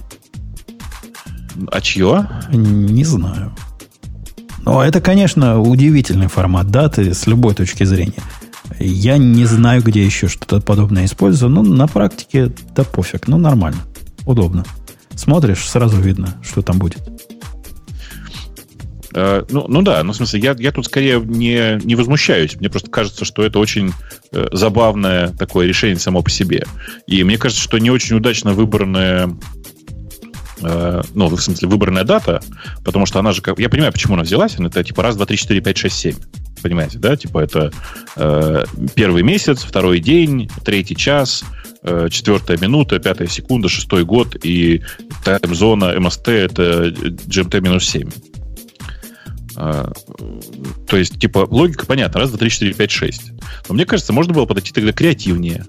[1.67, 2.29] А чье?
[2.53, 3.53] Не знаю.
[4.65, 8.23] Но это, конечно, удивительный формат даты с любой точки зрения.
[8.79, 13.27] Я не знаю, где еще что-то подобное использую, но на практике да пофиг.
[13.27, 13.81] Ну, нормально.
[14.27, 14.65] Удобно.
[15.17, 17.03] Смотришь, сразу видно, что там будет.
[19.13, 22.57] Uh, ну, ну да, ну в смысле, я, я тут скорее не, не возмущаюсь.
[22.57, 23.93] Мне просто кажется, что это очень
[24.33, 26.65] э, забавное такое решение само по себе.
[27.07, 29.31] И мне кажется, что не очень удачно выбранное
[30.63, 32.43] э, ну, в смысле, выбранная дата,
[32.85, 35.27] потому что она же, как, я понимаю, почему она взялась, она это типа раз, два,
[35.27, 36.17] три, четыре, пять, шесть, семь.
[36.61, 37.17] Понимаете, да?
[37.17, 37.71] Типа это
[38.17, 38.65] э,
[38.97, 41.64] первый месяц, второй день, третий час, Э,
[42.11, 44.83] четвертая минута, пятая секунда, шестой год, и
[45.25, 48.09] тайм-зона МСТ это GMT минус 7.
[49.57, 49.93] А,
[50.89, 52.21] то есть, типа, логика понятна.
[52.21, 53.33] Раз, два, три, четыре, пять, шесть.
[53.69, 55.65] Но мне кажется, можно было подойти тогда креативнее.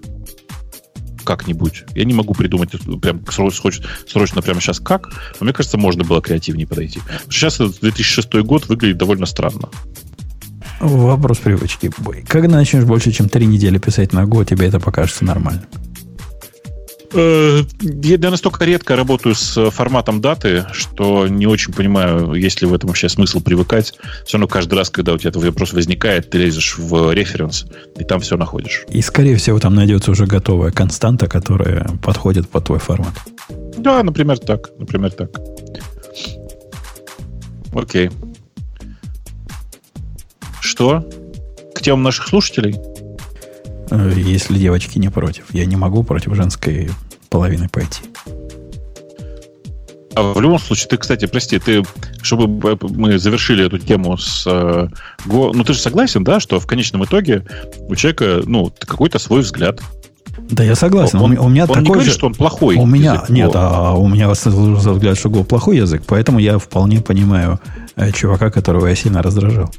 [1.23, 1.83] Как-нибудь.
[1.95, 2.71] Я не могу придумать
[3.01, 3.71] прям срочно,
[4.07, 6.99] срочно прямо сейчас как, но мне кажется, можно было креативнее подойти.
[7.29, 9.69] Сейчас 2006 год выглядит довольно странно.
[10.79, 11.89] Вопрос привычки.
[12.27, 15.63] Когда начнешь больше, чем три недели писать на Go, тебе это покажется нормально.
[17.15, 22.73] Э, я настолько редко работаю с форматом даты, что не очень понимаю, есть ли в
[22.73, 23.93] этом вообще смысл привыкать.
[24.25, 28.03] Все равно каждый раз, когда у тебя этот вопрос возникает, ты лезешь в референс, и
[28.03, 28.83] там все находишь.
[28.89, 33.13] И, скорее всего, там найдется уже готовая константа, которая подходит под твой формат.
[33.77, 34.71] Да, например, так.
[34.77, 35.29] Например, так.
[37.73, 38.09] Окей.
[40.59, 41.07] Что?
[41.73, 42.75] К темам наших слушателей?
[43.91, 45.53] Э, если девочки не против.
[45.53, 46.89] Я не могу против женской
[47.35, 48.01] половины пойти.
[50.15, 51.83] А в любом случае, ты, кстати, прости, ты,
[52.21, 54.87] чтобы мы завершили эту тему с э,
[55.25, 57.45] Go, ну ты же согласен, да, что в конечном итоге
[57.89, 59.81] у человека, ну, какой-то свой взгляд.
[60.49, 61.19] Да, я согласен.
[61.19, 62.77] Он, у меня он такой не говорит, же, что он плохой.
[62.77, 63.57] У меня язык, нет, Go.
[63.57, 67.59] а у меня взгляд, что Go плохой язык, поэтому я вполне понимаю
[67.97, 69.69] э, чувака, которого я сильно раздражал.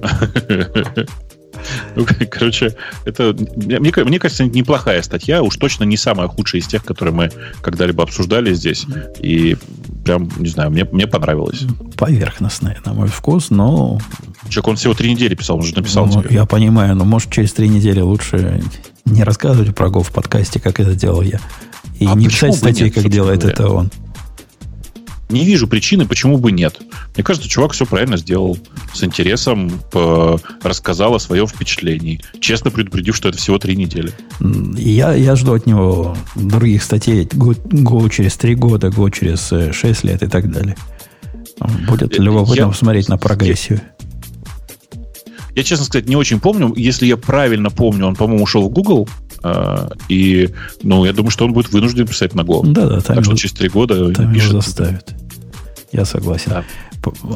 [1.96, 6.84] Ну, короче, это, мне, мне кажется, неплохая статья, уж точно не самая худшая из тех,
[6.84, 8.86] которые мы когда-либо обсуждали здесь.
[9.20, 9.56] И
[10.04, 11.62] прям, не знаю, мне, мне понравилось.
[11.96, 13.98] Поверхностная, на мой вкус, но...
[14.48, 16.34] Человек, он всего три недели писал, он уже написал ну, тебе.
[16.34, 18.62] Я понимаю, но может через три недели лучше
[19.04, 21.40] не рассказывать про Go в подкасте, как это делал я.
[21.98, 23.54] И а не писать статьи, нет, как делает говоря.
[23.54, 23.90] это он.
[25.32, 26.78] Не вижу причины, почему бы нет.
[27.14, 28.58] Мне кажется, чувак все правильно сделал.
[28.92, 30.38] С интересом по...
[30.62, 32.20] рассказал о своем впечатлении.
[32.40, 34.12] Честно предупредив, что это всего три недели.
[34.76, 37.28] Я, я жду от него других статей.
[37.32, 40.76] Го, го через три года, го через э, шесть лет и так далее.
[41.88, 43.80] Будет э, любопытно я, посмотреть на прогрессию.
[45.54, 46.72] Я, честно сказать, не очень помню.
[46.76, 49.08] Если я правильно помню, он, по-моему, ушел в Google.
[49.42, 50.50] Э, и,
[50.82, 52.62] ну, я думаю, что он будет вынужден писать на Go.
[52.64, 53.00] Да, да.
[53.00, 54.52] Так что через три года там пишет.
[54.52, 55.14] заставят.
[55.92, 56.50] Я согласен.
[56.50, 56.64] Да.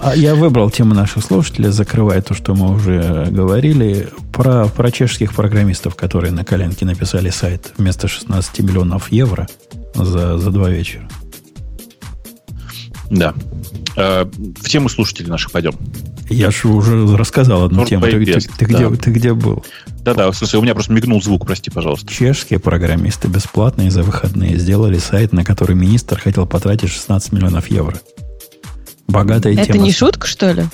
[0.03, 5.35] А я выбрал тему наших слушателей, закрывая то, что мы уже говорили, про, про чешских
[5.35, 9.49] программистов, которые на коленке написали сайт вместо 16 миллионов евро
[9.95, 11.09] за, за два вечера.
[13.11, 13.35] Да.
[13.97, 15.75] Э, в тему слушателей наших пойдем.
[16.29, 18.05] Я же уже рассказал одну North тему.
[18.05, 18.89] Ты, ты, ты, да.
[18.89, 19.65] где, ты где был?
[20.03, 22.13] Да-да, в смысле, у меня просто мигнул звук, прости, пожалуйста.
[22.13, 28.01] Чешские программисты бесплатные за выходные сделали сайт, на который министр хотел потратить 16 миллионов евро.
[29.07, 29.77] Богатая это тема.
[29.77, 30.65] Это не шутка, что ли?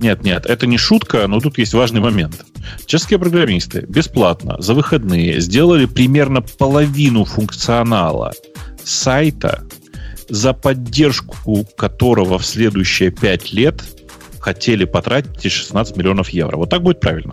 [0.00, 2.44] Нет, нет, это не шутка, но тут есть важный момент.
[2.86, 8.32] Чешские программисты бесплатно за выходные сделали примерно половину функционала
[8.84, 9.64] сайта,
[10.30, 13.82] за поддержку которого в следующие пять лет
[14.38, 16.56] хотели потратить 16 миллионов евро.
[16.56, 17.32] Вот так будет правильно.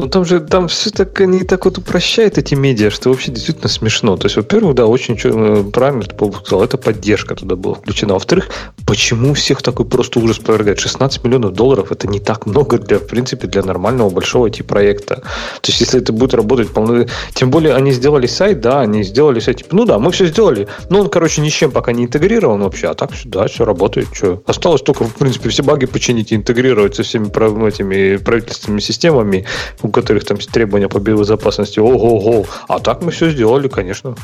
[0.00, 3.68] Ну там же там все так они так вот упрощают эти медиа, что вообще действительно
[3.68, 4.16] смешно.
[4.16, 8.14] То есть, во-первых, да, очень э, правильно ты сказал, это поддержка туда была включена.
[8.14, 8.48] Во-вторых,
[8.86, 10.80] почему всех такой просто ужас повергает?
[10.80, 15.16] 16 миллионов долларов это не так много для, в принципе, для нормального большого IT-проекта.
[15.16, 17.04] То есть, если это будет работать полно...
[17.34, 20.66] Тем более, они сделали сайт, да, они сделали сайт, типа, ну да, мы все сделали.
[20.88, 24.08] Но он, короче, ни с чем пока не интегрирован вообще, а так, да, все работает.
[24.14, 24.42] Что?
[24.46, 27.28] Осталось только, в принципе, все баги починить и интегрировать со всеми
[27.68, 29.44] этими правительственными системами,
[29.90, 32.46] у которых там требования по безопасности, ого-го.
[32.68, 34.14] А так мы все сделали, конечно.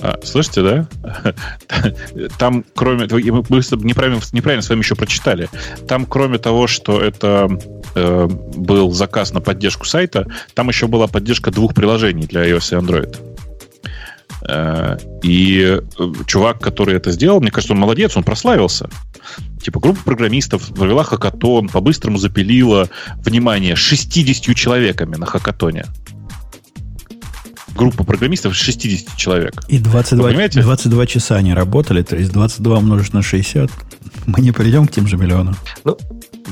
[0.00, 0.88] А, слышите, да?
[2.38, 3.08] Там, кроме...
[3.10, 5.48] Мы неправильно, неправильно с вами еще прочитали.
[5.88, 7.48] Там, кроме того, что это
[7.96, 12.80] э, был заказ на поддержку сайта, там еще была поддержка двух приложений для iOS и
[12.80, 13.35] Android.
[14.42, 18.88] Э, и э, чувак, который это сделал, мне кажется, он молодец, он прославился.
[19.62, 25.86] Типа группа программистов провела хакатон, по-быстрому запилила, внимание, 60 человеками на хакатоне.
[27.76, 29.62] Группа программистов 60 человек.
[29.68, 33.70] И 22, 22 часа они работали, то есть 22 умножить на 60,
[34.26, 35.56] мы не придем к тем же миллионам.
[35.84, 35.96] Ну,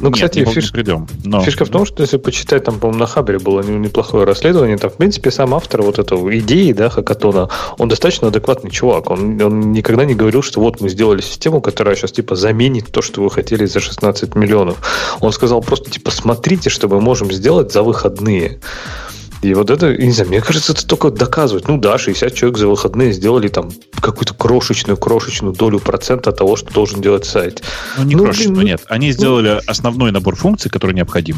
[0.00, 0.72] ну, кстати, Нет, фиш...
[0.72, 1.06] придем.
[1.24, 1.40] Но...
[1.40, 4.96] Фишка в том, что если почитать, там, по-моему, на Хабре было неплохое расследование, там, в
[4.96, 9.10] принципе, сам автор вот этого идеи, да, хакатона, он достаточно адекватный чувак.
[9.10, 13.02] Он, он никогда не говорил, что вот мы сделали систему, которая сейчас, типа, заменит то,
[13.02, 14.78] что вы хотели за 16 миллионов.
[15.20, 18.58] Он сказал просто, типа, смотрите, что мы можем сделать за выходные.
[19.44, 21.68] И вот это, не знаю, мне кажется, это только доказывает.
[21.68, 26.72] Ну да, 60 человек за выходные сделали там какую-то крошечную, крошечную долю процента того, что
[26.72, 27.62] должен делать сайт.
[27.98, 28.82] Ну, не ну, крошечную, блин, нет.
[28.88, 31.36] Они ну, сделали ну, основной набор функций, который необходим.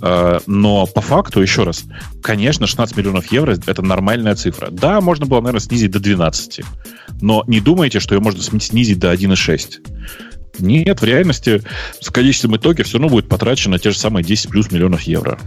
[0.00, 1.84] А, но по факту, еще раз,
[2.22, 4.68] конечно, 16 миллионов евро– это нормальная цифра.
[4.70, 6.62] Да, можно было, наверное, снизить до 12.
[7.20, 9.86] Но не думайте, что ее можно снизить до 1,6.
[10.58, 11.62] Нет, в реальности
[12.02, 15.38] в конечном итоге все равно будет потрачено те же самые 10 плюс миллионов евро.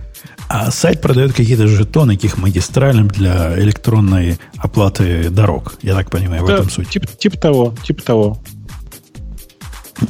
[0.47, 5.75] А сайт продает какие-то жетоны, каких магистральным для электронной оплаты дорог.
[5.81, 6.89] Я так понимаю, да, в этом суть.
[6.89, 8.39] Типа, типа того, типа того.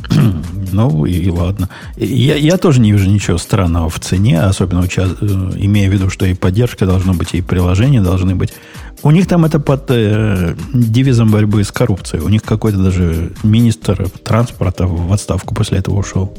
[0.72, 1.70] ну и, и ладно.
[1.98, 6.10] Я, я тоже не вижу ничего странного в цене, особенно уча- э, имея в виду,
[6.10, 8.54] что и поддержка должна быть, и приложения должны быть.
[9.02, 12.22] У них там это под э, девизом борьбы с коррупцией.
[12.24, 16.36] У них какой-то даже министр транспорта в отставку после этого ушел.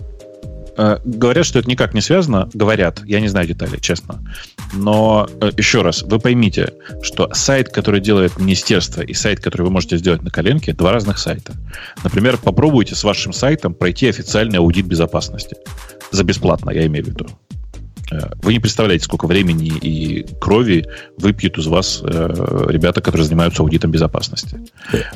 [0.76, 2.48] Э, говорят, что это никак не связано.
[2.54, 4.22] Говорят, я не знаю деталей, честно.
[4.72, 9.70] Но э, еще раз, вы поймите, что сайт, который делает министерство, и сайт, который вы
[9.70, 11.54] можете сделать на коленке, два разных сайта.
[12.04, 15.56] Например, попробуйте с вашим сайтом пройти официальный аудит безопасности.
[16.10, 17.26] За бесплатно, я имею в виду.
[18.10, 20.86] Э, вы не представляете, сколько времени и крови
[21.18, 24.60] выпьют из вас э, ребята, которые занимаются аудитом безопасности.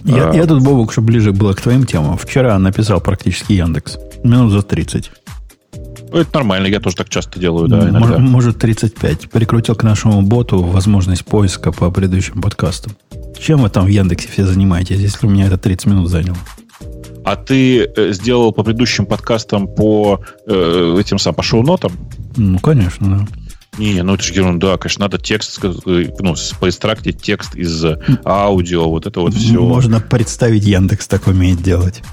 [0.05, 2.17] Я, а, я тут, Бобок, чтобы ближе было к твоим темам.
[2.17, 3.99] Вчера написал практически Яндекс.
[4.23, 5.11] Минут за 30.
[6.15, 8.19] Ну, это нормально, я тоже так часто делаю, да, иногда.
[8.19, 9.31] Может, 35.
[9.31, 12.93] Прикрутил к нашему боту возможность поиска по предыдущим подкастам.
[13.37, 16.39] Чем вы там в Яндексе все занимаетесь, если у меня это 30 минут заняло?
[17.25, 21.93] А ты э, сделал по предыдущим подкастам по э, этим самым, по шоу-нотам?
[22.37, 23.27] Ну, конечно, да.
[23.79, 27.85] Не, ну это же ерунда, конечно, надо текст, э, ну, поэстрактить текст из
[28.25, 29.61] аудио, вот это вот все.
[29.61, 32.05] Можно представить, Яндекс так умеет делать.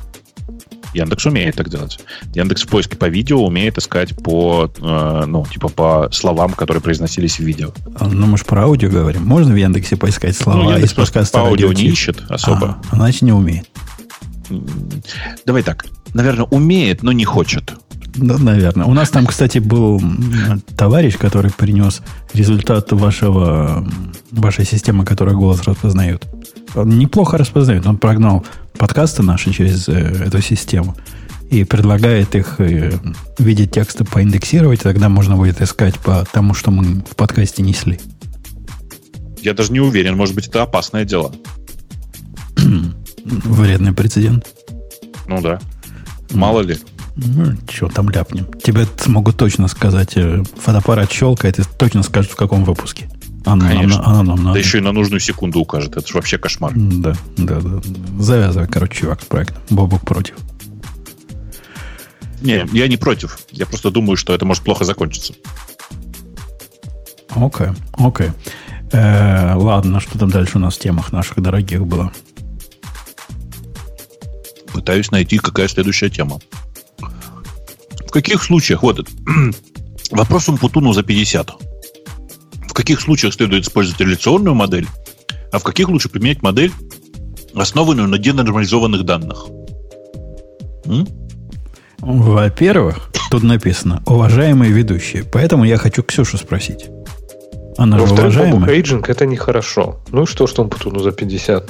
[0.93, 1.99] Яндекс умеет так делать.
[2.33, 7.37] Яндекс в поиске по видео умеет искать по, э, ну, типа по словам, которые произносились
[7.37, 7.71] в видео.
[7.99, 9.25] А, ну, мы же про аудио говорим.
[9.25, 12.77] Можно в Яндексе поискать слова ну, из подкаста по аудио не ищет особо.
[12.91, 13.67] А, значит, не умеет.
[15.45, 15.85] Давай так.
[16.13, 17.73] Наверное, умеет, но не хочет.
[18.15, 18.85] Да, наверное.
[18.85, 20.01] У нас там, кстати, был
[20.75, 22.01] товарищ, который принес
[22.33, 23.87] результат вашего,
[24.31, 26.25] вашей системы, которая голос распознает.
[26.75, 27.85] Он неплохо распознает.
[27.87, 28.45] Он прогнал
[28.77, 30.95] подкасты наши через э, эту систему
[31.51, 32.91] и предлагает их э,
[33.37, 37.99] в виде текста поиндексировать, тогда можно будет искать по тому, что мы в подкасте несли.
[39.41, 41.33] Я даже не уверен, может быть, это опасное дело.
[43.25, 44.47] Вредный прецедент.
[45.27, 45.59] Ну да.
[46.31, 46.77] Мало ли.
[47.23, 48.47] Ну, что там ляпнем.
[48.63, 53.09] Тебе смогут точно сказать, э, фотоаппарат щелкает, и точно скажут, в каком выпуске.
[53.45, 53.99] Она, Конечно.
[54.05, 54.53] Она, она нам надо.
[54.53, 55.97] Да еще и на нужную секунду укажет.
[55.97, 56.73] Это же вообще кошмар.
[56.75, 57.81] Да, да, да.
[58.19, 59.57] Завязывай, короче, чувак, с проектом.
[59.69, 60.35] Бобок против.
[62.41, 63.39] Не, я не против.
[63.51, 65.33] Я просто думаю, что это может плохо закончиться.
[67.29, 68.27] Окей, okay, окей.
[68.27, 68.33] Okay.
[68.91, 72.11] Э, ладно, что там дальше у нас в темах наших дорогих было?
[74.73, 76.39] Пытаюсь найти, какая следующая тема.
[78.11, 79.07] В каких случаях, вот
[80.11, 81.51] вопрос Умпутуну за 50
[82.71, 84.87] в каких случаях следует использовать реляционную модель,
[85.51, 86.71] а в каких лучше применять модель,
[87.53, 89.45] основанную на денормализованных данных.
[90.85, 91.05] М?
[91.99, 96.89] Во-первых, тут написано «уважаемые ведущие», поэтому я хочу Ксюшу спросить.
[97.77, 98.67] Она же уважаемая.
[98.67, 99.99] Пейджинг это нехорошо.
[100.09, 101.69] Ну и что, что он Путуну за 50?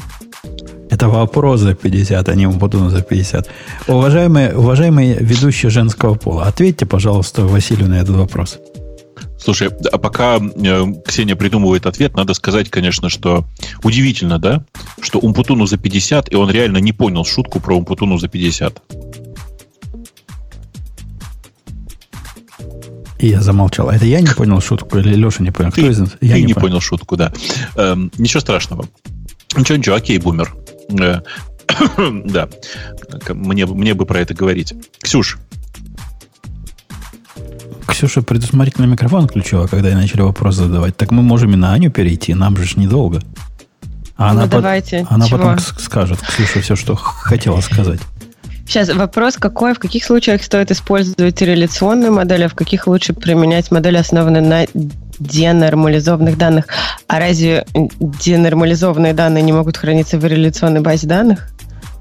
[0.92, 3.50] Это вопрос за 50, а не Умпутуну за 50.
[3.88, 8.60] Уважаемые, уважаемые ведущие женского пола, ответьте, пожалуйста, Василию на этот вопрос.
[9.40, 13.46] Слушай, а пока э, Ксения придумывает ответ, надо сказать, конечно, что
[13.84, 14.66] удивительно, да,
[15.00, 18.82] что Умпутуну за 50, и он реально не понял шутку про Умпутуну за 50.
[23.20, 23.90] И я замолчал.
[23.90, 25.72] Это я не понял шутку или Леша не понял?
[25.72, 26.18] Кто ты, из нас?
[26.20, 26.68] Я ты не, не понял.
[26.68, 27.32] понял шутку, да.
[27.78, 28.86] Эм, ничего страшного.
[29.56, 30.54] Ничего, ничего, окей, бумер.
[31.00, 31.22] Э,
[32.26, 32.50] да,
[33.30, 34.74] мне, мне бы про это говорить.
[35.02, 35.38] Ксюш,
[37.88, 40.96] Ксюша предусмотрительно микрофон включила, когда я начали вопрос задавать.
[40.98, 43.22] Так мы можем и на Аню перейти, нам же ж недолго.
[44.18, 45.02] А ну, она, давайте.
[45.02, 48.00] Под, она потом скажет, Ксюша, все, что хотела сказать.
[48.66, 53.70] Сейчас вопрос какой, в каких случаях стоит использовать реляционную модель, а в каких лучше применять
[53.72, 54.66] модели, основанные на
[55.22, 56.66] денормализованных данных.
[57.08, 57.66] А разве
[58.00, 61.50] денормализованные данные не могут храниться в реляционной базе данных?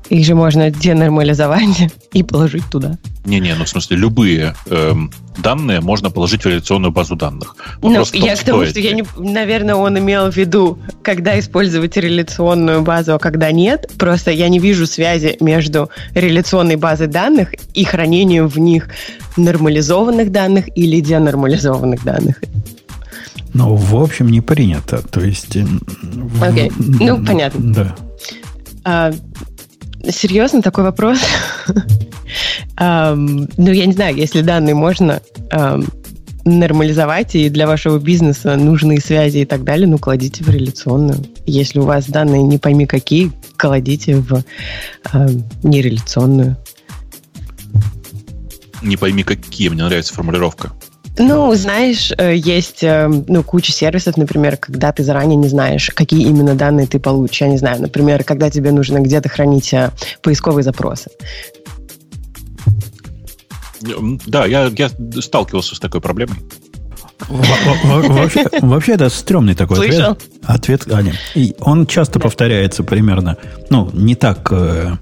[0.09, 2.99] Их же можно денормализовать и положить туда.
[3.25, 7.55] Не-не, ну в смысле любые эм, данные можно положить в реляционную базу данных.
[7.81, 10.79] Ну, Вопрос ну, том, я к тому, что я не, наверное, он имел в виду,
[11.03, 13.89] когда использовать реляционную базу, а когда нет.
[13.99, 18.89] Просто я не вижу связи между реляционной базой данных и хранением в них
[19.37, 22.43] нормализованных данных или денормализованных данных.
[23.55, 25.03] Ну, в общем, не принято.
[25.03, 25.57] То есть...
[25.57, 26.73] Окей, okay.
[26.79, 27.73] ну, понятно.
[27.73, 27.97] Да.
[28.85, 29.13] А,
[30.09, 31.19] серьезно такой вопрос?
[32.79, 35.21] ну, я не знаю, если данные можно
[36.45, 41.19] нормализовать, и для вашего бизнеса нужные связи и так далее, ну, кладите в реляционную.
[41.47, 44.43] Если у вас данные не пойми какие, кладите в
[45.13, 45.29] э,
[45.63, 46.57] нереляционную.
[48.83, 50.73] Не пойми какие, мне нравится формулировка.
[51.21, 56.27] Ну, знаешь, э, есть э, ну, куча сервисов, например, когда ты заранее не знаешь, какие
[56.27, 57.43] именно данные ты получишь.
[57.43, 59.91] Я не знаю, например, когда тебе нужно где-то хранить э,
[60.23, 61.11] поисковые запросы.
[64.27, 64.91] Да, я, я
[65.21, 66.37] сталкивался с такой проблемой.
[67.29, 70.13] Вообще, вообще это стрёмный такой Слышал?
[70.13, 70.31] ответ.
[70.43, 71.15] Ответ, Аня.
[71.35, 72.25] И он часто да.
[72.25, 73.37] повторяется примерно,
[73.69, 74.97] ну, не так э,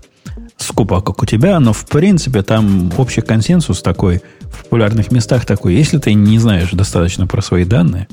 [0.58, 5.74] скупо, как у тебя, но в принципе там общий консенсус такой в популярных местах такой.
[5.74, 8.08] Если ты не знаешь достаточно про свои данные,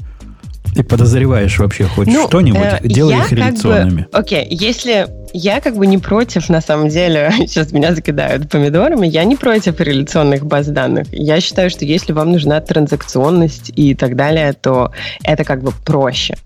[0.75, 4.07] и подозреваешь вообще хоть ну, что-нибудь, э, делай их реляционными.
[4.11, 9.07] Окей, okay, если я как бы не против, на самом деле, сейчас меня закидают помидорами,
[9.07, 11.07] я не против реляционных баз данных.
[11.11, 14.91] Я считаю, что если вам нужна транзакционность и так далее, то
[15.23, 16.37] это как бы проще,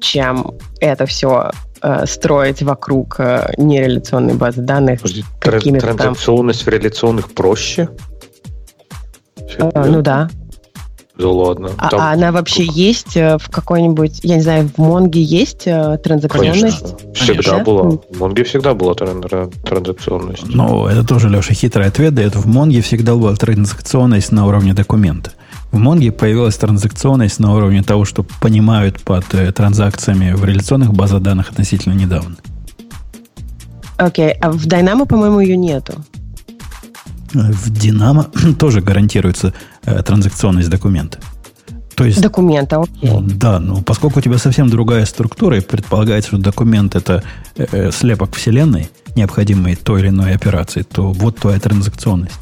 [0.00, 1.50] чем это все
[1.84, 5.00] э, строить вокруг э, нереляционной базы данных.
[5.40, 7.90] Транзакционность в реляционных проще?
[9.58, 10.28] Э, ну да.
[11.16, 11.70] Да ладно.
[11.78, 12.00] А, Там...
[12.00, 16.80] а она вообще есть э, в какой-нибудь, я не знаю, в Монге есть э, транзакционность?
[16.80, 17.12] Конечно.
[17.14, 17.64] Всегда Конечно.
[17.64, 17.90] была.
[18.10, 20.42] В Монге всегда была транзакционность.
[20.48, 22.34] Ну, это тоже, Леша, хитрый ответ дает.
[22.34, 25.30] В Монге всегда была транзакционность на уровне документа.
[25.74, 31.20] В Монге появилась транзакционность на уровне того, что понимают под э, транзакциями в реляционных базах
[31.20, 32.36] данных относительно недавно.
[33.96, 34.38] Окей, okay.
[34.40, 35.94] а в Dynamo, по-моему, ее нету.
[37.32, 38.28] В Динамо
[38.58, 39.52] тоже гарантируется
[39.84, 41.18] э, транзакционность документа.
[41.96, 43.10] То есть, документа, окей.
[43.22, 47.24] Да, но поскольку у тебя совсем другая структура, и предполагается, что документ это
[47.56, 52.38] э, э, слепок вселенной, необходимый той или иной операции, то вот твоя транзакционность.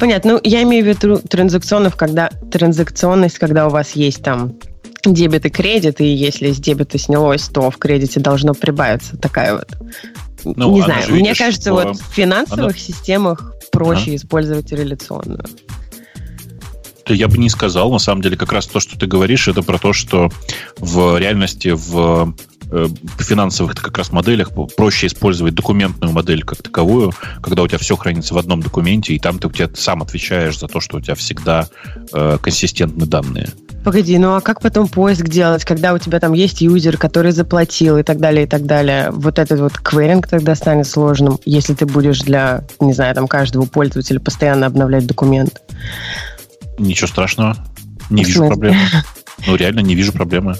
[0.00, 0.32] Понятно.
[0.32, 4.54] Ну, я имею в виду транзакционных, когда транзакционность, когда у вас есть там
[5.04, 9.68] дебет и кредит, и если с дебета снялось, то в кредите должно прибавиться такая вот
[10.44, 12.78] ну, не знаю, мне кажется, вот в финансовых она...
[12.78, 14.16] системах проще а?
[14.16, 15.44] использовать реляционную.
[17.06, 19.78] Я бы не сказал, на самом деле, как раз то, что ты говоришь, это про
[19.78, 20.30] то, что
[20.78, 22.34] в реальности в
[22.70, 27.96] э, финансовых как раз моделях проще использовать документную модель как таковую, когда у тебя все
[27.96, 31.00] хранится в одном документе, и там ты, у тебя сам отвечаешь за то, что у
[31.00, 31.68] тебя всегда
[32.12, 33.50] э, консистентны данные.
[33.84, 37.96] Погоди, ну а как потом поиск делать, когда у тебя там есть юзер, который заплатил
[37.96, 39.10] и так далее, и так далее?
[39.10, 43.64] Вот этот вот кверинг тогда станет сложным, если ты будешь для, не знаю, там каждого
[43.64, 45.62] пользователя постоянно обновлять документ.
[46.78, 47.56] Ничего страшного.
[48.10, 48.78] Не вижу проблемы.
[49.46, 50.56] Ну, реально не вижу проблемы.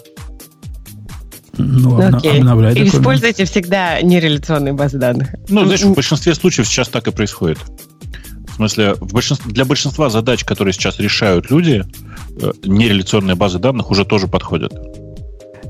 [1.62, 2.38] Ну, ну Окей.
[2.38, 5.28] обновлять И используйте всегда нереляционные базы данных.
[5.48, 7.58] Ну, знаешь, в большинстве случаев сейчас так и происходит.
[8.48, 11.84] В смысле, в большинстве, для большинства задач, которые сейчас решают люди,
[12.42, 14.72] Э, нереляционные базы данных уже тоже подходят.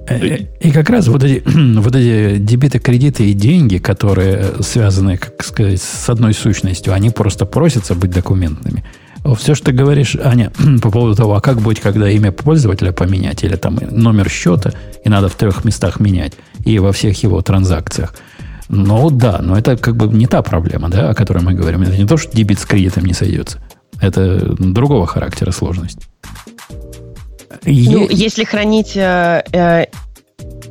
[0.08, 1.42] Э, и как раз вот эти,
[1.80, 7.46] вот эти дебиты, кредиты и деньги, которые связаны, как сказать, с одной сущностью, они просто
[7.46, 8.84] просятся быть документными.
[9.36, 10.50] Все, что ты говоришь, Аня,
[10.82, 14.72] по поводу того, а как быть, когда имя пользователя поменять, или там номер счета,
[15.04, 16.32] и надо в трех местах менять,
[16.64, 18.14] и во всех его транзакциях.
[18.68, 21.82] Ну да, но это как бы не та проблема, да, о которой мы говорим.
[21.82, 23.58] Это не то, что дебит с кредитом не сойдется.
[24.00, 25.98] Это другого характера сложность.
[27.64, 29.86] Ну, если хранить э, э,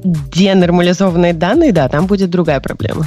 [0.03, 3.05] денормализованные данные, да, там будет другая проблема.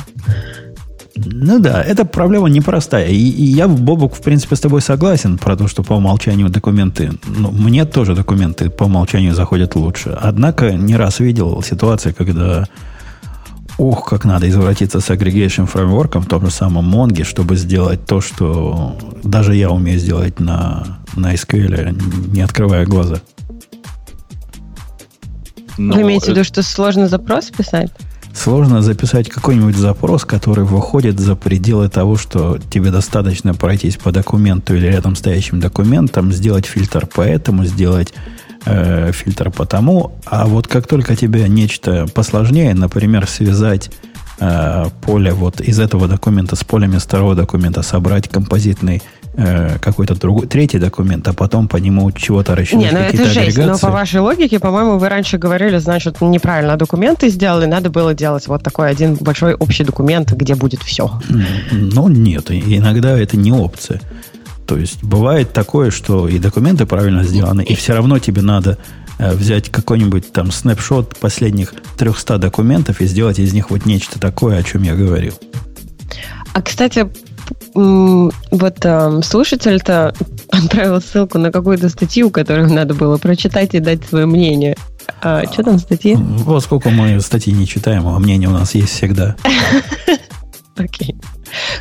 [1.15, 3.09] Ну да, эта проблема непростая.
[3.09, 7.13] И, и я, Бобук, в принципе, с тобой согласен про то, что по умолчанию документы...
[7.27, 10.17] Ну, мне тоже документы по умолчанию заходят лучше.
[10.21, 12.67] Однако не раз видел ситуации, когда...
[13.79, 18.21] Ух, как надо извратиться с aggregation фреймворком в том же самом Монге, чтобы сделать то,
[18.21, 23.17] что даже я умею сделать на, на SQL, не открывая глаза.
[25.79, 27.91] Но Вы имеете в виду, что сложно запрос писать?
[28.35, 34.75] Сложно записать какой-нибудь запрос, который выходит за пределы того, что тебе достаточно пройтись по документу
[34.75, 38.15] или рядом стоящим документам, сделать фильтр по этому, сделать
[38.65, 40.13] э, фильтр по тому.
[40.25, 43.91] А вот как только тебе нечто посложнее, например, связать
[44.41, 49.03] э, поле вот из этого документа с полями второго документа, собрать композитный
[49.35, 52.83] Э, какой-то другой, третий документ, а потом по нему чего-то рассчитать.
[52.83, 53.57] Не, ну это жесть.
[53.57, 58.47] Но по вашей логике, по-моему, вы раньше говорили, значит, неправильно документы сделали, надо было делать
[58.47, 61.11] вот такой один большой общий документ, где будет все.
[61.71, 64.03] Ну, нет, иногда это не опция.
[64.67, 68.77] То есть бывает такое, что и документы правильно сделаны, и все равно тебе надо
[69.19, 74.59] э, взять какой-нибудь там снапшот последних 300 документов и сделать из них вот нечто такое,
[74.59, 75.33] о чем я говорил.
[76.53, 77.09] А, кстати,
[77.75, 80.15] вот э, слушатель-то
[80.51, 84.77] отправил ссылку на какую-то статью, которую надо было прочитать и дать свое мнение.
[85.21, 86.15] А, что там статьи?
[86.17, 89.37] Вот сколько мы статьи не читаем, а мнение у нас есть всегда.
[90.77, 91.17] Окей.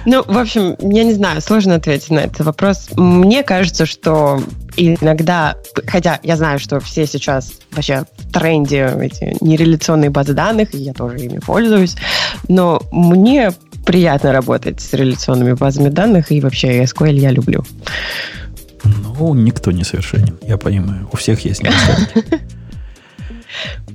[0.06, 2.90] Ну, в общем, я не знаю, сложно ответить на этот вопрос.
[2.96, 4.42] Мне кажется, что
[4.76, 5.56] иногда,
[5.88, 10.94] хотя я знаю, что все сейчас вообще в тренде эти нереляционные базы данных, и я
[10.94, 11.96] тоже ими пользуюсь,
[12.48, 13.54] но мне
[13.86, 17.64] приятно работать с реляционными базами данных, и вообще SQL я люблю.
[18.84, 21.08] Ну, Ну, никто не совершенен, я понимаю.
[21.12, 22.24] У всех есть недостатки.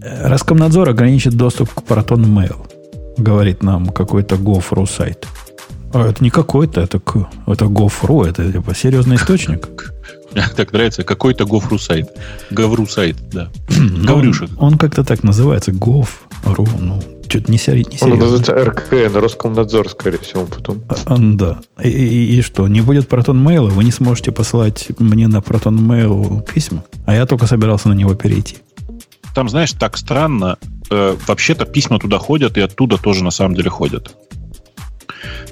[0.00, 2.70] Роскомнадзор ограничит доступ к Proton Mail,
[3.18, 5.26] говорит нам какой-то Gov.ru сайт.
[5.92, 6.98] А это не какой-то, это,
[7.46, 9.92] это Gov.ru, это типа серьезный источник.
[10.54, 12.10] Так нравится, какой-то Gov.ru сайт.
[12.50, 13.48] Gov.ru сайт, да.
[14.06, 14.50] Гаврюшек.
[14.58, 17.02] Он, он как-то так называется, Gov.ru, ну,
[17.36, 18.12] что-то не, серьезно.
[18.12, 20.82] Он называется РКН, Роскомнадзор, скорее всего, потом.
[20.88, 21.60] А, а, да.
[21.82, 25.78] И, и, и что, не будет Proton Mail, вы не сможете послать мне на Proton
[25.78, 26.84] Mail письма?
[27.04, 28.56] А я только собирался на него перейти.
[29.34, 30.56] Там, знаешь, так странно.
[30.90, 34.16] Э, вообще-то письма туда ходят, и оттуда тоже на самом деле ходят.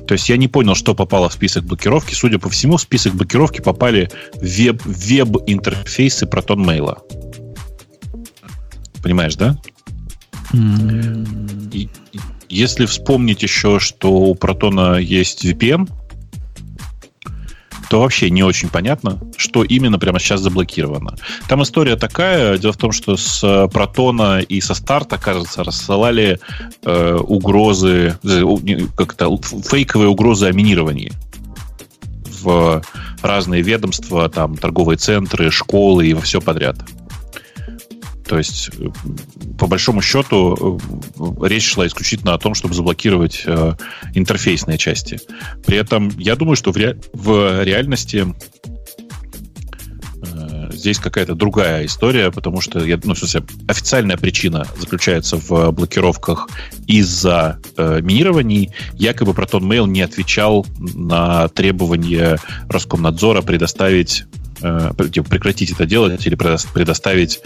[0.07, 2.15] То есть я не понял, что попало в список блокировки.
[2.15, 6.99] Судя по всему, в список блокировки попали веб, веб-интерфейсы Proton Mail.
[9.03, 9.59] Понимаешь, да?
[10.55, 11.89] Mm.
[12.49, 15.89] Если вспомнить еще, что у Протона есть VPN,
[17.91, 21.17] то вообще не очень понятно, что именно прямо сейчас заблокировано.
[21.49, 22.59] Там история такая.
[22.59, 26.39] Дело в том, что с Протона и со старта, кажется, рассылали
[26.85, 31.13] э, угрозы, э, как-то фейковые угрозы о минировании
[32.43, 32.83] в
[33.23, 36.77] разные ведомства, там торговые центры, школы и все подряд.
[38.27, 38.89] То есть, э,
[39.59, 40.79] по большому счету,
[41.19, 43.75] э, речь шла исключительно о том, чтобы заблокировать э,
[44.15, 45.21] интерфейсные части.
[45.67, 46.99] При этом, я думаю, что в, ре...
[47.13, 48.27] в реальности
[50.73, 56.49] здесь какая-то другая история, потому что, я, ну, в смысле, официальная причина заключается в блокировках
[56.87, 58.71] из-за э, минирований.
[58.95, 62.39] Якобы Proton Mail не отвечал на требования
[62.69, 64.25] Роскомнадзора предоставить
[65.13, 67.41] типа, прекратить это делать или предоставить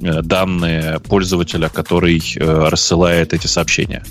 [0.00, 4.04] э, данные пользователя, который э, рассылает эти сообщения.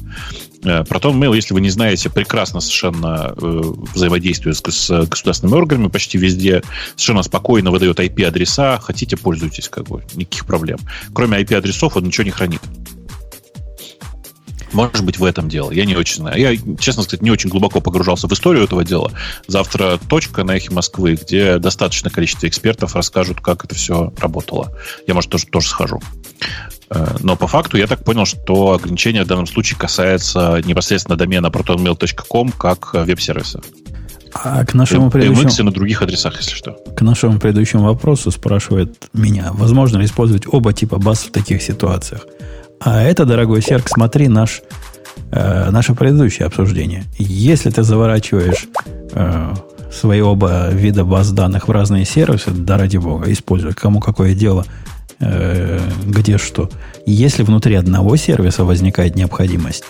[0.61, 6.63] Proton Mail, если вы не знаете, прекрасно совершенно взаимодействует с государственными органами почти везде,
[6.95, 10.79] совершенно спокойно выдает IP-адреса, хотите, пользуйтесь, как бы, никаких проблем.
[11.13, 12.61] Кроме IP-адресов он ничего не хранит.
[14.73, 15.71] Может быть, в этом дело.
[15.71, 16.39] Я не очень знаю.
[16.39, 19.11] Я, честно сказать, не очень глубоко погружался в историю этого дела.
[19.47, 24.71] Завтра точка на эхе Москвы, где достаточное количество экспертов расскажут, как это все работало.
[25.07, 26.01] Я, может, тоже, тоже схожу.
[26.89, 31.47] Э, но по факту я так понял, что ограничение в данном случае касается непосредственно домена
[31.47, 33.61] protonmail.com как веб-сервиса.
[34.33, 35.49] А к нашему предыдущему...
[35.49, 36.77] MX на других адресах, если что.
[36.95, 42.25] К нашему предыдущему вопросу спрашивает меня, возможно ли использовать оба типа баз в таких ситуациях?
[42.85, 44.61] А это, дорогой Серк, смотри наш,
[45.31, 47.05] э, наше предыдущее обсуждение.
[47.17, 48.67] Если ты заворачиваешь
[49.13, 49.53] э,
[49.89, 54.65] свои оба вида баз данных в разные сервисы, да ради бога, используй, кому какое дело,
[55.19, 56.69] э, где что.
[57.05, 59.85] Если внутри одного сервиса возникает необходимость,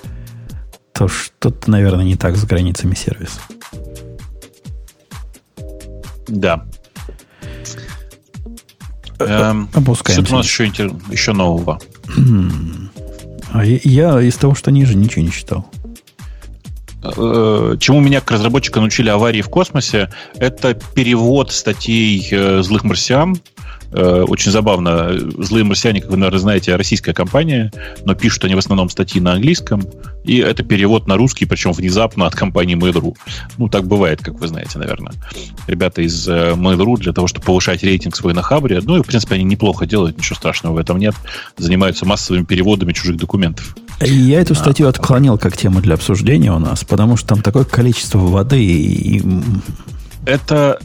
[0.93, 3.39] то что-то, наверное, не так с границами сервиса.
[6.27, 6.63] Да.
[9.17, 10.25] Эм, Опускаемся.
[10.25, 10.65] Что у нас еще,
[11.09, 11.79] еще нового?
[13.51, 15.69] А я из того, что ниже, ничего не читал.
[17.03, 23.37] Э, чему меня как разработчика научили аварии в космосе, это перевод статей э, злых марсиан
[23.93, 25.11] очень забавно.
[25.37, 27.71] Злые марсиане, как вы, наверное, знаете, российская компания,
[28.05, 29.83] но пишут они в основном статьи на английском.
[30.23, 33.15] И это перевод на русский, причем внезапно от компании Mail.ru.
[33.57, 35.13] Ну, так бывает, как вы знаете, наверное.
[35.67, 39.05] Ребята из э, Mail.ru для того, чтобы повышать рейтинг свой на Хабре, ну, и, в
[39.05, 41.15] принципе, они неплохо делают, ничего страшного в этом нет.
[41.57, 43.75] Занимаются массовыми переводами чужих документов.
[44.01, 48.19] Я эту статью отклонил как тему для обсуждения у нас, потому что там такое количество
[48.19, 49.21] воды и...
[50.25, 50.79] Это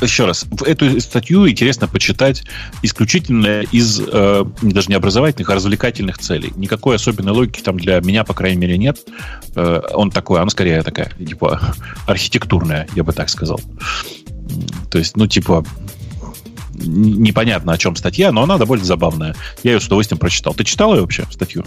[0.00, 2.44] еще раз, эту статью интересно почитать
[2.82, 6.52] исключительно из э, даже не образовательных, а развлекательных целей.
[6.56, 8.98] Никакой особенной логики там для меня, по крайней мере, нет.
[9.54, 11.60] Э, он такой, она скорее такая, типа,
[12.06, 13.60] архитектурная, я бы так сказал.
[14.90, 15.64] То есть, ну, типа,
[16.74, 19.36] непонятно, о чем статья, но она довольно забавная.
[19.62, 20.54] Я ее с удовольствием прочитал.
[20.54, 21.64] Ты читал ее вообще, статью?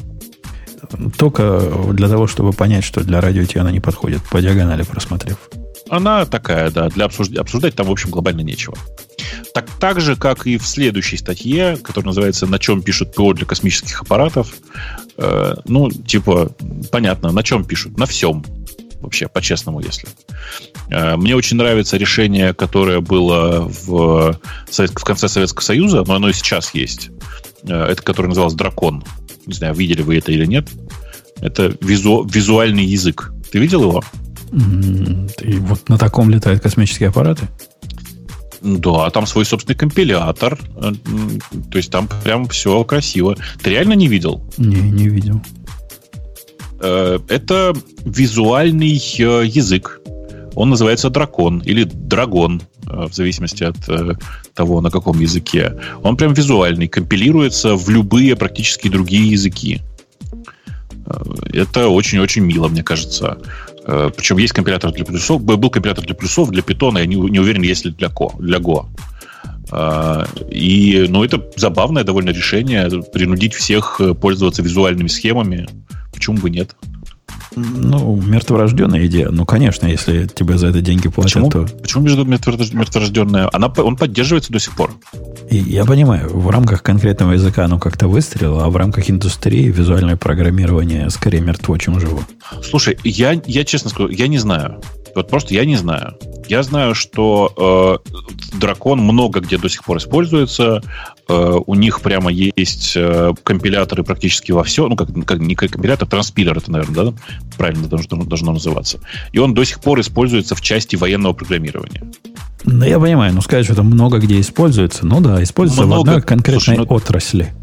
[1.17, 1.61] Только
[1.93, 5.37] для того, чтобы понять, что для радио тебе она не подходит, по диагонали просмотрев.
[5.95, 8.77] Она такая, да, для обсуждать, обсуждать там, в общем, глобально нечего.
[9.53, 13.45] Так, так же, как и в следующей статье, которая называется «На чем пишут ПО для
[13.45, 14.53] космических аппаратов».
[15.17, 16.51] Э, ну, типа,
[16.91, 17.97] понятно, на чем пишут?
[17.97, 18.43] На всем.
[19.01, 20.09] Вообще, по-честному, если.
[20.89, 26.33] Э, мне очень нравится решение, которое было в, в конце Советского Союза, но оно и
[26.33, 27.09] сейчас есть.
[27.63, 29.03] Э, это, которое называлось «Дракон».
[29.45, 30.67] Не знаю, видели вы это или нет.
[31.39, 33.31] Это визу, визуальный язык.
[33.51, 34.03] Ты видел его?
[35.41, 37.47] И вот на таком летают космические аппараты?
[38.61, 40.57] Да, там свой собственный компилятор.
[40.77, 40.91] Э,
[41.69, 43.35] то есть там прям все красиво.
[43.61, 44.43] Ты реально не видел?
[44.57, 45.41] Не, не видел.
[46.79, 47.73] Э, это
[48.05, 50.01] визуальный э, язык.
[50.55, 52.61] Он называется дракон или драгон.
[52.85, 53.77] в зависимости от
[54.53, 55.73] того, на каком языке.
[56.01, 59.81] Он прям визуальный, компилируется в любые практически другие языки.
[61.53, 63.37] Это очень-очень мило, мне кажется.
[63.85, 65.41] Причем есть компилятор для плюсов.
[65.43, 68.31] Был компилятор для плюсов, для питона, я не, не уверен, есть ли для Go.
[68.39, 68.87] Для Go.
[70.49, 75.67] И, ну, это забавное довольно решение, принудить всех пользоваться визуальными схемами.
[76.13, 76.75] Почему бы нет?
[77.55, 79.29] Ну, мертворожденная идея.
[79.29, 81.49] Ну, конечно, если тебе за это деньги платят, Почему?
[81.49, 81.65] то...
[81.81, 83.49] Почему между мертворожденная?
[83.53, 84.91] Она, он поддерживается до сих пор.
[85.49, 90.17] И я понимаю, в рамках конкретного языка оно как-то выстрелило, а в рамках индустрии визуальное
[90.17, 92.21] программирование скорее мертво, чем живо.
[92.63, 94.81] Слушай, я, я честно скажу, я не знаю.
[95.15, 96.17] Вот просто я не знаю.
[96.47, 100.81] Я знаю, что э, дракон много где до сих пор используется.
[101.27, 104.87] Э, у них прямо есть э, компиляторы практически во все.
[104.87, 107.13] Ну, как, как не компилятор, транспилер это, наверное, да?
[107.57, 108.99] Правильно должно, должно называться.
[109.31, 112.03] И он до сих пор используется в части военного программирования.
[112.63, 115.97] Да, я понимаю, но сказать, что это много где используется, ну да, используется много.
[115.97, 117.53] в одной конкретной Слушай, ну, отрасли.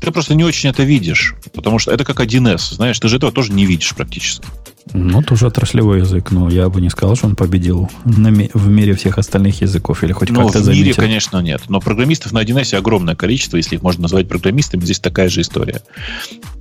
[0.00, 3.32] Ты просто не очень это видишь, потому что это как 1С, знаешь, ты же этого
[3.32, 4.46] тоже не видишь практически.
[4.92, 8.94] Ну, тоже отраслевой язык, но я бы не сказал, что он победил на, в мире
[8.94, 10.84] всех остальных языков или хоть ну, как-то в заметил.
[10.84, 11.62] мире, конечно, нет.
[11.68, 15.82] Но программистов на 1С огромное количество, если их можно назвать программистами, здесь такая же история.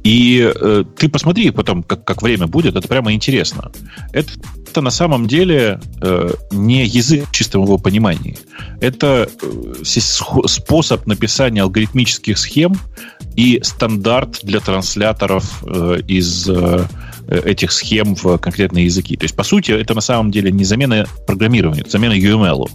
[0.03, 3.71] И э, ты посмотри потом, как, как время будет, это прямо интересно.
[4.11, 4.31] Это,
[4.71, 8.37] это на самом деле э, не язык в чистом его понимании.
[8.81, 12.75] Это э, способ написания алгоритмических схем
[13.35, 16.49] и стандарт для трансляторов э, из...
[16.49, 16.85] Э,
[17.27, 19.15] этих схем в конкретные языки.
[19.17, 22.69] То есть, по сути, это на самом деле не замена программирования, это замена UML.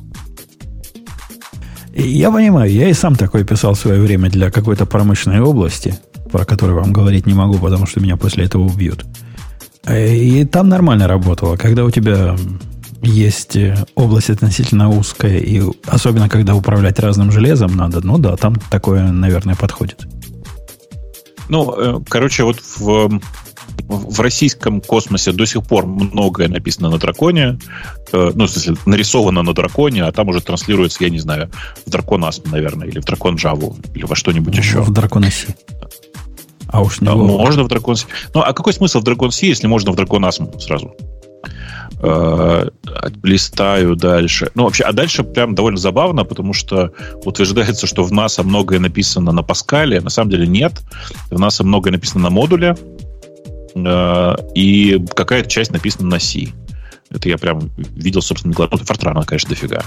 [1.94, 5.98] Я понимаю, я и сам такой писал в свое время для какой-то промышленной области,
[6.30, 9.04] про которую вам говорить не могу, потому что меня после этого убьют.
[9.84, 11.56] Э, и там нормально работало.
[11.56, 12.36] Когда у тебя
[13.02, 18.54] есть э, область относительно узкая, и особенно когда управлять разным железом надо, ну да, там
[18.70, 20.06] такое, наверное, подходит.
[21.48, 23.20] Ну, короче, вот в
[23.90, 27.58] в российском космосе до сих пор многое написано на драконе,
[28.12, 31.50] э, ну, в смысле, нарисовано на драконе, а там уже транслируется, я не знаю,
[31.84, 34.80] в дракон Asm, наверное, или в дракон Java, или во что-нибудь еще.
[34.80, 35.48] В дракон Си.
[36.68, 38.06] А уж не а, Можно в дракон Си.
[38.32, 40.94] Ну, а какой смысл в дракон Си, если можно в дракон Asm сразу?
[42.02, 42.68] Э,
[43.22, 44.50] листаю дальше.
[44.54, 46.92] Ну, вообще, а дальше прям довольно забавно, потому что
[47.24, 50.00] утверждается, что в NASA многое написано на Паскале.
[50.00, 50.80] На самом деле нет.
[51.30, 52.76] В NASA многое написано на модуле.
[53.74, 56.49] Э, и какая-то часть написана на C.
[57.10, 58.55] Это я прям видел, собственно.
[58.57, 59.84] Ну, Фортрана, конечно, дофига.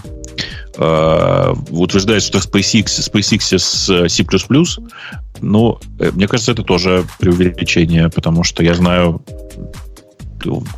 [0.76, 4.26] Uh, утверждает, что SpaceX, SpaceX с C++,
[5.40, 9.24] ну, э, мне кажется, это тоже преувеличение, потому что я знаю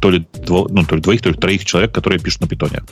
[0.02, 2.84] то ли, дво, ну, то ли двоих, то ли троих человек, которые пишут на питоне,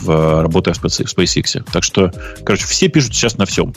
[0.00, 1.64] в, работая в SpaceX.
[1.72, 2.12] Так что,
[2.44, 3.74] короче, все пишут сейчас на всем.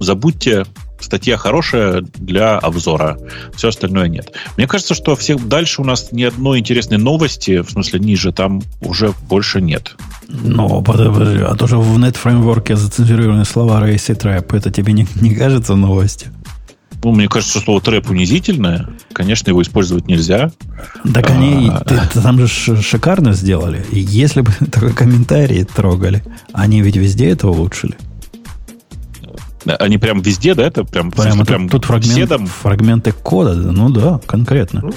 [0.00, 0.64] Забудьте
[1.00, 3.18] статья хорошая для обзора.
[3.54, 4.32] Все остальное нет.
[4.56, 8.62] Мне кажется, что всех дальше у нас ни одной интересной новости, в смысле ниже, там
[8.80, 9.96] уже больше нет.
[10.28, 14.56] Ну, подожди, а тоже в нет-фреймворке зацензурированы слова race и trap.
[14.56, 16.32] Это тебе не, не кажется новостью?
[17.02, 18.90] Ну, мне кажется, что слово трэп унизительное.
[19.12, 20.50] Конечно, его использовать нельзя.
[21.14, 23.84] Так они а, ты, ты, там же шикарно сделали.
[23.90, 26.22] И если бы такой комментарий трогали,
[26.52, 27.96] они ведь везде это улучшили.
[29.66, 30.66] Они прям везде, да?
[30.66, 34.80] Это прям, прям, прям тут, тут фрагмент, фрагменты кода, ну да, конкретно.
[34.82, 34.94] Ну,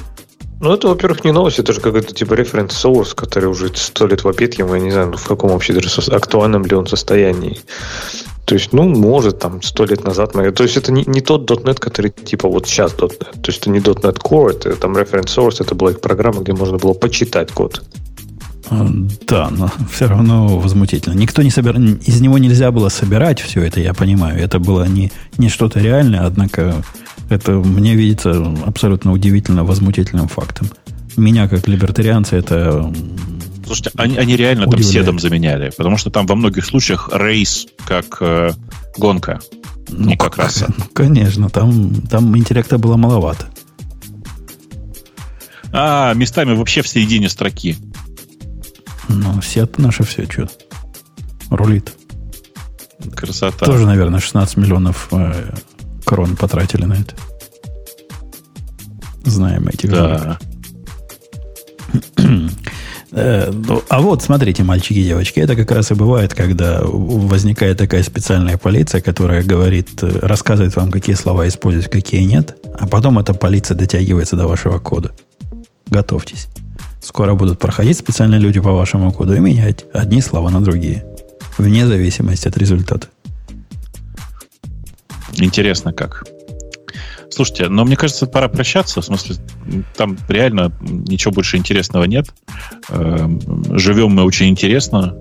[0.64, 4.24] ну, это, во-первых, не новость, это же какой-то типа референс source, который уже сто лет
[4.24, 7.60] вопит я не знаю, ну, в каком вообще даже актуальном ли он состоянии.
[8.46, 10.32] То есть, ну, может, там, сто лет назад.
[10.32, 13.18] То есть, это не, не тот .NET, который, типа, вот сейчас .NET.
[13.18, 16.54] То есть, это не .NET Core, это там reference source, это была их программа, где
[16.54, 17.84] можно было почитать код.
[18.70, 18.88] А,
[19.28, 21.14] да, но все равно возмутительно.
[21.14, 21.78] Никто не собир...
[21.78, 24.40] Из него нельзя было собирать все это, я понимаю.
[24.40, 26.84] Это было не, не что-то реальное, однако
[27.30, 30.68] это мне видится абсолютно удивительно возмутительным фактом.
[31.18, 32.92] Меня, как либертарианца, это
[33.66, 34.84] Слушайте, они, они реально удивляет.
[34.84, 38.52] там седом заменяли, потому что там во многих случаях рейс как э,
[38.98, 39.40] гонка,
[39.90, 40.74] ну, не как, как раса.
[40.78, 43.48] Ну, конечно, там, там интеллекта было маловато.
[45.72, 47.78] А, местами вообще в середине строки.
[49.10, 50.50] Ну, сет наше все что
[51.50, 51.94] рулит.
[53.16, 53.66] Красота.
[53.66, 55.52] Тоже, наверное, 16 миллионов э,
[56.06, 57.16] крон потратили на это.
[59.26, 60.40] Знаем эти Да.
[63.16, 67.78] Э, ну, а вот, смотрите, мальчики и девочки, это как раз и бывает, когда возникает
[67.78, 73.20] такая специальная полиция, которая говорит, э, рассказывает вам, какие слова использовать, какие нет, а потом
[73.20, 75.12] эта полиция дотягивается до вашего кода.
[75.92, 76.48] Готовьтесь.
[77.04, 81.06] Скоро будут проходить специальные люди по вашему коду и менять одни слова на другие.
[81.58, 83.08] Вне зависимости от результата.
[85.34, 86.24] Интересно как.
[87.30, 89.02] Слушайте, но мне кажется, пора прощаться.
[89.02, 89.36] В смысле,
[89.98, 92.28] там реально ничего больше интересного нет.
[92.90, 93.42] Эм,
[93.78, 95.18] живем мы очень интересно.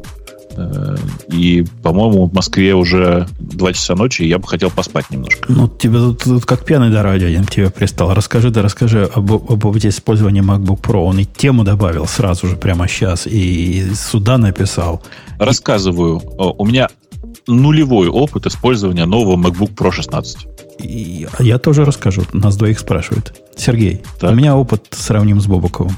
[0.57, 0.97] Э,
[1.29, 5.53] и, по-моему, в Москве уже 2 часа ночи, и я бы хотел поспать немножко.
[5.53, 8.15] Ну, тебе тут, тут как пьяный до радио один тебе пристал.
[8.15, 11.05] Расскажи, да расскажи об, об опыте использования MacBook Pro.
[11.05, 15.03] Он и тему добавил сразу же, прямо сейчас, и сюда написал.
[15.39, 16.23] Рассказываю.
[16.37, 16.89] У меня
[17.47, 20.47] нулевой опыт использования нового MacBook Pro 16.
[20.81, 22.23] И я тоже расскажу.
[22.33, 23.35] Нас двоих спрашивают.
[23.57, 24.33] Сергей, так.
[24.33, 25.97] у меня опыт сравним с Бобуковым.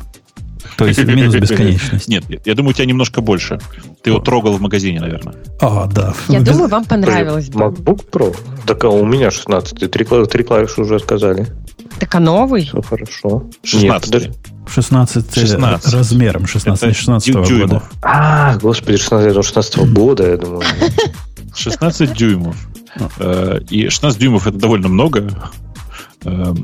[0.77, 2.09] То есть минус бесконечность.
[2.09, 3.59] Нет, я думаю, у тебя немножко больше.
[4.03, 5.35] Ты его трогал в магазине, наверное.
[5.61, 6.15] А, да.
[6.29, 7.49] Я думаю, вам понравилось.
[7.49, 8.37] MacBook Pro?
[8.67, 9.91] Так а у меня 16.
[9.91, 11.47] Три, три клавиши уже отказали.
[11.99, 12.65] Так а новый?
[12.65, 13.45] Все хорошо.
[13.63, 14.13] 16.
[14.13, 14.37] Нет,
[14.67, 15.95] 16, 16.
[15.95, 17.83] размером 16, 16 -го года.
[18.03, 20.63] А, господи, 16, 16 -го года, я думаю.
[21.55, 22.57] 16 дюймов.
[23.19, 25.29] Э, и 16 дюймов это довольно много.
[26.25, 26.55] Э,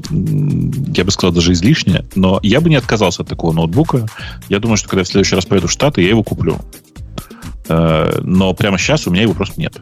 [0.94, 2.04] я бы сказал, даже излишне.
[2.14, 4.06] Но я бы не отказался от такого ноутбука.
[4.48, 6.58] Я думаю, что когда я в следующий раз поеду в Штаты, я его куплю.
[7.68, 9.80] Э, но прямо сейчас у меня его просто нет.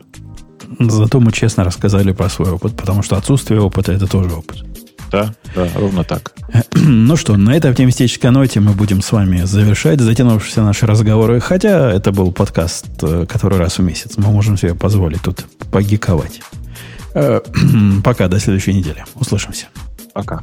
[0.79, 4.65] Зато мы честно рассказали про свой опыт, потому что отсутствие опыта это тоже опыт.
[5.11, 6.33] Да, да, ровно так.
[6.75, 11.41] Ну что, на этой оптимистической ноте мы будем с вами завершать затянувшиеся наши разговоры.
[11.41, 14.17] Хотя это был подкаст, э, который раз в месяц.
[14.17, 16.41] Мы можем себе позволить тут погиковать.
[17.15, 17.41] Э,
[18.05, 19.05] пока, до следующей недели.
[19.15, 19.67] Услышимся.
[20.13, 20.43] Пока.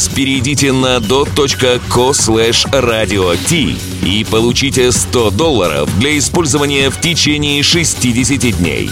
[0.01, 0.07] сейчас.
[0.09, 8.57] Перейдите на dot.co slash radio t и получите 100 долларов для использования в течение 60
[8.57, 8.89] дней.